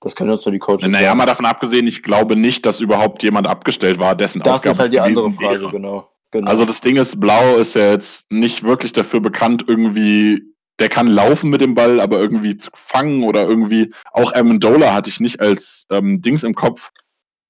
Das 0.02 0.16
können 0.18 0.32
uns 0.32 0.46
nur 0.46 0.52
die 0.52 0.60
Coaches 0.60 0.84
naja, 0.92 1.08
sagen. 1.08 1.18
mal 1.18 1.26
davon 1.26 1.46
abgesehen, 1.46 1.88
ich 1.88 2.04
glaube 2.04 2.36
nicht, 2.36 2.66
dass 2.66 2.82
überhaupt 2.82 3.24
jemand 3.24 3.48
abgestellt 3.48 3.98
war, 4.00 4.16
dessen 4.16 4.42
Das 4.42 4.56
Aufgabe 4.56 4.74
ist 4.74 4.80
halt 4.80 4.92
die 4.94 5.00
andere 5.00 5.32
Frage, 5.32 5.70
genau. 5.72 6.10
genau. 6.32 6.52
Also 6.52 6.66
das 6.66 6.82
Ding 6.82 6.98
ist, 6.98 7.20
Blau 7.22 7.56
ist 7.56 7.76
ja 7.76 7.90
jetzt 7.92 8.30
nicht 8.32 8.64
wirklich 8.64 8.92
dafür 8.92 9.22
bekannt, 9.22 9.64
irgendwie, 9.66 10.44
der 10.80 10.90
kann 10.90 11.08
laufen 11.08 11.50
mit 11.50 11.62
dem 11.62 11.76
Ball, 11.76 12.00
aber 12.00 12.20
irgendwie 12.20 12.58
zu 12.58 12.70
fangen 12.74 13.24
oder 13.24 13.44
irgendwie, 13.44 13.94
auch 14.12 14.34
Amendola 14.34 14.94
hatte 14.94 15.10
ich 15.10 15.20
nicht 15.20 15.40
als 15.40 15.86
ähm, 15.90 16.22
Dings 16.22 16.44
im 16.44 16.54
Kopf, 16.54 16.92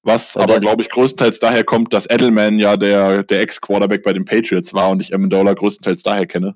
was 0.03 0.37
aber, 0.37 0.59
glaube 0.59 0.83
ich, 0.83 0.89
größtenteils 0.89 1.39
daher 1.39 1.63
kommt, 1.63 1.91
dass 1.93 2.09
Edelman 2.09 2.59
ja 2.59 2.77
der, 2.77 3.23
der 3.23 3.41
Ex-Quarterback 3.41 4.03
bei 4.03 4.13
den 4.13 4.25
Patriots 4.25 4.73
war 4.73 4.89
und 4.89 5.01
ich 5.01 5.13
Amendola 5.13 5.53
größtenteils 5.53 6.03
daher 6.03 6.27
kenne. 6.27 6.55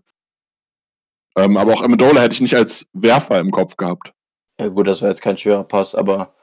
Ähm, 1.36 1.58
aber 1.58 1.74
auch 1.74 1.82
Amendola 1.82 2.22
hätte 2.22 2.34
ich 2.34 2.42
nicht 2.42 2.56
als 2.56 2.86
Werfer 2.94 3.40
im 3.40 3.52
Kopf 3.52 3.76
gehabt. 3.76 4.14
ja 4.60 4.68
gut, 4.68 4.88
das 4.88 5.02
war 5.02 5.10
jetzt 5.10 5.22
kein 5.22 5.38
schwerer 5.38 5.64
Pass, 5.64 5.96
aber 5.96 6.36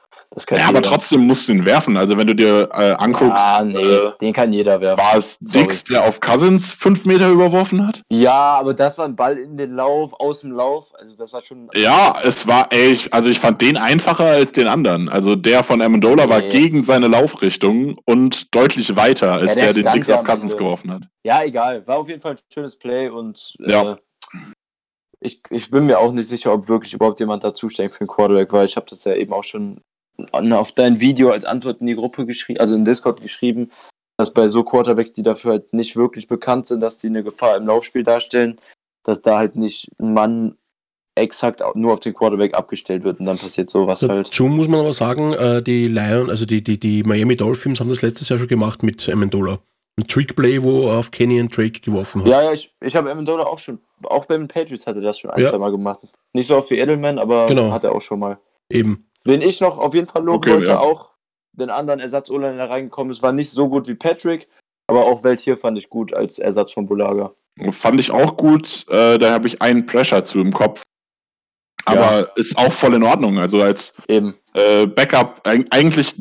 Ja, 0.51 0.67
aber 0.67 0.81
trotzdem 0.81 1.25
musst 1.25 1.47
du 1.47 1.53
ihn 1.53 1.65
werfen. 1.65 1.97
Also 1.97 2.17
wenn 2.17 2.27
du 2.27 2.35
dir 2.35 2.69
äh, 2.73 2.91
anguckst, 2.97 3.31
Ah, 3.35 3.63
nee, 3.63 3.77
äh, 3.81 4.11
den 4.21 4.33
kann 4.33 4.51
jeder 4.53 4.79
werfen. 4.81 5.03
war 5.03 5.15
es 5.17 5.39
Sorry. 5.41 5.65
Dix, 5.67 5.83
der 5.85 6.03
auf 6.07 6.19
Cousins 6.19 6.71
fünf 6.73 7.05
Meter 7.05 7.29
überworfen 7.29 7.87
hat? 7.87 8.03
Ja, 8.09 8.33
aber 8.59 8.73
das 8.73 8.97
war 8.97 9.05
ein 9.05 9.15
Ball 9.15 9.37
in 9.37 9.57
den 9.57 9.71
Lauf, 9.71 10.13
aus 10.19 10.41
dem 10.41 10.51
Lauf. 10.51 10.93
Also 10.99 11.15
das 11.17 11.33
war 11.33 11.41
schon. 11.41 11.69
Ja, 11.73 12.19
es 12.23 12.45
war, 12.45 12.67
ey, 12.71 12.91
ich, 12.91 13.13
also 13.13 13.29
ich 13.29 13.39
fand 13.39 13.61
den 13.61 13.77
einfacher 13.77 14.25
als 14.25 14.51
den 14.51 14.67
anderen. 14.67 15.09
Also 15.09 15.35
der 15.35 15.63
von 15.63 15.81
Amendola 15.81 16.29
war 16.29 16.39
Nee. 16.41 16.49
gegen 16.49 16.83
seine 16.83 17.07
Laufrichtung 17.07 17.97
und 18.05 18.53
deutlich 18.53 18.95
weiter, 18.95 19.33
als 19.33 19.55
Ja, 19.55 19.61
der 19.71 19.73
der, 19.73 19.93
den 19.93 20.03
ja 20.03 20.15
auf 20.15 20.23
Cousins 20.23 20.43
Ende. 20.53 20.57
geworfen 20.57 20.91
hat. 20.91 21.03
Ja, 21.23 21.43
egal. 21.43 21.87
War 21.87 21.97
auf 21.97 22.09
jeden 22.09 22.21
Fall 22.21 22.33
ein 22.33 22.39
schönes 22.53 22.77
Play 22.77 23.09
und 23.09 23.55
äh, 23.65 23.71
Ja. 23.71 23.97
ich, 25.19 25.41
ich 25.49 25.71
bin 25.71 25.85
mir 25.87 25.97
auch 25.99 26.11
nicht 26.11 26.27
sicher, 26.27 26.53
ob 26.53 26.69
wirklich 26.69 26.93
überhaupt 26.93 27.19
jemand 27.19 27.43
da 27.43 27.53
zuständig 27.53 27.93
für 27.93 28.03
den 28.03 28.07
Quarterback 28.07 28.51
war. 28.53 28.65
Ich 28.65 28.75
habe 28.75 28.85
das 28.89 29.03
ja 29.03 29.13
eben 29.15 29.33
auch 29.33 29.43
schon 29.43 29.81
auf 30.31 30.71
dein 30.71 30.99
Video 30.99 31.31
als 31.31 31.45
Antwort 31.45 31.81
in 31.81 31.87
die 31.87 31.95
Gruppe 31.95 32.25
geschrieben, 32.25 32.59
also 32.59 32.75
in 32.75 32.85
Discord 32.85 33.21
geschrieben, 33.21 33.71
dass 34.17 34.33
bei 34.33 34.47
so 34.47 34.63
Quarterbacks, 34.63 35.13
die 35.13 35.23
dafür 35.23 35.51
halt 35.51 35.73
nicht 35.73 35.95
wirklich 35.95 36.27
bekannt 36.27 36.65
sind, 36.67 36.81
dass 36.81 36.97
die 36.97 37.07
eine 37.07 37.23
Gefahr 37.23 37.55
im 37.57 37.67
Laufspiel 37.67 38.03
darstellen, 38.03 38.59
dass 39.03 39.21
da 39.21 39.37
halt 39.37 39.55
nicht 39.55 39.91
ein 39.99 40.13
Mann 40.13 40.57
exakt 41.15 41.61
nur 41.75 41.93
auf 41.93 41.99
den 41.99 42.13
Quarterback 42.13 42.53
abgestellt 42.53 43.03
wird 43.03 43.19
und 43.19 43.25
dann 43.25 43.37
passiert 43.37 43.69
sowas 43.69 44.01
halt. 44.03 44.27
Dazu 44.27 44.45
muss 44.45 44.67
man 44.67 44.81
aber 44.81 44.93
sagen, 44.93 45.33
äh, 45.33 45.61
die 45.63 45.87
Lion, 45.87 46.29
also 46.29 46.45
die, 46.45 46.63
die, 46.63 46.79
die 46.79 47.03
Miami 47.03 47.35
Dolphins 47.35 47.79
haben 47.79 47.89
das 47.89 48.01
letztes 48.01 48.29
Jahr 48.29 48.37
schon 48.39 48.47
gemacht 48.47 48.83
mit 48.83 49.07
Amendola. 49.09 49.59
Ein 49.99 50.07
Trickplay, 50.07 50.61
wo 50.61 50.87
er 50.89 50.99
auf 50.99 51.09
Kenny 51.09 51.39
and 51.39 51.55
Drake 51.55 51.79
geworfen 51.79 52.21
hat. 52.21 52.27
Ja, 52.27 52.43
ja, 52.43 52.53
ich, 52.53 52.71
ich 52.81 52.95
habe 52.95 53.09
Amendola 53.11 53.45
auch 53.45 53.57
schon, 53.57 53.79
auch 54.03 54.25
beim 54.25 54.47
Patriots 54.47 54.85
hatte 54.85 55.01
das 55.01 55.17
schon 55.17 55.31
ein, 55.31 55.41
Ja. 55.41 55.49
zwei 55.49 55.57
Mal 55.57 55.71
gemacht. 55.71 56.01
Nicht 56.33 56.47
so 56.47 56.55
oft 56.55 56.69
wie 56.69 56.77
Edelman, 56.77 57.17
aber 57.17 57.47
Genau. 57.47 57.71
hat 57.71 57.83
er 57.83 57.95
auch 57.95 58.01
schon 58.01 58.19
mal. 58.19 58.37
Eben. 58.69 59.06
Wen 59.27 59.41
ich 59.41 59.59
noch 59.61 59.77
auf 59.77 59.93
jeden 59.93 60.07
Fall 60.07 60.23
loben 60.23 60.37
Okay, 60.37 60.53
wollte, 60.53 60.71
ja. 60.71 60.79
auch 60.79 61.11
den 61.53 61.69
anderen 61.69 61.99
ersatz 61.99 62.29
der 62.29 62.69
reingekommen 62.69 63.11
ist, 63.11 63.21
war 63.21 63.31
nicht 63.33 63.51
so 63.51 63.67
gut 63.67 63.87
wie 63.87 63.95
Patrick, 63.95 64.47
aber 64.89 65.05
auch 65.05 65.23
Weltier 65.23 65.57
fand 65.57 65.77
ich 65.77 65.89
gut 65.89 66.13
als 66.13 66.39
Ersatz 66.39 66.71
von 66.71 66.85
Bulaga. 66.87 67.33
Fand 67.71 67.99
ich 67.99 68.11
auch 68.11 68.37
gut. 68.37 68.85
Äh, 68.89 69.17
da 69.17 69.31
habe 69.33 69.47
ich 69.47 69.61
einen 69.61 69.85
Pressure 69.85 70.23
zu 70.23 70.39
im 70.39 70.53
Kopf. 70.53 70.83
Aber 71.85 72.29
ist 72.37 72.57
auch 72.57 72.71
voll 72.71 72.93
in 72.93 73.03
Ordnung. 73.03 73.37
Also 73.39 73.61
als 73.61 73.93
äh, 74.07 74.85
Backup 74.85 75.41
eig- 75.45 75.65
eigentlich 75.71 76.13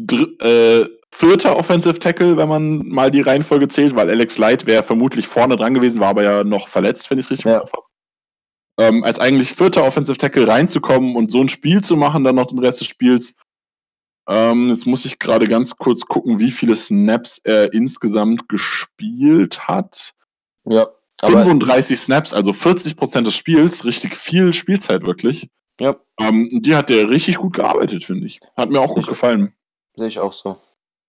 äh, 0.42 0.88
vierter 1.12 1.56
Offensive 1.56 1.98
Tackle, 1.98 2.36
wenn 2.36 2.48
man 2.48 2.88
mal 2.88 3.10
die 3.10 3.20
Reihenfolge 3.20 3.68
zählt, 3.68 3.94
weil 3.96 4.08
Alex 4.08 4.38
Light 4.38 4.66
wäre 4.66 4.82
vermutlich 4.82 5.26
vorne 5.28 5.56
dran 5.56 5.74
gewesen, 5.74 6.00
war 6.00 6.08
aber 6.10 6.22
ja 6.22 6.44
noch 6.44 6.68
verletzt, 6.68 7.10
wenn 7.10 7.18
ich 7.18 7.26
es 7.26 7.30
richtig 7.32 7.46
Ja. 7.46 7.54
im 7.56 7.60
Kopf 7.60 7.72
habe. 7.72 7.85
Ähm, 8.78 9.04
als 9.04 9.18
eigentlich 9.18 9.52
vierter 9.52 9.84
Offensive 9.84 10.18
Tackle 10.18 10.46
reinzukommen 10.46 11.16
und 11.16 11.30
so 11.30 11.40
ein 11.40 11.48
Spiel 11.48 11.82
zu 11.82 11.96
machen, 11.96 12.24
dann 12.24 12.34
noch 12.34 12.46
den 12.46 12.58
Rest 12.58 12.80
des 12.80 12.88
Spiels. 12.88 13.34
Ähm, 14.28 14.70
jetzt 14.70 14.86
muss 14.86 15.04
ich 15.04 15.18
gerade 15.18 15.46
ganz 15.46 15.76
kurz 15.76 16.04
gucken, 16.04 16.38
wie 16.38 16.50
viele 16.50 16.76
Snaps 16.76 17.40
er 17.44 17.72
insgesamt 17.72 18.48
gespielt 18.48 19.68
hat. 19.68 20.12
Ja. 20.64 20.88
Aber 21.22 21.44
35 21.44 21.98
Snaps, 21.98 22.34
also 22.34 22.52
40 22.52 22.96
Prozent 22.96 23.26
des 23.26 23.34
Spiels, 23.34 23.84
richtig 23.84 24.14
viel 24.14 24.52
Spielzeit 24.52 25.02
wirklich. 25.04 25.48
ja, 25.80 25.96
Ähm, 26.20 26.48
die 26.52 26.74
hat 26.74 26.90
der 26.90 27.08
richtig 27.08 27.36
gut 27.36 27.54
gearbeitet, 27.54 28.04
finde 28.04 28.26
ich. 28.26 28.40
Hat 28.56 28.68
mir 28.68 28.80
auch 28.80 28.94
gut 28.94 29.06
gefallen. 29.06 29.54
sehe 29.94 30.08
ich 30.08 30.18
auch 30.18 30.32
so. 30.32 30.58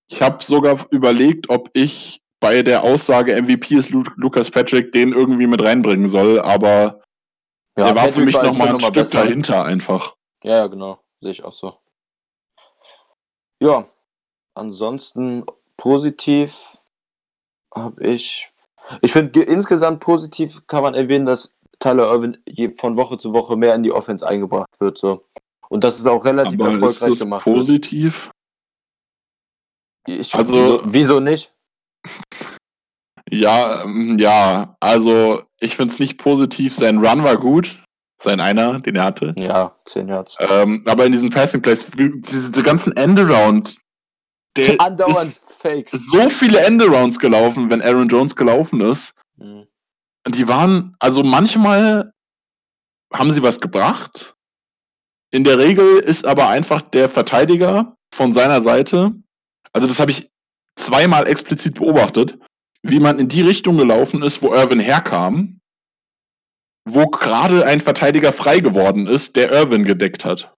Ich 0.09 0.21
habe 0.21 0.41
sogar 0.41 0.85
überlegt, 0.91 1.49
ob 1.49 1.69
ich 1.73 2.21
bei 2.39 2.61
der 2.61 2.83
Aussage 2.83 3.35
MVP 3.41 3.75
ist 3.75 3.89
Lu 3.89 4.03
Lukas 4.15 4.49
Patrick 4.49 4.91
den 4.91 5.11
irgendwie 5.11 5.47
mit 5.47 5.61
reinbringen 5.61 6.07
soll, 6.07 6.39
aber 6.39 7.01
Ja, 7.77 7.85
der 7.85 7.95
war 7.95 8.07
für 8.09 8.21
mich 8.21 8.33
nochmal 8.33 8.69
ein 8.69 8.77
noch 8.77 8.89
Stück 8.89 9.11
dahinter 9.11 9.63
einfach. 9.63 10.15
Ja, 10.43 10.57
ja, 10.57 10.67
genau. 10.67 10.99
Sehe 11.21 11.31
ich 11.31 11.43
auch 11.43 11.51
so. 11.51 11.77
Ja, 13.61 13.87
ansonsten 14.55 15.45
positiv 15.77 16.77
habe 17.73 18.03
ich. 18.07 18.51
Ich 19.01 19.11
finde 19.11 19.41
insgesamt 19.43 19.99
positiv 19.99 20.65
kann 20.67 20.81
man 20.83 20.95
erwähnen, 20.95 21.25
dass 21.25 21.57
Tyler 21.79 22.09
Irvin 22.11 22.41
je- 22.47 22.71
von 22.71 22.95
Woche 22.97 23.17
zu 23.17 23.33
Woche 23.33 23.55
mehr 23.55 23.75
in 23.75 23.83
die 23.83 23.91
Offense 23.91 24.27
eingebracht 24.27 24.79
wird. 24.79 24.97
So. 24.97 25.27
Und 25.69 25.83
das 25.83 25.99
ist 25.99 26.07
auch 26.07 26.23
relativ 26.25 26.59
Aber 26.59 26.71
ist 26.71 26.81
erfolgreich 26.81 27.09
das 27.11 27.19
gemacht. 27.19 27.45
wird. 27.45 27.57
positiv? 27.57 28.31
Ich, 30.07 30.33
Also- 30.33 30.53
wieso, 30.53 30.81
wieso 30.85 31.19
nicht? 31.19 31.53
Ja, 33.29 33.83
ähm, 33.83 34.17
ja, 34.19 34.75
also 34.79 35.43
ich 35.59 35.75
finde 35.75 35.93
es 35.93 35.99
nicht 35.99 36.17
positiv. 36.17 36.75
Sein 36.75 36.97
Run 36.97 37.23
war 37.23 37.37
gut. 37.37 37.81
Sein 38.19 38.39
einer, 38.39 38.79
den 38.79 38.95
er 38.95 39.03
hatte. 39.03 39.35
Ja, 39.37 39.75
10 39.85 40.07
Yards. 40.07 40.37
Ähm, 40.39 40.83
aber 40.87 41.05
in 41.05 41.11
diesen 41.11 41.29
Passing 41.29 41.61
Plays, 41.61 41.85
diese, 41.95 42.63
ganzen 42.63 42.95
Endaround, 42.97 43.77
der 44.55 44.75
Andauernd 44.81 45.29
ist 45.29 45.43
Fakes. 45.45 45.91
so 45.91 46.27
viele 46.29 46.59
Endarounds 46.61 47.19
gelaufen, 47.19 47.69
wenn 47.69 47.81
Aaron 47.81 48.07
Jones 48.07 48.35
gelaufen 48.35 48.81
ist. 48.81 49.13
Mhm. 49.35 49.67
Die 50.29 50.47
waren, 50.47 50.95
also 50.99 51.21
manchmal 51.21 52.11
haben 53.13 53.31
sie 53.31 53.43
was 53.43 53.61
gebracht. 53.61 54.35
In 55.31 55.43
der 55.43 55.59
Regel 55.59 55.99
ist 55.99 56.25
aber 56.25 56.49
einfach 56.49 56.81
der 56.81 57.09
Verteidiger 57.09 57.95
von 58.13 58.33
seiner 58.33 58.63
Seite, 58.63 59.11
also 59.73 59.87
das 59.87 59.99
habe 59.99 60.11
ich 60.11 60.31
zweimal 60.75 61.27
explizit 61.27 61.75
beobachtet, 61.75 62.39
wie 62.89 62.99
man 62.99 63.19
in 63.19 63.27
die 63.27 63.41
Richtung 63.41 63.77
gelaufen 63.77 64.23
ist, 64.23 64.41
wo 64.41 64.53
Irvin 64.53 64.79
herkam, 64.79 65.59
wo 66.85 67.07
gerade 67.07 67.65
ein 67.65 67.81
Verteidiger 67.81 68.31
frei 68.31 68.59
geworden 68.59 69.07
ist, 69.07 69.35
der 69.35 69.51
Irvin 69.51 69.83
gedeckt 69.83 70.25
hat. 70.25 70.53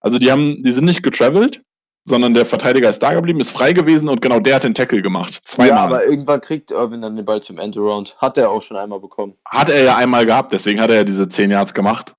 Also 0.00 0.18
die 0.18 0.30
haben, 0.30 0.62
die 0.62 0.72
sind 0.72 0.84
nicht 0.84 1.02
getravelt, 1.02 1.62
sondern 2.04 2.34
der 2.34 2.44
Verteidiger 2.44 2.90
ist 2.90 3.02
da 3.02 3.14
geblieben, 3.14 3.40
ist 3.40 3.50
frei 3.50 3.72
gewesen 3.72 4.08
und 4.08 4.20
genau 4.20 4.38
der 4.38 4.56
hat 4.56 4.64
den 4.64 4.74
Tackle 4.74 5.02
gemacht. 5.02 5.40
Zweimal. 5.44 5.68
Ja, 5.68 5.84
aber 5.84 6.04
irgendwann 6.04 6.40
kriegt 6.40 6.70
Irvin 6.70 7.02
dann 7.02 7.16
den 7.16 7.24
Ball 7.24 7.42
zum 7.42 7.58
Endaround. 7.58 8.16
Hat 8.18 8.36
er 8.36 8.50
auch 8.50 8.60
schon 8.60 8.76
einmal 8.76 9.00
bekommen. 9.00 9.34
Hat 9.46 9.70
er 9.70 9.82
ja 9.82 9.96
einmal 9.96 10.26
gehabt, 10.26 10.52
deswegen 10.52 10.80
hat 10.80 10.90
er 10.90 10.96
ja 10.96 11.04
diese 11.04 11.28
10 11.28 11.50
Yards 11.50 11.72
gemacht. 11.72 12.14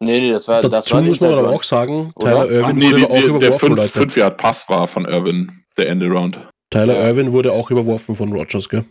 Nee, 0.00 0.18
nee, 0.18 0.32
das 0.32 0.48
war, 0.48 0.62
das 0.62 0.70
Dazu 0.70 0.94
war 0.94 1.02
muss 1.02 1.20
man 1.20 1.30
der 1.30 1.38
aber 1.38 1.50
auch 1.50 1.62
sagen? 1.62 2.12
Tyler 2.18 2.40
Ach, 2.40 2.50
Irvin 2.50 2.76
nee, 2.76 2.86
wurde 2.86 2.96
die, 2.96 3.04
auch 3.04 3.08
die, 3.08 3.20
der 3.20 3.28
überworfen, 3.28 3.68
5 3.68 3.76
Leute. 3.76 3.88
5 3.92 4.16
Yard 4.16 4.36
Pass 4.36 4.68
war 4.68 4.88
von 4.88 5.04
Irvin, 5.04 5.64
der 5.76 5.88
Endaround. 5.88 6.40
Tyler 6.72 6.94
Ja. 6.96 7.08
Irvin 7.08 7.32
wurde 7.32 7.52
auch 7.52 7.70
überworfen 7.70 8.16
von 8.16 8.32
Rogers, 8.32 8.68
gell? 8.68 8.84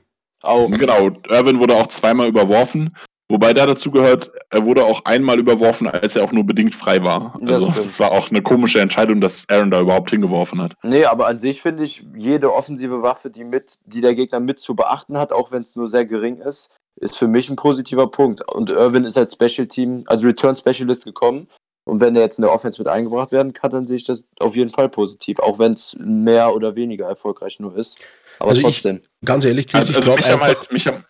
Auch. 0.43 0.69
Genau, 0.71 1.11
Irvin 1.29 1.59
wurde 1.59 1.75
auch 1.75 1.87
zweimal 1.87 2.27
überworfen. 2.27 2.95
Wobei 3.29 3.53
da 3.53 3.65
dazu 3.65 3.91
gehört, 3.91 4.29
er 4.49 4.65
wurde 4.65 4.83
auch 4.83 5.05
einmal 5.05 5.39
überworfen, 5.39 5.87
als 5.87 6.17
er 6.17 6.23
auch 6.25 6.33
nur 6.33 6.43
bedingt 6.43 6.75
frei 6.75 7.01
war. 7.01 7.37
Das 7.41 7.53
Also 7.53 7.71
stimmt. 7.71 7.91
es 7.93 7.99
war 7.99 8.11
auch 8.11 8.29
eine 8.29 8.41
komische 8.41 8.81
Entscheidung, 8.81 9.21
dass 9.21 9.47
Aaron 9.47 9.71
da 9.71 9.79
überhaupt 9.79 10.09
hingeworfen 10.09 10.61
hat. 10.61 10.73
Nee, 10.83 11.05
aber 11.05 11.27
an 11.27 11.39
sich 11.39 11.61
finde 11.61 11.83
ich, 11.85 12.03
jede 12.17 12.53
offensive 12.53 13.01
Waffe, 13.03 13.29
die, 13.29 13.45
mit, 13.45 13.75
die 13.85 14.01
der 14.01 14.15
Gegner 14.15 14.41
mit 14.41 14.59
zu 14.59 14.75
beachten 14.75 15.17
hat, 15.17 15.31
auch 15.31 15.51
wenn 15.53 15.61
es 15.61 15.77
nur 15.77 15.87
sehr 15.87 16.05
gering 16.05 16.39
ist, 16.39 16.71
ist 16.97 17.17
für 17.17 17.29
mich 17.29 17.49
ein 17.49 17.55
positiver 17.55 18.07
Punkt. 18.11 18.41
Und 18.53 18.69
Irvin 18.69 19.05
ist 19.05 19.17
als 19.17 19.33
Special 19.33 19.65
Team, 19.67 20.03
als 20.07 20.25
Return 20.25 20.57
Specialist 20.57 21.05
gekommen. 21.05 21.47
Und 21.83 21.99
wenn 21.99 22.15
er 22.15 22.21
jetzt 22.21 22.37
in 22.37 22.43
der 22.43 22.51
Offense 22.53 22.79
mit 22.79 22.87
eingebracht 22.87 23.31
werden 23.31 23.53
kann, 23.53 23.71
dann 23.71 23.87
sehe 23.87 23.97
ich 23.97 24.03
das 24.03 24.23
auf 24.39 24.55
jeden 24.55 24.69
Fall 24.69 24.87
positiv. 24.89 25.39
Auch 25.39 25.57
wenn 25.59 25.73
es 25.73 25.95
mehr 25.99 26.53
oder 26.53 26.75
weniger 26.75 27.07
erfolgreich 27.07 27.59
nur 27.59 27.75
ist. 27.75 27.97
Aber 28.39 28.51
Also 28.51 28.59
ich- 28.61 28.65
trotzdem. 28.67 29.01
Ganz 29.25 29.45
ehrlich, 29.45 29.67
Chris, 29.67 29.79
Also, 29.81 29.91
ich 29.91 29.97
also 29.97 30.07
glaube 30.13 30.23
haben 30.23 30.41
einfach, 30.41 31.03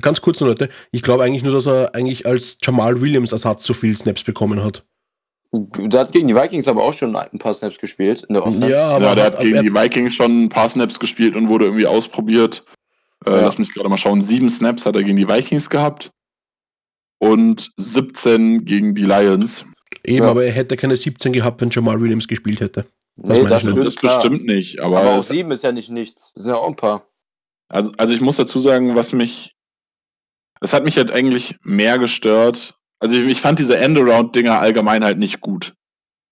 ganz 0.00 0.20
kurz 0.20 0.40
nur, 0.40 0.50
Leute, 0.50 0.68
ich 0.92 1.02
glaube 1.02 1.24
eigentlich 1.24 1.42
nur, 1.42 1.52
dass 1.52 1.66
er 1.66 1.94
eigentlich 1.94 2.26
als 2.26 2.58
Jamal 2.62 3.00
Williams 3.00 3.32
Ersatz 3.32 3.64
so 3.64 3.74
viel 3.74 3.96
Snaps 3.98 4.22
bekommen 4.22 4.62
hat. 4.64 4.84
Der 5.52 6.00
hat 6.00 6.12
gegen 6.12 6.28
die 6.28 6.34
Vikings 6.34 6.68
aber 6.68 6.84
auch 6.84 6.92
schon 6.92 7.16
ein 7.16 7.38
paar 7.38 7.54
Snaps 7.54 7.78
gespielt 7.78 8.22
in 8.28 8.34
der 8.34 8.44
Offense. 8.44 8.70
Ja, 8.70 8.88
aber 8.88 9.06
ja, 9.06 9.14
der 9.14 9.24
hat, 9.24 9.32
hat 9.38 9.40
gegen 9.42 9.62
die 9.62 9.72
Vikings 9.74 10.14
schon 10.14 10.44
ein 10.44 10.48
paar 10.50 10.68
Snaps 10.68 11.00
gespielt 11.00 11.34
und 11.36 11.48
wurde 11.48 11.64
irgendwie 11.64 11.86
ausprobiert. 11.86 12.62
Äh, 13.24 13.30
Ja. 13.30 13.40
Lass 13.40 13.56
mich 13.58 13.72
gerade 13.72 13.88
mal 13.88 13.96
schauen. 13.96 14.20
Sieben 14.20 14.50
Snaps 14.50 14.84
hat 14.84 14.94
er 14.94 15.02
gegen 15.04 15.16
die 15.16 15.26
Vikings 15.26 15.70
gehabt. 15.70 16.10
Und 17.18 17.72
17 17.78 18.64
gegen 18.66 18.94
die 18.94 19.04
Lions. 19.04 19.64
Eben, 20.04 20.24
Ja. 20.24 20.30
aber 20.30 20.44
er 20.44 20.52
hätte 20.52 20.76
keine 20.76 20.96
17 20.96 21.32
gehabt, 21.32 21.60
wenn 21.60 21.70
Jamal 21.70 22.00
Williams 22.00 22.28
gespielt 22.28 22.60
hätte. 22.60 22.86
nee, 23.16 23.42
das 23.44 23.62
ich 23.64 23.68
nur. 23.70 23.72
stimmt. 23.72 23.86
das 23.86 23.94
bestimmt 23.96 24.44
nicht. 24.46 24.80
Aber, 24.80 25.00
Aber 25.00 25.10
auch 25.14 25.20
es- 25.20 25.28
sieben 25.28 25.50
ist 25.50 25.64
ja 25.64 25.72
nicht 25.72 25.90
nichts. 25.90 26.32
Das 26.34 26.44
sind 26.44 26.52
ja 26.52 26.58
auch 26.58 26.68
ein 26.68 26.76
paar. 26.76 27.06
Also, 27.70 27.92
also 27.98 28.14
ich 28.14 28.20
muss 28.20 28.36
dazu 28.36 28.60
sagen, 28.60 28.94
was 28.96 29.12
mich. 29.12 29.54
Es 30.60 30.72
hat 30.72 30.84
mich 30.84 30.96
halt 30.96 31.10
eigentlich 31.12 31.56
mehr 31.62 31.98
gestört. 31.98 32.74
Also 33.00 33.16
ich, 33.16 33.26
ich 33.28 33.40
fand 33.40 33.58
diese 33.60 33.76
Endaround-Dinger 33.78 34.58
allgemein 34.58 35.04
halt 35.04 35.18
nicht 35.18 35.40
gut. 35.40 35.74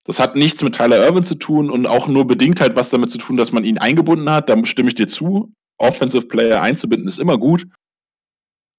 Das 0.05 0.19
hat 0.19 0.35
nichts 0.35 0.61
mit 0.63 0.75
Tyler 0.75 1.05
Irvin 1.05 1.23
zu 1.23 1.35
tun 1.35 1.69
und 1.69 1.85
auch 1.85 2.07
nur 2.07 2.25
bedingt 2.27 2.59
halt 2.59 2.75
was 2.75 2.89
damit 2.89 3.09
zu 3.09 3.17
tun, 3.17 3.37
dass 3.37 3.51
man 3.51 3.63
ihn 3.63 3.77
eingebunden 3.77 4.29
hat. 4.29 4.49
Da 4.49 4.65
stimme 4.65 4.89
ich 4.89 4.95
dir 4.95 5.07
zu. 5.07 5.53
Offensive 5.77 6.25
Player 6.27 6.61
einzubinden 6.61 7.07
ist 7.07 7.19
immer 7.19 7.37
gut. 7.37 7.67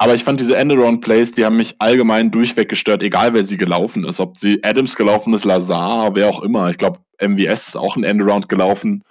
Aber 0.00 0.14
ich 0.14 0.22
fand 0.22 0.38
diese 0.38 0.56
Endaround-Plays, 0.56 1.32
die 1.32 1.44
haben 1.44 1.56
mich 1.56 1.74
allgemein 1.80 2.30
durchweg 2.30 2.68
gestört, 2.68 3.02
egal 3.02 3.34
wer 3.34 3.42
sie 3.42 3.56
gelaufen 3.56 4.04
ist. 4.04 4.20
Ob 4.20 4.38
sie 4.38 4.62
Adams 4.62 4.94
gelaufen 4.94 5.34
ist, 5.34 5.44
Lazar, 5.44 6.14
wer 6.14 6.28
auch 6.28 6.42
immer. 6.42 6.70
Ich 6.70 6.76
glaube, 6.76 7.00
MWS 7.20 7.68
ist 7.68 7.76
auch 7.76 7.96
ein 7.96 8.04
Endaround 8.04 8.48
gelaufen, 8.48 9.02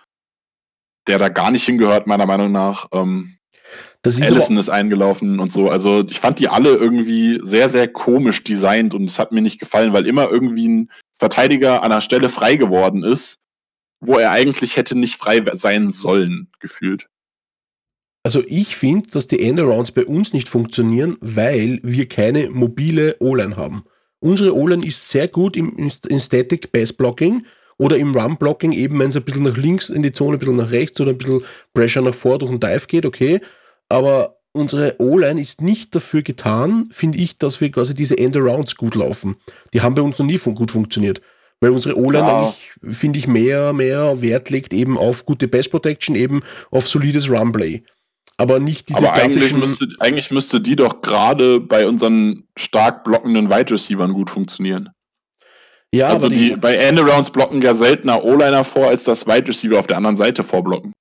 der 1.08 1.20
da 1.20 1.28
gar 1.28 1.52
nicht 1.52 1.66
hingehört, 1.66 2.08
meiner 2.08 2.26
Meinung 2.26 2.54
nach. 2.54 2.88
Ähm, 2.94 3.38
Das 4.02 4.18
ist 4.18 4.24
Allison 4.32 4.58
ist 4.58 4.70
eingelaufen 4.70 5.40
und 5.40 5.52
so. 5.52 5.70
Also 5.70 6.06
ich 6.10 6.22
fand 6.22 6.40
die 6.40 6.48
alle 6.48 6.70
irgendwie 6.70 7.42
sehr, 7.44 7.70
sehr 7.70 7.90
komisch 7.90 8.44
designt 8.46 8.94
und 8.94 9.10
es 9.10 9.20
hat 9.20 9.34
mir 9.34 9.42
nicht 9.42 9.60
gefallen, 9.60 9.92
weil 9.92 10.08
immer 10.08 10.30
irgendwie 10.30 10.70
ein 10.70 10.92
Verteidiger 11.20 11.84
an 11.84 11.92
der 11.92 12.00
Stelle 12.02 12.30
frei 12.30 12.56
geworden 12.56 13.04
ist, 13.04 13.40
wo 14.00 14.18
er 14.18 14.32
eigentlich 14.32 14.78
hätte 14.78 14.98
nicht 14.98 15.16
frei 15.18 15.44
sein 15.56 15.90
sollen, 15.90 16.50
gefühlt. 16.60 17.10
Also 18.28 18.44
ich 18.46 18.76
finde, 18.76 19.10
dass 19.12 19.28
die 19.28 19.42
Endarounds 19.42 19.94
bei 19.94 20.06
uns 20.06 20.34
nicht 20.34 20.50
funktionieren, 20.50 21.16
weil 21.22 21.80
wir 21.82 22.10
keine 22.10 22.50
mobile 22.50 23.16
O-Line 23.22 23.56
haben. 23.56 23.86
Unsere 24.20 24.54
O-Line 24.54 24.86
ist 24.86 25.08
sehr 25.08 25.30
gut 25.30 25.56
im, 25.56 25.78
im, 25.78 26.20
Static 26.20 26.74
Pass 26.74 26.92
Blocking 26.92 27.46
oder 27.78 27.96
im 27.96 28.14
Run 28.14 28.36
Blocking, 28.36 28.74
eben 28.74 29.00
wenn 29.00 29.12
es 29.12 29.16
ein 29.16 29.24
bisschen 29.24 29.44
nach 29.44 29.56
links 29.56 29.88
in 29.88 30.04
die 30.04 30.12
Zone, 30.12 30.36
ein 30.36 30.40
bisschen 30.40 30.58
nach 30.58 30.72
rechts 30.72 31.00
oder 31.00 31.12
ein 31.12 31.18
bisschen 31.18 31.42
Pressure 31.74 32.02
nach 32.02 32.14
vor 32.14 32.38
durch 32.38 32.52
den 32.52 32.60
Dive 32.60 32.88
geht, 32.88 33.06
okay. 33.06 33.40
Aber 33.88 34.40
unsere 34.52 34.96
O-Line 35.00 35.40
ist 35.40 35.62
nicht 35.62 35.96
dafür 35.96 36.22
getan, 36.22 36.90
finde 36.92 37.20
ich, 37.20 37.38
dass 37.38 37.62
wir 37.62 37.72
quasi 37.72 37.96
diese 37.96 38.18
Endarounds 38.18 38.76
gut 38.76 38.96
laufen. 38.96 39.38
Die 39.74 39.80
haben 39.80 39.96
bei 39.96 40.02
uns 40.02 40.20
noch 40.20 40.26
nie 40.26 40.38
fun 40.38 40.54
gut 40.54 40.72
funktioniert. 40.72 41.22
Weil 41.62 41.72
unsere 41.72 41.98
O-Line 41.98 42.28
Ja. 42.28 42.40
eigentlich, 42.82 42.98
finde 42.98 43.20
ich, 43.20 43.28
mehr, 43.28 43.72
mehr 43.72 44.22
Wert 44.22 44.50
legt 44.50 44.74
eben 44.74 44.98
auf 44.98 45.24
gute 45.24 45.48
Pass 45.48 45.70
Protection, 45.70 46.18
eben 46.18 46.42
auf 46.72 46.90
solides 46.90 47.30
Runplay. 47.30 47.84
Aber 48.38 48.60
nicht 48.60 48.90
diese 48.90 49.00
Aber 49.00 49.14
eigentlich 49.14 49.54
müsste, 49.54 49.88
eigentlich 50.00 50.30
müsste 50.30 50.62
die 50.62 50.76
doch 50.76 51.02
gerade 51.02 51.60
bei 51.60 51.88
unseren 51.88 52.48
stark 52.56 53.04
blockenden 53.04 53.50
Wide 53.50 53.72
Receivern 53.72 54.14
gut 54.14 54.30
funktionieren. 54.30 54.90
ja, 55.94 56.08
also 56.08 56.28
aber 56.28 56.30
die, 56.30 56.50
die, 56.52 56.56
bei 56.56 56.76
Endarounds 56.76 57.32
blocken 57.32 57.62
ja 57.64 57.74
seltener 57.74 58.24
O-Liner 58.24 58.64
vor, 58.64 58.90
als 58.90 59.04
das 59.06 59.26
Wide 59.26 59.48
Receiver 59.48 59.80
auf 59.80 59.88
der 59.88 59.98
anderen 59.98 60.18
Seite 60.18 60.44
vorblocken. 60.44 60.94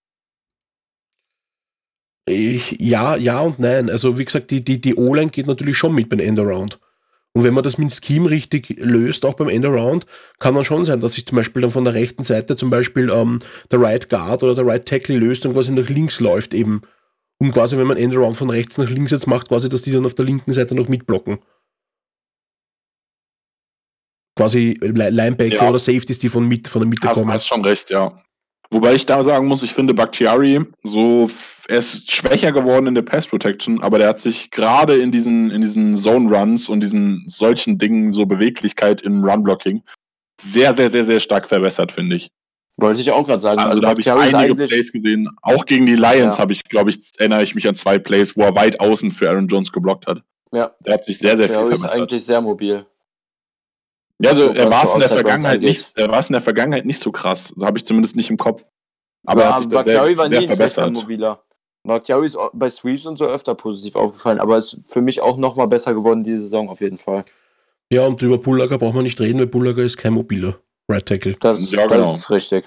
ich, 2.26 2.76
ja, 2.80 3.16
ja 3.16 3.40
und 3.40 3.58
nein. 3.58 3.90
Also 3.90 4.18
wie 4.18 4.24
gesagt, 4.24 4.50
die, 4.50 4.64
die, 4.64 4.80
die 4.80 4.96
O-Line 4.96 5.30
geht 5.30 5.46
natürlich 5.46 5.76
schon 5.76 5.94
mit 5.94 6.08
beim 6.08 6.20
Endaround. 6.20 6.78
Und 7.36 7.44
wenn 7.44 7.52
man 7.52 7.62
das 7.62 7.76
mit 7.76 7.90
dem 7.90 8.02
Scheme 8.02 8.30
richtig 8.30 8.76
löst, 8.78 9.26
auch 9.26 9.34
beim 9.34 9.50
Endaround, 9.50 10.06
kann 10.38 10.54
dann 10.54 10.64
schon 10.64 10.86
sein, 10.86 11.00
dass 11.00 11.12
sich 11.12 11.26
zum 11.26 11.36
Beispiel 11.36 11.60
dann 11.60 11.70
von 11.70 11.84
der 11.84 11.92
rechten 11.92 12.24
Seite 12.24 12.56
zum 12.56 12.70
Beispiel 12.70 13.10
ähm, 13.10 13.40
der 13.70 13.82
Right 13.82 14.08
Guard 14.08 14.42
oder 14.42 14.54
der 14.54 14.64
Right 14.64 14.86
Tackle 14.86 15.18
löst 15.18 15.44
und 15.44 15.52
quasi 15.52 15.72
nach 15.72 15.90
links 15.90 16.18
läuft 16.18 16.54
eben. 16.54 16.80
Um 17.38 17.52
quasi, 17.52 17.76
wenn 17.76 17.86
man 17.86 17.98
Endaround 17.98 18.36
von 18.36 18.48
rechts 18.50 18.78
nach 18.78 18.88
links 18.88 19.12
jetzt 19.12 19.26
macht, 19.26 19.48
quasi, 19.48 19.68
dass 19.68 19.82
die 19.82 19.92
dann 19.92 20.06
auf 20.06 20.14
der 20.14 20.24
linken 20.24 20.52
Seite 20.52 20.74
noch 20.74 20.88
mitblocken. 20.88 21.38
Quasi 24.38 24.78
Li- 24.80 25.10
Linebacker 25.10 25.56
Ja. 25.56 25.68
oder 25.70 25.78
Safeties, 25.78 26.18
die 26.18 26.28
von, 26.28 26.46
mit, 26.46 26.68
von 26.68 26.82
der 26.82 26.88
Mitte 26.88 27.08
Hast, 27.08 27.14
kommen. 27.14 27.30
hast 27.30 27.46
schon 27.46 27.64
recht, 27.64 27.90
ja. 27.90 28.22
Wobei 28.70 28.94
ich 28.94 29.06
da 29.06 29.22
sagen 29.22 29.46
muss, 29.46 29.62
ich 29.62 29.72
finde 29.72 29.94
Bakhtiari 29.94 30.60
so, 30.82 31.28
er 31.68 31.78
ist 31.78 32.10
schwächer 32.10 32.50
geworden 32.52 32.88
in 32.88 32.94
der 32.96 33.02
Pass 33.02 33.26
Protection, 33.28 33.80
aber 33.82 33.98
der 33.98 34.08
hat 34.08 34.18
sich 34.20 34.50
gerade 34.50 34.96
in 34.96 35.12
diesen, 35.12 35.50
in 35.52 35.60
diesen 35.62 35.96
Zone 35.96 36.28
Runs 36.36 36.68
und 36.68 36.80
diesen 36.80 37.22
solchen 37.28 37.78
Dingen, 37.78 38.12
so 38.12 38.26
Beweglichkeit 38.26 39.02
im 39.02 39.22
Run 39.22 39.44
Blocking, 39.44 39.82
sehr, 40.40 40.74
sehr, 40.74 40.90
sehr, 40.90 41.04
sehr 41.04 41.20
stark 41.20 41.46
verbessert, 41.46 41.92
finde 41.92 42.16
ich. 42.16 42.28
Wollte 42.78 43.00
ich 43.00 43.10
auch 43.10 43.24
gerade 43.26 43.40
sagen. 43.40 43.58
Also, 43.58 43.80
da 43.80 43.88
habe 43.88 44.00
ich 44.00 44.10
einige 44.10 44.36
eigentlich- 44.36 44.70
Plays 44.70 44.92
gesehen. 44.92 45.28
Auch 45.42 45.64
gegen 45.64 45.86
die 45.86 45.94
Lions 45.94 46.36
Ja. 46.36 46.38
habe 46.38 46.52
ich, 46.52 46.62
glaube 46.64 46.90
ich, 46.90 46.98
erinnere 47.18 47.42
ich 47.42 47.54
mich 47.54 47.66
an 47.66 47.74
zwei 47.74 47.98
Plays, 47.98 48.36
wo 48.36 48.42
er 48.42 48.54
weit 48.54 48.78
außen 48.80 49.10
für 49.12 49.30
Aaron 49.30 49.48
Jones 49.48 49.72
geblockt 49.72 50.06
hat. 50.06 50.22
Ja, 50.52 50.70
Der 50.84 50.94
hat 50.94 51.04
sich 51.04 51.18
sehr, 51.18 51.36
sehr 51.38 51.48
viel 51.48 51.56
Bakhtiari 51.56 51.74
ist 51.74 51.80
verbessert. 51.80 52.02
eigentlich 52.02 52.24
sehr 52.24 52.40
mobil. 52.40 52.86
Ja, 54.18 54.30
also 54.30 54.42
so, 54.42 54.52
er 54.52 54.70
war 54.70 54.84
es 54.84 54.94
in 54.94 55.00
der 55.00 55.08
Vergangenheit 55.08 55.60
nicht, 55.60 55.92
er 55.96 56.08
war 56.10 56.18
es 56.20 56.28
in 56.28 56.32
der 56.34 56.42
Vergangenheit 56.42 56.84
nicht 56.86 57.00
so 57.00 57.10
krass. 57.12 57.52
So 57.56 57.66
habe 57.66 57.76
ich 57.78 57.84
zumindest 57.84 58.16
nicht 58.16 58.30
im 58.30 58.36
Kopf. 58.36 58.64
Aber 59.26 59.42
ja, 59.42 59.48
er 59.48 59.52
hat 59.54 59.58
sich 59.60 59.68
da 59.68 59.84
sehr, 59.84 60.00
war 60.00 60.06
nie 60.06 60.14
sehr 60.16 60.24
ein 60.24 60.30
schlechter 60.30 60.56
verbessert. 60.56 60.92
Mobiler. 60.94 61.42
Bakhtiari 61.82 62.26
ist 62.26 62.36
bei 62.52 62.68
Sweeps 62.70 63.06
und 63.06 63.16
so 63.18 63.26
öfter 63.26 63.54
positiv 63.54 63.96
aufgefallen, 63.96 64.38
aber 64.40 64.56
ist 64.58 64.78
für 64.86 65.02
mich 65.02 65.20
auch 65.20 65.36
nochmal 65.36 65.68
besser 65.68 65.94
geworden 65.94 66.24
diese 66.24 66.42
Saison 66.42 66.68
auf 66.68 66.80
jeden 66.80 66.98
Fall. 66.98 67.24
Ja, 67.92 68.06
und 68.06 68.20
über 68.22 68.38
Bullager 68.38 68.78
braucht 68.78 68.94
man 68.94 69.04
nicht 69.04 69.20
reden, 69.20 69.38
weil 69.38 69.46
Bullager 69.46 69.82
ist 69.82 69.96
kein 69.96 70.12
mobiler 70.14 70.58
Right 70.90 71.04
Tackle. 71.06 71.36
Das, 71.40 71.70
Ja, 71.70 71.86
genau. 71.86 72.12
das 72.12 72.16
ist 72.20 72.30
richtig. 72.30 72.64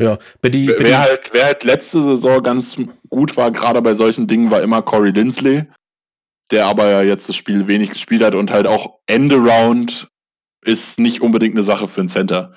Ja, 0.00 0.18
bei 0.40 0.48
die, 0.48 0.66
bei 0.66 0.74
Wer 0.78 0.84
die 0.84 0.96
halt, 0.96 1.30
wer 1.32 1.44
halt 1.46 1.64
letzte 1.64 2.02
Saison 2.02 2.42
ganz 2.42 2.76
gut 3.10 3.36
war, 3.36 3.50
gerade 3.52 3.80
bei 3.80 3.94
solchen 3.94 4.26
Dingen, 4.26 4.50
war 4.50 4.60
immer 4.62 4.82
Corey 4.82 5.10
Lindsley, 5.12 5.64
der 6.50 6.66
aber 6.66 6.90
ja 6.90 7.02
jetzt 7.02 7.28
das 7.28 7.36
Spiel 7.36 7.66
wenig 7.68 7.90
gespielt 7.90 8.22
hat 8.24 8.34
und 8.34 8.50
halt 8.50 8.66
auch 8.66 8.98
Endaround 9.06 10.08
ist 10.64 10.98
nicht 10.98 11.20
unbedingt 11.20 11.54
eine 11.54 11.62
Sache 11.64 11.86
für 11.86 12.00
einen 12.00 12.08
Center. 12.08 12.54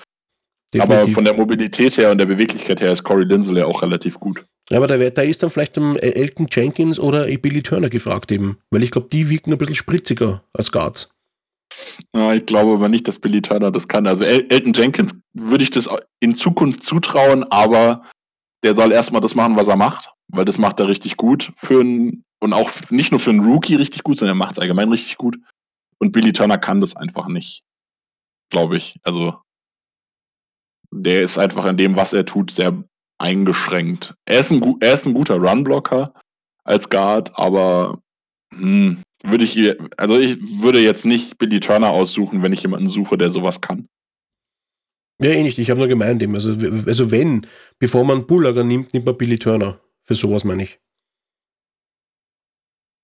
Definitiv. 0.74 1.00
Aber 1.00 1.08
von 1.12 1.24
der 1.24 1.34
Mobilität 1.34 1.96
her 1.96 2.10
und 2.10 2.18
der 2.18 2.26
Beweglichkeit 2.26 2.80
her 2.80 2.92
ist 2.92 3.04
Corey 3.04 3.24
Linsley 3.24 3.62
auch 3.62 3.82
relativ 3.82 4.18
gut. 4.18 4.44
Ja, 4.70 4.78
aber 4.78 4.86
da, 4.86 4.98
wär- 4.98 5.10
da 5.12 5.22
ist 5.22 5.42
dann 5.42 5.50
vielleicht 5.50 5.78
um 5.78 5.96
Elton 5.96 6.46
Jenkins 6.50 6.98
oder 6.98 7.24
Billy 7.26 7.62
Turner 7.62 7.88
gefragt 7.88 8.30
eben. 8.32 8.58
Weil 8.70 8.82
ich 8.82 8.90
glaube, 8.90 9.08
die 9.10 9.30
wirken 9.30 9.52
ein 9.52 9.58
bisschen 9.58 9.76
spritziger 9.76 10.42
als 10.52 10.70
Guards. 10.72 11.08
Ja, 12.14 12.32
ich 12.32 12.46
glaube 12.46 12.72
aber 12.72 12.88
nicht, 12.88 13.06
dass 13.08 13.18
Billy 13.18 13.42
Turner 13.42 13.70
das 13.70 13.88
kann. 13.88 14.06
Also 14.06 14.24
El 14.24 14.46
Elton 14.50 14.72
Jenkins 14.72 15.14
würde 15.34 15.64
ich 15.64 15.70
das 15.70 15.88
in 16.20 16.34
Zukunft 16.34 16.82
zutrauen, 16.82 17.44
aber 17.50 18.02
der 18.62 18.74
soll 18.74 18.92
erstmal 18.92 19.20
das 19.20 19.34
machen, 19.34 19.56
was 19.56 19.68
er 19.68 19.76
macht, 19.76 20.10
weil 20.28 20.44
das 20.44 20.58
macht 20.58 20.80
er 20.80 20.88
richtig 20.88 21.16
gut 21.16 21.52
für 21.56 21.80
einen, 21.80 22.24
und 22.40 22.52
auch 22.52 22.70
nicht 22.90 23.10
nur 23.10 23.20
für 23.20 23.30
einen 23.30 23.44
Rookie 23.44 23.76
richtig 23.76 24.02
gut, 24.02 24.18
sondern 24.18 24.36
er 24.36 24.38
macht 24.38 24.52
es 24.52 24.58
allgemein 24.58 24.90
richtig 24.90 25.16
gut. 25.16 25.38
Und 25.98 26.12
Billy 26.12 26.32
Turner 26.32 26.58
kann 26.58 26.80
das 26.80 26.96
einfach 26.96 27.28
nicht, 27.28 27.62
glaube 28.50 28.76
ich. 28.76 28.98
Also 29.02 29.40
der 30.90 31.22
ist 31.22 31.38
einfach 31.38 31.66
in 31.66 31.76
dem, 31.76 31.96
was 31.96 32.12
er 32.12 32.24
tut, 32.24 32.50
sehr 32.50 32.82
eingeschränkt. 33.18 34.14
Er 34.26 34.40
ist 34.40 34.50
ein, 34.50 34.76
er 34.80 34.94
ist 34.94 35.06
ein 35.06 35.14
guter 35.14 35.36
Runblocker 35.36 36.14
als 36.64 36.88
Guard, 36.88 37.36
aber 37.36 38.00
hm, 38.54 39.02
würde 39.30 39.44
ich 39.44 39.56
ihr, 39.56 39.76
also 39.96 40.18
ich 40.18 40.38
würde 40.62 40.80
jetzt 40.80 41.04
nicht 41.04 41.38
Billy 41.38 41.60
Turner 41.60 41.90
aussuchen, 41.90 42.42
wenn 42.42 42.52
ich 42.52 42.62
jemanden 42.62 42.88
suche, 42.88 43.16
der 43.18 43.30
sowas 43.30 43.60
kann. 43.60 43.88
Ja, 45.20 45.30
eh 45.30 45.42
nicht. 45.42 45.58
Ich 45.58 45.70
habe 45.70 45.80
nur 45.80 45.88
gemeint 45.88 46.22
eben. 46.22 46.34
Also, 46.34 46.50
also 46.86 47.10
wenn, 47.10 47.46
bevor 47.78 48.04
man 48.04 48.26
Bullager 48.26 48.62
nimmt, 48.64 48.94
nimmt 48.94 49.06
man 49.06 49.16
Billy 49.16 49.38
Turner. 49.38 49.80
Für 50.04 50.14
sowas 50.14 50.44
meine 50.44 50.62
ich. 50.64 50.78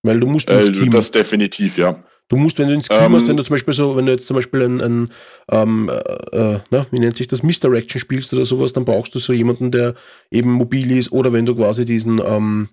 Weil 0.05 0.21
du 0.21 0.27
musst 0.27 0.49
ins 0.49 0.69
Äh, 0.69 0.75
Scheme. 0.75 0.91
das 0.91 1.11
definitiv, 1.11 1.77
ja. 1.77 2.03
Du 2.29 2.37
musst, 2.37 2.59
wenn 2.59 2.69
du 2.69 2.75
ins 2.75 2.87
Scheme 2.87 3.05
Ähm, 3.05 3.15
hast, 3.15 3.27
wenn 3.27 3.37
du 3.37 3.43
zum 3.43 3.55
Beispiel 3.55 3.75
so, 3.75 3.97
wenn 3.97 4.07
du 4.07 4.13
jetzt 4.13 4.27
zum 4.27 4.37
Beispiel 4.37 4.63
ein, 4.63 4.81
ein 4.81 5.11
ähm, 5.51 5.91
äh, 5.91 6.55
äh, 6.55 6.61
na, 6.71 6.87
wie 6.91 7.01
nennt 7.01 7.17
sich 7.17 7.27
das, 7.27 7.43
Misdirection 7.43 8.01
spielst 8.01 8.33
oder 8.33 8.47
sowas, 8.47 8.73
dann 8.73 8.85
brauchst 8.85 9.15
du 9.15 9.19
so 9.19 9.33
jemanden, 9.33 9.71
der 9.71 9.95
eben 10.31 10.53
mobil 10.53 10.91
ist, 10.97 11.13
oder 11.13 11.33
wenn 11.33 11.47
du 11.47 11.55
quasi 11.55 11.85
diesen, 11.85 12.21
ähm, 12.25 12.69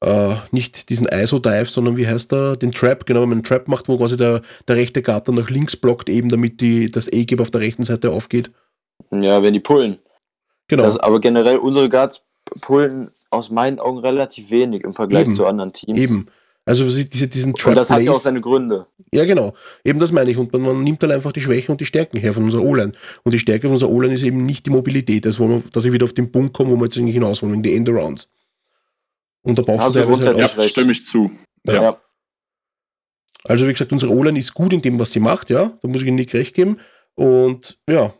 äh, 0.00 0.34
nicht 0.50 0.88
diesen 0.88 1.06
ISO-Dive, 1.06 1.66
sondern 1.66 1.96
wie 1.96 2.06
heißt 2.06 2.32
der, 2.32 2.56
den 2.56 2.72
Trap, 2.72 3.06
genau, 3.06 3.22
wenn 3.22 3.28
man 3.28 3.38
einen 3.38 3.44
Trap 3.44 3.68
macht, 3.68 3.88
wo 3.88 3.98
quasi 3.98 4.16
der, 4.16 4.42
der 4.66 4.76
rechte 4.76 5.02
Guard 5.02 5.28
dann 5.28 5.34
nach 5.34 5.50
links 5.50 5.76
blockt, 5.76 6.08
eben 6.08 6.28
damit 6.28 6.60
die, 6.60 6.90
das 6.90 7.08
A-Gap 7.12 7.40
auf 7.40 7.50
der 7.50 7.60
rechten 7.60 7.84
Seite 7.84 8.10
aufgeht. 8.10 8.50
Ja, 9.10 9.42
wenn 9.42 9.52
die 9.52 9.60
pullen. 9.60 9.98
Genau. 10.68 10.84
Das, 10.84 10.96
aber 10.98 11.20
generell, 11.20 11.56
unsere 11.56 11.88
Guards 11.88 12.22
pullen 12.62 13.10
aus 13.30 13.50
meinen 13.50 13.78
Augen 13.78 13.98
relativ 13.98 14.50
wenig 14.50 14.84
im 14.84 14.92
Vergleich 14.92 15.26
Eben. 15.26 15.34
zu 15.34 15.46
anderen 15.46 15.72
Teams. 15.72 15.98
Eben. 15.98 16.26
Also 16.64 16.84
diese, 16.84 17.26
diesen 17.26 17.54
Und 17.54 17.76
das 17.76 17.90
hat 17.90 18.02
ja 18.02 18.12
auch 18.12 18.20
seine 18.20 18.40
Gründe. 18.40 18.86
Ja, 19.12 19.24
genau. 19.24 19.54
Eben 19.84 19.98
das 19.98 20.12
meine 20.12 20.30
ich. 20.30 20.36
Und 20.36 20.52
man, 20.52 20.62
man 20.62 20.84
nimmt 20.84 21.02
dann 21.02 21.10
einfach 21.10 21.32
die 21.32 21.40
Schwächen 21.40 21.72
und 21.72 21.80
die 21.80 21.86
Stärken 21.86 22.18
her 22.18 22.32
von 22.32 22.44
unserer 22.44 22.62
O-Line. 22.62 22.92
Und 23.24 23.32
die 23.32 23.38
Stärke 23.38 23.62
von 23.62 23.72
unserer 23.72 23.90
O-Line 23.90 24.14
ist 24.14 24.22
eben 24.22 24.44
nicht 24.44 24.66
die 24.66 24.70
Mobilität. 24.70 25.24
Das 25.24 25.40
wollen 25.40 25.50
wir, 25.50 25.62
dass 25.72 25.84
ich 25.84 25.92
wieder 25.92 26.04
auf 26.04 26.12
den 26.12 26.30
Punkt 26.30 26.52
komme, 26.52 26.70
wo 26.70 26.76
wir 26.76 26.84
jetzt 26.84 26.96
eigentlich 26.96 27.14
hinaus 27.14 27.42
wollen, 27.42 27.54
in 27.54 27.62
die 27.62 27.74
Endarounds. 27.74 28.28
Und 29.42 29.58
da 29.58 29.62
brauchst 29.62 29.86
Hast 29.86 29.96
du 29.96 30.26
halt 30.26 30.36
auch, 30.36 30.56
Ja, 30.56 30.68
stimme 30.68 30.92
ich 30.92 31.06
zu. 31.06 31.30
Ja. 31.66 31.82
Ja. 31.82 32.00
Also 33.44 33.66
wie 33.66 33.72
gesagt, 33.72 33.92
unsere 33.92 34.12
O-Line 34.12 34.38
ist 34.38 34.52
gut 34.52 34.72
in 34.72 34.82
dem, 34.82 34.98
was 34.98 35.12
sie 35.12 35.20
macht, 35.20 35.50
ja. 35.50 35.72
Da 35.82 35.88
muss 35.88 36.02
ich 36.02 36.08
Ihnen 36.08 36.16
nicht 36.16 36.34
recht 36.34 36.54
geben. 36.54 36.78
Und 37.14 37.78
ja, 37.88 38.12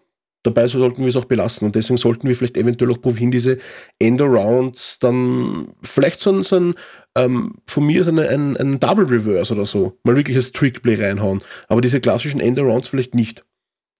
dabei 0.43 0.67
sollten 0.67 1.03
wir 1.03 1.09
es 1.09 1.17
auch 1.17 1.27
belassen. 1.27 1.67
Und 1.67 1.75
deswegen 1.75 1.99
sollten 1.99 2.27
wir 2.27 2.37
vielleicht 2.37 2.57
eventuell 2.57 2.91
auch 2.93 3.01
probieren, 3.01 3.31
diese 3.31 3.59
Endarounds 3.99 4.99
dann 4.99 5.69
vielleicht 5.83 6.21
so 6.21 6.33
ein, 6.33 6.43
so 6.43 6.57
ein 6.57 6.75
ähm, 7.17 7.57
von 7.67 7.87
mir 7.87 8.01
ist 8.01 8.09
eine, 8.09 8.29
ein, 8.29 8.57
ein 8.57 8.81
Double 8.81 9.05
Reverse 9.05 9.53
oder 9.53 9.67
so. 9.67 9.99
Mal 10.05 10.17
wirklich 10.17 10.37
als 10.37 10.53
Trickplay 10.53 10.95
reinhauen. 10.95 11.43
Aber 11.69 11.81
diese 11.81 12.01
klassischen 12.01 12.41
Endarounds 12.41 12.89
vielleicht 12.89 13.15
nicht. 13.15 13.45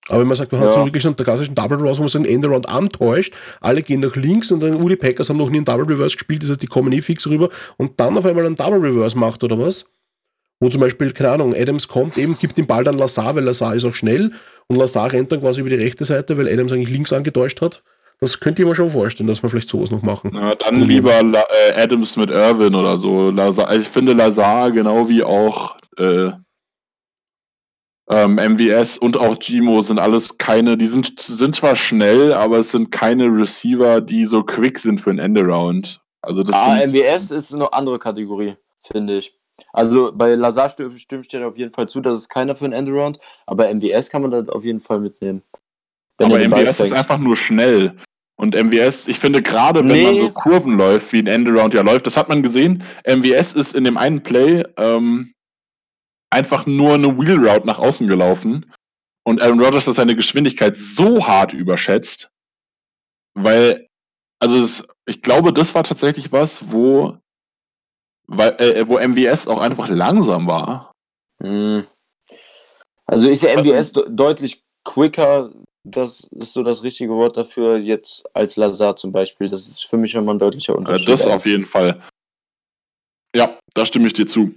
Aber 0.09 0.21
wenn 0.21 0.29
man 0.29 0.37
sagt, 0.37 0.51
man 0.53 0.61
hat 0.61 0.69
Ja. 0.69 0.75
so 0.75 0.85
wirklich 0.87 1.05
einen 1.07 1.15
klassischen 1.17 1.55
Double 1.55 1.77
Reverse, 1.79 1.99
wo 1.99 2.03
man 2.03 2.09
so 2.09 2.19
einen 2.19 2.27
Endaround 2.27 2.69
antäuscht, 2.69 3.35
alle 3.61 3.83
gehen 3.83 4.01
nach 4.01 4.17
links 4.17 4.51
und 4.51 4.61
dann 4.61 4.75
Uli 4.75 4.97
Packers 4.97 5.29
haben 5.29 5.37
noch 5.37 5.51
nie 5.51 5.59
einen 5.59 5.65
Double 5.67 5.85
Reverse 5.85 6.17
gespielt, 6.17 6.43
das 6.43 6.51
heißt, 6.51 6.63
die 6.63 6.67
kommen 6.67 6.93
eh 6.93 7.01
fix 7.03 7.27
rüber 7.29 7.49
und 7.77 8.01
dann 8.01 8.17
auf 8.19 8.25
einmal 8.25 8.47
einen 8.47 8.57
Double 8.57 8.81
Reverse 8.81 9.17
macht 9.19 9.45
oder 9.45 9.59
was? 9.59 9.85
Wo 10.59 10.69
zum 10.69 10.81
Beispiel, 10.81 11.13
keine 11.13 11.31
Ahnung, 11.31 11.55
Adams 11.55 11.89
kommt 11.89 12.19
eben, 12.19 12.37
gibt 12.39 12.57
den 12.59 12.67
Ball 12.67 12.85
dann 12.85 12.99
Lazar, 12.99 13.35
weil 13.35 13.45
Lazar 13.45 13.75
ist 13.75 13.85
auch 13.85 13.95
schnell 13.95 14.33
und 14.67 14.77
Lazar 14.77 15.13
rennt 15.13 15.33
dann 15.33 15.41
quasi 15.41 15.61
über 15.61 15.71
die 15.71 15.77
rechte 15.77 16.05
Seite, 16.05 16.37
weil 16.37 16.49
Adams 16.49 16.73
eigentlich 16.73 16.91
links 16.91 17.13
angetäuscht 17.13 17.61
hat. 17.61 17.83
Das 18.23 18.39
könnte 18.41 18.61
ich 18.61 18.69
mir 18.69 18.75
schon 18.75 18.91
vorstellen, 18.91 19.27
dass 19.29 19.43
wir 19.43 19.49
vielleicht 19.49 19.71
sowas 19.71 19.91
noch 19.91 20.03
machen. 20.03 20.33
Na, 20.35 20.55
dann 20.55 20.77
lieber 20.83 21.23
La 21.23 21.43
äh, 21.69 21.81
Adams 21.81 22.17
mit 22.17 22.29
Irvin 22.29 22.75
oder 22.75 22.99
so. 22.99 23.31
Lazar, 23.31 23.75
ich 23.75 23.89
finde 23.89 24.13
Lazar 24.13 24.71
genau 24.71 25.09
wie 25.09 25.23
auch 25.23 25.77
äh, 25.97 26.31
ähm, 28.11 28.35
MVS 28.37 28.99
und 28.99 29.17
auch 29.17 29.39
Gimo 29.39 29.81
sind 29.81 29.99
alles 29.99 30.37
keine, 30.39 30.77
die 30.77 30.87
sind, 30.87 31.19
sind 31.21 31.55
zwar 31.55 31.77
schnell, 31.77 32.33
aber 32.33 32.59
es 32.59 32.73
sind 32.73 32.91
keine 32.91 33.27
Receiver, 33.27 34.01
die 34.01 34.27
so 34.27 34.43
quick 34.43 34.79
sind 34.79 35.01
für 35.01 35.11
ein 35.11 35.19
Endaround. 35.19 36.01
Also 36.23 36.43
das 36.43 36.55
Ah, 36.55 36.77
MWS 36.85 37.31
ist 37.31 37.55
eine 37.55 37.73
andere 37.73 37.99
Kategorie, 37.99 38.57
finde 38.85 39.19
ich. 39.19 39.33
Also 39.73 40.11
bei 40.13 40.35
Lazar 40.35 40.69
stimme 40.69 40.93
ich 40.97 41.07
dir 41.29 41.47
auf 41.47 41.57
jeden 41.57 41.73
Fall 41.73 41.89
zu, 41.89 42.01
das 42.01 42.19
ist 42.19 42.29
keiner 42.29 42.57
für 42.57 42.65
ein 42.65 42.73
Endaround, 42.73 43.19
aber 43.47 43.73
MWS 43.73 44.11
kann 44.11 44.23
man 44.23 44.31
da 44.33 44.43
auf 44.53 44.65
jeden 44.65 44.81
Fall 44.81 45.01
mitnehmen. 45.01 45.43
Aber 46.19 46.39
er 46.41 46.49
MVS 46.49 46.81
ist 46.81 46.93
einfach 46.93 47.19
nur 47.19 47.37
schnell. 47.37 47.95
Und 48.37 48.55
MVS, 48.55 49.07
ich 49.07 49.19
finde 49.19 49.43
gerade, 49.43 49.81
wenn 49.81 49.87
Nee. 49.87 50.05
man 50.05 50.15
so 50.17 50.31
Kurven 50.31 50.77
läuft, 50.77 51.13
wie 51.13 51.19
ein 51.19 51.27
Endaround 51.27 51.75
ja 51.75 51.83
läuft, 51.83 52.07
das 52.07 52.17
hat 52.17 52.29
man 52.29 52.43
gesehen. 52.43 52.83
MVS 53.07 53.53
ist 53.55 53.75
in 53.75 53.85
dem 53.85 53.97
einen 53.99 54.23
Play 54.23 54.65
ähm, 54.79 55.33
einfach 56.31 56.67
nur 56.67 56.95
eine 56.95 57.17
Wheel 57.19 57.37
Route 57.37 57.67
nach 57.67 57.79
außen 57.79 58.07
gelaufen. 58.07 58.73
Und 59.25 59.41
Aaron 59.43 59.61
Rodgers 59.63 59.87
hat 59.87 59.95
seine 59.97 60.17
Geschwindigkeit 60.17 60.77
so 60.77 61.27
hart 61.27 61.53
überschätzt, 61.53 62.31
weil, 63.35 63.87
also 64.41 64.63
es, 64.63 64.87
ich 65.07 65.21
glaube, 65.23 65.53
das 65.53 65.75
war 65.75 65.85
tatsächlich 65.85 66.33
was, 66.33 66.73
wo, 66.73 67.19
weil, 68.27 68.51
äh, 68.59 68.89
wo 68.89 68.99
MVS 68.99 69.47
auch 69.47 69.61
einfach 69.61 69.89
langsam 69.89 70.47
war. 70.47 70.93
Hm. 71.43 71.87
Also 73.07 73.29
ist 73.29 73.43
ja 73.43 73.61
MWS 73.61 73.93
de 73.93 74.05
deutlich 74.09 74.63
quicker, 74.85 75.51
das 75.85 76.27
ist 76.31 76.53
so 76.53 76.63
das 76.63 76.83
richtige 76.83 77.13
Wort 77.15 77.37
dafür, 77.37 77.77
jetzt 77.79 78.25
als 78.35 78.57
Lazar 78.57 78.97
zum 78.97 79.13
Beispiel. 79.13 79.49
Das 79.49 79.67
ist 79.67 79.85
für 79.85 79.97
mich 79.97 80.13
schon 80.13 80.25
mal 80.25 80.35
ein 80.35 80.39
deutlicher 80.39 80.75
Äh, 80.75 80.77
Unterschied. 80.77 81.09
das 81.09 81.27
auf 81.27 81.45
jeden 81.45 81.67
Fall. 81.67 82.01
Ja, 83.35 83.59
da 83.75 83.85
stimme 83.85 84.07
ich 84.07 84.13
dir 84.13 84.27
zu. 84.27 84.55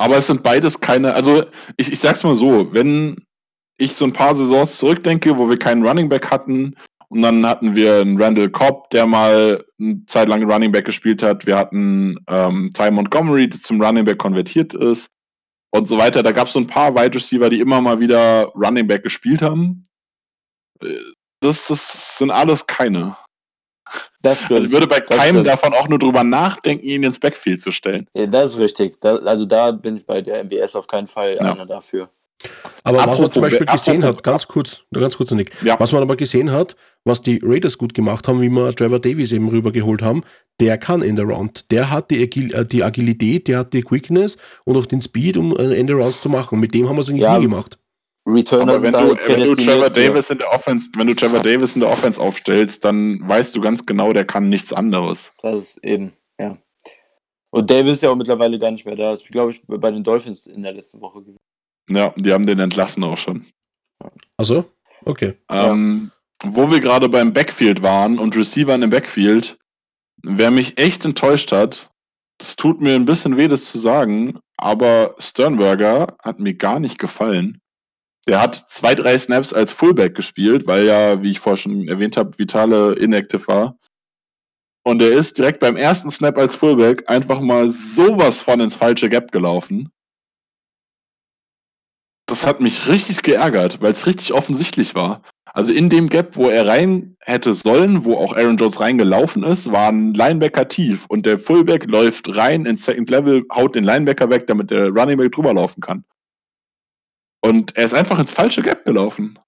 Aber 0.00 0.16
es 0.16 0.28
sind 0.28 0.42
beides 0.42 0.80
keine, 0.80 1.12
also 1.12 1.44
ich, 1.76 1.92
ich 1.92 1.98
sag's 1.98 2.24
mal 2.24 2.34
so, 2.34 2.72
wenn 2.72 3.22
ich 3.78 3.92
so 3.92 4.06
ein 4.06 4.12
paar 4.14 4.34
Saisons 4.34 4.78
zurückdenke, 4.78 5.36
wo 5.36 5.48
wir 5.48 5.58
keinen 5.58 5.86
Running 5.86 6.08
Back 6.08 6.30
hatten 6.30 6.74
und 7.08 7.22
dann 7.22 7.44
hatten 7.46 7.74
wir 7.74 8.00
einen 8.00 8.20
Randall 8.20 8.48
Cobb, 8.48 8.88
der 8.90 9.06
mal 9.06 9.62
eine 9.78 10.04
Zeit 10.06 10.28
lang 10.28 10.42
Running 10.50 10.72
Back 10.72 10.86
gespielt 10.86 11.22
hat, 11.22 11.46
wir 11.46 11.56
hatten 11.58 12.16
ähm, 12.28 12.70
Ty 12.72 12.90
Montgomery, 12.90 13.48
der 13.48 13.60
zum 13.60 13.80
Running 13.82 14.04
Back 14.06 14.18
konvertiert 14.18 14.72
ist 14.72 15.08
und 15.70 15.86
so 15.86 15.98
weiter. 15.98 16.22
Da 16.22 16.32
gab 16.32 16.46
es 16.46 16.54
so 16.54 16.60
ein 16.60 16.66
paar 16.66 16.94
Wide 16.94 17.14
Receiver, 17.14 17.50
die 17.50 17.60
immer 17.60 17.80
mal 17.82 18.00
wieder 18.00 18.46
Running 18.54 18.86
Back 18.86 19.02
gespielt 19.02 19.42
haben. 19.42 19.82
Äh, 20.82 20.86
Das, 21.42 21.68
das 21.68 22.18
sind 22.18 22.30
alles 22.30 22.66
keine. 22.66 23.16
Das 24.22 24.38
stimmt. 24.42 24.52
Also 24.58 24.66
ich 24.68 24.72
würde 24.72 24.86
bei 24.86 25.00
keinem 25.00 25.44
davon 25.44 25.72
auch 25.74 25.88
nur 25.88 25.98
drüber 25.98 26.24
nachdenken, 26.24 26.84
ihn 26.84 27.02
ins 27.02 27.18
Backfield 27.18 27.60
zu 27.60 27.72
stellen. 27.72 28.06
Ja, 28.14 28.26
das 28.26 28.50
ist 28.54 28.58
richtig. 28.58 29.00
Da, 29.00 29.16
also 29.16 29.46
da 29.46 29.70
bin 29.72 29.96
ich 29.98 30.06
bei 30.06 30.20
der 30.22 30.44
MWS 30.44 30.76
auf 30.76 30.86
keinen 30.86 31.06
Fall 31.06 31.36
Ja. 31.40 31.52
einer 31.52 31.66
dafür. 31.66 32.08
Aber 32.84 32.96
was 32.98 33.04
man 33.06 33.14
Apropos- 33.16 33.32
zum 33.34 33.42
Beispiel 33.42 33.66
gesehen 33.66 34.02
apropos- 34.02 34.16
hat, 34.16 34.22
ganz 34.22 34.46
kurz, 34.48 34.80
nur 34.90 35.02
ganz 35.02 35.16
kurz, 35.16 35.30
Nick, 35.32 35.50
Ja. 35.62 35.78
was 35.78 35.92
man 35.92 36.00
aber 36.02 36.16
gesehen 36.16 36.50
hat, 36.52 36.74
was 37.04 37.20
die 37.20 37.38
Raiders 37.42 37.76
gut 37.76 37.92
gemacht 37.92 38.28
haben, 38.28 38.40
wie 38.40 38.48
wir 38.48 38.74
Trevor 38.74 38.98
Davies 38.98 39.32
eben 39.32 39.48
rübergeholt 39.48 40.00
haben, 40.00 40.22
der 40.58 40.78
kann 40.78 41.02
Endaround. 41.02 41.70
Der 41.70 41.90
hat 41.90 42.10
die, 42.10 42.22
Agil 42.22 42.54
äh, 42.54 42.64
die 42.64 42.82
Agilität, 42.82 43.46
der 43.48 43.58
hat 43.58 43.72
die 43.74 43.82
Quickness 43.82 44.38
und 44.64 44.76
auch 44.78 44.86
den 44.86 45.02
Speed, 45.02 45.36
um 45.36 45.54
äh, 45.56 45.74
Endarounds 45.78 46.22
zu 46.22 46.28
machen. 46.30 46.60
Mit 46.60 46.72
dem 46.74 46.88
haben 46.88 46.96
wir 46.96 47.02
es 47.02 47.08
eigentlich 47.10 47.22
Ja, 47.22 47.36
nie 47.38 47.44
gemacht. 47.44 47.78
Returner 48.32 48.72
Aber 48.72 48.82
wenn 48.82 48.92
sind 48.92 48.94
da 48.94 49.02
du, 49.02 49.28
wenn 49.28 49.44
du 49.44 49.54
Trevor 49.54 49.90
Davis 49.90 50.30
in 50.30 50.38
der 50.38 50.52
Offense, 50.52 50.90
wenn 50.96 51.06
du 51.06 51.14
Trevor 51.14 51.40
Davis 51.40 51.74
in 51.74 51.80
der 51.80 51.90
Offense 51.90 52.20
aufstellst, 52.20 52.84
dann 52.84 53.20
weißt 53.28 53.54
du 53.54 53.60
ganz 53.60 53.86
genau, 53.86 54.12
der 54.12 54.24
kann 54.24 54.48
nichts 54.48 54.72
anderes. 54.72 55.32
Das 55.42 55.60
ist 55.60 55.84
eben, 55.84 56.14
ja. 56.40 56.56
Und 57.50 57.70
Davis 57.70 57.96
ist 57.96 58.02
ja 58.02 58.10
auch 58.10 58.16
mittlerweile 58.16 58.58
gar 58.58 58.70
nicht 58.70 58.86
mehr 58.86 58.96
da. 58.96 59.12
Ist, 59.12 59.26
glaube 59.26 59.50
ich, 59.50 59.62
bei 59.66 59.90
den 59.90 60.04
Dolphins 60.04 60.46
in 60.46 60.62
der 60.62 60.72
letzten 60.72 61.00
Woche 61.00 61.20
gewesen. 61.20 61.38
Ja, 61.88 62.14
die 62.16 62.32
haben 62.32 62.46
den 62.46 62.60
entlassen 62.60 63.02
auch 63.02 63.18
schon. 63.18 63.44
Also, 64.36 64.64
okay. 65.04 65.34
Ja. 65.50 65.72
Ähm, 65.72 66.12
wo 66.44 66.70
wir 66.70 66.80
gerade 66.80 67.08
beim 67.08 67.32
Backfield 67.32 67.82
waren 67.82 68.18
und 68.18 68.36
Receivern 68.36 68.82
im 68.82 68.90
Backfield, 68.90 69.58
wer 70.22 70.50
mich 70.50 70.78
echt 70.78 71.04
enttäuscht 71.04 71.52
hat, 71.52 71.90
es 72.40 72.56
tut 72.56 72.80
mir 72.80 72.94
ein 72.94 73.04
bisschen 73.04 73.36
weh, 73.36 73.48
das 73.48 73.66
zu 73.66 73.78
sagen, 73.78 74.38
aber 74.56 75.14
Sternberger 75.18 76.16
hat 76.22 76.40
mir 76.40 76.54
gar 76.54 76.80
nicht 76.80 76.98
gefallen. 76.98 77.60
Der 78.28 78.40
hat 78.40 78.64
zwei, 78.68 78.94
drei 78.94 79.18
Snaps 79.18 79.52
als 79.52 79.72
Fullback 79.72 80.14
gespielt, 80.14 80.66
weil 80.66 80.84
ja, 80.84 81.22
wie 81.22 81.30
ich 81.30 81.40
vorher 81.40 81.56
schon 81.56 81.88
erwähnt 81.88 82.16
habe, 82.16 82.38
Vitale 82.38 82.94
inactive 82.94 83.46
war. 83.48 83.78
Und 84.82 85.02
er 85.02 85.12
ist 85.12 85.38
direkt 85.38 85.60
beim 85.60 85.76
ersten 85.76 86.10
Snap 86.10 86.38
als 86.38 86.56
Fullback 86.56 87.08
einfach 87.08 87.40
mal 87.40 87.70
sowas 87.70 88.42
von 88.42 88.60
ins 88.60 88.76
falsche 88.76 89.08
Gap 89.08 89.30
gelaufen. 89.30 89.90
Das 92.26 92.46
hat 92.46 92.60
mich 92.60 92.86
richtig 92.86 93.22
geärgert, 93.22 93.80
weil 93.82 93.92
es 93.92 94.06
richtig 94.06 94.32
offensichtlich 94.32 94.94
war. 94.94 95.22
Also 95.52 95.72
in 95.72 95.90
dem 95.90 96.08
Gap, 96.08 96.36
wo 96.36 96.48
er 96.48 96.66
rein 96.66 97.16
hätte 97.22 97.54
sollen, 97.54 98.04
wo 98.04 98.16
auch 98.16 98.36
Aaron 98.36 98.56
Jones 98.56 98.78
reingelaufen 98.78 99.42
ist, 99.42 99.70
war 99.72 99.88
ein 99.88 100.14
Linebacker 100.14 100.68
tief 100.68 101.06
und 101.08 101.26
der 101.26 101.38
Fullback 101.38 101.90
läuft 101.90 102.36
rein 102.36 102.66
ins 102.66 102.84
Second 102.84 103.10
Level, 103.10 103.44
haut 103.52 103.74
den 103.74 103.84
Linebacker 103.84 104.30
weg, 104.30 104.46
damit 104.46 104.70
der 104.70 104.90
Running 104.90 105.18
Back 105.18 105.32
drüber 105.32 105.52
laufen 105.52 105.80
kann. 105.80 106.04
Und 107.40 107.76
er 107.76 107.86
ist 107.86 107.94
einfach 107.94 108.18
ins 108.18 108.32
falsche 108.32 108.62
Gap 108.62 108.84
gelaufen. 108.84 109.38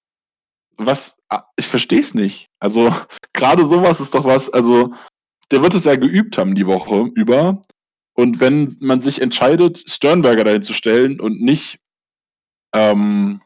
Was, 0.77 1.15
ah, 1.29 1.43
ich 1.55 1.67
verstehe 1.67 1.99
es 1.99 2.13
nicht. 2.13 2.49
Also 2.59 2.93
gerade 3.33 3.65
sowas 3.67 3.99
ist 3.99 4.15
doch 4.15 4.25
was, 4.25 4.49
also 4.49 4.93
der 5.51 5.61
wird 5.61 5.75
es 5.75 5.83
ja 5.83 5.95
geübt 5.95 6.37
haben 6.37 6.55
die 6.55 6.65
Woche 6.65 7.11
über. 7.15 7.61
Und 8.15 8.39
wenn 8.39 8.75
man 8.79 9.01
sich 9.01 9.21
entscheidet, 9.21 9.83
Sternberger 9.87 10.43
dahin 10.43 10.61
zu 10.61 10.73
stellen 10.73 11.19
und 11.19 11.41
nicht 11.41 11.79
ähm, 12.73 13.41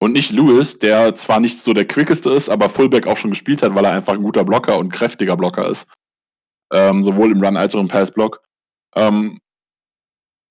und 0.00 0.12
nicht 0.12 0.30
Lewis, 0.30 0.78
der 0.78 1.14
zwar 1.14 1.40
nicht 1.40 1.60
so 1.60 1.72
der 1.72 1.86
quickeste 1.86 2.30
ist, 2.30 2.48
aber 2.48 2.68
Fullback 2.68 3.06
auch 3.06 3.16
schon 3.16 3.30
gespielt 3.30 3.62
hat, 3.62 3.74
weil 3.74 3.84
er 3.84 3.92
einfach 3.92 4.14
ein 4.14 4.22
guter 4.22 4.44
Blocker 4.44 4.78
und 4.78 4.92
kräftiger 4.92 5.36
Blocker 5.36 5.68
ist. 5.68 5.86
Ähm, 6.72 7.02
sowohl 7.02 7.32
im 7.32 7.42
Run 7.42 7.56
als 7.56 7.74
auch 7.74 7.80
im 7.80 7.88
Passblock. 7.88 8.42
Ähm, 8.94 9.40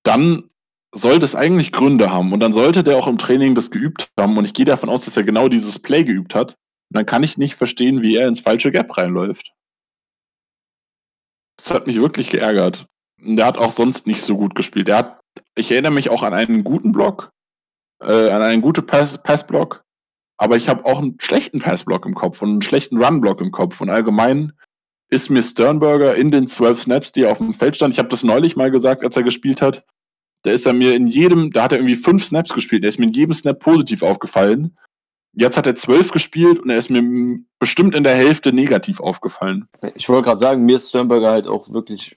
dann 0.04 0.50
sollte 0.98 1.26
es 1.26 1.36
eigentlich 1.36 1.72
Gründe 1.72 2.12
haben. 2.12 2.34
Und 2.34 2.40
dann 2.40 2.54
sollte 2.54 2.84
der 2.84 2.98
auch 2.98 3.08
im 3.08 3.18
Training 3.18 3.56
das 3.56 3.72
geübt 3.72 4.10
haben. 4.20 4.38
Und 4.38 4.46
ich 4.46 4.54
gehe 4.54 4.66
davon 4.66 4.90
aus, 4.90 5.06
dass 5.06 5.18
er 5.18 5.24
genau 5.24 5.48
dieses 5.48 5.80
Play 5.80 6.04
geübt 6.04 6.36
hat. 6.36 6.54
Und 6.90 6.98
dann 6.98 7.06
kann 7.06 7.24
ich 7.24 7.38
nicht 7.38 7.56
verstehen, 7.56 8.02
wie 8.02 8.16
er 8.16 8.28
ins 8.28 8.40
falsche 8.40 8.72
Gap 8.72 8.98
reinläuft. 8.98 9.54
Das 11.58 11.72
hat 11.72 11.88
mich 11.88 12.00
wirklich 12.00 12.30
geärgert. 12.30 12.86
Und 13.24 13.36
der 13.36 13.46
hat 13.46 13.58
auch 13.58 13.72
sonst 13.72 14.08
nicht 14.08 14.22
so 14.22 14.38
gut 14.38 14.56
gespielt. 14.56 14.88
Der 14.88 14.98
hat, 14.98 15.20
ich 15.56 15.72
erinnere 15.72 15.92
mich 15.92 16.10
auch 16.10 16.24
an 16.24 16.34
einen 16.34 16.64
guten 16.64 16.92
Block, 16.92 17.32
äh, 18.04 18.30
an 18.30 18.42
einen 18.42 18.62
guten 18.62 18.86
Pass, 18.86 19.18
Passblock, 19.18 19.84
aber 20.38 20.56
ich 20.56 20.70
habe 20.70 20.86
auch 20.86 21.00
einen 21.00 21.18
schlechten 21.20 21.60
Passblock 21.60 22.06
im 22.06 22.14
Kopf 22.14 22.42
und 22.42 22.50
einen 22.50 22.62
schlechten 22.62 23.04
Runblock 23.04 23.42
im 23.42 23.52
Kopf. 23.52 23.82
Und 23.82 23.90
allgemein 23.90 24.54
ist 25.10 25.30
mir 25.30 25.42
Sternberger 25.42 26.16
in 26.16 26.32
den 26.32 26.48
zwölf 26.48 26.82
Snaps, 26.82 27.12
die 27.12 27.24
er 27.24 27.32
auf 27.32 27.40
dem 27.40 27.54
Feld 27.54 27.76
stand, 27.76 27.94
ich 27.94 28.00
habe 28.00 28.10
das 28.10 28.24
neulich 28.24 28.56
mal 28.56 28.70
gesagt, 28.70 29.04
als 29.04 29.16
er 29.16 29.24
gespielt 29.24 29.62
hat, 29.62 29.84
da 30.48 30.54
ist 30.54 30.66
er 30.66 30.74
mir 30.74 30.96
in 30.96 31.08
jedem, 31.08 31.52
da 31.52 31.64
hat 31.64 31.72
er 31.72 31.78
irgendwie 31.80 31.96
fünf 31.96 32.24
Snaps 32.24 32.54
gespielt, 32.54 32.84
der 32.84 32.90
ist 32.90 33.00
mir 33.00 33.06
in 33.06 33.12
jedem 33.12 33.34
Snap 33.34 33.60
positiv 33.60 34.02
aufgefallen. 34.02 34.78
Jetzt 35.34 35.58
hat 35.58 35.68
er 35.68 35.76
zwölf 35.76 36.12
gespielt 36.12 36.60
und 36.60 36.70
er 36.70 36.78
ist 36.78 36.90
mir 36.90 37.04
bestimmt 37.60 37.94
in 37.94 38.04
der 38.04 38.16
Hälfte 38.16 38.54
negativ 38.54 39.00
aufgefallen. 39.00 39.68
Ich 39.96 40.10
wollte 40.10 40.26
gerade 40.26 40.40
sagen, 40.40 40.66
mir 40.66 40.78
ist 40.78 40.90
Sternberger 40.90 41.30
halt 41.30 41.48
auch 41.48 41.72
wirklich 41.72 42.16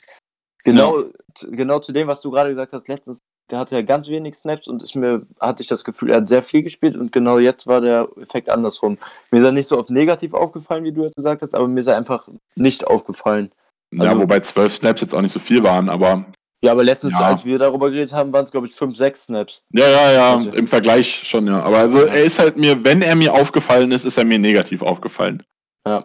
genau, 0.65 1.01
ja. 1.01 1.07
genau 1.51 1.81
zu 1.81 1.93
dem, 1.93 2.09
was 2.09 2.23
du 2.23 2.31
gerade 2.31 2.51
gesagt 2.51 2.73
hast, 2.73 2.89
letztens 2.89 3.19
der 3.51 3.59
hatte 3.59 3.75
ja 3.75 3.83
ganz 3.83 4.09
wenig 4.09 4.37
Snaps 4.37 4.69
und 4.69 4.83
ist 4.83 4.95
mir, 4.95 5.27
hatte 5.41 5.63
ich 5.63 5.69
das 5.69 5.85
Gefühl, 5.85 6.11
er 6.11 6.19
hat 6.19 6.29
sehr 6.29 6.43
viel 6.43 6.63
gespielt 6.63 6.97
und 6.97 7.13
genau 7.13 7.39
jetzt 7.39 7.67
war 7.67 7.81
der 7.81 8.09
Effekt 8.21 8.49
andersrum. 8.49 8.97
Mir 9.31 9.39
ist 9.39 9.45
er 9.45 9.53
nicht 9.53 9.67
so 9.67 9.79
oft 9.79 9.91
negativ 9.91 10.35
aufgefallen, 10.35 10.85
wie 10.85 10.93
du 10.93 11.05
jetzt 11.05 11.17
gesagt 11.17 11.43
hast, 11.43 11.55
aber 11.55 11.67
mir 11.67 11.81
ist 11.81 11.89
er 11.89 11.97
einfach 11.97 12.29
nicht 12.55 12.87
aufgefallen. 12.87 13.51
Also, 13.93 14.05
ja, 14.05 14.19
wobei 14.19 14.41
zwölf 14.41 14.73
Snaps 14.73 15.01
jetzt 15.01 15.15
auch 15.15 15.21
nicht 15.21 15.33
so 15.33 15.41
viel 15.41 15.63
waren, 15.63 15.89
aber. 15.89 16.25
Ja, 16.63 16.73
aber 16.73 16.85
letztens, 16.85 17.15
ja. 17.15 17.21
als 17.21 17.45
wir 17.45 17.59
darüber 17.59 17.91
geredet 17.91 18.13
haben, 18.13 18.33
waren 18.33 18.45
es, 18.45 18.51
glaube 18.51 18.67
ich, 18.67 18.75
fünf, 18.75 18.95
sechs 18.95 19.25
Snaps. 19.25 19.63
Ja, 19.71 19.89
ja, 19.89 20.13
ja, 20.13 20.35
also, 20.35 20.51
im 20.51 20.67
Vergleich 20.67 21.23
schon, 21.25 21.47
ja. 21.47 21.63
Aber 21.63 21.79
also 21.79 22.01
er 22.01 22.23
ist 22.23 22.39
halt 22.39 22.59
mir, 22.59 22.85
wenn 22.85 23.01
er 23.01 23.17
mir 23.17 23.33
aufgefallen 23.33 23.91
ist, 23.93 24.05
ist 24.05 24.19
er 24.19 24.25
mir 24.25 24.39
negativ 24.39 24.83
aufgefallen. 24.83 25.43
Ja. 25.87 26.05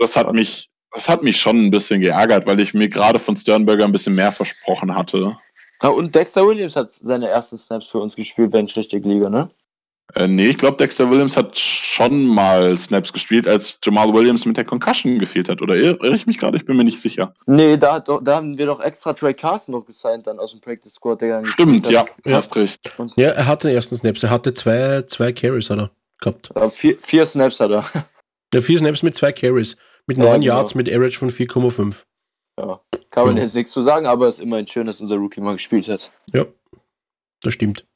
Das 0.00 0.16
hat 0.16 0.32
mich, 0.32 0.68
das 0.90 1.08
hat 1.08 1.22
mich 1.22 1.40
schon 1.40 1.66
ein 1.66 1.70
bisschen 1.70 2.00
geärgert, 2.00 2.46
weil 2.46 2.58
ich 2.58 2.74
mir 2.74 2.88
gerade 2.88 3.20
von 3.20 3.36
Sternberger 3.36 3.84
ein 3.84 3.92
bisschen 3.92 4.16
mehr 4.16 4.32
versprochen 4.32 4.96
hatte. 4.96 5.36
Ja, 5.82 5.88
und 5.90 6.14
Dexter 6.14 6.46
Williams 6.46 6.74
hat 6.74 6.90
seine 6.90 7.28
ersten 7.28 7.58
Snaps 7.58 7.88
für 7.88 7.98
uns 7.98 8.16
gespielt, 8.16 8.52
wenn 8.52 8.66
ich 8.66 8.76
richtig 8.76 9.04
liege, 9.04 9.30
ne? 9.30 9.48
Äh, 10.14 10.28
nee, 10.28 10.48
ich 10.48 10.58
glaube, 10.58 10.76
Dexter 10.76 11.10
Williams 11.10 11.36
hat 11.36 11.58
schon 11.58 12.26
mal 12.26 12.76
Snaps 12.76 13.12
gespielt, 13.12 13.48
als 13.48 13.78
Jamal 13.82 14.12
Williams 14.12 14.44
mit 14.44 14.56
der 14.56 14.64
Concussion 14.64 15.18
gefehlt 15.18 15.48
hat. 15.48 15.62
Oder 15.62 15.76
irre 15.76 16.14
ich 16.14 16.26
mich 16.26 16.38
gerade? 16.38 16.56
Ich 16.56 16.66
bin 16.66 16.76
mir 16.76 16.84
nicht 16.84 17.00
sicher. 17.00 17.34
Nee, 17.46 17.76
da, 17.78 18.00
da 18.00 18.36
haben 18.36 18.58
wir 18.58 18.66
doch 18.66 18.80
extra 18.80 19.14
Trey 19.14 19.32
Carson 19.32 19.72
noch 19.72 19.86
gesigned 19.86 20.26
dann 20.26 20.38
aus 20.38 20.50
dem 20.50 20.60
Practice 20.60 20.94
Squad. 20.94 21.22
Der 21.22 21.44
Stimmt, 21.46 21.86
ja, 21.86 22.04
ja, 22.26 22.36
hast 22.36 22.54
recht. 22.56 22.92
Und 22.98 23.16
ja, 23.16 23.30
er 23.30 23.46
hatte 23.46 23.68
den 23.68 23.76
ersten 23.76 23.96
Snaps. 23.96 24.22
Er 24.22 24.30
hatte 24.30 24.52
zwei, 24.52 25.02
zwei 25.08 25.32
Carries 25.32 25.70
hat 25.70 25.78
er 25.78 25.90
gehabt. 26.20 26.50
Ja, 26.54 26.68
vier, 26.68 26.96
vier 26.98 27.26
Snaps 27.26 27.60
hat 27.60 27.70
er. 27.70 27.84
Ja, 28.54 28.60
vier 28.60 28.78
Snaps 28.78 29.02
mit 29.02 29.16
zwei 29.16 29.32
Carries. 29.32 29.76
Mit 30.06 30.18
neun 30.18 30.26
ja, 30.26 30.34
genau. 30.34 30.46
Yards, 30.46 30.74
mit 30.74 30.92
Average 30.92 31.18
von 31.18 31.30
4,5. 31.30 32.02
Ja, 32.58 32.80
kann 33.10 33.26
man 33.26 33.36
ja. 33.36 33.44
jetzt 33.44 33.54
nichts 33.54 33.72
zu 33.72 33.82
sagen, 33.82 34.06
aber 34.06 34.28
es 34.28 34.38
ist 34.38 34.44
immerhin 34.44 34.66
schön, 34.66 34.86
dass 34.86 35.00
unser 35.00 35.16
Rookie 35.16 35.40
mal 35.40 35.54
gespielt 35.54 35.88
hat. 35.88 36.12
Ja, 36.32 36.44
das 37.40 37.54
stimmt. 37.54 37.86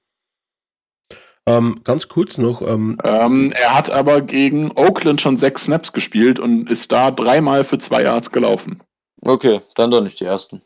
Ähm, 1.48 1.80
ganz 1.84 2.08
kurz 2.08 2.38
noch. 2.38 2.60
Ähm, 2.62 2.98
ähm, 3.04 3.52
er 3.52 3.76
hat 3.76 3.90
aber 3.90 4.20
gegen 4.20 4.72
Oakland 4.72 5.20
schon 5.20 5.36
sechs 5.36 5.64
Snaps 5.64 5.92
gespielt 5.92 6.38
und 6.38 6.68
ist 6.68 6.90
da 6.90 7.10
dreimal 7.10 7.64
für 7.64 7.78
zwei 7.78 8.02
Yards 8.02 8.32
gelaufen. 8.32 8.82
Okay, 9.22 9.60
dann 9.76 9.90
doch 9.90 10.02
nicht 10.02 10.18
die 10.20 10.24
ersten. 10.24 10.62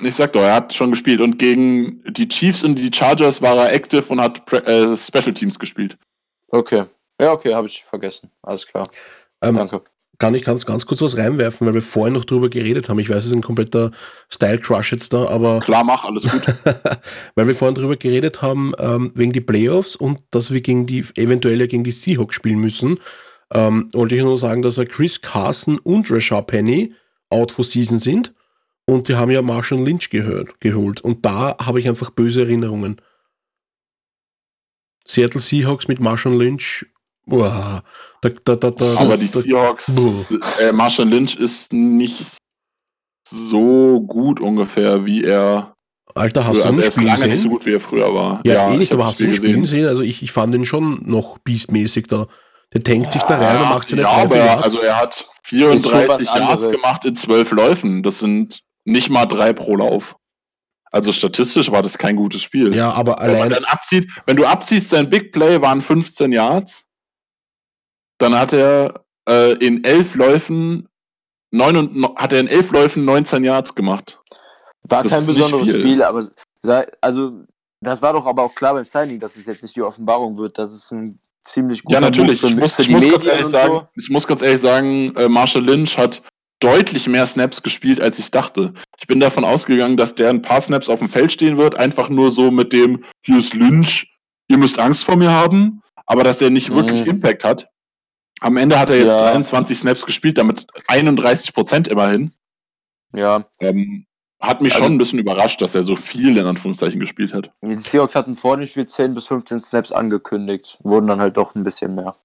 Ich 0.00 0.14
sag 0.14 0.32
doch, 0.32 0.42
er 0.42 0.54
hat 0.54 0.72
schon 0.72 0.90
gespielt 0.90 1.20
und 1.20 1.38
gegen 1.38 2.02
die 2.12 2.28
Chiefs 2.28 2.64
und 2.64 2.76
die 2.76 2.90
Chargers 2.92 3.42
war 3.42 3.56
er 3.56 3.72
active 3.72 4.04
und 4.08 4.20
hat 4.20 4.42
äh, 4.52 4.96
Special 4.96 5.34
Teams 5.34 5.58
gespielt. 5.58 5.96
Okay. 6.48 6.84
Ja, 7.20 7.32
okay, 7.32 7.54
habe 7.54 7.68
ich 7.68 7.84
vergessen. 7.84 8.30
Alles 8.42 8.66
klar. 8.66 8.88
Ähm, 9.40 9.54
Danke 9.54 9.82
kann 10.24 10.34
ich 10.34 10.44
ganz, 10.44 10.64
ganz 10.64 10.86
kurz 10.86 11.02
was 11.02 11.18
reinwerfen, 11.18 11.66
weil 11.66 11.74
wir 11.74 11.82
vorhin 11.82 12.14
noch 12.14 12.24
drüber 12.24 12.48
geredet 12.48 12.88
haben. 12.88 12.98
Ich 12.98 13.10
weiß, 13.10 13.18
es 13.18 13.26
ist 13.26 13.34
ein 13.34 13.42
kompletter 13.42 13.90
Style-Crush 14.30 14.92
jetzt 14.92 15.12
da, 15.12 15.28
aber. 15.28 15.60
Klar, 15.60 15.84
mach, 15.84 16.06
alles 16.06 16.22
gut. 16.22 16.42
weil 17.34 17.46
wir 17.46 17.54
vorhin 17.54 17.74
drüber 17.74 17.98
geredet 17.98 18.40
haben, 18.40 18.72
ähm, 18.78 19.12
wegen 19.14 19.34
die 19.34 19.42
Playoffs 19.42 19.96
und 19.96 20.20
dass 20.30 20.50
wir 20.50 20.62
gegen 20.62 20.86
die, 20.86 21.04
eventuell 21.16 21.60
ja 21.60 21.66
gegen 21.66 21.84
die 21.84 21.90
Seahawks 21.90 22.36
spielen 22.36 22.58
müssen, 22.58 23.00
ähm, 23.52 23.90
wollte 23.92 24.16
ich 24.16 24.22
nur 24.22 24.38
sagen, 24.38 24.62
dass 24.62 24.78
er 24.78 24.86
Chris 24.86 25.20
Carson 25.20 25.78
und 25.80 26.10
Rashad 26.10 26.46
Penny 26.46 26.94
out 27.28 27.52
for 27.52 27.62
season 27.62 27.98
sind 27.98 28.32
und 28.86 29.08
sie 29.08 29.16
haben 29.16 29.30
ja 29.30 29.42
Marshall 29.42 29.84
Lynch 29.84 30.08
gehört, 30.08 30.58
geholt 30.58 31.02
und 31.02 31.26
da 31.26 31.54
habe 31.60 31.80
ich 31.80 31.86
einfach 31.86 32.08
böse 32.08 32.40
Erinnerungen. 32.40 32.96
Seattle 35.06 35.42
Seahawks 35.42 35.86
mit 35.86 36.00
Marshall 36.00 36.34
Lynch 36.34 36.86
Uah, 37.26 37.82
da, 38.20 38.28
da, 38.44 38.70
da, 38.70 38.96
Aber 38.98 39.16
die 39.16 39.28
Seahawks, 39.28 39.90
äh, 40.60 40.72
Marshall 40.72 41.08
Lynch 41.08 41.36
ist 41.36 41.72
nicht 41.72 42.26
so 43.28 44.00
gut 44.00 44.40
ungefähr, 44.40 45.06
wie 45.06 45.24
er. 45.24 45.74
Alter, 46.14 46.46
hast 46.46 46.56
du 46.56 46.68
ihn 46.68 46.82
spielen 46.82 47.06
lange 47.06 47.18
sehen? 47.18 47.30
nicht 47.30 47.42
so 47.42 47.48
gut, 47.48 47.66
wie 47.66 47.74
er 47.74 47.80
früher 47.80 48.14
war. 48.14 48.40
Ja, 48.44 48.54
ja 48.54 48.70
eh 48.72 48.76
nicht, 48.76 48.92
aber 48.92 49.06
hast 49.06 49.20
du 49.20 49.24
ihn 49.24 49.34
spielen 49.34 49.64
sehen? 49.66 49.86
Also 49.86 50.02
ich, 50.02 50.22
ich 50.22 50.32
fand 50.32 50.54
ihn 50.54 50.64
schon 50.64 51.00
noch 51.04 51.38
beastmäßig 51.38 52.06
da. 52.06 52.26
Der 52.72 52.82
tankt 52.82 53.12
sich 53.12 53.22
da 53.22 53.38
rein 53.38 53.62
und 53.62 53.68
macht 53.68 53.88
seine 53.88 54.02
ja, 54.02 54.08
aber 54.08 54.36
Yards. 54.36 54.62
Also 54.62 54.80
er 54.80 55.00
hat 55.00 55.24
34 55.44 56.26
Yards 56.26 56.70
gemacht 56.70 57.04
in 57.04 57.16
12 57.16 57.52
Läufen. 57.52 58.02
Das 58.02 58.18
sind 58.18 58.60
nicht 58.84 59.10
mal 59.10 59.26
drei 59.26 59.52
pro 59.52 59.76
Lauf. 59.76 60.16
Also 60.90 61.10
statistisch 61.10 61.70
war 61.70 61.82
das 61.82 61.98
kein 61.98 62.16
gutes 62.16 62.42
Spiel. 62.42 62.74
Ja, 62.74 62.92
aber 62.92 63.20
allein. 63.20 63.34
Wenn, 63.34 63.40
man 63.40 63.50
dann 63.50 63.64
abzieht, 63.64 64.08
wenn 64.26 64.36
du 64.36 64.44
abziehst, 64.44 64.90
sein 64.90 65.08
Big 65.08 65.32
Play 65.32 65.60
waren 65.60 65.80
15 65.80 66.30
Yards. 66.32 66.84
Dann 68.18 68.38
hat 68.38 68.52
er 68.52 69.04
äh, 69.28 69.52
in 69.58 69.84
elf 69.84 70.14
Läufen 70.14 70.88
neun 71.50 71.76
und, 71.76 72.16
hat 72.16 72.32
er 72.32 72.40
in 72.40 72.48
elf 72.48 72.70
Läufen 72.72 73.04
19 73.04 73.44
Yards 73.44 73.74
gemacht. 73.74 74.20
War 74.84 75.02
das 75.02 75.12
kein 75.12 75.26
besonderes 75.26 75.68
Spiel, 75.68 76.02
aber 76.02 76.28
also 77.00 77.44
das 77.80 78.02
war 78.02 78.12
doch 78.12 78.26
aber 78.26 78.42
auch 78.42 78.54
klar 78.54 78.74
beim 78.74 78.84
Signing, 78.84 79.20
dass 79.20 79.36
es 79.36 79.46
jetzt 79.46 79.62
nicht 79.62 79.76
die 79.76 79.82
Offenbarung 79.82 80.36
wird, 80.36 80.58
dass 80.58 80.72
es 80.72 80.90
ein 80.90 81.18
ziemlich 81.42 81.82
guter 81.84 81.96
Ja, 81.96 82.00
natürlich. 82.00 82.40
Für, 82.40 82.48
ich, 82.48 82.56
muss, 82.56 82.78
ich, 82.78 82.88
muss 82.88 83.08
ganz 83.08 83.24
ehrlich 83.24 83.46
sagen, 83.46 83.72
so. 83.72 83.88
ich 83.96 84.10
muss 84.10 84.26
ganz 84.26 84.42
ehrlich 84.42 84.60
sagen, 84.60 85.14
äh, 85.16 85.28
Marshall 85.28 85.64
Lynch 85.64 85.96
hat 85.96 86.22
deutlich 86.60 87.06
mehr 87.06 87.26
Snaps 87.26 87.62
gespielt, 87.62 88.00
als 88.00 88.18
ich 88.18 88.30
dachte. 88.30 88.72
Ich 88.98 89.06
bin 89.06 89.20
davon 89.20 89.44
ausgegangen, 89.44 89.96
dass 89.96 90.14
der 90.14 90.30
ein 90.30 90.40
paar 90.40 90.60
Snaps 90.60 90.88
auf 90.88 91.00
dem 91.00 91.08
Feld 91.08 91.32
stehen 91.32 91.58
wird, 91.58 91.76
einfach 91.76 92.08
nur 92.08 92.30
so 92.30 92.50
mit 92.50 92.72
dem, 92.72 93.04
hier 93.22 93.38
ist 93.38 93.54
Lynch, 93.54 94.18
ihr 94.48 94.56
müsst 94.56 94.78
Angst 94.78 95.04
vor 95.04 95.16
mir 95.16 95.30
haben, 95.30 95.82
aber 96.06 96.24
dass 96.24 96.40
er 96.40 96.50
nicht 96.50 96.70
mhm. 96.70 96.76
wirklich 96.76 97.06
Impact 97.06 97.44
hat. 97.44 97.68
Am 98.40 98.56
Ende 98.56 98.78
hat 98.78 98.90
er 98.90 98.96
jetzt 98.96 99.18
ja. 99.18 99.32
23 99.32 99.78
Snaps 99.78 100.04
gespielt, 100.04 100.38
damit 100.38 100.66
31 100.88 101.54
Prozent 101.54 101.88
immerhin. 101.88 102.32
Ja. 103.12 103.46
Ähm, 103.60 104.06
hat 104.40 104.60
mich 104.60 104.74
also, 104.74 104.84
schon 104.84 104.94
ein 104.94 104.98
bisschen 104.98 105.18
überrascht, 105.18 105.62
dass 105.62 105.74
er 105.74 105.82
so 105.82 105.96
viel 105.96 106.36
in 106.36 106.44
Anführungszeichen 106.44 107.00
gespielt 107.00 107.32
hat. 107.32 107.50
Die 107.62 107.78
Seahawks 107.78 108.14
hatten 108.14 108.34
vor 108.34 108.56
dem 108.56 108.66
Spiel 108.66 108.86
10 108.86 109.14
bis 109.14 109.26
15 109.28 109.60
Snaps 109.60 109.92
angekündigt, 109.92 110.78
wurden 110.82 111.06
dann 111.06 111.20
halt 111.20 111.36
doch 111.36 111.54
ein 111.54 111.64
bisschen 111.64 111.94
mehr. 111.94 112.16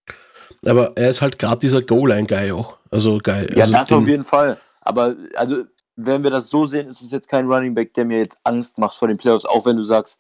Aber 0.65 0.93
er 0.97 1.09
ist 1.09 1.21
halt 1.21 1.39
gerade 1.39 1.59
dieser 1.59 1.81
Goal-Line-Guy 1.81 2.51
auch. 2.51 2.77
Also 2.91 3.19
geil. 3.19 3.49
Ja, 3.55 3.65
also 3.65 3.73
das 3.73 3.91
auf 3.91 4.07
jeden 4.07 4.25
Fall. 4.25 4.59
Aber 4.81 5.15
also, 5.35 5.63
wenn 5.95 6.23
wir 6.23 6.31
das 6.31 6.49
so 6.49 6.65
sehen, 6.65 6.87
ist 6.87 7.01
es 7.01 7.11
jetzt 7.11 7.29
kein 7.29 7.45
Running 7.45 7.75
Back, 7.75 7.93
der 7.93 8.05
mir 8.05 8.17
jetzt 8.17 8.39
Angst 8.43 8.77
macht 8.77 8.95
vor 8.95 9.07
den 9.07 9.17
Playoffs, 9.17 9.45
auch 9.45 9.65
wenn 9.65 9.77
du 9.77 9.83
sagst, 9.83 10.19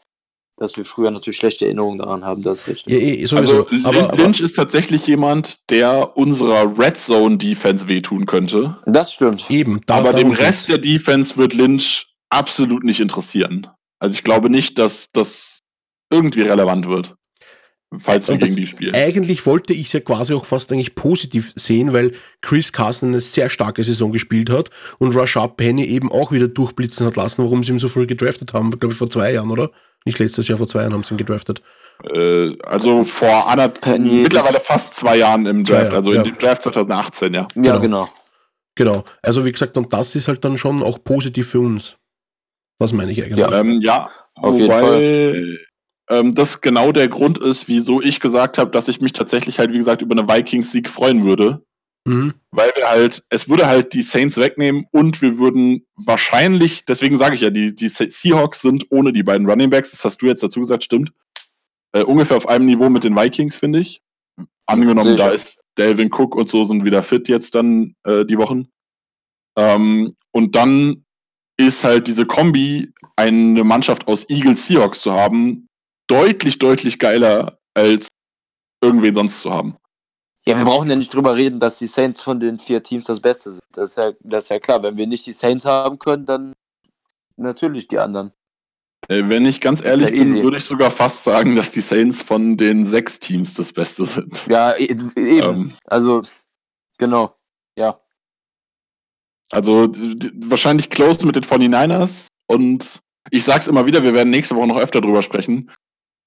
dass 0.59 0.75
wir 0.75 0.85
früher 0.85 1.09
natürlich 1.09 1.37
schlechte 1.37 1.65
Erinnerungen 1.65 1.99
daran 1.99 2.25
haben, 2.25 2.43
das 2.43 2.61
ist 2.61 2.67
richtig. 2.67 2.93
Ja, 2.93 2.99
eh, 2.99 3.35
also 3.35 3.65
aber, 3.83 4.15
Lynch 4.17 4.41
ist 4.41 4.53
tatsächlich 4.53 5.07
jemand, 5.07 5.59
der 5.69 6.17
unserer 6.17 6.77
Red 6.77 6.97
Zone 6.97 7.37
Defense 7.37 7.87
wehtun 7.87 8.25
könnte. 8.25 8.77
Das 8.85 9.13
stimmt. 9.13 9.49
Eben. 9.49 9.81
Da, 9.85 9.95
aber 9.95 10.13
dem 10.13 10.31
Rest 10.31 10.67
der 10.69 10.77
Defense 10.77 11.37
wird 11.37 11.53
Lynch 11.53 12.07
absolut 12.29 12.83
nicht 12.83 12.99
interessieren. 12.99 13.67
Also 13.99 14.13
ich 14.13 14.23
glaube 14.23 14.49
nicht, 14.49 14.77
dass 14.77 15.09
das 15.11 15.59
irgendwie 16.11 16.41
relevant 16.41 16.87
wird. 16.87 17.15
falls 17.97 18.27
wir 18.27 18.37
gegen 18.37 18.55
die 18.55 18.67
spielen. 18.67 18.95
eigentlich 18.95 19.45
wollte 19.45 19.73
ich 19.73 19.87
es 19.87 19.93
ja 19.93 19.99
quasi 19.99 20.33
auch 20.33 20.45
fast 20.45 20.71
eigentlich 20.71 20.95
positiv 20.95 21.53
sehen, 21.55 21.93
weil 21.93 22.11
Chris 22.41 22.71
Carson 22.71 23.09
eine 23.09 23.21
sehr 23.21 23.49
starke 23.49 23.83
Saison 23.83 24.11
gespielt 24.11 24.49
hat 24.49 24.69
und 24.99 25.15
Rashad 25.15 25.57
Penny 25.57 25.85
eben 25.85 26.11
auch 26.11 26.31
wieder 26.31 26.47
durchblitzen 26.47 27.05
hat 27.05 27.15
lassen, 27.15 27.43
warum 27.43 27.63
sie 27.63 27.71
ihn 27.71 27.79
so 27.79 27.87
früh 27.87 28.05
gedraftet 28.05 28.53
haben, 28.53 28.71
glaube 28.71 28.93
ich 28.93 28.97
vor 28.97 29.09
zwei 29.09 29.33
Jahren, 29.33 29.51
oder? 29.51 29.71
Nicht 30.09 30.19
letztes 30.19 30.47
Jahr, 30.47 30.57
vor 30.57 30.67
zwei 30.67 30.81
Jahren 30.81 30.93
haben 30.93 31.03
sie 31.03 31.13
ihn 31.13 31.17
gedraftet. 31.17 31.61
Äh, 32.03 32.57
also 32.63 33.03
vor 33.03 33.47
anderthalb, 33.47 33.79
Penny- 33.81 34.23
mittlerweile 34.23 34.59
fast 34.59 34.95
zwei 34.95 35.17
Jahren 35.17 35.45
im 35.45 35.63
Draft, 35.63 35.83
Jahre, 35.85 35.95
also 35.97 36.09
in 36.11 36.17
ja. 36.17 36.23
dem 36.23 36.37
Draft 36.39 36.63
2018, 36.63 37.33
ja. 37.33 37.41
Ja, 37.41 37.47
Genau. 37.77 37.79
genau. 37.79 38.05
Genau. 38.75 39.03
Also 39.21 39.45
wie 39.45 39.51
gesagt, 39.51 39.77
und 39.77 39.93
das 39.93 40.15
ist 40.15 40.27
halt 40.27 40.43
dann 40.43 40.57
schon 40.57 40.81
auch 40.81 41.03
positiv 41.03 41.49
für 41.49 41.59
uns. 41.59 41.97
Das 42.79 42.91
meine 42.93 43.11
ich 43.11 43.21
eigentlich. 43.23 43.37
Ja. 43.37 43.51
Ähm, 43.59 43.81
ja, 43.83 44.09
Auf 44.35 44.57
jeden 44.57 44.71
Fall. 44.71 45.57
Ähm, 46.09 46.33
das 46.33 46.61
genau 46.61 46.91
der 46.91 47.07
Grund 47.07 47.37
ist, 47.37 47.67
wieso 47.67 48.01
ich 48.01 48.19
gesagt 48.19 48.57
habe, 48.57 48.71
dass 48.71 48.87
ich 48.87 48.99
mich 49.01 49.13
tatsächlich 49.13 49.59
halt, 49.59 49.71
wie 49.73 49.77
gesagt, 49.77 50.01
über 50.01 50.17
eine 50.17 50.27
Vikings-Sieg 50.27 50.89
freuen 50.89 51.23
würde. 51.23 51.61
Mhm. 52.07 52.33
Weil 52.51 52.71
wir 52.75 52.89
halt, 52.89 53.23
es 53.29 53.49
würde 53.49 53.67
halt 53.67 53.93
die 53.93 54.01
Saints 54.01 54.37
wegnehmen 54.37 54.85
und 54.91 55.21
wir 55.21 55.37
würden 55.37 55.85
wahrscheinlich, 56.05 56.85
deswegen 56.85 57.19
sage 57.19 57.35
ich 57.35 57.41
ja, 57.41 57.49
die, 57.49 57.75
die 57.75 57.89
Seahawks 57.89 58.61
sind 58.61 58.85
ohne 58.89 59.13
die 59.13 59.23
beiden 59.23 59.47
Running 59.47 59.69
Backs, 59.69 59.91
das 59.91 60.03
hast 60.05 60.21
du 60.21 60.27
jetzt 60.27 60.41
dazu 60.41 60.59
gesagt, 60.59 60.83
stimmt. 60.83 61.11
Äh, 61.91 62.03
ungefähr 62.03 62.37
auf 62.37 62.47
einem 62.47 62.65
Niveau 62.65 62.89
mit 62.89 63.03
den 63.03 63.15
Vikings, 63.15 63.57
finde 63.57 63.79
ich. 63.79 64.01
Angenommen, 64.65 65.17
da 65.17 65.29
ist 65.29 65.59
Delvin 65.77 66.11
Cook 66.11 66.35
und 66.35 66.49
so 66.49 66.63
sind 66.63 66.85
wieder 66.85 67.01
fit 67.01 67.27
jetzt 67.27 67.55
dann 67.55 67.95
äh, 68.03 68.25
die 68.25 68.37
Wochen. 68.37 68.67
Ähm, 69.57 70.15
und 70.31 70.55
dann 70.55 71.05
ist 71.57 71.83
halt 71.83 72.07
diese 72.07 72.25
Kombi, 72.25 72.93
eine 73.15 73.63
Mannschaft 73.63 74.07
aus 74.07 74.29
Eagles 74.29 74.67
Seahawks 74.67 75.01
zu 75.01 75.11
haben, 75.11 75.67
deutlich, 76.07 76.59
deutlich 76.59 76.99
geiler 76.99 77.59
als 77.73 78.07
irgendwen 78.81 79.15
sonst 79.15 79.41
zu 79.41 79.51
haben. 79.51 79.75
Ja, 80.49 80.57
wir 80.57 80.65
brauchen 80.65 80.89
ja 80.89 80.95
nicht 80.95 81.13
drüber 81.13 81.35
reden, 81.35 81.59
dass 81.59 81.79
die 81.79 81.87
Saints 81.87 82.21
von 82.21 82.39
den 82.39 82.59
vier 82.59 82.81
Teams 82.83 83.05
das 83.05 83.19
Beste 83.19 83.51
sind. 83.51 83.63
Das 83.73 83.91
ist 83.91 83.97
ja, 83.97 84.11
das 84.21 84.45
ist 84.45 84.49
ja 84.49 84.59
klar. 84.59 84.83
Wenn 84.83 84.97
wir 84.97 85.07
nicht 85.07 85.25
die 85.25 85.33
Saints 85.33 85.65
haben 85.65 85.99
können, 85.99 86.25
dann 86.25 86.53
natürlich 87.37 87.87
die 87.87 87.99
anderen. 87.99 88.31
Äh, 89.07 89.23
wenn 89.27 89.45
ich 89.45 89.61
ganz 89.61 89.83
ehrlich 89.83 90.09
ja 90.09 90.23
bin, 90.23 90.43
würde 90.43 90.57
ich 90.57 90.65
sogar 90.65 90.91
fast 90.91 91.23
sagen, 91.23 91.55
dass 91.55 91.71
die 91.71 91.81
Saints 91.81 92.21
von 92.21 92.57
den 92.57 92.85
sechs 92.85 93.19
Teams 93.19 93.53
das 93.53 93.71
Beste 93.71 94.05
sind. 94.05 94.45
Ja, 94.47 94.73
e- 94.77 94.83
eben. 94.85 95.11
Ähm, 95.17 95.73
Also, 95.85 96.21
genau. 96.97 97.33
Ja. 97.77 97.99
also 99.51 99.87
wahrscheinlich 100.47 100.89
close 100.89 101.25
mit 101.25 101.35
den 101.35 101.43
49ers 101.43 102.27
und 102.47 102.99
ich 103.31 103.43
sag's 103.43 103.67
immer 103.67 103.85
wieder, 103.85 104.03
wir 104.03 104.13
werden 104.13 104.29
nächste 104.31 104.55
Woche 104.55 104.67
noch 104.67 104.77
öfter 104.77 105.01
drüber 105.01 105.21
sprechen. 105.21 105.71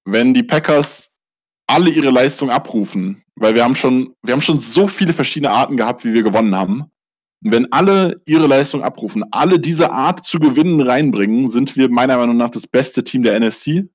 Wenn 0.05 0.35
die 0.35 0.43
Packers 0.43 1.12
alle 1.67 1.91
ihre 1.91 2.11
Leistung 2.11 2.51
abrufen, 2.51 3.23
weil 3.37 3.55
wir 3.55 3.65
haben 3.65 3.77
schon, 3.77 4.15
wir 4.23 4.33
haben 4.33 4.43
schon 4.43 4.61
so 4.61 4.87
viele 4.87 5.13
verschiedene 5.13 5.51
Arten 5.51 5.77
gehabt, 5.77 6.05
wie 6.05 6.13
wir 6.13 6.23
gewonnen 6.23 6.55
haben. 6.55 6.91
Und 7.45 7.53
wenn 7.53 7.73
alle 7.73 8.21
ihre 8.27 8.47
Leistung 8.47 8.83
abrufen, 8.83 9.25
alle 9.33 9.59
diese 9.59 9.91
Art 9.91 10.25
zu 10.25 10.39
gewinnen 10.39 10.81
reinbringen, 10.81 11.51
sind 11.51 11.77
wir 11.77 11.91
meiner 11.91 12.17
Meinung 12.17 12.37
nach 12.37 12.51
das 12.51 12.67
beste 12.67 13.03
Team 13.03 13.23
der 13.23 13.39
NFC. 13.39 13.89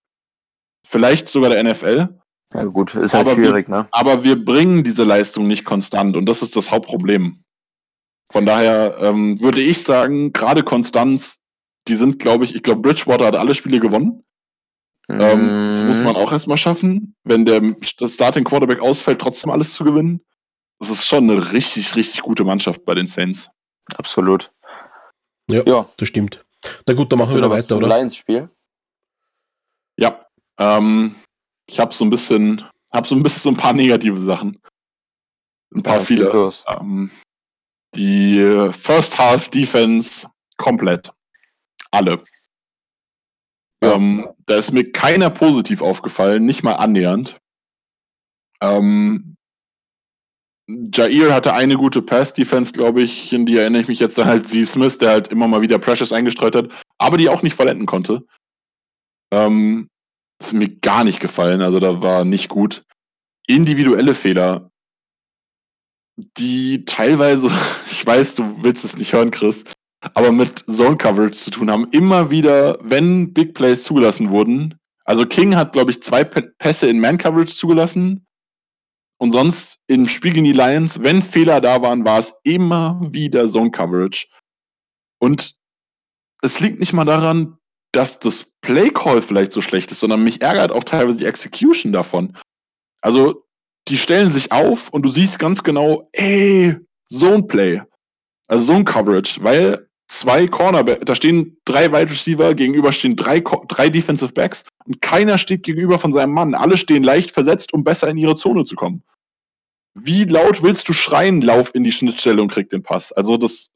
Vielleicht 0.85 1.29
sogar 1.29 1.49
der 1.49 1.63
NFL. 1.63 2.09
Ja, 2.53 2.63
gut. 2.65 2.95
Ist 2.95 3.13
halt 3.13 3.27
Aber 3.27 3.35
schwierig, 3.35 3.67
ne? 3.67 3.87
Aber 3.91 4.23
wir 4.23 4.43
bringen 4.43 4.83
diese 4.83 5.03
Leistung 5.03 5.47
nicht 5.47 5.65
konstant 5.65 6.15
und 6.17 6.25
das 6.25 6.41
ist 6.41 6.55
das 6.55 6.71
Hauptproblem. 6.71 7.43
Von 8.31 8.45
daher 8.45 8.97
ähm, 8.99 9.39
würde 9.39 9.61
ich 9.61 9.83
sagen, 9.83 10.33
gerade 10.33 10.63
Konstanz, 10.63 11.39
die 11.87 11.95
sind, 11.95 12.19
glaube 12.19 12.43
ich, 12.43 12.55
ich 12.55 12.63
glaube, 12.63 12.81
Bridgewater 12.81 13.25
hat 13.25 13.35
alle 13.35 13.55
Spiele 13.55 13.79
gewonnen. 13.79 14.23
Ähm, 15.09 15.71
das 15.73 15.83
muss 15.83 15.97
man 16.01 16.13
Mhm. 16.13 16.15
auch 16.17 16.31
erstmal 16.31 16.57
schaffen, 16.57 17.15
wenn 17.23 17.45
der 17.45 17.61
das 17.97 18.13
Starting 18.13 18.43
Quarterback 18.43 18.79
ausfällt, 18.81 19.19
trotzdem 19.21 19.51
alles 19.51 19.73
zu 19.73 19.83
gewinnen. 19.83 20.21
Das 20.79 20.89
ist 20.89 21.05
schon 21.05 21.29
eine 21.29 21.51
richtig, 21.53 21.95
richtig 21.95 22.21
gute 22.21 22.43
Mannschaft 22.43 22.83
bei 22.85 22.93
den 22.93 23.07
Saints. 23.07 23.49
Absolut. 23.95 24.51
Ja, 25.49 25.63
Ja. 25.65 25.89
das 25.97 26.09
stimmt. 26.09 26.43
Na 26.87 26.93
gut, 26.93 27.11
dann 27.11 27.19
machen 27.19 27.31
wir 27.31 27.37
Wieder 27.37 27.49
weiter, 27.49 27.63
zum 27.67 27.77
oder? 27.77 27.87
Lions-Spiel. 27.97 28.49
Ja, 29.97 30.21
ähm, 30.59 31.15
ich 31.67 31.79
habe 31.79 31.93
so 31.93 32.03
ein 32.03 32.09
bisschen, 32.09 32.63
habe 32.93 33.07
so 33.07 33.15
ein 33.15 33.23
bisschen 33.23 33.41
so 33.41 33.49
ein 33.49 33.57
paar 33.57 33.73
negative 33.73 34.19
Sachen. 34.19 34.61
Ein 35.73 35.83
paar 35.83 35.99
Ja, 35.99 36.03
viele. 36.05 36.49
Ähm, 36.67 37.11
die 37.95 38.69
First 38.77 39.17
Half 39.17 39.49
Defense 39.49 40.27
komplett. 40.57 41.11
Alle. 41.91 42.21
Ähm, 43.81 44.27
da 44.45 44.55
ist 44.57 44.71
mir 44.71 44.91
keiner 44.91 45.29
positiv 45.29 45.81
aufgefallen, 45.81 46.45
nicht 46.45 46.63
mal 46.63 46.73
annähernd. 46.73 47.39
Ähm, 48.61 49.37
Jair 50.69 51.33
hatte 51.33 51.53
eine 51.53 51.75
gute 51.75 52.01
Pass-Defense, 52.01 52.73
glaube 52.73 53.01
ich, 53.01 53.31
in 53.31 53.45
die 53.45 53.57
erinnere 53.57 53.83
ich 53.83 53.87
mich 53.87 53.99
jetzt 53.99 54.17
dann 54.17 54.27
halt 54.27 54.47
Z. 54.49 54.67
Smith, 54.67 54.97
der 54.97 55.11
halt 55.11 55.29
immer 55.29 55.47
mal 55.47 55.61
wieder 55.61 55.79
Pressures 55.79 56.11
eingestreut 56.11 56.55
hat, 56.55 56.69
aber 56.97 57.17
die 57.17 57.29
auch 57.29 57.41
nicht 57.41 57.55
vollenden 57.55 57.85
konnte. 57.85 58.25
Ähm, 59.31 59.89
ist 60.41 60.53
mir 60.53 60.69
gar 60.69 61.03
nicht 61.03 61.19
gefallen, 61.19 61.61
also 61.61 61.79
da 61.79 62.01
war 62.01 62.25
nicht 62.25 62.49
gut. 62.49 62.83
Individuelle 63.47 64.13
Fehler, 64.13 64.69
die 66.37 66.83
teilweise, 66.85 67.47
ich 67.89 68.05
weiß, 68.05 68.35
du 68.35 68.63
willst 68.63 68.83
es 68.83 68.97
nicht 68.97 69.13
hören, 69.13 69.31
Chris, 69.31 69.63
aber 70.13 70.31
mit 70.31 70.65
Zone 70.69 70.97
Coverage 70.97 71.39
zu 71.39 71.51
tun 71.51 71.71
haben. 71.71 71.87
Immer 71.91 72.31
wieder, 72.31 72.77
wenn 72.81 73.33
Big 73.33 73.53
Plays 73.53 73.83
zugelassen 73.83 74.29
wurden. 74.29 74.75
Also 75.05 75.25
King 75.25 75.55
hat, 75.55 75.73
glaube 75.73 75.91
ich, 75.91 76.01
zwei 76.01 76.23
Pässe 76.23 76.87
in 76.87 76.99
Man 76.99 77.17
Coverage 77.17 77.55
zugelassen. 77.55 78.25
Und 79.19 79.31
sonst 79.31 79.79
im 79.87 80.07
Spiel 80.07 80.33
gegen 80.33 80.45
die 80.45 80.53
Lions, 80.53 81.01
wenn 81.01 81.21
Fehler 81.23 81.59
da 81.59 81.81
waren, 81.81 82.05
war 82.05 82.19
es 82.19 82.33
immer 82.43 83.01
wieder 83.11 83.49
Zone 83.49 83.71
Coverage. 83.71 84.27
Und 85.19 85.55
es 86.43 86.59
liegt 86.59 86.79
nicht 86.79 86.93
mal 86.93 87.05
daran, 87.05 87.57
dass 87.91 88.19
das 88.19 88.51
Play 88.61 88.89
Call 88.89 89.21
vielleicht 89.21 89.53
so 89.53 89.61
schlecht 89.61 89.91
ist, 89.91 90.01
sondern 90.01 90.23
mich 90.23 90.41
ärgert 90.41 90.71
auch 90.71 90.83
teilweise 90.83 91.17
die 91.17 91.25
Execution 91.25 91.91
davon. 91.91 92.37
Also, 93.01 93.47
die 93.87 93.97
stellen 93.97 94.31
sich 94.31 94.51
auf 94.51 94.89
und 94.89 95.03
du 95.03 95.09
siehst 95.09 95.39
ganz 95.39 95.63
genau, 95.63 96.09
ey, 96.11 96.77
Zone 97.09 97.43
Play. 97.43 97.81
Also 98.47 98.67
Zone 98.67 98.85
Coverage, 98.85 99.43
weil 99.43 99.86
zwei 100.07 100.47
Cornerback, 100.47 101.05
da 101.05 101.15
stehen 101.15 101.57
drei 101.65 101.91
Wide 101.91 102.09
Receiver, 102.09 102.53
gegenüber 102.53 102.91
stehen 102.91 103.15
drei, 103.15 103.41
drei 103.67 103.89
Defensive 103.89 104.31
Backs 104.31 104.63
und 104.85 105.01
keiner 105.01 105.37
steht 105.37 105.63
gegenüber 105.63 105.99
von 105.99 106.13
seinem 106.13 106.33
Mann. 106.33 106.55
Alle 106.55 106.77
stehen 106.77 107.03
leicht 107.03 107.31
versetzt, 107.31 107.73
um 107.73 107.83
besser 107.83 108.07
in 108.07 108.17
ihre 108.17 108.35
Zone 108.35 108.63
zu 108.65 108.75
kommen. 108.75 109.03
Wie 109.95 110.25
laut 110.25 110.63
willst 110.63 110.87
du 110.87 110.93
schreien, 110.93 111.41
lauf 111.41 111.73
in 111.73 111.83
die 111.83 111.91
Schnittstelle 111.91 112.41
und 112.41 112.51
krieg 112.51 112.69
den 112.69 112.83
Pass? 112.83 113.11
Also 113.11 113.35
das, 113.35 113.71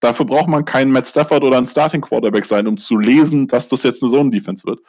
dafür 0.00 0.26
braucht 0.26 0.48
man 0.48 0.64
keinen 0.64 0.90
Matt 0.90 1.06
Stafford 1.06 1.44
oder 1.44 1.58
einen 1.58 1.66
Starting 1.66 2.00
Quarterback 2.00 2.46
sein, 2.46 2.66
um 2.66 2.76
zu 2.76 2.96
lesen, 2.96 3.46
dass 3.46 3.68
das 3.68 3.82
jetzt 3.82 4.02
eine 4.02 4.10
Zone-Defense 4.10 4.66
wird. 4.66 4.80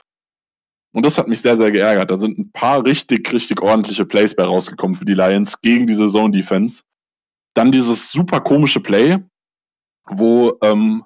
Und 0.93 1.05
das 1.05 1.17
hat 1.17 1.27
mich 1.27 1.41
sehr, 1.41 1.57
sehr 1.57 1.71
geärgert. 1.71 2.09
Da 2.09 2.17
sind 2.17 2.39
ein 2.39 2.51
paar 2.51 2.85
richtig, 2.85 3.31
richtig 3.31 3.61
ordentliche 3.61 4.05
Plays 4.05 4.35
bei 4.35 4.43
rausgekommen 4.43 4.95
für 4.95 5.05
die 5.05 5.13
Lions 5.13 5.61
gegen 5.61 5.85
diese 5.85 6.07
Zone-Defense. 6.07 6.83
Dann 7.53 7.71
dieses 7.71 8.09
super 8.09 8.39
komische 8.39 8.79
Play, 8.79 9.17
wo 10.09 10.57
ähm, 10.61 11.03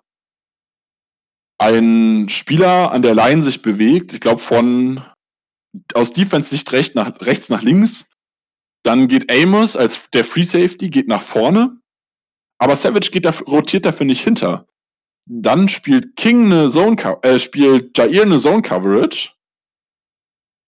ein 1.57 2.27
Spieler 2.29 2.91
an 2.91 3.01
der 3.01 3.13
Line 3.15 3.43
sich 3.43 3.61
bewegt, 3.61 4.13
ich 4.13 4.19
glaube 4.19 4.39
von 4.39 5.03
aus 5.93 6.11
Defense-Sicht 6.11 6.71
recht 6.71 6.95
nach, 6.95 7.19
rechts 7.21 7.49
nach 7.49 7.61
links. 7.61 8.05
Dann 8.83 9.07
geht 9.07 9.31
Amos 9.31 9.75
als 9.75 10.09
der 10.11 10.25
Free 10.25 10.43
Safety, 10.43 10.89
geht 10.89 11.07
nach 11.07 11.21
vorne. 11.21 11.77
Aber 12.57 12.75
Savage 12.75 13.11
geht 13.11 13.25
da, 13.25 13.31
rotiert 13.47 13.85
dafür 13.85 14.05
nicht 14.05 14.23
hinter. 14.23 14.67
Dann 15.27 15.69
spielt 15.69 16.15
King 16.15 16.45
eine 16.45 16.69
Zone, 16.69 16.97
äh, 17.21 17.39
spielt 17.39 17.97
Jair 17.97 18.23
eine 18.23 18.39
Zone 18.39 18.61
Coverage. 18.61 19.29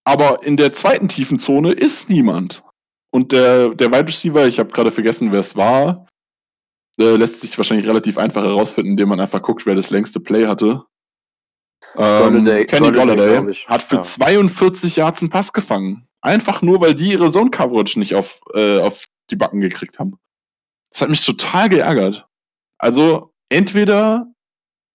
Aber 0.06 0.44
in 0.44 0.58
der 0.58 0.74
zweiten 0.74 1.08
tiefen 1.08 1.40
Zone 1.40 1.72
ist 1.72 2.10
niemand. 2.10 2.64
Und 3.12 3.32
der, 3.32 3.70
der 3.70 3.92
Wide 3.92 4.08
Receiver, 4.08 4.48
ich 4.48 4.60
habe 4.60 4.72
gerade 4.72 4.92
vergessen, 4.92 5.32
wer 5.32 5.40
es 5.40 5.56
war, 5.56 6.08
äh, 7.00 7.16
lässt 7.16 7.42
sich 7.42 7.58
wahrscheinlich 7.58 7.88
relativ 7.88 8.18
einfach 8.18 8.44
herausfinden, 8.44 8.92
indem 8.92 9.10
man 9.10 9.20
einfach 9.20 9.42
guckt, 9.42 9.66
wer 9.66 9.76
das 9.76 9.90
längste 9.90 10.20
Play 10.20 10.46
hatte. 10.48 10.84
Ähm, 11.98 12.46
Golladay- 12.46 12.66
Kenny 12.66 12.92
Golladay, 12.92 13.16
Golladay 13.38 13.54
hat 13.68 13.84
für 13.84 13.96
Ja. 13.98 14.02
42 14.04 14.96
Yards 14.96 15.22
einen 15.22 15.30
Pass 15.30 15.52
gefangen. 15.52 16.08
Einfach 16.22 16.62
nur, 16.62 16.80
weil 16.80 16.94
die 16.96 17.12
ihre 17.12 17.30
Zone 17.30 17.50
Coverage 17.52 18.00
nicht 18.00 18.16
auf, 18.16 18.40
äh, 18.54 18.80
auf 18.80 19.06
die 19.30 19.36
Backen 19.36 19.60
gekriegt 19.60 20.00
haben. 20.00 20.18
Das 20.92 21.02
hat 21.02 21.10
mich 21.10 21.26
total 21.26 21.68
geärgert. 21.70 22.26
Also, 22.78 23.34
entweder 23.50 24.28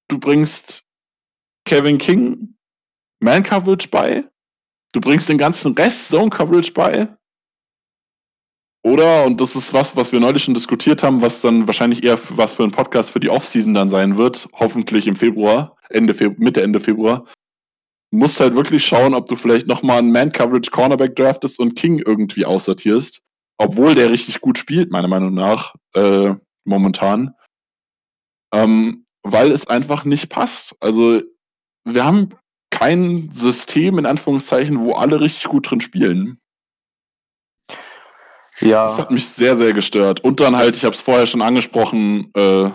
du 0.08 0.18
bringst 0.18 0.84
Kevin 1.66 1.98
King 1.98 2.54
Man 3.20 3.42
Coverage 3.42 3.88
bei, 3.88 4.24
du 4.92 5.00
bringst 5.00 5.28
den 5.28 5.38
ganzen 5.38 5.74
Rest 5.74 6.08
Zone 6.08 6.30
Coverage 6.30 6.72
bei, 6.72 7.08
oder, 8.84 9.24
und 9.24 9.40
das 9.40 9.56
ist 9.56 9.74
was, 9.74 9.96
was 9.96 10.12
wir 10.12 10.20
neulich 10.20 10.44
schon 10.44 10.54
diskutiert 10.54 11.02
haben, 11.02 11.20
was 11.20 11.40
dann 11.40 11.66
wahrscheinlich 11.66 12.04
eher 12.04 12.18
was 12.30 12.54
für 12.54 12.62
ein 12.64 12.70
Podcast 12.70 13.10
für 13.10 13.20
die 13.20 13.30
Offseason 13.30 13.74
dann 13.74 13.90
sein 13.90 14.16
wird, 14.16 14.48
hoffentlich 14.54 15.06
im 15.06 15.16
Februar, 15.16 15.76
Ende 15.90 16.14
Februar, 16.14 16.38
Mitte, 16.38 16.62
Ende 16.62 16.80
Februar. 16.80 17.24
musst 18.10 18.40
halt 18.40 18.54
wirklich 18.54 18.86
schauen, 18.86 19.14
ob 19.14 19.26
du 19.28 19.36
vielleicht 19.36 19.66
nochmal 19.66 19.98
einen 19.98 20.12
Man-Coverage-Cornerback 20.12 21.16
draftest 21.16 21.58
und 21.58 21.76
King 21.76 22.02
irgendwie 22.06 22.46
aussortierst. 22.46 23.20
Obwohl 23.58 23.94
der 23.94 24.10
richtig 24.10 24.40
gut 24.40 24.56
spielt, 24.56 24.92
meiner 24.92 25.08
Meinung 25.08 25.34
nach, 25.34 25.74
äh, 25.94 26.34
momentan. 26.64 27.34
Ähm, 28.54 29.04
weil 29.24 29.50
es 29.50 29.66
einfach 29.66 30.04
nicht 30.04 30.30
passt. 30.30 30.76
Also, 30.80 31.20
wir 31.84 32.04
haben 32.04 32.30
kein 32.70 33.30
System, 33.32 33.98
in 33.98 34.06
Anführungszeichen, 34.06 34.80
wo 34.80 34.92
alle 34.92 35.20
richtig 35.20 35.44
gut 35.44 35.70
drin 35.70 35.80
spielen. 35.80 36.38
Ja. 38.60 38.86
Das 38.86 38.98
hat 38.98 39.10
mich 39.10 39.28
sehr, 39.28 39.56
sehr 39.56 39.72
gestört. 39.72 40.20
Und 40.20 40.40
dann 40.40 40.56
halt, 40.56 40.76
ich 40.76 40.84
habe 40.84 40.94
es 40.94 41.00
vorher 41.00 41.26
schon 41.26 41.42
angesprochen, 41.42 42.30
äh, 42.34 42.70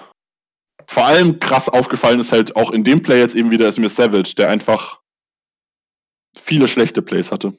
vor 0.85 1.05
allem 1.05 1.39
krass 1.39 1.69
aufgefallen 1.69 2.19
ist 2.19 2.31
halt 2.31 2.55
auch 2.55 2.71
in 2.71 2.83
dem 2.83 3.01
Play 3.01 3.19
jetzt 3.19 3.35
eben 3.35 3.51
wieder 3.51 3.67
ist 3.67 3.79
mir 3.79 3.89
Savage, 3.89 4.35
der 4.37 4.49
einfach 4.49 5.01
viele 6.37 6.67
schlechte 6.67 7.01
Plays 7.01 7.31
hatte. 7.31 7.53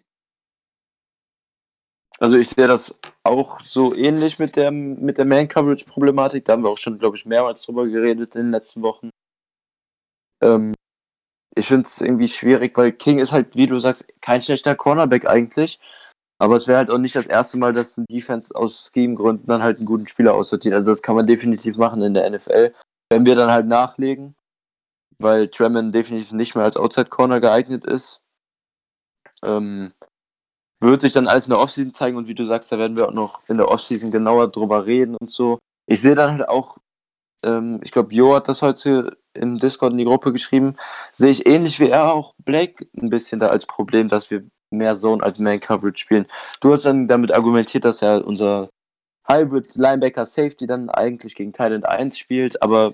Also 2.18 2.36
ich 2.36 2.48
sehe 2.48 2.68
das 2.68 2.98
auch 3.24 3.60
so 3.60 3.94
ähnlich 3.94 4.38
mit 4.38 4.56
der, 4.56 4.70
mit 4.70 5.18
der 5.18 5.24
Man-Coverage-Problematik. 5.24 6.44
Da 6.44 6.52
haben 6.52 6.62
wir 6.62 6.70
auch 6.70 6.78
schon, 6.78 6.98
glaube 6.98 7.16
ich, 7.16 7.26
mehrmals 7.26 7.62
drüber 7.62 7.86
geredet 7.88 8.36
in 8.36 8.42
den 8.42 8.50
letzten 8.52 8.82
Wochen. 8.82 9.10
Ähm, 10.40 10.74
ich 11.56 11.66
finde 11.66 11.82
es 11.82 12.00
irgendwie 12.00 12.28
schwierig, 12.28 12.76
weil 12.76 12.92
King 12.92 13.18
ist 13.18 13.32
halt, 13.32 13.56
wie 13.56 13.66
du 13.66 13.78
sagst, 13.78 14.06
kein 14.20 14.42
schlechter 14.42 14.74
Cornerback 14.76 15.26
eigentlich. 15.26 15.80
Aber 16.38 16.56
es 16.56 16.66
wäre 16.66 16.78
halt 16.78 16.90
auch 16.90 16.98
nicht 16.98 17.14
das 17.14 17.26
erste 17.26 17.58
Mal, 17.58 17.72
dass 17.72 17.96
ein 17.96 18.06
Defense 18.10 18.54
aus 18.54 18.90
Scheme-Gründen 18.92 19.46
dann 19.46 19.62
halt 19.62 19.78
einen 19.78 19.86
guten 19.86 20.06
Spieler 20.06 20.34
aussortiert. 20.34 20.74
Also 20.74 20.90
das 20.90 21.02
kann 21.02 21.14
man 21.14 21.26
definitiv 21.26 21.76
machen 21.76 22.02
in 22.02 22.14
der 22.14 22.28
NFL. 22.28 22.72
Wenn 23.08 23.24
wir 23.24 23.36
dann 23.36 23.50
halt 23.50 23.66
nachlegen, 23.66 24.34
weil 25.18 25.48
Tremont 25.48 25.94
definitiv 25.94 26.32
nicht 26.32 26.54
mehr 26.54 26.64
als 26.64 26.76
Outside-Corner 26.76 27.40
geeignet 27.40 27.84
ist, 27.84 28.22
ähm, 29.42 29.92
wird 30.80 31.00
sich 31.00 31.12
dann 31.12 31.28
alles 31.28 31.46
in 31.46 31.50
der 31.50 31.60
Offseason 31.60 31.94
zeigen 31.94 32.16
und 32.16 32.28
wie 32.28 32.34
du 32.34 32.44
sagst, 32.44 32.70
da 32.72 32.78
werden 32.78 32.96
wir 32.96 33.08
auch 33.08 33.12
noch 33.12 33.48
in 33.48 33.56
der 33.56 33.68
Offseason 33.68 34.10
genauer 34.10 34.50
drüber 34.50 34.86
reden 34.86 35.16
und 35.16 35.30
so. 35.30 35.58
Ich 35.86 36.00
sehe 36.00 36.14
dann 36.14 36.32
halt 36.32 36.48
auch, 36.48 36.78
ähm, 37.42 37.80
ich 37.82 37.92
glaube, 37.92 38.14
Jo 38.14 38.34
hat 38.34 38.48
das 38.48 38.62
heute 38.62 39.16
im 39.34 39.58
Discord 39.58 39.92
in 39.92 39.98
die 39.98 40.04
Gruppe 40.04 40.32
geschrieben, 40.32 40.76
sehe 41.12 41.30
ich 41.30 41.46
ähnlich 41.46 41.80
wie 41.80 41.88
er 41.90 42.12
auch 42.12 42.34
Blake 42.44 42.86
ein 43.00 43.10
bisschen 43.10 43.40
da 43.40 43.48
als 43.48 43.66
Problem, 43.66 44.08
dass 44.08 44.30
wir 44.30 44.46
mehr 44.70 44.94
Zone 44.94 45.22
als 45.22 45.38
Man 45.38 45.60
Coverage 45.60 45.98
spielen. 45.98 46.26
Du 46.60 46.72
hast 46.72 46.84
dann 46.84 47.08
damit 47.08 47.32
argumentiert, 47.32 47.84
dass 47.84 48.02
er 48.02 48.26
unser 48.26 48.70
Hybrid 49.26 49.74
Linebacker 49.76 50.26
Safety 50.26 50.66
dann 50.66 50.90
eigentlich 50.90 51.34
gegen 51.34 51.52
Thailand 51.52 51.86
1 51.86 52.18
spielt, 52.18 52.60
aber 52.62 52.92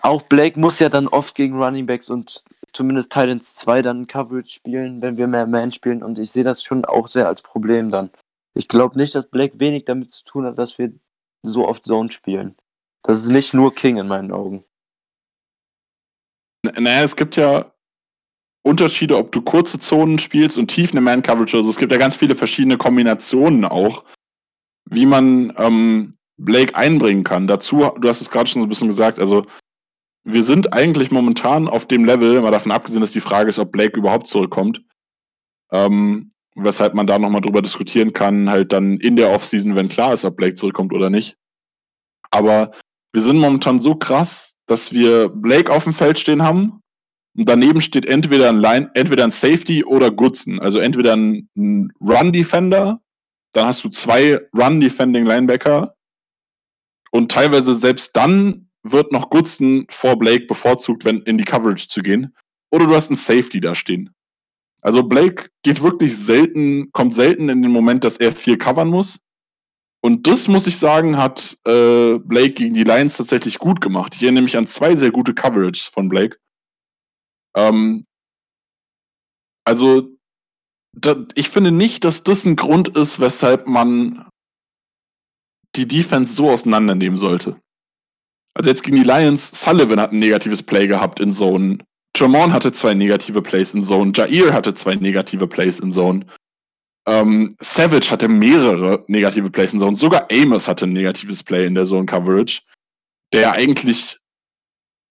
auch 0.00 0.22
Blake 0.22 0.58
muss 0.58 0.78
ja 0.78 0.88
dann 0.88 1.06
oft 1.06 1.34
gegen 1.34 1.62
Running 1.62 1.86
Backs 1.86 2.08
und 2.08 2.42
zumindest 2.72 3.12
Titans 3.12 3.54
2 3.54 3.82
dann 3.82 4.06
Coverage 4.06 4.50
spielen, 4.50 5.02
wenn 5.02 5.16
wir 5.18 5.26
mehr 5.26 5.46
Man 5.46 5.70
spielen 5.70 6.02
und 6.02 6.18
ich 6.18 6.30
sehe 6.30 6.44
das 6.44 6.62
schon 6.62 6.84
auch 6.84 7.08
sehr 7.08 7.28
als 7.28 7.42
Problem 7.42 7.90
dann. 7.90 8.10
Ich 8.54 8.68
glaube 8.68 8.98
nicht, 8.98 9.14
dass 9.14 9.28
Blake 9.28 9.58
wenig 9.60 9.84
damit 9.84 10.10
zu 10.10 10.24
tun 10.24 10.46
hat, 10.46 10.58
dass 10.58 10.78
wir 10.78 10.92
so 11.42 11.68
oft 11.68 11.84
Zone 11.84 12.10
spielen. 12.10 12.56
Das 13.02 13.18
ist 13.18 13.28
nicht 13.28 13.52
nur 13.52 13.74
King 13.74 13.98
in 13.98 14.08
meinen 14.08 14.32
Augen. 14.32 14.64
Naja, 16.62 17.02
es 17.02 17.16
gibt 17.16 17.36
ja 17.36 17.71
Unterschiede, 18.62 19.16
ob 19.16 19.32
du 19.32 19.42
kurze 19.42 19.78
Zonen 19.80 20.18
spielst 20.18 20.56
und 20.56 20.68
tief 20.68 20.92
eine 20.92 21.00
Man-Coverage. 21.00 21.56
Also 21.56 21.70
es 21.70 21.76
gibt 21.76 21.92
ja 21.92 21.98
ganz 21.98 22.14
viele 22.14 22.34
verschiedene 22.34 22.76
Kombinationen 22.76 23.64
auch, 23.64 24.04
wie 24.88 25.06
man 25.06 25.52
ähm, 25.56 26.14
Blake 26.36 26.74
einbringen 26.74 27.24
kann. 27.24 27.48
Dazu, 27.48 27.90
du 28.00 28.08
hast 28.08 28.20
es 28.20 28.30
gerade 28.30 28.48
schon 28.48 28.62
so 28.62 28.66
ein 28.66 28.68
bisschen 28.68 28.88
gesagt, 28.88 29.18
also 29.18 29.42
wir 30.24 30.44
sind 30.44 30.72
eigentlich 30.72 31.10
momentan 31.10 31.66
auf 31.66 31.86
dem 31.86 32.04
Level, 32.04 32.40
mal 32.40 32.52
davon 32.52 32.70
abgesehen, 32.70 33.00
dass 33.00 33.10
die 33.10 33.20
Frage 33.20 33.48
ist, 33.48 33.58
ob 33.58 33.72
Blake 33.72 33.98
überhaupt 33.98 34.28
zurückkommt. 34.28 34.80
Ähm, 35.72 36.30
weshalb 36.54 36.94
man 36.94 37.06
da 37.06 37.18
nochmal 37.18 37.40
drüber 37.40 37.62
diskutieren 37.62 38.12
kann, 38.12 38.48
halt 38.48 38.72
dann 38.72 38.98
in 38.98 39.16
der 39.16 39.30
Offseason, 39.30 39.74
wenn 39.74 39.88
klar 39.88 40.12
ist, 40.12 40.24
ob 40.24 40.36
Blake 40.36 40.54
zurückkommt 40.54 40.92
oder 40.92 41.10
nicht. 41.10 41.36
Aber 42.30 42.70
wir 43.12 43.22
sind 43.22 43.38
momentan 43.38 43.80
so 43.80 43.96
krass, 43.96 44.56
dass 44.66 44.92
wir 44.92 45.28
Blake 45.28 45.72
auf 45.72 45.84
dem 45.84 45.94
Feld 45.94 46.18
stehen 46.18 46.42
haben 46.42 46.81
und 47.36 47.48
daneben 47.48 47.80
steht 47.80 48.06
entweder 48.06 48.50
ein 48.50 48.58
Line, 48.58 48.90
entweder 48.94 49.24
ein 49.24 49.30
Safety 49.30 49.84
oder 49.84 50.10
Goodson. 50.10 50.60
Also 50.60 50.78
entweder 50.78 51.16
ein, 51.16 51.48
ein 51.56 51.92
Run-Defender, 52.00 53.00
dann 53.52 53.66
hast 53.66 53.84
du 53.84 53.88
zwei 53.88 54.40
Run-Defending 54.56 55.24
Linebacker 55.24 55.94
und 57.10 57.30
teilweise 57.30 57.74
selbst 57.74 58.16
dann 58.16 58.68
wird 58.82 59.12
noch 59.12 59.30
Goodson 59.30 59.86
vor 59.90 60.18
Blake 60.18 60.46
bevorzugt, 60.46 61.04
wenn 61.04 61.20
in 61.22 61.38
die 61.38 61.44
Coverage 61.44 61.88
zu 61.88 62.02
gehen. 62.02 62.34
Oder 62.70 62.86
du 62.86 62.94
hast 62.94 63.10
einen 63.10 63.16
Safety 63.16 63.60
da 63.60 63.74
stehen. 63.74 64.10
Also 64.82 65.02
Blake 65.02 65.48
geht 65.62 65.82
wirklich 65.82 66.16
selten, 66.16 66.90
kommt 66.92 67.14
selten 67.14 67.48
in 67.48 67.62
den 67.62 67.70
Moment, 67.70 68.02
dass 68.02 68.16
er 68.16 68.32
viel 68.32 68.58
covern 68.58 68.88
muss. 68.88 69.20
Und 70.04 70.26
das 70.26 70.48
muss 70.48 70.66
ich 70.66 70.76
sagen, 70.78 71.16
hat 71.16 71.56
äh, 71.64 72.18
Blake 72.18 72.54
gegen 72.54 72.74
die 72.74 72.82
Lions 72.82 73.16
tatsächlich 73.16 73.58
gut 73.58 73.80
gemacht. 73.80 74.16
Ich 74.16 74.22
erinnere 74.22 74.42
mich 74.42 74.56
an 74.56 74.66
zwei 74.66 74.96
sehr 74.96 75.12
gute 75.12 75.32
Coverages 75.32 75.82
von 75.82 76.08
Blake. 76.08 76.38
Ähm, 77.56 78.04
also, 79.64 80.08
da, 80.96 81.24
ich 81.34 81.48
finde 81.48 81.70
nicht, 81.70 82.04
dass 82.04 82.22
das 82.22 82.44
ein 82.44 82.56
Grund 82.56 82.88
ist, 82.96 83.20
weshalb 83.20 83.66
man 83.66 84.28
die 85.74 85.86
Defense 85.86 86.34
so 86.34 86.50
auseinandernehmen 86.50 87.18
sollte. 87.18 87.58
Also 88.54 88.68
jetzt 88.68 88.82
gegen 88.82 88.96
die 88.96 89.02
Lions, 89.02 89.50
Sullivan 89.50 90.00
hat 90.00 90.12
ein 90.12 90.18
negatives 90.18 90.62
Play 90.62 90.86
gehabt 90.86 91.20
in 91.20 91.32
Zone. 91.32 91.78
Tremont 92.14 92.52
hatte 92.52 92.72
zwei 92.72 92.92
negative 92.92 93.40
Plays 93.40 93.72
in 93.72 93.82
Zone. 93.82 94.12
Jair 94.14 94.52
hatte 94.52 94.74
zwei 94.74 94.94
negative 94.96 95.46
Plays 95.46 95.80
in 95.80 95.90
Zone. 95.90 96.26
Ähm, 97.06 97.54
Savage 97.60 98.10
hatte 98.10 98.28
mehrere 98.28 99.02
negative 99.08 99.50
Plays 99.50 99.72
in 99.72 99.80
Zone. 99.80 99.96
Sogar 99.96 100.28
Amos 100.30 100.68
hatte 100.68 100.86
ein 100.86 100.92
negatives 100.92 101.42
Play 101.42 101.66
in 101.66 101.74
der 101.74 101.86
Zone 101.86 102.04
Coverage. 102.04 102.60
Der 103.32 103.52
eigentlich, 103.52 104.18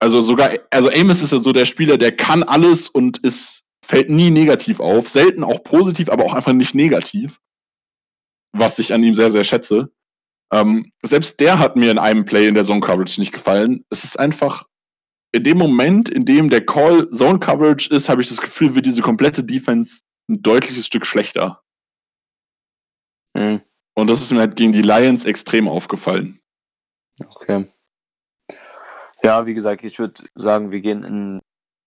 also 0.02 0.20
sogar, 0.20 0.58
also 0.72 0.90
Amos 0.90 1.22
ist 1.22 1.32
ja 1.32 1.40
so 1.40 1.54
der 1.54 1.66
Spieler, 1.66 1.98
der 1.98 2.16
kann 2.16 2.42
alles 2.44 2.90
und 2.90 3.20
ist, 3.20 3.64
fällt 3.86 4.10
nie 4.10 4.32
negativ 4.32 4.80
auf. 4.80 5.08
Selten 5.08 5.44
auch 5.44 5.64
positiv, 5.64 6.10
aber 6.10 6.26
auch 6.26 6.34
einfach 6.34 6.54
nicht 6.54 6.74
negativ. 6.74 7.40
Was 8.52 8.80
ich 8.80 8.94
an 8.94 9.04
ihm 9.04 9.14
sehr, 9.14 9.32
sehr 9.32 9.44
schätze. 9.44 9.92
Ähm, 10.52 10.92
selbst 11.06 11.40
der 11.40 11.60
hat 11.60 11.76
mir 11.76 11.92
in 11.92 12.00
einem 12.00 12.26
Play 12.26 12.48
in 12.48 12.56
der 12.56 12.64
Zone 12.64 12.82
Coverage 12.82 13.22
nicht 13.22 13.32
gefallen. 13.32 13.86
Es 13.90 14.04
ist 14.04 14.20
einfach, 14.20 14.66
in 15.32 15.44
dem 15.44 15.60
Moment, 15.60 16.10
in 16.10 16.26
dem 16.26 16.50
der 16.50 16.66
Call 16.66 17.08
Zone 17.10 17.40
Coverage 17.40 17.94
ist, 17.94 18.10
habe 18.10 18.22
ich 18.24 18.28
das 18.28 18.42
Gefühl, 18.42 18.74
wird 18.74 18.88
diese 18.88 19.04
komplette 19.04 19.44
Defense 19.44 20.02
ein 20.28 20.42
deutliches 20.42 20.88
Stück 20.88 21.06
schlechter. 21.06 21.62
Mhm. 23.38 23.62
Und 23.94 24.10
das 24.10 24.20
ist 24.20 24.32
mir 24.32 24.40
halt 24.40 24.56
gegen 24.56 24.72
die 24.72 24.82
Lions 24.82 25.26
extrem 25.26 25.68
aufgefallen. 25.68 26.42
Okay. 27.24 27.72
Ja, 29.24 29.46
wie 29.46 29.54
gesagt, 29.54 29.84
ich 29.84 29.98
würde 30.00 30.16
sagen, 30.36 30.72
wir 30.72 30.82
gehen 30.82 31.04
in, 31.04 31.42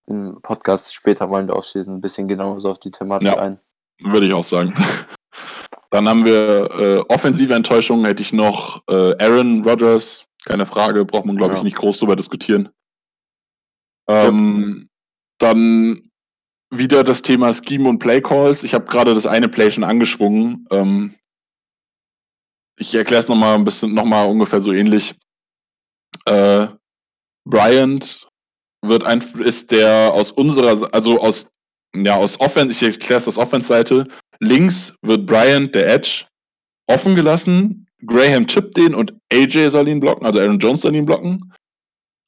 im 0.06 0.40
Podcast 0.42 0.94
später 0.94 1.26
mal 1.26 1.40
in 1.40 1.46
der 1.48 1.56
Offseason 1.56 1.96
ein 1.96 2.00
bisschen 2.00 2.28
genauer 2.28 2.60
so 2.60 2.70
auf 2.70 2.78
die 2.78 2.90
Thematik 2.90 3.28
Ja. 3.28 3.36
ein. 3.36 3.58
Würde 4.00 4.26
ich 4.26 4.32
auch 4.32 4.44
sagen. 4.44 4.72
Dann 5.90 6.08
haben 6.08 6.24
wir 6.24 6.70
äh, 6.72 6.98
offensive 7.12 7.54
Enttäuschungen, 7.54 8.04
hätte 8.04 8.22
ich 8.22 8.32
noch 8.32 8.82
äh, 8.88 9.14
Aaron 9.22 9.62
Rodgers, 9.64 10.26
keine 10.44 10.66
Frage, 10.66 11.04
braucht 11.04 11.24
man, 11.24 11.36
glaube 11.36 11.54
ich, 11.54 11.58
Ja. 11.58 11.64
nicht 11.64 11.76
groß 11.76 11.98
drüber 11.98 12.16
diskutieren. 12.16 12.68
Ähm, 14.08 14.88
Dann 15.38 16.00
wieder 16.70 17.04
das 17.04 17.22
Thema 17.22 17.52
Scheme 17.54 17.88
und 17.88 17.98
Play 18.00 18.20
Calls. 18.20 18.62
Ich 18.64 18.74
habe 18.74 18.86
gerade 18.86 19.14
das 19.14 19.26
eine 19.26 19.48
Play 19.48 19.70
schon 19.70 19.84
angeschwungen. 19.84 20.66
Ähm, 20.70 21.14
ich 22.76 22.94
erkläre 22.94 23.22
es 23.22 23.28
nochmal 23.28 23.54
ein 23.54 23.64
bisschen, 23.64 23.94
nochmal 23.94 24.28
ungefähr 24.28 24.60
so 24.60 24.72
ähnlich. 24.72 25.14
Äh, 26.26 26.66
Bryant 27.44 28.26
wird 28.82 29.04
ein, 29.04 29.20
ist 29.40 29.70
der 29.70 30.12
aus 30.12 30.30
unserer, 30.32 30.92
also 30.94 31.20
aus, 31.20 31.48
ja, 31.94 32.16
aus 32.16 32.38
Offense, 32.40 32.86
ich 32.86 32.94
erkläre 32.94 33.20
es 33.20 33.28
aus 33.28 33.38
Offense-Seite. 33.38 34.04
Links 34.40 34.94
wird 35.02 35.26
Bryant, 35.26 35.74
der 35.74 35.92
Edge, 35.92 36.24
offen 36.86 37.14
gelassen. 37.14 37.86
Graham 38.06 38.46
chippt 38.46 38.76
den 38.76 38.94
und 38.94 39.14
AJ 39.32 39.70
soll 39.70 39.88
ihn 39.88 40.00
blocken, 40.00 40.26
also 40.26 40.38
Aaron 40.38 40.58
Jones 40.58 40.82
soll 40.82 40.94
ihn 40.94 41.06
blocken. 41.06 41.52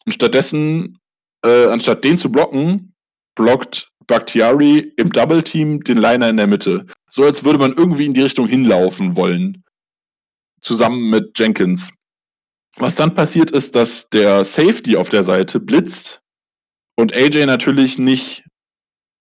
Und 0.07 0.13
stattdessen, 0.13 0.99
äh, 1.45 1.67
anstatt 1.67 2.03
den 2.05 2.17
zu 2.17 2.31
blocken, 2.31 2.95
blockt 3.35 3.91
Bakhtiari 4.07 4.93
im 4.97 5.11
Double 5.11 5.43
Team 5.43 5.83
den 5.83 5.99
Liner 5.99 6.31
in 6.31 6.37
der 6.37 6.47
Mitte. 6.47 6.87
So 7.11 7.25
als 7.25 7.45
würde 7.45 7.59
man 7.59 7.75
irgendwie 7.75 8.07
in 8.07 8.15
die 8.15 8.23
Richtung 8.23 8.47
hinlaufen 8.47 9.17
wollen. 9.17 9.63
Zusammen 10.61 11.11
mit 11.11 11.39
Jenkins. 11.39 11.93
Was 12.79 12.95
dann 12.95 13.15
passiert 13.15 13.51
ist, 13.51 13.75
dass 13.75 14.09
der 14.11 14.45
Safety 14.45 14.97
auf 14.97 15.09
der 15.09 15.25
Seite 15.25 15.61
blitzt 15.61 16.21
und 16.97 17.15
AJ 17.15 17.47
natürlich 17.47 17.99
nicht 17.99 18.45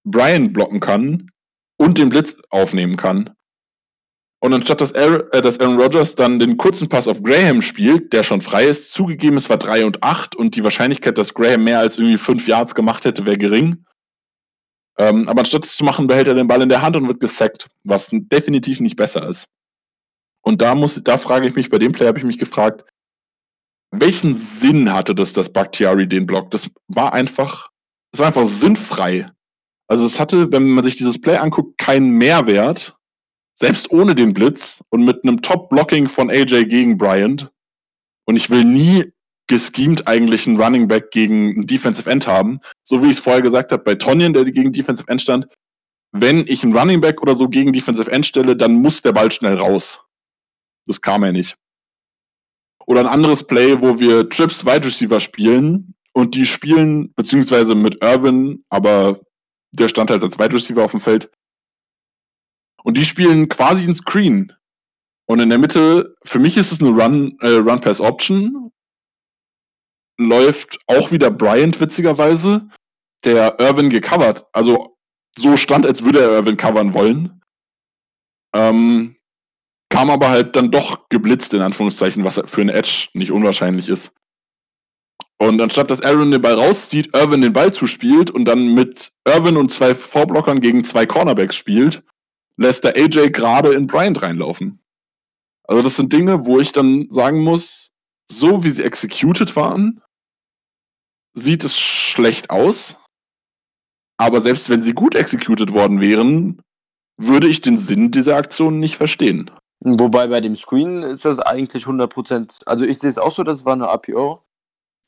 Brian 0.03 0.51
blocken 0.51 0.79
kann 0.79 1.31
und 1.77 1.97
den 1.97 2.09
Blitz 2.09 2.35
aufnehmen 2.49 2.97
kann. 2.97 3.29
Und 4.39 4.53
anstatt 4.53 4.81
dass 4.81 4.93
Aaron, 4.93 5.23
äh, 5.31 5.41
dass 5.41 5.59
Aaron 5.59 5.79
Rodgers 5.79 6.15
dann 6.15 6.39
den 6.39 6.57
kurzen 6.57 6.87
Pass 6.87 7.07
auf 7.07 7.23
Graham 7.23 7.61
spielt, 7.61 8.13
der 8.13 8.21
schon 8.21 8.41
frei 8.41 8.65
ist, 8.65 8.91
zugegeben, 8.93 9.37
es 9.37 9.49
war 9.49 9.57
3 9.57 9.85
und 9.85 10.03
8 10.03 10.35
und 10.35 10.55
die 10.55 10.63
Wahrscheinlichkeit, 10.63 11.17
dass 11.17 11.33
Graham 11.33 11.63
mehr 11.63 11.79
als 11.79 11.97
irgendwie 11.97 12.17
5 12.17 12.47
Yards 12.47 12.75
gemacht 12.75 13.05
hätte, 13.05 13.25
wäre 13.25 13.37
gering. 13.37 13.83
Ähm, 14.97 15.27
aber 15.27 15.39
anstatt 15.39 15.65
es 15.65 15.75
zu 15.75 15.83
machen, 15.83 16.07
behält 16.07 16.27
er 16.27 16.35
den 16.35 16.47
Ball 16.47 16.61
in 16.61 16.69
der 16.69 16.81
Hand 16.81 16.95
und 16.95 17.07
wird 17.07 17.19
gesackt, 17.19 17.67
was 17.83 18.09
definitiv 18.11 18.79
nicht 18.79 18.95
besser 18.95 19.27
ist. 19.27 19.45
Und 20.41 20.61
da 20.61 20.75
muss, 20.75 21.01
da 21.03 21.17
frage 21.17 21.47
ich 21.47 21.55
mich, 21.55 21.69
bei 21.69 21.79
dem 21.79 21.91
Play 21.91 22.05
habe 22.05 22.19
ich 22.19 22.23
mich 22.23 22.37
gefragt, 22.37 22.85
welchen 23.91 24.35
Sinn 24.35 24.91
hatte 24.91 25.15
das, 25.15 25.33
dass 25.33 25.51
Bakhtiari 25.51 26.07
den 26.07 26.25
Block? 26.25 26.51
Das 26.51 26.69
war 26.87 27.13
einfach, 27.13 27.69
das 28.11 28.19
war 28.19 28.27
einfach 28.27 28.47
sinnfrei. 28.47 29.29
Also 29.87 30.05
es 30.05 30.19
hatte, 30.19 30.51
wenn 30.51 30.69
man 30.69 30.83
sich 30.83 30.95
dieses 30.95 31.19
Play 31.19 31.37
anguckt, 31.37 31.77
keinen 31.77 32.17
Mehrwert, 32.17 32.95
selbst 33.57 33.91
ohne 33.91 34.15
den 34.15 34.33
Blitz 34.33 34.83
und 34.89 35.05
mit 35.05 35.23
einem 35.23 35.41
Top-Blocking 35.41 36.09
von 36.09 36.29
AJ 36.29 36.65
gegen 36.65 36.97
Bryant. 36.97 37.51
Und 38.25 38.35
ich 38.35 38.49
will 38.49 38.65
nie 38.65 39.05
geschemt 39.47 40.07
eigentlich 40.07 40.47
einen 40.47 40.59
Running 40.59 40.87
Back 40.87 41.11
gegen 41.11 41.51
einen 41.51 41.67
Defensive 41.67 42.09
End 42.09 42.27
haben. 42.27 42.59
So 42.83 43.01
wie 43.01 43.07
ich 43.07 43.17
es 43.17 43.19
vorher 43.19 43.41
gesagt 43.41 43.71
habe, 43.71 43.83
bei 43.83 43.95
Tonyan, 43.95 44.33
der 44.33 44.45
gegen 44.45 44.73
Defensive 44.73 45.07
End 45.07 45.21
stand, 45.21 45.47
wenn 46.11 46.45
ich 46.47 46.63
einen 46.63 46.75
Running 46.75 47.01
Back 47.01 47.21
oder 47.21 47.35
so 47.35 47.47
gegen 47.47 47.71
Defensive 47.71 48.11
End 48.11 48.25
stelle, 48.25 48.55
dann 48.55 48.73
muss 48.75 49.01
der 49.01 49.13
Ball 49.13 49.31
schnell 49.31 49.55
raus. 49.55 50.01
Das 50.87 51.01
kam 51.01 51.23
ja 51.23 51.31
nicht. 51.31 51.55
Oder 52.87 53.01
ein 53.01 53.07
anderes 53.07 53.45
Play, 53.45 53.81
wo 53.81 53.99
wir 53.99 54.29
Trips 54.29 54.65
Wide 54.65 54.85
Receiver 54.85 55.19
spielen 55.19 55.95
und 56.13 56.35
die 56.35 56.45
spielen, 56.45 57.13
beziehungsweise 57.15 57.75
mit 57.75 58.01
Irvin, 58.03 58.63
aber 58.69 59.19
der 59.71 59.89
stand 59.89 60.09
halt 60.11 60.23
als 60.23 60.37
Wide 60.39 60.53
Receiver 60.53 60.83
auf 60.83 60.91
dem 60.91 61.01
Feld. 61.01 61.29
Und 62.83 62.97
die 62.97 63.05
spielen 63.05 63.49
quasi 63.49 63.87
ein 63.87 63.95
Screen. 63.95 64.53
Und 65.25 65.39
in 65.39 65.49
der 65.49 65.57
Mitte, 65.57 66.15
für 66.23 66.39
mich 66.39 66.55
ist 66.55 66.71
es 66.71 66.79
eine 66.79 66.91
Run, 66.91 67.37
äh, 67.41 67.55
Run 67.55 67.81
Pass 67.81 67.99
Option. 67.99 68.71
Läuft 70.17 70.77
auch 70.87 71.11
wieder 71.11 71.31
Bryant 71.31 71.79
witzigerweise, 71.81 72.69
der 73.23 73.59
Irvin 73.59 73.89
gecovert. 73.89 74.45
Also 74.53 74.95
so 75.37 75.57
stand, 75.57 75.85
als 75.85 76.03
würde 76.03 76.21
er 76.21 76.29
Irvin 76.29 76.57
covern 76.57 76.93
wollen. 76.93 77.41
Ähm, 78.53 79.14
kam 79.89 80.09
aber 80.09 80.29
halt 80.29 80.55
dann 80.55 80.71
doch 80.71 81.07
geblitzt, 81.09 81.53
in 81.53 81.61
Anführungszeichen, 81.61 82.23
was 82.23 82.41
für 82.45 82.61
ein 82.61 82.69
Edge 82.69 83.07
nicht 83.13 83.31
unwahrscheinlich 83.31 83.89
ist. 83.89 84.11
Und 85.37 85.61
anstatt 85.61 85.91
dass 85.91 86.01
Aaron 86.01 86.31
den 86.31 86.41
Ball 86.41 86.53
rauszieht, 86.53 87.13
Irvin 87.13 87.41
den 87.41 87.53
Ball 87.53 87.73
zuspielt 87.73 88.31
und 88.31 88.45
dann 88.45 88.73
mit 88.73 89.11
Irvin 89.25 89.57
und 89.57 89.71
zwei 89.71 89.93
Vorblockern 89.93 90.61
gegen 90.61 90.83
zwei 90.83 91.05
Cornerbacks 91.05 91.55
spielt, 91.55 92.03
lässt 92.57 92.83
der 92.85 92.95
AJ 92.95 93.31
gerade 93.31 93.73
in 93.73 93.87
Bryant 93.87 94.21
reinlaufen. 94.21 94.79
Also 95.67 95.81
das 95.81 95.97
sind 95.97 96.13
Dinge, 96.13 96.45
wo 96.45 96.59
ich 96.59 96.71
dann 96.71 97.07
sagen 97.09 97.43
muss, 97.43 97.91
so 98.31 98.63
wie 98.63 98.69
sie 98.69 98.83
executed 98.83 99.55
waren, 99.55 100.01
sieht 101.33 101.63
es 101.63 101.77
schlecht 101.77 102.49
aus. 102.49 102.95
Aber 104.17 104.41
selbst 104.41 104.69
wenn 104.69 104.81
sie 104.81 104.93
gut 104.93 105.15
executed 105.15 105.73
worden 105.73 105.99
wären, 105.99 106.61
würde 107.17 107.47
ich 107.47 107.61
den 107.61 107.77
Sinn 107.77 108.11
dieser 108.11 108.37
Aktion 108.37 108.79
nicht 108.79 108.95
verstehen. 108.95 109.51
Wobei 109.81 110.27
bei 110.27 110.41
dem 110.41 110.55
Screen 110.55 111.03
ist 111.03 111.25
das 111.25 111.39
eigentlich 111.39 111.85
100%, 111.85 112.61
also 112.65 112.85
ich 112.85 112.97
sehe 112.99 113.09
es 113.09 113.17
auch 113.17 113.31
so, 113.31 113.43
das 113.43 113.65
war 113.65 113.73
eine 113.73 113.87
APO 113.89 114.41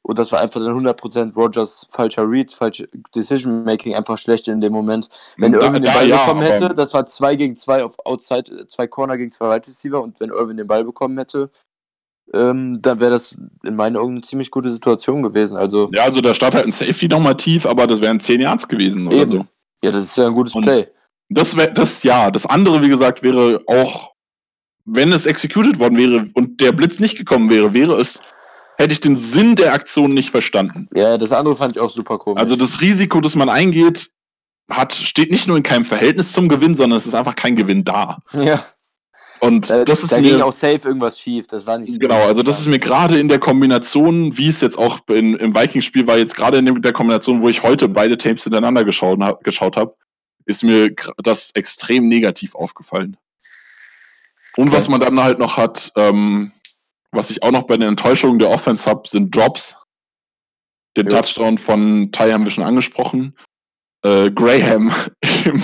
und 0.04 0.20
das 0.20 0.32
war 0.32 0.40
einfach 0.42 0.60
dann 0.60 0.78
100% 0.78 1.34
Rogers 1.36 1.88
falscher 1.90 2.30
Read, 2.30 2.52
falsche 2.54 2.88
Decision 3.16 3.64
Making, 3.64 3.96
einfach 3.96 4.18
schlecht 4.18 4.48
in 4.48 4.62
dem 4.62 4.74
Moment. 4.74 5.10
Wenn 5.38 5.54
Da- 5.54 5.60
Irvin 5.62 5.82
den 5.84 5.94
Ball 5.94 6.08
ja, 6.08 6.18
bekommen 6.18 6.44
hätte, 6.44 6.70
das 6.70 6.94
war 6.94 7.06
2 7.06 7.36
gegen 7.36 7.56
2 7.56 7.84
auf 7.84 7.96
Outside, 8.06 8.68
zwei 8.68 8.88
Corner 8.88 9.18
gegen 9.18 9.32
zwei 9.32 9.56
Wide 9.56 9.68
Receiver 9.68 10.02
und 10.02 10.20
wenn 10.20 10.30
Irvin 10.30 10.58
den 10.58 10.68
Ball 10.68 10.84
bekommen 10.84 11.18
hätte, 11.18 11.50
ähm, 12.34 12.80
dann 12.82 13.00
wäre 13.00 13.12
das 13.12 13.36
in 13.64 13.76
meinen 13.76 13.96
Augen 13.96 14.12
eine 14.12 14.22
ziemlich 14.22 14.52
gute 14.52 14.70
Situation 14.70 15.24
gewesen. 15.24 15.58
Also 15.58 15.90
Ja, 15.94 16.04
also 16.04 16.20
da 16.22 16.34
stand 16.34 16.56
halt 16.56 16.66
ein 16.66 16.72
Safety 16.74 17.08
nochmal 17.08 17.38
tief, 17.38 17.66
aber 17.66 17.88
das 17.88 18.02
wären 18.02 18.20
10 18.20 18.42
Yards 18.42 18.68
gewesen 18.68 19.08
oder 19.08 19.16
Eben. 19.16 19.32
so. 19.32 19.46
ja, 19.82 19.92
das 19.92 20.04
ist 20.04 20.18
ja 20.18 20.28
ein 20.28 20.34
gutes 20.36 20.54
Und- 20.54 20.64
Play. 20.64 20.88
Das 21.30 21.56
wäre, 21.58 21.74
das 21.74 22.04
ja. 22.04 22.30
Das 22.32 22.46
andere, 22.46 22.82
wie 22.82 22.88
gesagt, 22.90 23.24
wäre 23.24 23.62
auch, 23.68 24.12
wenn 24.88 25.12
es 25.12 25.26
executed 25.26 25.80
worden 25.80 25.98
wäre 25.98 26.28
und 26.34 26.62
der 26.62 26.72
Blitz 26.72 27.00
nicht 27.00 27.18
gekommen 27.18 27.50
wäre, 27.50 27.74
wäre 27.74 28.00
es, 28.00 28.20
hätte 28.78 28.94
ich 28.94 29.02
den 29.02 29.18
Sinn 29.18 29.56
der 29.56 29.74
Aktion 29.74 30.14
nicht 30.14 30.32
verstanden. 30.32 30.88
Ja, 30.96 31.18
das 31.18 31.34
andere 31.34 31.56
fand 31.56 31.76
ich 31.76 31.82
auch 31.82 31.90
super 31.90 32.18
komisch. 32.18 32.42
Also 32.42 32.56
das 32.56 32.80
Risiko, 32.80 33.20
das 33.20 33.36
man 33.36 33.50
eingeht, 33.50 34.12
hat, 34.72 34.94
steht 34.94 35.30
nicht 35.30 35.48
nur 35.48 35.58
in 35.58 35.64
keinem 35.64 35.86
Verhältnis 35.86 36.32
zum 36.32 36.48
Gewinn, 36.48 36.76
sondern 36.76 36.98
es 36.98 37.06
ist 37.06 37.14
einfach 37.14 37.36
kein 37.36 37.56
Gewinn 37.56 37.84
da. 37.84 38.20
ja, 38.34 38.64
Und 39.42 39.70
da, 39.70 39.84
das 39.84 40.04
ist 40.04 40.14
da 40.14 40.20
mir, 40.20 40.32
ging 40.32 40.42
auch 40.42 40.54
safe 40.54 40.88
irgendwas 40.88 41.20
schief. 41.20 41.48
Das 41.48 41.66
war 41.66 41.78
nicht 41.78 41.94
so 41.94 42.00
genau, 42.00 42.22
also 42.26 42.42
das 42.42 42.60
ist 42.60 42.68
mir 42.68 42.80
gerade 42.80 43.20
in 43.20 43.28
der 43.28 43.40
Kombination, 43.40 44.38
wie 44.38 44.48
es 44.48 44.62
jetzt 44.62 44.78
auch 44.78 45.00
in, 45.10 45.36
im 45.36 45.54
Vikings-Spiel 45.54 46.08
war, 46.08 46.18
jetzt 46.18 46.36
gerade 46.36 46.60
in 46.60 46.82
der 46.82 46.94
Kombination, 46.94 47.42
wo 47.42 47.50
ich 47.50 47.62
heute 47.62 47.90
beide 47.90 48.18
Tapes 48.18 48.44
hintereinander 48.44 48.86
geschaut, 48.86 49.20
geschaut 49.44 49.76
habe, 49.76 49.96
ist 50.46 50.64
mir 50.64 50.94
das 51.18 51.52
extrem 51.56 52.08
negativ 52.08 52.56
aufgefallen. 52.56 53.18
Und 54.58 54.72
was 54.72 54.90
man 54.90 55.00
dann 55.00 55.20
halt 55.22 55.40
noch 55.40 55.56
hat, 55.58 55.92
ähm, 55.96 56.52
was 57.12 57.30
ich 57.30 57.42
auch 57.44 57.52
noch 57.52 57.64
bei 57.64 57.78
den 57.78 57.90
Enttäuschungen 57.90 58.40
der 58.40 58.50
Offense 58.50 58.86
habe, 58.90 59.08
sind 59.08 59.34
Drops. 59.36 59.76
Den 60.98 61.08
Ja. 61.10 61.22
Touchdown 61.22 61.58
von 61.58 62.12
Ty 62.12 62.32
haben 62.32 62.44
wir 62.44 62.52
schon 62.52 62.64
angesprochen. 62.64 63.38
Äh, 64.04 64.32
Graham, 64.32 64.92
im, 65.46 65.62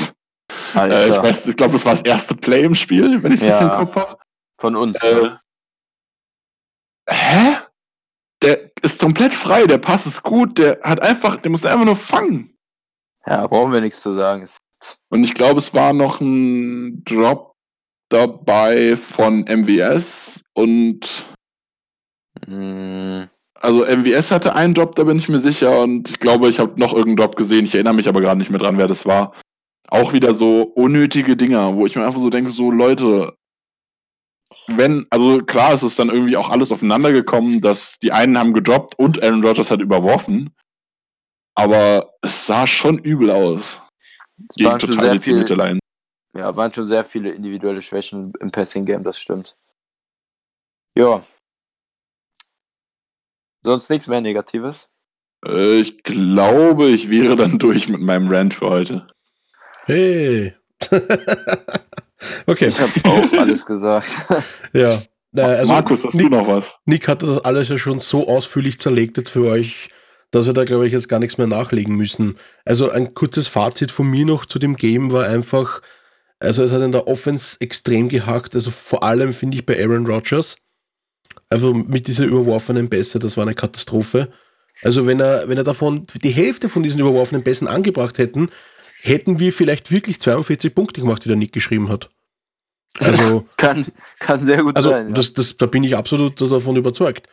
äh, 0.76 1.07
ich, 1.10 1.15
weiß- 1.15 1.48
ich 1.48 1.56
glaube, 1.56 1.74
das 1.74 1.86
war 1.86 1.94
das 1.94 2.03
erste 2.03 2.36
Play 2.36 2.64
im 2.64 2.76
Spiel, 2.76 3.22
wenn 3.24 3.32
ich 3.32 3.41
es 3.41 3.48
Ja. 3.48 3.57
richtig 3.60 3.80
im 3.80 3.86
Kopf 3.86 3.95
habe. 3.95 4.18
von 4.61 4.76
uns. 4.76 5.02
Äh, 5.03 5.30
hä? 7.10 7.57
Der 8.44 8.72
ist 8.82 8.99
komplett 8.99 9.34
frei, 9.34 9.65
der 9.65 9.78
Pass 9.78 10.06
ist 10.06 10.22
gut, 10.22 10.57
der 10.57 10.80
hat 10.84 11.02
einfach, 11.02 11.38
der 11.38 11.49
muss 11.52 11.65
einfach 11.65 11.86
nur 11.86 11.95
fangen. 11.95 12.53
ja, 13.26 13.48
brauchen 13.48 13.72
wir 13.72 13.82
nichts 13.82 14.02
zu 14.02 14.11
sagen. 14.14 14.48
Und 15.10 15.24
ich 15.24 15.34
glaube, 15.34 15.60
es 15.60 15.74
war 15.74 15.94
noch 15.94 16.20
ein 16.20 17.03
Drop 17.06 17.52
dabei 18.14 18.95
von 18.95 19.41
MWS 19.41 20.44
und 20.53 21.26
Mm, 22.48 23.23
also 23.60 23.85
MWS 23.85 24.31
hatte 24.31 24.56
einen 24.56 24.73
Drop, 24.73 24.95
da 24.95 25.03
bin 25.03 25.18
ich 25.18 25.30
mir 25.30 25.40
sicher 25.40 25.81
und 25.81 26.10
ich 26.10 26.19
glaube, 26.19 26.49
ich 26.49 26.60
habe 26.60 26.80
noch 26.80 26.94
irgendeinen 26.94 27.18
Drop 27.18 27.35
gesehen, 27.35 27.65
ich 27.65 27.73
erinnere 27.73 27.94
mich 27.94 28.07
aber 28.07 28.22
gerade 28.22 28.38
nicht 28.38 28.49
mehr 28.49 28.60
dran, 28.60 28.77
wer 28.77 28.88
das 28.88 29.06
war. 29.06 29.34
Auch 29.90 30.14
wieder 30.14 30.34
so 30.34 30.64
unnötige 30.64 31.38
Dinger, 31.38 31.76
wo 31.76 31.85
ich 31.85 31.95
mir 31.95 32.06
einfach 32.06 32.22
so 32.22 32.30
denke, 32.30 32.52
so 32.52 32.72
Leute, 32.72 33.34
wenn, 34.68 35.06
also 35.10 35.40
klar 35.40 35.73
ist 35.73 35.84
es 35.84 35.95
dann 35.95 36.10
irgendwie 36.10 36.38
auch 36.38 36.49
alles 36.49 36.72
aufeinander 36.72 37.11
gekommen, 37.11 37.61
dass 37.61 37.99
die 37.99 38.11
einen 38.11 38.38
haben 38.38 38.53
gedroppt 38.53 38.98
und 38.98 39.22
Aaron 39.23 39.45
Rodgers 39.45 39.72
hat 39.72 39.81
überworfen, 39.81 40.49
aber 41.56 42.14
es 42.22 42.45
sah 42.45 42.65
schon 42.65 42.98
übel 42.98 43.30
aus. 43.30 43.81
Gegen 44.56 44.80
total 44.80 45.19
viel-. 45.19 45.81
Ja, 46.34 46.55
waren 46.55 46.73
schon 46.73 46.85
sehr 46.85 47.03
viele 47.03 47.31
individuelle 47.31 47.81
Schwächen 47.81 48.34
im 48.39 48.51
Passing-Game, 48.51 49.03
das 49.03 49.19
stimmt. 49.19 49.55
Ja. 50.97 51.23
Sonst 53.64 53.89
nichts 53.89 54.07
mehr 54.07 54.22
Negatives. 54.22 54.89
Äh, 55.45 55.76
ich 55.76 56.03
glaube, 56.03 56.88
ich 56.88 57.10
wäre 57.10 57.35
dann 57.35 57.60
durch 57.60 57.88
mit 57.89 58.01
meinem 58.01 58.27
Rant 58.30 58.53
für 58.53 58.69
heute. 58.69 59.07
Hey. 59.85 60.55
okay, 62.47 62.68
Ich 62.68 62.80
habe 62.80 62.91
auch 63.03 63.38
alles 63.38 63.65
gesagt. 63.65 64.26
ja. 64.73 65.01
Äh, 65.35 65.41
also 65.41 65.72
Markus, 65.72 66.03
hast 66.03 66.14
Nick, 66.14 66.30
du 66.30 66.35
noch 66.35 66.47
was? 66.47 66.77
Nick 66.85 67.07
hat 67.07 67.22
das 67.22 67.43
alles 67.43 67.69
ja 67.69 67.77
schon 67.77 67.99
so 67.99 68.27
ausführlich 68.27 68.80
zerlegt 68.80 69.18
jetzt 69.18 69.30
für 69.30 69.47
euch, 69.47 69.89
dass 70.31 70.45
wir 70.45 70.53
da, 70.53 70.64
glaube 70.64 70.88
ich, 70.88 70.93
jetzt 70.93 71.10
gar 71.10 71.19
nichts 71.19 71.38
mehr 71.38 71.47
nachlegen 71.47 71.95
müssen. 71.95 72.38
Also 72.65 72.89
ein 72.89 73.14
kurzes 73.14 73.47
Fazit 73.47 73.91
von 73.91 74.07
mir 74.07 74.26
noch 74.26 74.45
zu 74.45 74.60
dem 74.60 74.76
Game 74.76 75.11
war 75.11 75.26
einfach, 75.26 75.81
also 76.44 76.64
es 76.64 76.72
hat 76.72 76.82
in 76.82 76.91
der 76.91 77.07
Offense 77.07 77.57
extrem 77.60 78.10
gehackt, 78.10 78.56
also 78.56 78.70
vor 78.70 79.03
allem 79.03 79.34
finde 79.34 79.57
ich 79.57 79.65
bei 79.65 79.82
Aaron 79.82 80.06
Rodgers, 80.06 80.57
also 81.49 81.74
mit 81.74 82.07
dieser 82.07 82.26
überworfenen 82.26 82.90
Pässe, 82.90 83.20
das 83.20 83.38
war 83.38 83.44
eine 83.44 83.56
Katastrophe. 83.56 84.30
Also 84.82 85.06
wenn 85.06 85.20
er, 85.20 85.48
wenn 85.48 85.57
er 85.57 85.64
davon 85.64 86.06
die 86.22 86.32
Hälfte 86.32 86.68
von 86.68 86.84
diesen 86.84 86.99
überworfenen 86.99 87.44
Pässen 87.44 87.68
angebracht 87.68 88.18
hätten, 88.18 88.49
hätten 89.02 89.40
wir 89.40 89.53
vielleicht 89.53 89.91
wirklich 89.91 90.20
42 90.20 90.74
Punkte 90.74 91.02
gemacht, 91.02 91.24
die 91.24 91.30
der 91.30 91.38
Nick 91.38 91.53
geschrieben 91.53 91.90
hat. 91.90 92.10
Also 92.99 93.45
kann, 93.57 93.86
kann 94.20 94.44
sehr 94.44 94.64
gut 94.64 94.76
also 94.76 94.90
sein. 94.90 95.10
Ja. 95.10 95.14
das, 95.14 95.34
das, 95.34 95.57
da 95.57 95.65
bin 95.65 95.84
ich 95.84 95.95
absolut 95.95 96.40
davon 96.40 96.76
überzeugt. 96.76 97.28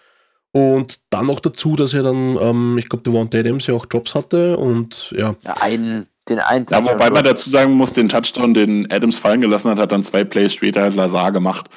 Und 0.53 1.01
dann 1.11 1.27
noch 1.27 1.41
dazu, 1.41 1.77
dass 1.77 1.95
er 1.95 2.03
dann, 2.03 2.37
ähm, 2.41 2.79
ich 2.79 2.89
glaube, 2.89 3.05
der 3.05 3.13
One 3.15 3.31
Adams 3.33 3.67
ja 3.67 3.75
auch 3.75 3.87
Drops 3.87 4.15
hatte 4.15 4.57
und 4.57 5.15
ja, 5.17 5.37
Ja, 5.45 5.55
einen, 5.61 6.09
den 6.31 6.39
einen 6.39 6.65
Ja, 6.71 6.79
Touchdown- 6.79 6.95
wobei 6.95 7.11
man 7.11 7.25
dazu 7.25 7.51
sagen 7.51 7.73
muss, 7.75 7.93
den 7.93 8.09
Touchdown, 8.09 8.55
den 8.55 8.91
Adams 8.91 9.19
fallen 9.19 9.41
gelassen 9.41 9.71
hat, 9.71 9.79
hat 9.79 9.93
dann 9.93 10.03
zwei 10.03 10.25
Plays 10.25 10.55
später 10.55 10.83
als 10.83 10.95
Lazar 10.95 11.33
gemacht. 11.33 11.69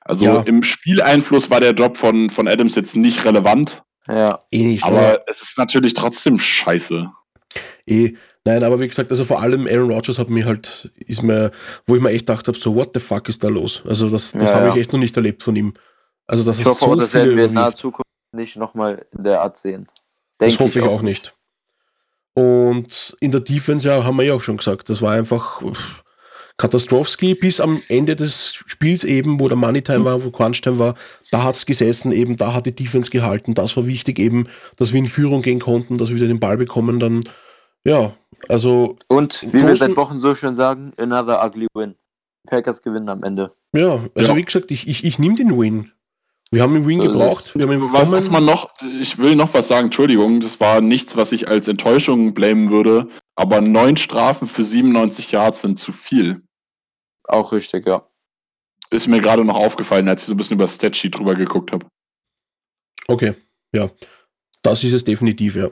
Also 0.00 0.24
Ja. 0.24 0.40
im 0.42 0.62
Spieleinfluss 0.62 1.50
war 1.50 1.60
der 1.60 1.72
Drop 1.72 1.96
von, 1.96 2.30
von 2.30 2.48
Adams 2.48 2.74
jetzt 2.74 2.96
nicht 2.96 3.24
relevant, 3.24 3.82
Ja, 4.08 4.40
eh 4.50 4.62
nicht. 4.64 4.84
aber 4.84 5.20
es 5.26 5.42
ist 5.42 5.56
natürlich 5.58 5.94
trotzdem 5.94 6.38
scheiße. 6.38 7.10
eh, 7.86 8.14
nein, 8.44 8.62
aber 8.64 8.80
wie 8.80 8.88
gesagt, 8.88 9.10
also 9.10 9.24
vor 9.24 9.40
allem 9.40 9.66
Aaron 9.66 9.90
Rodgers 9.90 10.18
hat 10.18 10.30
mir 10.30 10.44
halt, 10.46 10.90
ist 10.96 11.22
mir, 11.22 11.50
wo 11.86 11.96
ich 11.96 12.02
mir 12.02 12.10
echt 12.10 12.26
gedacht 12.26 12.46
habe, 12.48 12.58
so 12.58 12.74
what 12.74 12.90
the 12.94 13.00
fuck 13.00 13.28
ist 13.28 13.42
da 13.44 13.48
los? 13.48 13.82
Also 13.86 14.08
das, 14.08 14.32
das 14.32 14.50
Ja, 14.50 14.54
habe 14.56 14.66
ja. 14.68 14.74
ich 14.74 14.80
echt 14.80 14.92
noch 14.92 15.00
nicht 15.00 15.16
erlebt 15.16 15.42
von 15.42 15.54
ihm. 15.56 15.74
Also 16.26 16.44
das 16.44 16.58
ich 16.58 16.64
hoffe 16.64 16.84
auch, 16.86 16.96
das 16.96 17.10
viele 17.10 17.24
werden 17.24 17.36
wir 17.36 17.44
in 17.46 17.54
naher. 17.54 17.74
Zukunft 17.74 18.06
nicht 18.32 18.56
nochmal 18.56 19.04
in 19.16 19.24
der 19.24 19.40
Art 19.42 19.56
sehen. 19.56 19.88
Das 20.38 20.48
Denke 20.48 20.64
hoffe 20.64 20.78
ich 20.78 20.84
auch 20.86 21.02
nicht. 21.02 21.34
Und 22.40 23.16
in 23.20 23.32
der 23.32 23.40
Defense, 23.40 23.86
ja, 23.86 24.04
haben 24.04 24.16
wir 24.16 24.24
ja 24.24 24.34
auch 24.34 24.40
schon 24.40 24.56
gesagt, 24.56 24.88
das 24.88 25.02
war 25.02 25.12
einfach 25.12 25.60
pff, 25.62 26.02
Katastrowski 26.56 27.34
bis 27.34 27.60
am 27.60 27.80
Ende 27.88 28.16
des 28.16 28.52
Spiels 28.66 29.04
eben, 29.04 29.40
wo 29.40 29.48
der 29.48 29.56
Moneytime 29.56 30.04
war, 30.04 30.22
wo 30.24 30.30
Crunchtime 30.30 30.78
war, 30.78 30.94
da 31.30 31.42
hat's 31.42 31.64
gesessen 31.66 32.12
eben, 32.12 32.36
da 32.36 32.52
hat 32.54 32.66
die 32.66 32.74
Defense 32.74 33.10
gehalten, 33.10 33.54
das 33.54 33.76
war 33.76 33.86
wichtig 33.86 34.18
eben, 34.18 34.46
dass 34.76 34.92
wir 34.92 34.98
in 34.98 35.08
Führung 35.08 35.42
gehen 35.42 35.58
konnten, 35.58 35.96
dass 35.96 36.10
wir 36.10 36.16
wieder 36.16 36.28
den 36.28 36.40
Ball 36.40 36.56
bekommen, 36.56 36.98
dann, 36.98 37.24
ja, 37.84 38.12
also, 38.48 38.96
Und 39.08 39.42
wie 39.52 39.66
wir 39.66 39.76
seit 39.76 39.96
Wochen 39.96 40.18
so 40.18 40.34
schön 40.34 40.54
sagen, 40.54 40.92
another 40.96 41.44
ugly 41.44 41.66
win. 41.74 41.94
Packers 42.46 42.82
gewinnen 42.82 43.08
am 43.10 43.22
Ende. 43.22 43.52
ja, 43.74 44.00
also 44.14 44.32
Ja. 44.32 44.36
wie 44.36 44.44
gesagt, 44.44 44.70
ich, 44.70 44.88
ich, 44.88 45.04
ich 45.04 45.18
nehme 45.18 45.34
den 45.36 45.58
Win. 45.58 45.92
Wir 46.52 46.62
haben 46.62 46.82
So 46.82 46.90
ist 46.90 47.00
gebraucht, 47.00 47.54
wir 47.54 47.62
haben 47.62 47.72
ihn 47.72 47.92
Was, 47.92 48.10
was 48.10 48.28
man 48.28 48.44
noch, 48.44 48.74
ich 49.00 49.18
will 49.18 49.36
noch 49.36 49.54
was 49.54 49.68
sagen, 49.68 49.86
Entschuldigung, 49.86 50.40
das 50.40 50.58
war 50.58 50.80
nichts, 50.80 51.16
was 51.16 51.30
ich 51.30 51.46
als 51.46 51.68
Enttäuschung 51.68 52.34
blamen 52.34 52.70
würde, 52.72 53.08
aber 53.36 53.60
neun 53.60 53.96
Strafen 53.96 54.48
für 54.48 54.64
97 54.64 55.30
Yards 55.30 55.60
sind 55.60 55.78
zu 55.78 55.92
viel. 55.92 56.42
Auch 57.24 57.52
richtig, 57.52 57.86
ja. 57.86 58.04
Ist 58.90 59.06
mir 59.06 59.20
gerade 59.20 59.44
noch 59.44 59.54
aufgefallen, 59.54 60.08
als 60.08 60.22
ich 60.22 60.26
so 60.26 60.34
ein 60.34 60.36
bisschen 60.36 60.56
über 60.56 60.64
das 60.64 60.74
Statsheet 60.74 61.16
drüber 61.16 61.36
geguckt 61.36 61.70
habe. 61.70 61.86
Okay, 63.06 63.34
ja. 63.72 63.88
Das 64.62 64.82
ist 64.82 64.92
es 64.92 65.04
definitiv, 65.04 65.54
ja. 65.54 65.70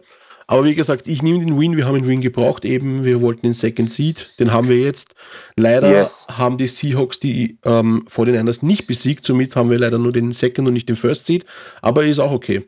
Aber 0.51 0.65
wie 0.65 0.75
gesagt, 0.75 1.07
ich 1.07 1.23
nehme 1.23 1.41
den 1.45 1.61
Win, 1.61 1.77
wir 1.77 1.87
haben 1.87 1.97
den 1.97 2.07
Win 2.09 2.23
gebraucht 2.23 2.65
eben, 2.65 3.05
wir 3.05 3.21
wollten 3.21 3.43
den 3.43 3.53
Second 3.53 3.91
Seed, 3.91 4.41
den 4.41 4.51
haben 4.51 4.67
wir 4.69 4.79
jetzt. 4.79 5.15
Leider 5.57 5.93
Yes. 5.93 6.27
haben 6.31 6.57
die 6.57 6.67
Seahawks 6.67 7.19
die 7.21 7.59
ähm, 7.67 8.07
49ers 8.11 8.65
nicht 8.65 8.87
besiegt, 8.87 9.27
somit 9.27 9.55
haben 9.57 9.69
wir 9.71 9.79
leider 9.79 9.99
nur 9.99 10.11
den 10.11 10.33
Second 10.33 10.67
und 10.67 10.73
nicht 10.73 10.89
den 10.89 10.97
First 10.97 11.27
Seed, 11.27 11.45
aber 11.83 12.05
ist 12.07 12.19
auch 12.19 12.33
okay. 12.33 12.67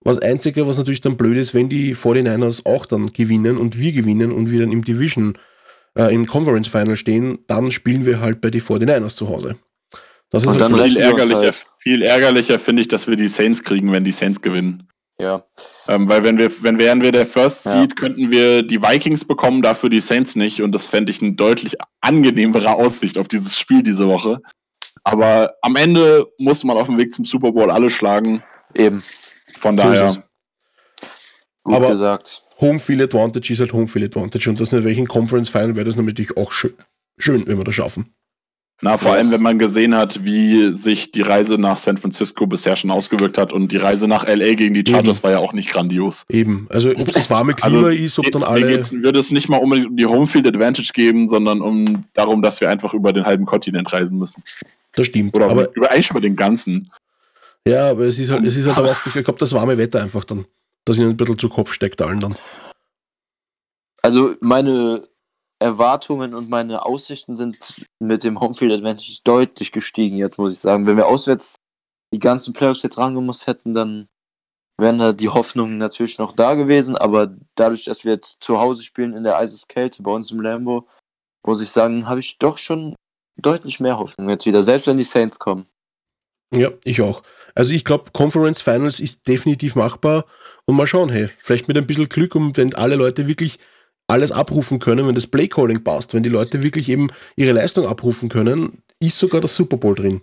Was 0.00 0.18
Einzige, 0.18 0.66
was 0.66 0.78
natürlich 0.78 1.00
dann 1.00 1.16
blöd 1.16 1.36
ist, 1.38 1.54
wenn 1.54 1.68
die 1.68 1.94
49ers 1.94 2.66
auch 2.66 2.86
dann 2.86 3.12
gewinnen 3.12 3.56
und 3.56 3.78
wir 3.78 3.92
gewinnen 3.92 4.32
und 4.32 4.50
wir 4.50 4.58
dann 4.58 4.72
im 4.72 4.84
Division, 4.84 5.38
äh, 5.96 6.12
im 6.12 6.26
Conference 6.26 6.66
Final 6.66 6.96
stehen, 6.96 7.38
dann 7.46 7.70
spielen 7.70 8.04
wir 8.04 8.18
halt 8.20 8.40
bei 8.40 8.50
die 8.50 8.60
49ers 8.60 9.14
zu 9.14 9.28
Hause. 9.28 9.54
Das 10.30 10.42
ist 10.42 10.48
Und 10.48 10.60
halt 10.60 10.72
dann. 10.72 10.88
Viel 10.88 10.96
ärgerlicher, 10.96 11.36
halt. 11.38 11.66
viel 11.78 12.02
ärgerlicher 12.02 12.58
finde 12.58 12.82
ich, 12.82 12.88
dass 12.88 13.06
wir 13.06 13.14
die 13.14 13.28
Saints 13.28 13.62
kriegen, 13.62 13.92
wenn 13.92 14.02
die 14.02 14.10
Saints 14.10 14.42
gewinnen. 14.42 14.88
Ja. 15.22 15.44
Ähm, 15.86 16.08
weil 16.08 16.24
wenn 16.24 16.36
wir, 16.36 16.50
wenn 16.64 16.78
wären 16.80 17.00
wir 17.00 17.12
der 17.12 17.24
First 17.26 17.66
Ja. 17.66 17.72
Seed, 17.80 17.94
könnten 17.96 18.30
wir 18.32 18.62
die 18.64 18.82
Vikings 18.82 19.24
bekommen, 19.24 19.62
dafür 19.62 19.88
die 19.88 20.00
Saints 20.00 20.34
nicht. 20.34 20.60
Und 20.60 20.72
das 20.72 20.86
fände 20.86 21.12
ich 21.12 21.22
eine 21.22 21.32
deutlich 21.34 21.76
angenehmere 22.00 22.70
Aussicht 22.74 23.16
auf 23.16 23.28
dieses 23.28 23.56
Spiel 23.56 23.82
diese 23.84 24.08
Woche. 24.08 24.40
Aber 25.04 25.54
am 25.62 25.76
Ende 25.76 26.26
muss 26.38 26.64
man 26.64 26.76
auf 26.76 26.88
dem 26.88 26.98
Weg 26.98 27.12
zum 27.12 27.24
Super 27.24 27.52
Bowl 27.52 27.70
alle 27.70 27.88
schlagen. 27.88 28.42
Eben. 28.74 29.00
Von 29.60 29.76
daher. 29.76 30.24
Gut 31.62 31.76
Aber- 31.76 31.90
gesagt. 31.90 32.42
Homefield 32.60 33.02
Advantage 33.02 33.52
ist 33.52 33.60
halt 33.60 33.72
Homefield 33.72 34.04
Advantage 34.14 34.48
und 34.48 34.60
das 34.60 34.72
in 34.72 34.84
welchen 34.84 35.06
Conference 35.08 35.48
Final 35.48 35.74
wäre 35.74 35.84
das 35.84 35.96
natürlich 35.96 36.36
auch 36.36 36.52
schön, 36.52 36.74
schön, 37.18 37.44
wenn 37.48 37.58
wir 37.58 37.64
das 37.64 37.74
schaffen. 37.74 38.14
Na, 38.84 38.98
vor 38.98 39.16
Yes. 39.16 39.26
allem, 39.26 39.30
wenn 39.34 39.42
man 39.42 39.58
gesehen 39.60 39.94
hat, 39.94 40.24
wie 40.24 40.76
sich 40.76 41.12
die 41.12 41.22
Reise 41.22 41.56
nach 41.56 41.76
San 41.76 41.96
Francisco 41.98 42.48
bisher 42.48 42.74
schon 42.74 42.90
ausgewirkt 42.90 43.38
hat. 43.38 43.52
Und 43.52 43.70
die 43.70 43.76
Reise 43.76 44.08
nach 44.08 44.26
LA 44.26 44.54
gegen 44.54 44.74
die 44.74 44.84
Chargers 44.86 45.18
Eben. 45.18 45.22
war 45.22 45.30
ja 45.30 45.38
auch 45.38 45.52
nicht 45.52 45.70
grandios. 45.70 46.24
Eben. 46.28 46.66
Also 46.68 46.90
ob 46.90 47.06
es 47.06 47.14
das 47.14 47.30
warme 47.30 47.54
Klima 47.54 47.76
Also, 47.76 47.88
ist, 47.88 48.18
ob 48.18 48.28
dann 48.32 48.42
alle. 48.42 48.66
geht's, 48.66 48.90
würde 48.92 49.20
es 49.20 49.30
nicht 49.30 49.48
mal 49.48 49.58
um 49.58 49.96
die 49.96 50.04
Homefield 50.06 50.48
Advantage 50.48 50.90
geben, 50.92 51.28
sondern 51.28 51.60
um 51.60 52.04
darum, 52.14 52.42
dass 52.42 52.60
wir 52.60 52.70
einfach 52.70 52.92
über 52.92 53.12
den 53.12 53.24
halben 53.24 53.46
Kontinent 53.46 53.92
reisen 53.92 54.18
müssen. 54.18 54.42
Das 54.94 55.06
stimmt. 55.06 55.32
Oder 55.32 55.48
aber 55.48 55.74
über, 55.76 55.88
eigentlich 55.92 56.10
über 56.10 56.20
den 56.20 56.34
ganzen. 56.34 56.90
ja, 57.64 57.90
aber 57.90 58.02
es 58.02 58.18
ist 58.18 58.32
halt, 58.32 58.44
es 58.44 58.56
ist 58.56 58.66
halt 58.66 58.78
aber 58.78 58.90
auch, 58.90 59.06
ich 59.06 59.12
glaube, 59.12 59.38
das 59.38 59.52
warme 59.52 59.78
Wetter 59.78 60.02
einfach 60.02 60.24
dann, 60.24 60.44
dass 60.84 60.98
ihnen 60.98 61.10
ein 61.10 61.16
bisschen 61.16 61.38
zu 61.38 61.48
Kopf 61.48 61.72
steckt 61.72 62.02
allen 62.02 62.18
dann. 62.18 62.34
Also 64.02 64.34
meine 64.40 65.04
Erwartungen 65.62 66.34
und 66.34 66.50
meine 66.50 66.84
Aussichten 66.84 67.36
sind 67.36 67.58
mit 68.00 68.24
dem 68.24 68.40
Homefield 68.40 68.72
Advantage 68.72 69.18
deutlich 69.24 69.72
gestiegen 69.72 70.16
jetzt, 70.16 70.38
muss 70.38 70.52
ich 70.52 70.58
sagen. 70.58 70.86
Wenn 70.86 70.96
wir 70.96 71.06
auswärts 71.06 71.56
die 72.12 72.18
ganzen 72.18 72.52
Playoffs 72.52 72.82
jetzt 72.82 72.98
rangemusst 72.98 73.46
hätten, 73.46 73.74
dann 73.74 74.08
wären 74.78 74.98
da 74.98 75.12
die 75.12 75.28
Hoffnungen 75.28 75.78
natürlich 75.78 76.18
noch 76.18 76.32
da 76.32 76.54
gewesen. 76.54 76.96
Aber 76.96 77.34
dadurch, 77.54 77.84
dass 77.84 78.04
wir 78.04 78.12
jetzt 78.12 78.42
zu 78.42 78.58
Hause 78.58 78.82
spielen 78.82 79.14
in 79.14 79.24
der 79.24 79.38
Eiseskälte 79.38 80.02
bei 80.02 80.10
uns 80.10 80.30
im 80.30 80.40
Lambo, 80.40 80.86
muss 81.46 81.62
ich 81.62 81.70
sagen, 81.70 82.08
habe 82.08 82.20
ich 82.20 82.38
doch 82.38 82.58
schon 82.58 82.94
deutlich 83.36 83.80
mehr 83.80 83.98
Hoffnung 83.98 84.28
jetzt 84.28 84.46
wieder, 84.46 84.62
selbst 84.62 84.86
wenn 84.86 84.98
die 84.98 85.04
Saints 85.04 85.38
kommen. 85.38 85.66
Ja, 86.54 86.70
ich 86.84 87.00
auch. 87.00 87.22
Also 87.54 87.72
ich 87.72 87.84
glaube, 87.84 88.10
Conference 88.12 88.60
Finals 88.60 89.00
ist 89.00 89.26
definitiv 89.26 89.74
machbar 89.74 90.26
und 90.66 90.76
mal 90.76 90.86
schauen, 90.86 91.08
hey, 91.08 91.28
vielleicht 91.28 91.66
mit 91.66 91.78
ein 91.78 91.86
bisschen 91.86 92.10
Glück 92.10 92.34
und 92.34 92.56
wenn 92.58 92.74
alle 92.74 92.96
Leute 92.96 93.26
wirklich 93.26 93.58
alles 94.12 94.30
abrufen 94.32 94.78
können, 94.78 95.06
wenn 95.06 95.14
das 95.14 95.26
Playcalling 95.26 95.82
passt, 95.82 96.14
wenn 96.14 96.22
die 96.22 96.28
Leute 96.28 96.62
wirklich 96.62 96.88
eben 96.88 97.08
ihre 97.36 97.52
Leistung 97.52 97.86
abrufen 97.86 98.28
können, 98.28 98.82
ist 99.00 99.18
sogar 99.18 99.40
das 99.40 99.56
Super 99.56 99.76
Bowl 99.78 99.94
drin. 99.94 100.20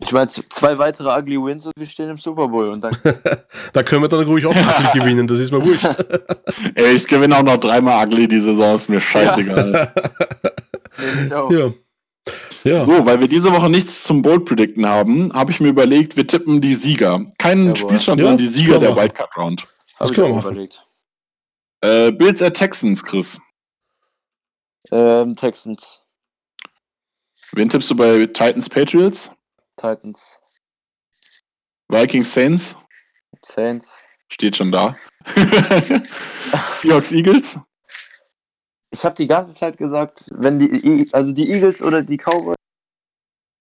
Ich 0.00 0.12
meine, 0.12 0.28
zwei 0.28 0.78
weitere 0.78 1.08
Ugly 1.08 1.42
Wins 1.42 1.66
und 1.66 1.72
wir 1.76 1.86
stehen 1.86 2.08
im 2.10 2.18
Super 2.18 2.48
Bowl 2.48 2.68
und 2.68 2.82
dann 2.82 2.96
Da 3.72 3.82
können 3.82 4.02
wir 4.02 4.08
dann 4.08 4.24
ruhig 4.24 4.44
auch 4.46 4.52
Titel 4.76 4.98
gewinnen, 4.98 5.26
das 5.26 5.38
ist 5.38 5.50
mir 5.50 5.64
wurscht. 5.64 5.84
Ey, 6.74 6.94
ich 6.94 7.06
gewinne 7.06 7.36
auch 7.36 7.42
noch 7.42 7.56
dreimal 7.58 8.04
Ugly 8.06 8.28
die 8.28 8.40
Saison, 8.40 8.76
ist 8.76 8.88
mir 8.88 9.00
scheißegal. 9.00 9.92
ich 11.24 11.34
auch. 11.34 11.50
Ja. 11.50 11.72
Ja. 12.64 12.84
So, 12.84 13.06
weil 13.06 13.20
wir 13.20 13.28
diese 13.28 13.50
Woche 13.52 13.70
nichts 13.70 14.02
zum 14.04 14.20
Bold 14.20 14.44
Predicten 14.44 14.86
haben, 14.86 15.32
habe 15.32 15.50
ich 15.52 15.60
mir 15.60 15.68
überlegt, 15.68 16.16
wir 16.16 16.26
tippen 16.26 16.60
die 16.60 16.74
Sieger. 16.74 17.24
Keinen 17.38 17.66
Jawohl. 17.74 17.76
Spielstand, 17.76 18.20
Ja, 18.20 18.26
sondern 18.26 18.38
die 18.38 18.44
das 18.46 18.54
Sieger 18.54 18.78
der. 18.80 18.96
Wildcard 18.96 19.36
Round. 19.36 19.66
Das 19.98 20.10
ich 20.10 20.16
können 20.16 20.26
wir 20.28 20.32
auch 20.32 20.36
machen. 20.36 20.52
überlegt. 20.52 20.84
Äh, 21.80 22.12
Bills 22.12 22.42
at 22.42 22.54
Texans, 22.54 23.02
Chris. 23.02 23.38
Ähm, 24.90 25.36
Texans, 25.36 26.02
Wen 27.52 27.68
tippst 27.68 27.90
du 27.90 27.96
bei 27.96 28.26
Titans 28.26 28.68
Patriots? 28.68 29.30
Titans, 29.76 30.38
Vikings 31.88 32.32
Saints? 32.32 32.76
Saints. 33.42 34.02
Steht 34.30 34.56
schon 34.56 34.70
da. 34.70 34.94
Seahawks 36.72 37.12
Eagles? 37.12 37.58
Ich 38.90 39.04
habe 39.04 39.14
die 39.14 39.26
ganze 39.26 39.54
Zeit 39.54 39.78
gesagt, 39.78 40.28
wenn 40.32 40.58
die, 40.58 41.08
also 41.12 41.32
die 41.32 41.50
Eagles 41.50 41.82
oder 41.82 42.02
die 42.02 42.18
Cowboys 42.18 42.56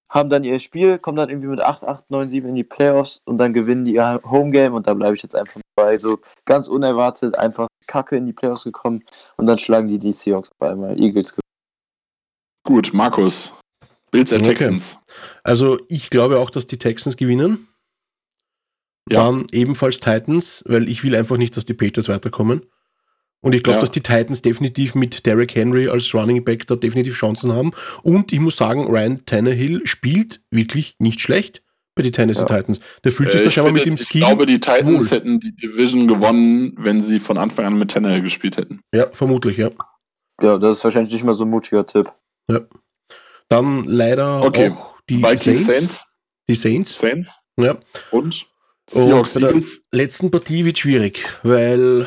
haben 0.09 0.29
dann 0.29 0.43
ihr 0.43 0.59
Spiel, 0.59 0.99
kommen 0.99 1.17
dann 1.17 1.29
irgendwie 1.29 1.49
mit 1.49 1.61
8, 1.61 1.83
8, 1.83 2.11
9, 2.11 2.27
7 2.27 2.49
in 2.49 2.55
die 2.55 2.63
Playoffs 2.63 3.21
und 3.25 3.37
dann 3.37 3.53
gewinnen 3.53 3.85
die 3.85 3.95
ihr 3.95 4.21
Homegame 4.23 4.75
und 4.75 4.87
da 4.87 4.93
bleibe 4.93 5.15
ich 5.15 5.23
jetzt 5.23 5.35
einfach 5.35 5.61
bei. 5.75 5.97
So 5.97 6.17
ganz 6.45 6.67
unerwartet, 6.67 7.37
einfach 7.37 7.66
kacke 7.85 8.17
in 8.17 8.25
die 8.25 8.33
Playoffs 8.33 8.63
gekommen 8.63 9.03
und 9.37 9.45
dann 9.47 9.59
schlagen 9.59 9.87
die 9.87 9.99
die 9.99 10.11
Seahawks 10.13 10.49
auf 10.57 10.67
einmal. 10.67 10.99
Eagles 10.99 11.31
gewinnen. 11.33 11.41
Gut, 12.63 12.93
Markus. 12.93 13.53
Bills 14.11 14.31
at 14.33 14.39
Okay. 14.41 14.53
Texans. 14.53 14.97
Also 15.43 15.79
ich 15.89 16.09
glaube 16.09 16.39
auch, 16.39 16.49
dass 16.49 16.65
die 16.67 16.77
Texans 16.77 17.17
gewinnen. 17.17 17.67
Ja. 19.09 19.23
Dann 19.23 19.45
ebenfalls 19.51 19.99
Titans, 19.99 20.63
weil 20.67 20.89
ich 20.89 21.03
will 21.03 21.15
einfach 21.15 21.37
nicht, 21.37 21.55
dass 21.55 21.65
die 21.65 21.73
Patriots 21.73 22.09
weiterkommen. 22.09 22.61
Und 23.41 23.53
ich 23.53 23.63
glaube, 23.63 23.77
Ja. 23.77 23.81
dass 23.81 23.91
die 23.91 24.01
Titans 24.01 24.41
definitiv 24.41 24.95
mit 24.95 25.25
Derrick 25.25 25.55
Henry 25.55 25.87
als 25.87 26.13
Running 26.13 26.43
Back 26.43 26.67
da 26.67 26.75
definitiv 26.75 27.15
Chancen 27.15 27.53
haben. 27.53 27.71
Und 28.03 28.33
ich 28.33 28.39
muss 28.39 28.57
sagen, 28.57 28.85
Ryan 28.87 29.25
Tannehill 29.25 29.85
spielt 29.85 30.41
wirklich 30.51 30.95
nicht 30.99 31.21
schlecht 31.21 31.61
bei 31.97 32.03
den 32.03 32.13
Tennessee 32.13 32.41
Ja. 32.41 32.45
Titans. 32.45 32.79
Der 33.03 33.11
fühlt 33.11 33.31
sich 33.31 33.41
Äh, 33.41 33.43
da 33.43 33.49
ich, 33.49 33.53
scheinbar 33.55 33.73
mit 33.73 33.85
dem 33.85 33.95
ich 33.95 34.01
Skill. 34.01 34.21
glaube, 34.21 34.45
die 34.45 34.59
Titans 34.59 34.87
wohl. 34.99 35.09
hätten 35.09 35.39
die 35.39 35.55
Division 35.55 36.07
gewonnen, 36.07 36.73
wenn 36.77 37.01
sie 37.01 37.19
von 37.19 37.37
Anfang 37.37 37.65
an 37.65 37.77
mit 37.79 37.91
Tannehill 37.91 38.21
gespielt 38.21 38.57
hätten. 38.57 38.79
Ja, 38.93 39.07
vermutlich, 39.11 39.57
ja. 39.57 39.69
Ja, 40.41 40.57
das 40.57 40.77
ist 40.77 40.83
wahrscheinlich 40.83 41.11
nicht 41.13 41.23
mal 41.23 41.33
so 41.33 41.43
ein 41.45 41.49
mutiger 41.49 41.85
Tipp. 41.85 42.07
Dann 43.49 43.83
leider 43.85 44.41
Okay. 44.43 44.69
auch 44.71 44.95
die 45.09 45.17
Vikings 45.23 45.43
Saints. 45.43 45.65
Saints. 45.65 46.05
Die 46.47 46.55
Saints. 46.55 46.99
Saints. 46.99 47.39
Ja. 47.59 47.77
Und 48.11 48.45
Und 48.93 49.03
Seahawks 49.03 49.33
bei 49.33 49.39
der 49.41 49.61
letzten 49.91 50.31
Partie 50.31 50.63
wird 50.65 50.77
schwierig, 50.79 51.25
weil 51.43 52.05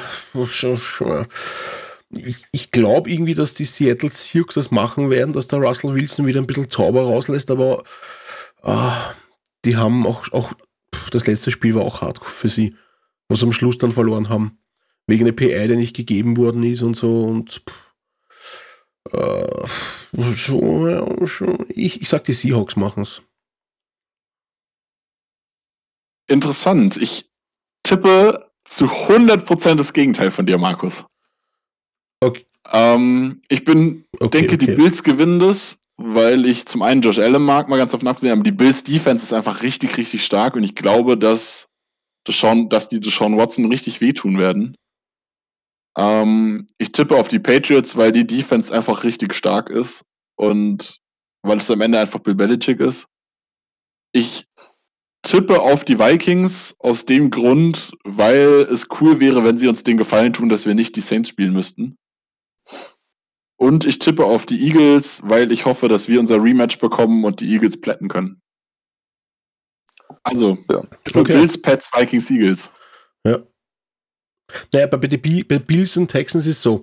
ich, 2.12 2.44
ich 2.52 2.70
glaube 2.70 3.10
irgendwie, 3.10 3.34
dass 3.34 3.54
die 3.54 3.64
Seattle 3.64 4.10
Seahawks 4.10 4.54
das 4.54 4.70
machen 4.70 5.10
werden, 5.10 5.32
dass 5.32 5.46
der 5.48 5.58
Russell 5.60 5.94
Wilson 5.94 6.26
wieder 6.26 6.40
ein 6.40 6.46
bisschen 6.46 6.68
Zauber 6.70 7.02
rauslässt, 7.02 7.50
aber 7.50 7.82
ah, 8.62 8.92
die 9.64 9.76
haben 9.76 10.06
auch, 10.06 10.30
auch 10.32 10.52
pff, 10.94 11.10
das 11.10 11.26
letzte 11.26 11.50
Spiel 11.50 11.74
war 11.74 11.82
auch 11.82 12.00
hart 12.00 12.24
für 12.24 12.48
sie, 12.48 12.74
wo 13.28 13.36
sie 13.36 13.44
am 13.44 13.52
Schluss 13.52 13.78
dann 13.78 13.92
verloren 13.92 14.28
haben. 14.28 14.58
Wegen 15.06 15.24
der 15.24 15.32
PI, 15.32 15.66
der 15.68 15.76
nicht 15.76 15.96
gegeben 15.96 16.36
worden 16.36 16.62
ist 16.62 16.82
und 16.82 16.94
so 16.94 17.24
und 17.24 17.62
pff, 17.68 17.90
äh, 19.12 20.34
schon, 20.34 20.90
ja, 20.90 21.26
schon. 21.26 21.66
Ich, 21.68 22.00
ich 22.02 22.08
sag, 22.08 22.24
die 22.24 22.34
Seahawks 22.34 22.76
machen 22.76 23.02
es. 23.02 23.22
Interessant. 26.28 26.96
Ich 26.96 27.30
tippe 27.82 28.50
zu 28.64 28.84
100% 28.84 29.74
das 29.74 29.92
Gegenteil 29.92 30.30
von 30.30 30.46
dir, 30.46 30.58
Markus. 30.58 31.04
Okay. 32.20 32.46
Ähm, 32.72 33.42
ich 33.48 33.64
bin, 33.64 34.04
Okay, 34.20 34.42
denke, 34.42 34.58
die 34.58 34.66
okay. 34.66 34.76
Bills 34.76 35.02
gewinnen 35.02 35.40
das, 35.40 35.79
weil 36.02 36.46
ich 36.46 36.64
zum 36.64 36.80
einen 36.80 37.02
Josh 37.02 37.18
Allen 37.18 37.42
mag, 37.42 37.68
mal 37.68 37.76
ganz 37.76 37.92
davon 37.92 38.08
abgesehen, 38.08 38.32
aber 38.32 38.42
die 38.42 38.52
Bills 38.52 38.82
Defense 38.82 39.22
ist 39.22 39.34
einfach 39.34 39.62
richtig, 39.62 39.98
richtig 39.98 40.24
stark 40.24 40.56
und 40.56 40.64
ich 40.64 40.74
glaube, 40.74 41.18
dass, 41.18 41.68
Deshaun, 42.26 42.70
dass 42.70 42.88
die 42.88 43.00
Deshaun 43.00 43.36
Watson 43.36 43.66
richtig 43.66 44.00
wehtun 44.00 44.38
werden. 44.38 44.76
Ähm, 45.98 46.66
ich 46.78 46.92
tippe 46.92 47.16
auf 47.16 47.28
die 47.28 47.38
Patriots, 47.38 47.98
weil 47.98 48.12
die 48.12 48.26
Defense 48.26 48.72
einfach 48.72 49.04
richtig 49.04 49.34
stark 49.34 49.68
ist 49.68 50.02
und 50.36 51.00
weil 51.42 51.58
es 51.58 51.70
am 51.70 51.82
Ende 51.82 52.00
einfach 52.00 52.20
Bill 52.20 52.34
Belichick 52.34 52.80
ist. 52.80 53.06
Ich 54.12 54.46
tippe 55.22 55.60
auf 55.60 55.84
die 55.84 55.98
Vikings 55.98 56.74
aus 56.78 57.04
dem 57.04 57.30
Grund, 57.30 57.92
weil 58.04 58.66
es 58.72 58.88
cool 59.00 59.20
wäre, 59.20 59.44
wenn 59.44 59.58
sie 59.58 59.68
uns 59.68 59.84
den 59.84 59.98
Gefallen 59.98 60.32
tun, 60.32 60.48
dass 60.48 60.64
wir 60.64 60.74
nicht 60.74 60.96
die 60.96 61.02
Saints 61.02 61.28
spielen 61.28 61.52
müssten. 61.52 61.96
Und 63.60 63.84
ich 63.84 63.98
tippe 63.98 64.24
auf 64.24 64.46
die 64.46 64.58
Eagles, 64.66 65.20
weil 65.22 65.52
ich 65.52 65.66
hoffe, 65.66 65.88
dass 65.88 66.08
wir 66.08 66.18
unser 66.18 66.42
Rematch 66.42 66.78
bekommen 66.78 67.24
und 67.24 67.40
die 67.40 67.52
Eagles 67.52 67.78
plätten 67.78 68.08
können. 68.08 68.40
Also, 70.22 70.56
Ja. 70.70 70.82
Okay. 71.12 71.34
Bills, 71.34 71.60
Pets, 71.60 71.90
Vikings, 71.94 72.30
Eagles. 72.30 72.70
Ja. 73.26 73.40
Naja, 74.72 74.86
bei, 74.86 74.96
bei 74.96 75.08
den 75.08 75.66
Bills 75.66 75.96
und 75.98 76.08
Texans 76.08 76.46
ist 76.46 76.62
so, 76.62 76.82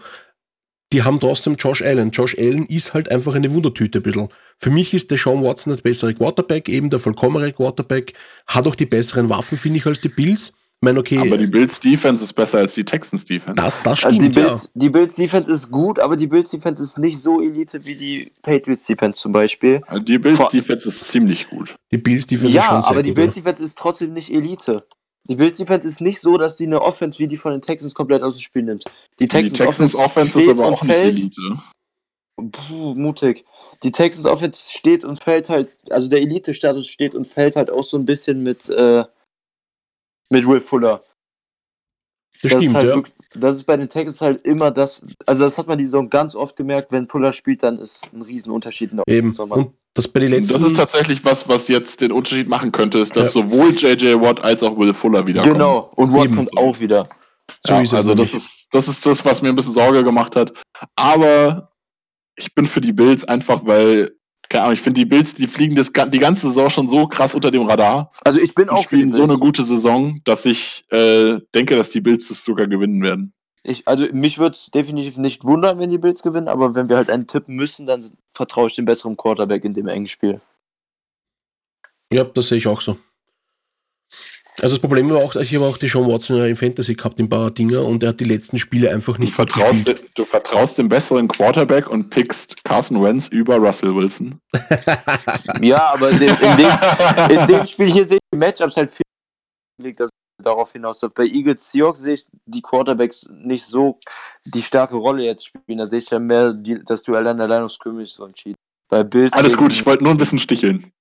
die 0.93 1.01
haben 1.01 1.19
trotzdem 1.19 1.55
Josh 1.55 1.81
Allen. 1.81 2.11
Josh 2.11 2.37
Allen 2.37 2.67
ist 2.67 2.93
halt 2.93 3.09
einfach 3.09 3.33
eine 3.33 3.51
Wundertüte 3.51 3.99
ein 3.99 4.03
bisschen. 4.03 4.29
Für 4.57 4.69
mich 4.69 4.93
ist 4.93 5.09
der 5.09 5.17
Sean 5.17 5.43
Watson 5.43 5.75
der 5.75 5.81
bessere 5.81 6.13
Quarterback, 6.13 6.69
eben 6.69 6.91
der 6.91 6.99
vollkommenere 6.99 7.53
Quarterback, 7.53 8.13
hat 8.45 8.67
auch 8.67 8.75
die 8.75 8.85
besseren 8.85 9.29
Waffen, 9.29 9.57
finde 9.57 9.79
ich, 9.79 9.85
als 9.87 10.01
die 10.01 10.09
Bills. 10.09 10.53
Meine, 10.79 10.99
okay, 10.99 11.17
Aber 11.17 11.37
die 11.37 11.47
Bills 11.47 11.79
Defense 11.79 12.23
ist 12.23 12.33
besser 12.33 12.59
als 12.59 12.75
die 12.75 12.85
Texans 12.85 13.25
Defense. 13.25 13.55
das, 13.55 13.81
das 13.81 14.05
Also 14.05 14.15
stimmt, 14.15 14.35
die, 14.35 14.39
ja. 14.39 14.47
Bills, 14.47 14.69
die 14.75 14.89
Bills 14.91 15.15
Defense 15.15 15.51
ist 15.51 15.71
gut, 15.71 15.97
aber 15.99 16.15
die 16.15 16.27
Bills 16.27 16.51
Defense 16.51 16.83
ist 16.83 16.99
nicht 16.99 17.19
so 17.19 17.41
Elite 17.41 17.83
wie 17.83 17.95
die 17.95 18.31
Patriots 18.43 18.85
Defense 18.85 19.19
zum 19.19 19.31
Beispiel. 19.31 19.81
Also 19.87 20.03
Die 20.03 20.19
Bills 20.19 20.37
Vor- 20.37 20.49
Defense 20.49 20.87
ist 20.87 21.03
ziemlich 21.05 21.49
gut. 21.49 21.75
Die 21.91 21.97
Bills, 21.97 22.27
die 22.27 22.37
sind 22.37 22.51
Ja, 22.51 22.63
schon 22.63 22.81
sehr 22.83 22.91
aber 22.91 23.01
die 23.01 23.09
gut, 23.09 23.15
Bills 23.15 23.33
Defense 23.35 23.63
ist 23.63 23.77
trotzdem 23.77 24.13
nicht 24.13 24.31
Elite. 24.31 24.85
Die 25.27 25.35
Bills 25.35 25.57
Defense 25.57 25.87
ist 25.87 25.99
nicht 25.99 26.19
so, 26.21 26.37
dass 26.37 26.57
die 26.57 26.67
eine 26.67 26.79
Offense 26.81 27.17
wie 27.19 27.27
die 27.27 27.37
von 27.37 27.53
den 27.53 27.61
Texans 27.61 27.95
komplett 27.95 28.21
aus 28.21 28.35
dem 28.35 28.41
Spiel 28.41 28.61
nimmt. 28.63 28.83
Die 29.19 29.23
Die 29.23 29.27
Texans, 29.27 29.57
Texans 29.57 29.95
Offense 29.95 30.37
ist 30.37 30.43
steht 30.43 30.49
aber 30.57 30.67
und 30.67 30.73
auch 30.75 30.83
nicht 30.83 30.91
fällt. 30.93 31.17
Elite. 31.17 31.41
Puh, 32.51 32.93
mutig. 32.93 33.45
Die 33.83 33.91
Texans 33.91 34.27
Offense 34.27 34.71
steht 34.71 35.03
und 35.03 35.21
fällt 35.23 35.49
halt, 35.49 35.75
also 35.89 36.07
der 36.07 36.21
Elite-Status 36.21 36.87
steht 36.87 37.15
und 37.15 37.25
fällt 37.25 37.55
halt 37.55 37.71
auch 37.71 37.83
so 37.83 37.97
ein 37.97 38.05
bisschen 38.05 38.43
mit, 38.43 38.69
äh, 38.69 39.03
mit 40.29 40.47
Will 40.47 40.61
Fuller. 40.61 41.01
Das, 42.41 42.51
ist 42.51 42.57
stimmt, 42.57 42.75
halt 42.75 42.87
ja. 42.87 43.01
das 43.35 43.55
ist 43.55 43.63
bei 43.63 43.77
den 43.77 43.89
Texans 43.89 44.21
halt 44.21 44.45
immer 44.45 44.69
das, 44.69 45.01
also 45.25 45.45
das 45.45 45.57
hat 45.57 45.67
man 45.67 45.77
die 45.77 45.85
Saison 45.85 46.09
ganz 46.09 46.35
oft 46.35 46.55
gemerkt, 46.55 46.91
wenn 46.91 47.07
Fuller 47.07 47.33
spielt, 47.33 47.63
dann 47.63 47.79
ist 47.79 48.07
ein 48.13 48.21
Riesenunterschied 48.21 48.91
in 48.91 48.97
der 48.97 49.07
Eben. 49.07 49.35
Und 49.35 49.73
das 49.95 50.07
bei 50.07 50.19
den 50.19 50.29
letzten. 50.29 50.53
Das 50.53 50.61
ist 50.61 50.75
tatsächlich 50.75 51.25
was, 51.25 51.49
was 51.49 51.67
jetzt 51.67 52.01
den 52.01 52.11
Unterschied 52.11 52.47
machen 52.47 52.71
könnte, 52.71 52.99
ist, 52.99 53.15
dass 53.15 53.33
Ja. 53.33 53.41
sowohl 53.41 53.71
JJ 53.71 54.21
Watt 54.21 54.43
als 54.43 54.61
auch 54.61 54.77
Will 54.77 54.93
Fuller 54.93 55.25
wiederkommen. 55.25 55.55
Genau, 55.55 55.91
und 55.95 56.13
Watt 56.13 56.25
Eben. 56.25 56.35
kommt 56.35 56.57
auch 56.57 56.79
wieder. 56.79 57.07
so 57.65 57.73
ja, 57.73 57.77
also 57.79 58.13
das 58.13 58.33
ist, 58.33 58.67
das 58.71 58.87
ist 58.87 59.03
das, 59.05 59.25
was 59.25 59.41
mir 59.41 59.49
ein 59.49 59.55
bisschen 59.55 59.73
Sorge 59.73 60.03
gemacht 60.03 60.35
hat. 60.35 60.53
Aber 60.95 61.71
ich 62.35 62.53
bin 62.53 62.67
für 62.67 62.81
die 62.81 62.93
Bills 62.93 63.23
einfach, 63.23 63.65
weil, 63.65 64.11
keine 64.49 64.63
Ahnung, 64.63 64.73
ich 64.73 64.81
finde 64.81 64.99
die 64.99 65.05
Bills, 65.05 65.33
die 65.33 65.47
fliegen 65.47 65.75
das, 65.75 65.91
die 65.91 66.19
ganze 66.19 66.47
Saison 66.47 66.69
schon 66.69 66.89
so 66.89 67.07
krass 67.07 67.35
unter 67.35 67.51
dem 67.51 67.63
Radar. 67.67 68.11
Also 68.23 68.39
ich 68.39 68.53
bin 68.55 68.65
Die 68.65 68.71
auch 68.71 68.85
für 68.85 68.95
die 68.95 69.01
spielen 69.01 69.11
so 69.11 69.19
Bills. 69.19 69.31
eine 69.31 69.39
gute 69.39 69.63
Saison, 69.63 70.21
dass 70.23 70.45
ich 70.45 70.85
äh, 70.91 71.39
denke, 71.53 71.75
dass 71.75 71.89
die 71.89 72.01
Bills 72.01 72.27
das 72.27 72.43
sogar 72.43 72.67
gewinnen 72.67 73.01
werden. 73.01 73.33
Ich, 73.63 73.87
also 73.87 74.05
mich 74.13 74.37
würde 74.37 74.55
es 74.55 74.67
definitiv 74.71 75.17
nicht 75.17 75.43
wundern, 75.43 75.79
wenn 75.79 75.89
die 75.89 75.97
Bills 75.97 76.23
gewinnen, 76.23 76.47
aber 76.47 76.75
wenn 76.75 76.87
wir 76.89 76.95
halt 76.95 77.09
einen 77.09 77.27
tippen 77.27 77.55
müssen, 77.55 77.85
dann 77.85 78.05
vertraue 78.31 78.67
ich 78.67 78.75
dem 78.75 78.85
besseren 78.85 79.17
Quarterback 79.17 79.65
in 79.65 79.73
dem 79.73 79.87
engen 79.87 80.07
Spiel. 80.07 80.39
Ja, 82.13 82.23
das 82.23 82.47
sehe 82.47 82.57
ich 82.59 82.67
auch 82.67 82.79
so. 82.79 82.97
Also 84.59 84.75
das 84.75 84.81
Problem 84.81 85.09
war 85.11 85.23
auch, 85.23 85.35
ich 85.35 85.53
habe 85.53 85.65
auch 85.65 85.77
die 85.77 85.87
Sean 85.87 86.07
Watson 86.07 86.43
im 86.45 86.55
Fantasy 86.55 86.95
gehabt, 86.95 87.19
ein 87.19 87.29
paar 87.29 87.51
Dinger, 87.51 87.85
und 87.85 88.01
er 88.01 88.09
hat 88.09 88.19
die 88.19 88.25
letzten 88.25 88.57
Spiele 88.57 88.89
einfach 88.89 89.15
Du 89.15 89.21
nicht 89.21 89.37
gut 89.37 89.51
vertraust, 89.51 89.85
gespielt. 89.85 90.11
du 90.15 90.25
vertraust 90.25 90.79
dem 90.79 90.89
besseren 90.89 91.27
Quarterback 91.27 91.87
und 91.87 92.09
pickst 92.09 92.63
Carson 92.63 93.03
Wentz 93.03 93.27
über 93.27 93.57
Russell 93.57 93.93
Wilson. 93.93 94.39
Ja, 95.61 95.93
aber 95.93 96.09
in 96.09 96.19
dem, 96.19 96.29
in 96.29 96.57
dem, 96.57 97.39
in 97.39 97.47
dem 97.47 97.65
Spiel 97.65 97.91
hier 97.91 98.07
sehe 98.07 98.17
ich 98.17 98.29
die 98.33 98.37
Matchups 98.37 98.77
halt 98.77 98.91
viel 98.91 99.03
liegt 99.81 99.99
das 99.99 100.09
darauf 100.41 100.71
hinaus. 100.71 101.01
Bei 101.15 101.25
Eagles 101.25 101.71
Seahawks 101.71 102.01
sehe 102.01 102.15
ich 102.15 102.25
die 102.45 102.61
Quarterbacks 102.61 103.29
nicht 103.31 103.65
so 103.65 103.99
die 104.45 104.61
starke 104.61 104.95
Rolle 104.95 105.23
jetzt 105.23 105.45
spielen. 105.45 105.77
Da 105.77 105.85
sehe 105.85 105.99
ich 105.99 106.09
ja 106.09 106.19
mehr 106.19 106.53
die, 106.53 106.83
das 106.85 107.03
Duell 107.03 107.27
an 107.27 107.37
der 107.37 107.69
Scrimmage 107.69 108.09
so 108.09 108.25
entschieden. 108.25 108.55
Bei 108.89 109.03
Bills 109.03 109.33
Alles 109.33 109.57
gut, 109.57 109.73
ich 109.73 109.85
wollte 109.85 110.03
nur 110.03 110.13
ein 110.13 110.17
bisschen 110.17 110.39
sticheln. 110.39 110.91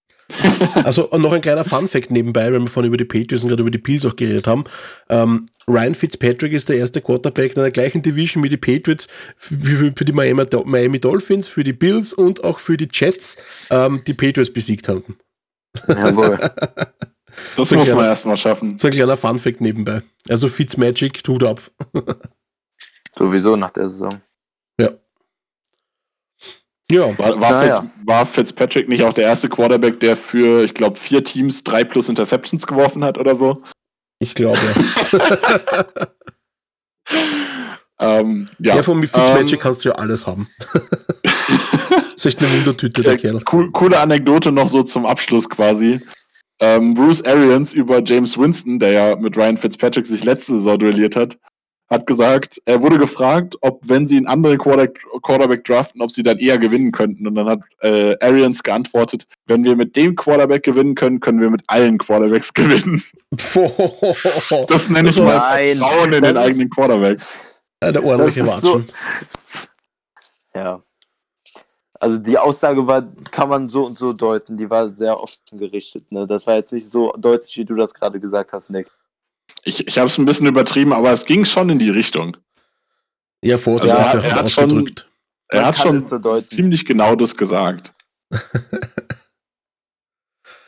Also 0.85 1.09
und 1.09 1.23
noch 1.23 1.33
ein 1.33 1.41
kleiner 1.41 1.65
Fun-Fact 1.65 2.11
nebenbei, 2.11 2.53
weil 2.53 2.61
wir 2.61 2.67
vorhin 2.67 2.89
über 2.89 2.97
die 2.97 3.05
Patriots 3.05 3.43
und 3.43 3.49
gerade 3.49 3.63
über 3.63 3.71
die 3.71 3.79
Bills 3.79 4.05
auch 4.05 4.17
geredet 4.17 4.47
haben. 4.47 4.65
Ähm, 5.09 5.47
Ryan 5.69 5.95
Fitzpatrick 5.95 6.53
ist 6.53 6.69
der 6.69 6.77
erste 6.77 7.01
Quarterback 7.01 7.57
in 7.57 7.63
der 7.63 7.71
gleichen 7.71 8.03
Division 8.03 8.43
wie 8.43 8.49
die 8.49 8.57
Patriots 8.57 9.09
für, 9.37 9.57
für, 9.59 9.93
für 9.97 10.05
die 10.05 10.13
Miami, 10.13 10.45
Miami 10.65 10.99
Dolphins, 11.01 11.49
für 11.49 11.65
die 11.65 11.73
Bills 11.73 12.13
und 12.13 12.45
auch 12.45 12.59
für 12.59 12.77
die 12.77 12.89
Jets 12.93 13.69
ähm, 13.71 14.03
die 14.07 14.15
Patriots 14.15 14.53
besiegt 14.53 14.89
haben. 14.89 15.17
Jawohl. 15.89 16.39
Das 17.57 17.69
So 17.69 17.75
muss 17.77 17.85
gerne. 17.85 18.01
man 18.01 18.11
erstmal 18.11 18.37
schaffen. 18.39 18.79
So 18.79 18.89
ein 18.89 18.95
kleiner 18.95 19.17
Fun-Fact 19.17 19.61
nebenbei. 19.61 20.01
Also 20.27 20.49
Fitzmagic, 20.49 21.23
tut 21.23 21.45
ab. 21.45 21.61
Sowieso 23.15 23.57
nach 23.57 23.71
der 23.71 23.89
Saison. 23.89 24.23
Ja. 26.91 27.17
War, 27.19 27.41
war, 27.41 27.51
Naja. 27.51 27.81
Fitz, 27.83 27.95
war 28.05 28.27
Fitzpatrick 28.27 28.89
nicht 28.89 29.03
auch 29.03 29.15
der 29.15 29.25
erste 29.25 29.49
Quarterback, 29.49 30.01
der 30.01 30.17
für, 30.17 30.65
ich 30.65 30.75
glaube, 30.75 30.97
vier 30.99 31.25
Teams 31.25 31.65
drei 31.65 31.83
plus 31.85 32.09
Interceptions 32.09 32.67
geworfen 32.67 33.03
hat 33.05 33.19
oder 33.19 33.35
so? 33.35 33.63
ich 34.19 34.35
glaube. 34.35 34.59
Ähm, 37.99 38.47
Ja, 38.59 38.77
ja, 38.77 38.83
von 38.83 39.01
Fitzmagic 39.01 39.53
ähm, 39.55 39.59
kannst 39.59 39.85
du 39.85 39.89
ja 39.89 39.95
alles 39.95 40.27
haben. 40.27 40.47
das 40.73 42.15
ist 42.17 42.27
echt 42.27 42.43
eine 42.43 42.53
Wundertüte, 42.53 43.03
der 43.03 43.15
äh, 43.15 43.17
Kerl. 43.17 43.41
cool, 43.53 43.71
coole 43.73 43.99
Anekdote 43.99 44.53
noch 44.53 44.69
so 44.69 44.83
zum 44.83 45.07
Abschluss 45.07 45.49
quasi. 45.49 45.99
Ähm, 46.61 46.95
Bruce 46.95 47.23
Arians 47.25 47.73
über 47.73 48.03
James 48.03 48.37
Winston, 48.37 48.79
der 48.79 48.91
ja 48.93 49.17
mit 49.17 49.37
Ryan 49.37 49.57
Fitzpatrick 49.57 50.07
sich 50.07 50.25
letzte 50.25 50.57
Saison 50.59 50.79
duelliert 50.79 51.17
hat, 51.17 51.39
hat 51.89 52.07
gesagt, 52.07 52.61
er 52.65 52.83
wurde 52.83 52.99
gefragt, 52.99 53.57
ob 53.61 53.81
wenn 53.89 54.07
sie 54.09 54.17
einen 54.17 54.27
anderen 54.27 54.59
Quarterback, 54.59 55.05
Quarterback 55.23 55.65
draften, 55.65 56.03
ob 56.03 56.11
sie 56.11 56.23
dann 56.25 56.39
eher 56.39 56.59
gewinnen 56.59 56.91
könnten. 56.91 57.27
Und 57.29 57.37
dann 57.37 57.47
hat 57.47 57.61
äh, 57.81 58.17
Arians 58.21 58.63
geantwortet, 58.63 59.27
wenn 59.47 59.63
wir 59.63 59.77
mit 59.77 59.95
dem 59.95 60.17
Quarterback 60.17 60.65
gewinnen 60.65 60.95
können, 60.97 61.21
können 61.21 61.41
wir 61.41 61.51
mit 61.51 61.63
allen 61.69 61.99
Quarterbacks 61.99 62.53
gewinnen. 62.55 63.03
Das 64.69 64.89
nenne 64.89 65.11
ich 65.11 65.17
mal 65.19 65.37
Nein, 65.39 65.79
Vertrauen 65.79 66.13
in 66.13 66.23
das 66.23 66.33
den 66.33 66.37
ist- 66.37 66.43
eigenen 66.43 66.71
Quarterback. 66.71 67.21
Eine 67.81 68.03
ordentliche 68.03 68.41
Das 68.41 68.55
ist 68.57 68.63
so-. 68.63 68.83
Ja. 70.55 70.83
Also 72.01 72.19
die 72.19 72.37
Aussage 72.37 72.87
war, 72.87 73.03
kann 73.31 73.49
man 73.49 73.69
so 73.69 73.87
und 73.87 73.99
so 73.99 74.13
deuten, 74.13 74.57
die 74.57 74.69
war 74.69 74.89
sehr 74.97 75.19
offen 75.23 75.39
gerichtet. 75.59 76.11
Ne? 76.11 76.27
Das 76.27 76.47
war 76.47 76.55
jetzt 76.57 76.73
nicht 76.73 76.89
so 76.91 77.13
deutlich, 77.17 77.57
wie 77.57 77.65
du 77.65 77.75
das 77.75 77.95
gerade 77.95 78.19
gesagt 78.21 78.53
hast, 78.53 78.71
Nick. 78.71 78.91
Ich, 79.65 79.87
ich 79.87 79.99
habe 79.99 80.09
es 80.09 80.19
ein 80.19 80.25
bisschen 80.25 80.47
übertrieben, 80.47 80.93
aber 80.93 81.13
es 81.13 81.25
ging 81.25 81.45
schon 81.45 81.71
in 81.71 81.79
die 81.79 81.91
Richtung. 81.91 82.37
Ja, 83.43 83.59
vorsichtig 83.59 83.99
Ja, 83.99 84.15
ja, 84.15 84.21
er 84.21 84.35
hat 84.37 84.45
ausgedrückt. 84.45 85.09
Er 85.49 85.67
hat 85.67 85.77
schon 85.77 86.01
so 86.01 86.41
ziemlich 86.41 86.85
genau 86.85 87.15
das 87.15 87.37
gesagt. 87.37 87.93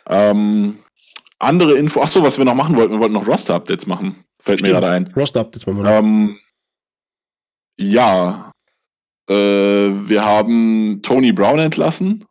ähm, 0.09 0.79
andere 1.39 1.75
Info. 1.75 2.01
Achso, 2.01 2.23
was 2.23 2.39
wir 2.39 2.45
noch 2.45 2.55
machen 2.55 2.77
wollten, 2.77 2.93
wir 2.93 3.01
wollten 3.01 3.15
noch 3.15 3.27
Roster-Updates 3.27 3.87
machen. 3.87 4.25
Fällt 4.41 4.61
mir 4.61 4.69
Stimmt. 4.69 4.81
gerade 4.81 4.95
ein. 4.95 5.13
Rost-Updates 5.15 5.67
machen 5.67 5.79
wir 5.79 5.85
noch. 5.85 5.99
Ähm, 5.99 6.39
ja. 7.79 8.53
Äh, 9.29 9.35
wir 9.35 10.25
haben 10.25 11.01
Tony 11.03 11.33
Brown 11.33 11.59
entlassen. 11.59 12.25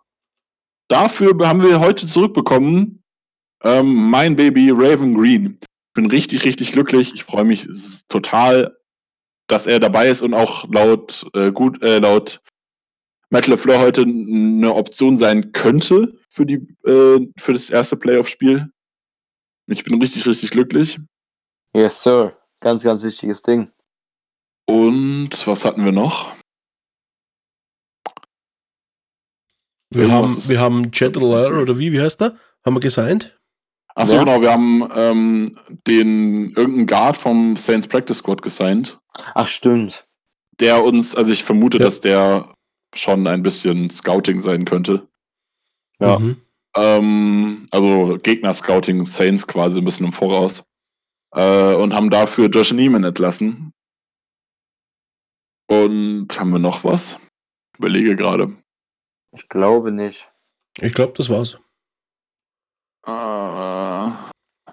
Dafür 0.88 1.36
haben 1.46 1.62
wir 1.62 1.80
heute 1.80 2.08
zurückbekommen 2.08 3.04
ähm, 3.64 4.10
mein 4.10 4.36
Baby 4.36 4.72
Raven 4.72 5.14
Green. 5.14 5.60
Ich 5.98 6.04
bin 6.04 6.12
richtig, 6.12 6.46
richtig 6.46 6.74
glücklich. 6.74 7.16
Ich 7.16 7.24
freue 7.24 7.44
mich 7.44 7.68
total, 8.08 8.78
dass 9.48 9.66
er 9.66 9.80
dabei 9.80 10.10
ist 10.10 10.22
und 10.22 10.36
auch 10.36 10.72
laut 10.72 11.26
äh, 11.34 11.52
gut 11.52 11.82
äh, 11.82 11.98
laut 11.98 12.40
Matt 13.32 13.48
LeFleur 13.48 13.80
heute 13.80 14.04
eine 14.04 14.76
Option 14.76 15.18
sein 15.18 15.54
könnte 15.54 16.14
für 16.30 16.46
die 16.46 16.58
äh, 16.86 17.28
für 17.40 17.54
das 17.54 17.72
erste 17.72 17.98
Playoff-Spiel. 17.98 18.72
Ich 19.66 19.84
bin 19.86 20.00
richtig, 20.00 20.28
richtig 20.28 20.52
glücklich. 20.52 21.00
Yes, 21.76 22.04
Sir. 22.04 22.38
Ganz, 22.60 22.84
ganz 22.84 23.02
wichtiges 23.02 23.42
Ding. 23.42 23.72
Und 24.68 25.48
was 25.48 25.66
hatten 25.66 25.84
wir 25.84 25.94
noch? 25.94 26.36
Wir 29.90 30.04
irgendwas 30.04 30.44
haben, 30.44 30.50
wir 30.50 30.60
haben 30.60 30.92
Chad 30.92 31.18
Allaire 31.18 31.60
oder 31.60 31.80
wie, 31.80 31.92
wie 31.92 32.02
heißt 32.02 32.22
der? 32.22 32.38
Haben 32.64 32.76
wir 32.76 32.82
gesigned? 32.82 33.37
Achso, 33.98 34.14
Ja. 34.14 34.24
genau, 34.24 34.42
wir 34.42 34.52
haben 34.52 34.88
ähm, 34.96 35.58
den 35.88 36.52
irgendeinen 36.52 36.86
Guard 36.86 37.18
vom 37.18 37.58
Saints 37.58 37.88
Practice 37.88 38.18
Squad 38.20 38.44
gesigned, 38.44 39.00
Ach, 39.34 39.48
stimmt. 39.48 40.06
der 40.60 40.84
uns, 40.84 41.16
also 41.16 41.32
ich 41.32 41.44
vermute, 41.44 41.80
Ja. 41.80 41.86
dass 41.86 42.00
der 42.00 42.54
schon 42.94 43.26
ein 43.26 43.42
bisschen 43.42 43.90
Scouting 43.90 44.40
sein 44.40 44.66
könnte. 44.66 45.08
Ja. 46.00 46.20
Mhm. 46.20 46.40
Ähm, 46.76 47.66
also 47.72 48.20
Gegner-Scouting, 48.22 49.06
Saints 49.08 49.48
quasi 49.48 49.80
ein 49.80 49.86
bisschen 49.86 50.06
im 50.06 50.14
Voraus. 50.14 50.64
Äh, 51.34 51.74
und 51.74 51.92
haben 51.94 52.12
dafür 52.12 52.50
Josh 52.50 52.72
Neiman 52.72 53.04
entlassen. 53.04 53.74
Und 55.68 56.28
haben 56.40 56.52
wir 56.52 56.60
noch 56.60 56.84
was? 56.84 57.18
Überlege 57.80 58.16
gerade. 58.16 58.56
Ich 59.36 59.50
glaube 59.50 59.92
nicht. 59.92 60.32
Ich 60.80 60.94
glaube, 60.94 61.14
das 61.18 61.30
war's. 61.30 61.58
Äh, 63.08 63.12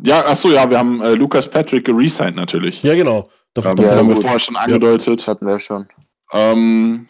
ja, 0.02 0.26
achso, 0.26 0.48
ja, 0.50 0.68
wir 0.68 0.78
haben 0.78 1.00
äh, 1.00 1.14
Lucas 1.14 1.48
Patrick 1.48 1.84
geresigned 1.84 2.36
natürlich. 2.36 2.82
Ja, 2.82 2.94
genau. 2.94 3.30
Da, 3.54 3.62
Ja, 3.62 3.74
da- 3.74 3.82
das 3.82 3.92
ja, 3.94 3.98
haben 4.00 4.08
wir 4.08 4.14
gut. 4.16 4.22
vorher 4.24 4.38
schon 4.40 4.54
Das 4.54 4.64
angedeutet. 4.64 5.26
hatten 5.28 5.46
wir 5.46 5.58
schon. 5.60 5.86
Ähm, 6.32 7.08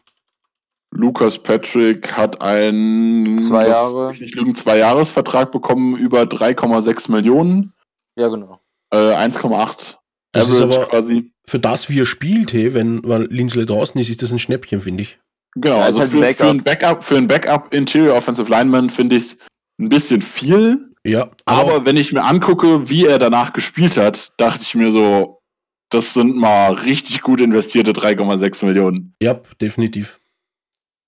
Lucas 0.92 1.38
Patrick 1.38 2.12
hat 2.12 2.40
einen 2.42 3.38
Zwei 3.38 3.68
Jahre. 3.68 4.12
nicht 4.12 4.34
lügen, 4.34 4.54
zwei 4.54 4.78
Jahresvertrag 4.78 5.50
bekommen 5.50 5.96
über 5.96 6.22
3,6 6.26 7.10
Millionen, 7.10 7.72
Ja, 8.16 8.28
genau. 8.28 8.60
äh, 8.92 9.14
1,8 9.14 9.96
Das 10.32 10.48
ist 10.48 10.60
Average 10.60 10.78
aber- 10.80 10.86
quasi. 10.90 11.32
für 11.46 11.58
das, 11.58 11.88
wie 11.88 12.00
er 12.00 12.06
spielt, 12.06 12.52
hey, 12.52 12.74
wenn 12.74 13.02
weil 13.04 13.24
Linsley 13.30 13.66
draußen 13.66 14.00
ist, 14.00 14.08
ist 14.10 14.22
das 14.22 14.30
ein 14.30 14.38
Schnäppchen, 14.38 14.80
finde 14.82 15.02
ich. 15.04 15.18
Genau, 15.56 15.78
Ja, 15.78 15.84
also 15.84 16.00
halt 16.00 16.10
für, 16.10 16.24
ein 16.24 16.34
für 16.34 16.46
ein 16.48 16.62
Backup, 16.62 17.02
für 17.04 17.16
ein 17.16 17.26
Backup 17.28 17.72
Interior 17.72 18.16
Offensive 18.16 18.50
Lineman 18.50 18.90
finde 18.90 19.16
ich 19.16 19.22
es 19.24 19.38
ein 19.80 19.88
bisschen 19.88 20.20
viel. 20.22 20.93
Ja, 21.06 21.30
Aber 21.44 21.84
wenn 21.84 21.96
ich 21.96 22.12
mir 22.12 22.22
angucke, 22.24 22.88
wie 22.88 23.04
er 23.06 23.18
danach 23.18 23.52
gespielt 23.52 23.96
hat, 23.96 24.32
dachte 24.38 24.62
ich 24.62 24.74
mir 24.74 24.90
so, 24.90 25.42
das 25.90 26.14
sind 26.14 26.34
mal 26.34 26.72
richtig 26.72 27.20
gut 27.20 27.40
investierte 27.40 27.92
3,6 27.92 28.64
Millionen. 28.64 29.14
ja, 29.20 29.34
definitiv. 29.60 30.18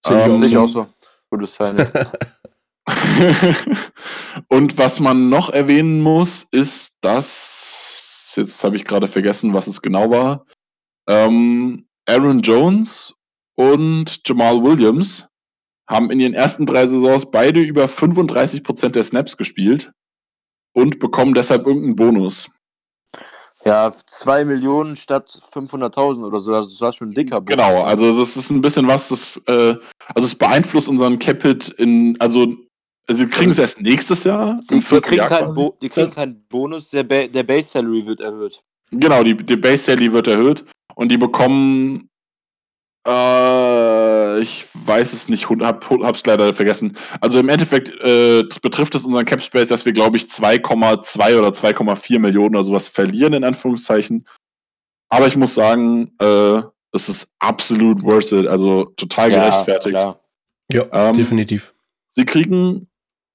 Sehe 0.06 0.18
ich 0.20 0.32
Ähm, 0.32 0.42
ich 0.42 0.52
so. 0.52 0.60
auch 0.62 0.68
so. 0.68 0.86
Gutes 1.30 1.54
Signing. 1.54 1.86
Und 4.48 4.78
was 4.78 5.00
man 5.00 5.28
noch 5.28 5.50
erwähnen 5.50 6.00
muss, 6.02 6.46
ist, 6.50 6.96
dass, 7.00 8.32
jetzt 8.36 8.62
habe 8.62 8.76
ich 8.76 8.84
gerade 8.84 9.08
vergessen, 9.08 9.54
was 9.54 9.66
es 9.66 9.82
genau 9.82 10.10
war, 10.10 10.46
ähm, 11.08 11.86
Aaron 12.08 12.40
Jones 12.42 13.14
und 13.56 14.20
Jamal 14.26 14.62
Williams 14.62 15.26
haben 15.88 16.10
in 16.10 16.20
ihren 16.20 16.34
ersten 16.34 16.66
drei 16.66 16.86
Saisons 16.86 17.30
beide 17.30 17.60
über 17.60 17.86
35% 17.86 18.90
der 18.90 19.04
Snaps 19.04 19.36
gespielt 19.36 19.92
und 20.72 20.98
bekommen 20.98 21.34
deshalb 21.34 21.66
irgendeinen 21.66 21.96
Bonus. 21.96 22.48
ja, 23.64 23.90
2 23.90 24.44
Millionen 24.44 24.94
statt 24.94 25.40
500.000 25.52 26.24
oder 26.24 26.38
so. 26.40 26.54
Also 26.54 26.68
das 26.70 26.80
war 26.80 26.92
schon 26.92 27.10
ein 27.10 27.14
dicker 27.14 27.40
Bonus. 27.40 27.56
Genau, 27.56 27.82
also 27.82 28.18
das 28.18 28.36
ist 28.36 28.50
ein 28.50 28.60
bisschen 28.60 28.86
was, 28.86 29.08
das, 29.08 29.42
äh, 29.46 29.74
also 30.14 30.26
es 30.26 30.34
beeinflusst 30.34 30.88
unseren 30.88 31.18
Capit 31.18 31.68
in, 31.70 32.16
also, 32.20 32.54
also 33.08 33.24
sie 33.24 33.28
kriegen 33.28 33.50
es 33.50 33.58
erst 33.58 33.80
nächstes 33.80 34.24
Jahr. 34.24 34.60
Die, 34.70 34.74
im 34.74 34.80
die, 34.80 34.86
vierten 34.86 35.06
kriegen 35.06 35.18
Jahr 35.18 35.28
keinen. 35.28 35.54
Bo 35.54 35.76
die 35.80 35.88
kriegen 35.88 36.10
keinen 36.10 36.46
Bonus, 36.48 36.90
der, 36.90 37.04
ba 37.04 37.26
der 37.26 37.42
Base 37.42 37.68
Salary 37.70 38.06
wird 38.06 38.20
erhöht. 38.20 38.62
Genau, 38.90 39.24
die, 39.24 39.36
die 39.36 39.56
Base 39.56 39.84
Salary 39.84 40.12
wird 40.12 40.28
erhöht 40.28 40.64
und 40.94 41.10
die 41.10 41.18
bekommen, 41.18 42.08
äh, 43.06 44.40
ich 44.40 44.66
weiß 44.74 45.12
es 45.12 45.28
nicht, 45.28 45.48
hab, 45.48 45.88
hab's 45.90 46.26
leider 46.26 46.52
vergessen. 46.52 46.96
Also 47.20 47.38
im 47.38 47.48
Endeffekt 47.48 47.90
äh, 48.00 48.44
betrifft 48.62 48.94
es 48.94 49.04
unseren 49.04 49.24
Cap 49.24 49.40
Space, 49.40 49.68
dass 49.68 49.84
wir, 49.84 49.92
glaube 49.92 50.16
ich, 50.16 50.24
2,2 50.24 51.38
oder 51.38 51.48
2,4 51.48 52.18
Millionen 52.18 52.56
oder 52.56 52.64
sowas 52.64 52.88
verlieren, 52.88 53.32
in 53.32 53.44
Anführungszeichen. 53.44 54.26
Aber 55.08 55.26
ich 55.26 55.36
muss 55.36 55.54
sagen, 55.54 56.12
äh, 56.20 56.60
es 56.92 57.08
ist 57.08 57.32
absolut 57.38 58.02
worth 58.02 58.32
it, 58.32 58.46
also 58.46 58.84
total 58.96 59.30
gerechtfertigt. 59.30 59.94
klar. 59.94 60.20
Ja, 60.72 60.84
Ähm, 60.92 61.16
definitiv. 61.16 61.74
Sie 62.08 62.24
kriegen 62.24 62.88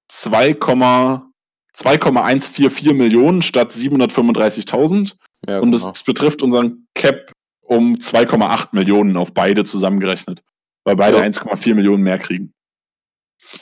2,144 0.10 1.31
2,144 1.73 2.93
Millionen 2.93 3.41
statt 3.41 3.72
735.000. 3.72 5.15
Ja, 5.48 5.60
Und 5.60 5.72
genau. 5.72 5.91
es 5.91 6.03
betrifft 6.03 6.41
unseren 6.43 6.88
Cap 6.95 7.31
um 7.72 7.95
2,8 7.95 8.69
Millionen 8.73 9.15
auf 9.18 9.34
beide 9.34 9.64
zusammengerechnet. 9.64 10.43
Weil 10.84 10.95
beide 10.98 11.18
Ja. 11.18 11.23
1,4 11.23 11.73
Millionen 11.76 12.03
mehr 12.03 12.19
kriegen. 12.19 12.53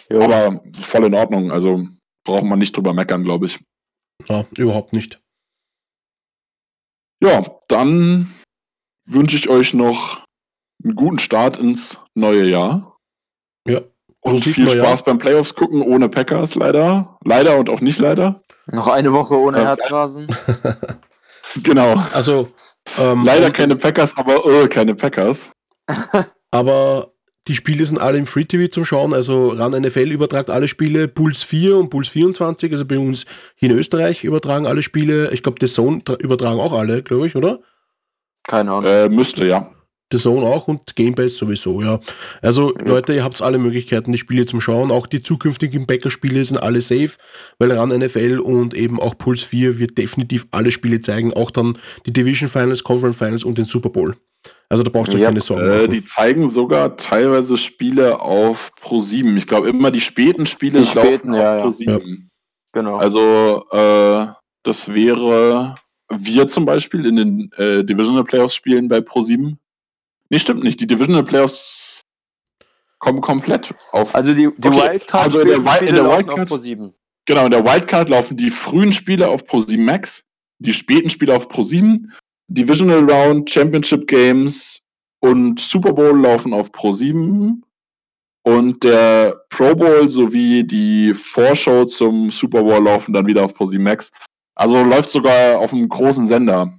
Jo. 0.09 0.21
Aber 0.23 0.61
voll 0.81 1.05
in 1.05 1.13
Ordnung. 1.13 1.51
Also 1.51 1.85
braucht 2.25 2.43
man 2.43 2.59
nicht 2.59 2.75
drüber 2.75 2.93
meckern, 2.93 3.23
glaube 3.23 3.45
ich. 3.45 3.59
Ja, 4.27 4.45
überhaupt 4.57 4.93
nicht. 4.93 5.19
Ja, 7.21 7.59
dann 7.67 8.33
wünsche 9.05 9.35
ich 9.35 9.49
euch 9.49 9.73
noch 9.73 10.23
einen 10.83 10.95
guten 10.95 11.19
Start 11.19 11.57
ins 11.57 11.99
neue 12.15 12.45
Jahr. 12.45 12.97
Ja. 13.67 13.81
Und 14.21 14.43
viel. 14.43 14.69
Spaß 14.69 15.03
beim 15.03 15.17
Playoffs 15.17 15.53
gucken 15.55 15.81
ohne 15.81 16.09
Packers, 16.09 16.55
leider. 16.55 17.17
Leider 17.23 17.57
und 17.57 17.69
auch 17.69 17.81
nicht 17.81 17.99
leider. 17.99 18.41
Noch 18.67 18.87
eine 18.87 19.13
Woche 19.13 19.37
ohne 19.37 19.59
Ja. 19.59 19.65
Herzrasen. 19.65 20.27
Genau. 21.63 21.95
Also, 22.13 22.51
ähm, 22.97 23.23
Leider 23.23 23.51
keine 23.51 23.75
Packers, 23.75 24.15
aber 24.17 24.45
äh, 24.45 24.67
keine 24.67 24.95
Packers. 24.95 25.49
aber 26.51 27.11
die 27.47 27.55
Spiele 27.55 27.83
sind 27.85 27.99
alle 27.99 28.17
im 28.17 28.27
Free 28.27 28.45
TV 28.45 28.67
zum 28.71 28.85
Schauen. 28.85 29.13
Also 29.13 29.49
RAN 29.49 29.71
NFL 29.71 30.11
übertragt 30.11 30.49
alle 30.49 30.67
Spiele, 30.67 31.07
Puls 31.07 31.43
4 31.43 31.77
und 31.77 31.89
Puls 31.89 32.09
24, 32.09 32.71
also 32.71 32.85
bei 32.85 32.99
uns 32.99 33.25
hier 33.55 33.71
in 33.71 33.77
Österreich 33.77 34.23
übertragen 34.23 34.67
alle 34.67 34.83
Spiele. 34.83 35.31
Ich 35.31 35.41
glaube, 35.43 35.57
The 35.59 35.67
Zone 35.67 35.99
tra- 35.99 36.19
übertragen 36.19 36.59
auch 36.59 36.73
alle, 36.73 37.01
glaube 37.01 37.27
ich, 37.27 37.35
oder? 37.35 37.59
Keine 38.43 38.71
Ahnung. 38.71 38.85
Äh, 38.85 39.09
müsste, 39.09 39.45
ja. 39.45 39.71
The 40.11 40.17
Zone 40.17 40.45
auch 40.45 40.67
und 40.67 40.95
Game 40.95 41.13
Pass 41.15 41.35
sowieso, 41.35 41.81
ja. 41.81 41.99
Also 42.41 42.73
Leute, 42.83 43.13
ihr 43.13 43.23
habt 43.23 43.41
alle 43.41 43.57
Möglichkeiten, 43.59 44.11
die 44.11 44.17
Spiele 44.17 44.45
zum 44.47 44.59
Schauen. 44.59 44.89
Auch 44.91 45.05
die 45.07 45.21
zukünftigen 45.21 45.85
Bäcker-Spiele 45.85 46.43
sind 46.43 46.57
alle 46.57 46.81
safe, 46.81 47.11
weil 47.59 47.71
RAN 47.71 47.89
NFL 47.89 48.39
und 48.39 48.73
eben 48.73 48.99
auch 48.99 49.17
Puls 49.17 49.41
4 49.43 49.77
wird 49.77 49.97
definitiv 49.97 50.47
alle 50.51 50.71
Spiele 50.71 50.99
zeigen. 51.01 51.33
Auch 51.33 51.51
dann 51.51 51.77
die 52.07 52.13
Division 52.13 52.49
Finals, 52.49 52.83
Conference 52.83 53.17
Finals 53.17 53.43
und 53.43 53.57
den 53.59 53.65
Super 53.65 53.89
Bowl. 53.89 54.15
Also 54.69 54.83
da 54.83 54.89
braucht 54.89 55.11
ihr 55.13 55.19
Ja. 55.19 55.27
keine 55.27 55.41
Sorgen 55.41 55.65
Äh, 55.65 55.77
machen. 55.77 55.91
die 55.91 56.05
zeigen 56.05 56.49
sogar 56.49 56.95
teilweise 56.97 57.57
Spiele 57.57 58.19
auf 58.21 58.71
Pro7. 58.81 59.35
Ich 59.37 59.45
glaube 59.47 59.69
immer 59.69 59.91
die 59.91 60.01
späten 60.01 60.45
Spiele 60.45 60.81
Die 60.81 60.87
späten, 60.87 61.33
ja, 61.33 61.63
auf 61.63 61.79
ja. 61.79 61.95
Pro7. 61.97 62.17
Genau. 62.73 62.97
Also 62.97 63.63
äh, 63.71 64.27
das 64.63 64.93
wäre 64.93 65.75
wir 66.11 66.47
zum 66.47 66.65
Beispiel 66.65 67.05
in 67.05 67.15
den 67.15 67.51
äh, 67.57 67.83
Divisional 67.83 68.23
Playoffs 68.23 68.55
spielen 68.55 68.87
bei 68.87 68.97
Pro7. 68.99 69.55
Nee, 70.29 70.39
stimmt 70.39 70.63
nicht. 70.63 70.79
Die 70.79 70.87
Divisional 70.87 71.23
Playoffs 71.23 72.01
kommen 72.99 73.21
komplett 73.21 73.73
auf. 73.91 74.13
Also 74.13 74.33
die, 74.33 74.49
die 74.57 74.67
Okay, 74.67 74.91
Wildcard 74.91 75.23
also 75.23 75.39
in 75.39 75.47
der 75.47 75.63
Wi- 75.63 75.69
in 75.69 75.75
Spiele 75.75 75.93
der 75.93 76.03
laufen 76.03 76.25
Wildcard- 76.29 76.41
auf 76.43 76.47
Pro 76.47 76.57
7. 76.57 76.93
Genau, 77.25 77.45
in 77.45 77.51
der 77.51 77.63
Wildcard 77.63 78.09
laufen 78.09 78.37
die 78.37 78.49
frühen 78.49 78.91
Spiele 78.91 79.27
auf 79.27 79.43
Pro7 79.43 79.77
Max, 79.79 80.23
die 80.59 80.73
späten 80.73 81.09
Spiele 81.09 81.35
auf 81.35 81.47
Pro7, 81.47 82.09
Divisional 82.47 83.09
Round, 83.09 83.49
Championship 83.49 84.07
Games 84.07 84.81
und 85.19 85.59
Super 85.59 85.93
Bowl 85.93 86.19
laufen 86.19 86.53
auf 86.53 86.71
Pro7 86.71 87.61
und 88.43 88.83
der 88.83 89.43
Pro 89.49 89.75
Bowl 89.75 90.09
sowie 90.09 90.63
die 90.63 91.13
Vorschau 91.13 91.85
zum 91.85 92.31
Super 92.31 92.63
Bowl 92.63 92.83
laufen 92.83 93.13
dann 93.13 93.27
wieder 93.27 93.45
auf 93.45 93.53
Pro7 93.53 93.79
Max. 93.79 94.11
Also 94.55 94.83
läuft 94.83 95.09
sogar 95.11 95.59
auf 95.59 95.71
einem 95.71 95.87
großen 95.87 96.27
Sender. 96.27 96.73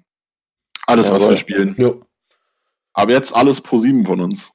Alles, 0.86 1.10
was 1.10 1.18
Jawohl. 1.20 1.31
wir 1.31 1.36
spielen. 1.36 1.74
Ja, 1.78 1.93
Aber 2.93 3.12
jetzt 3.12 3.35
alles 3.35 3.62
Pro7 3.65 4.05
von 4.07 4.21
uns. 4.21 4.51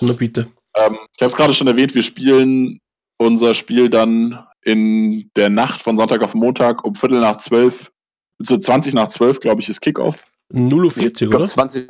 na 0.00 0.12
bitte. 0.12 0.48
Ähm, 0.74 0.98
ich 1.16 1.22
habe 1.22 1.30
es 1.30 1.36
gerade 1.36 1.52
schon 1.54 1.66
erwähnt, 1.66 1.94
wir 1.94 2.02
spielen 2.02 2.80
unser 3.18 3.54
Spiel 3.54 3.90
dann 3.90 4.44
in 4.62 5.30
der 5.36 5.50
Nacht 5.50 5.82
von 5.82 5.96
Sonntag 5.96 6.22
auf 6.22 6.34
Montag 6.34 6.84
um 6.84 6.94
Viertel 6.94 7.20
nach 7.20 7.36
zwölf, 7.36 7.92
zu 8.42 8.58
20 8.58 8.94
nach 8.94 9.08
zwölf, 9.08 9.40
glaube 9.40 9.60
ich, 9.60 9.68
ist 9.68 9.80
Kickoff. 9.80 10.24
0 10.50 10.84
Uhr 10.86 10.90
40, 10.90 11.12
Ich 11.22 11.30
glaub, 11.30 11.34
oder? 11.42 11.46
20 11.46 11.86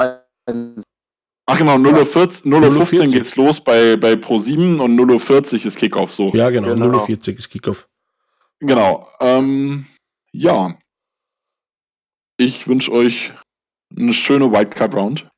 Ach 1.46 1.58
genau, 1.58 1.76
0 1.78 1.94
Uhr 1.94 2.06
14, 2.06 2.48
0 2.50 2.62
Uhr 2.62 2.68
0 2.70 2.78
Uhr 2.78 2.86
15 2.86 2.98
40. 3.10 3.12
geht's 3.22 3.36
los 3.36 3.60
bei, 3.62 3.96
bei 3.96 4.12
Pro7 4.12 4.78
und 4.80 4.94
0 4.96 5.10
Uhr 5.12 5.20
40 5.20 5.64
ist 5.66 5.76
Kickoff 5.76 6.12
so. 6.12 6.28
Ja, 6.34 6.50
genau, 6.50 6.68
Genau. 6.68 6.86
0 6.86 6.94
Uhr 6.96 7.06
40 7.06 7.38
ist 7.38 7.48
Kickoff. 7.50 7.88
Genau. 8.60 9.08
Ähm, 9.20 9.86
ja. 10.32 10.76
Ich 12.36 12.68
wünsche 12.68 12.92
euch 12.92 13.32
eine 13.96 14.12
schöne 14.12 14.50
Wildcard 14.50 14.94
Round. 14.94 15.28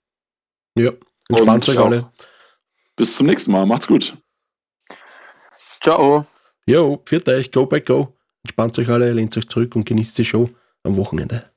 Ja, 0.76 0.93
entspannt 1.28 1.68
euch 1.68 1.78
alle. 1.78 2.12
Bis 2.97 3.16
zum 3.16 3.26
nächsten 3.26 3.52
Mal. 3.52 3.66
Macht's 3.66 3.86
gut. 3.86 4.16
Ciao. 5.82 6.26
Jo, 6.66 6.97
pfiat 7.05 7.28
euch, 7.28 7.52
go 7.52 7.66
back 7.66 7.86
go. 7.86 8.16
Entspannt 8.44 8.78
euch 8.78 8.89
alle, 8.89 9.12
lehnt 9.12 9.36
euch 9.36 9.48
zurück 9.48 9.76
und 9.76 9.86
genießt 9.86 10.16
die 10.18 10.24
Show 10.24 10.51
am 10.82 10.97
Wochenende. 10.97 11.53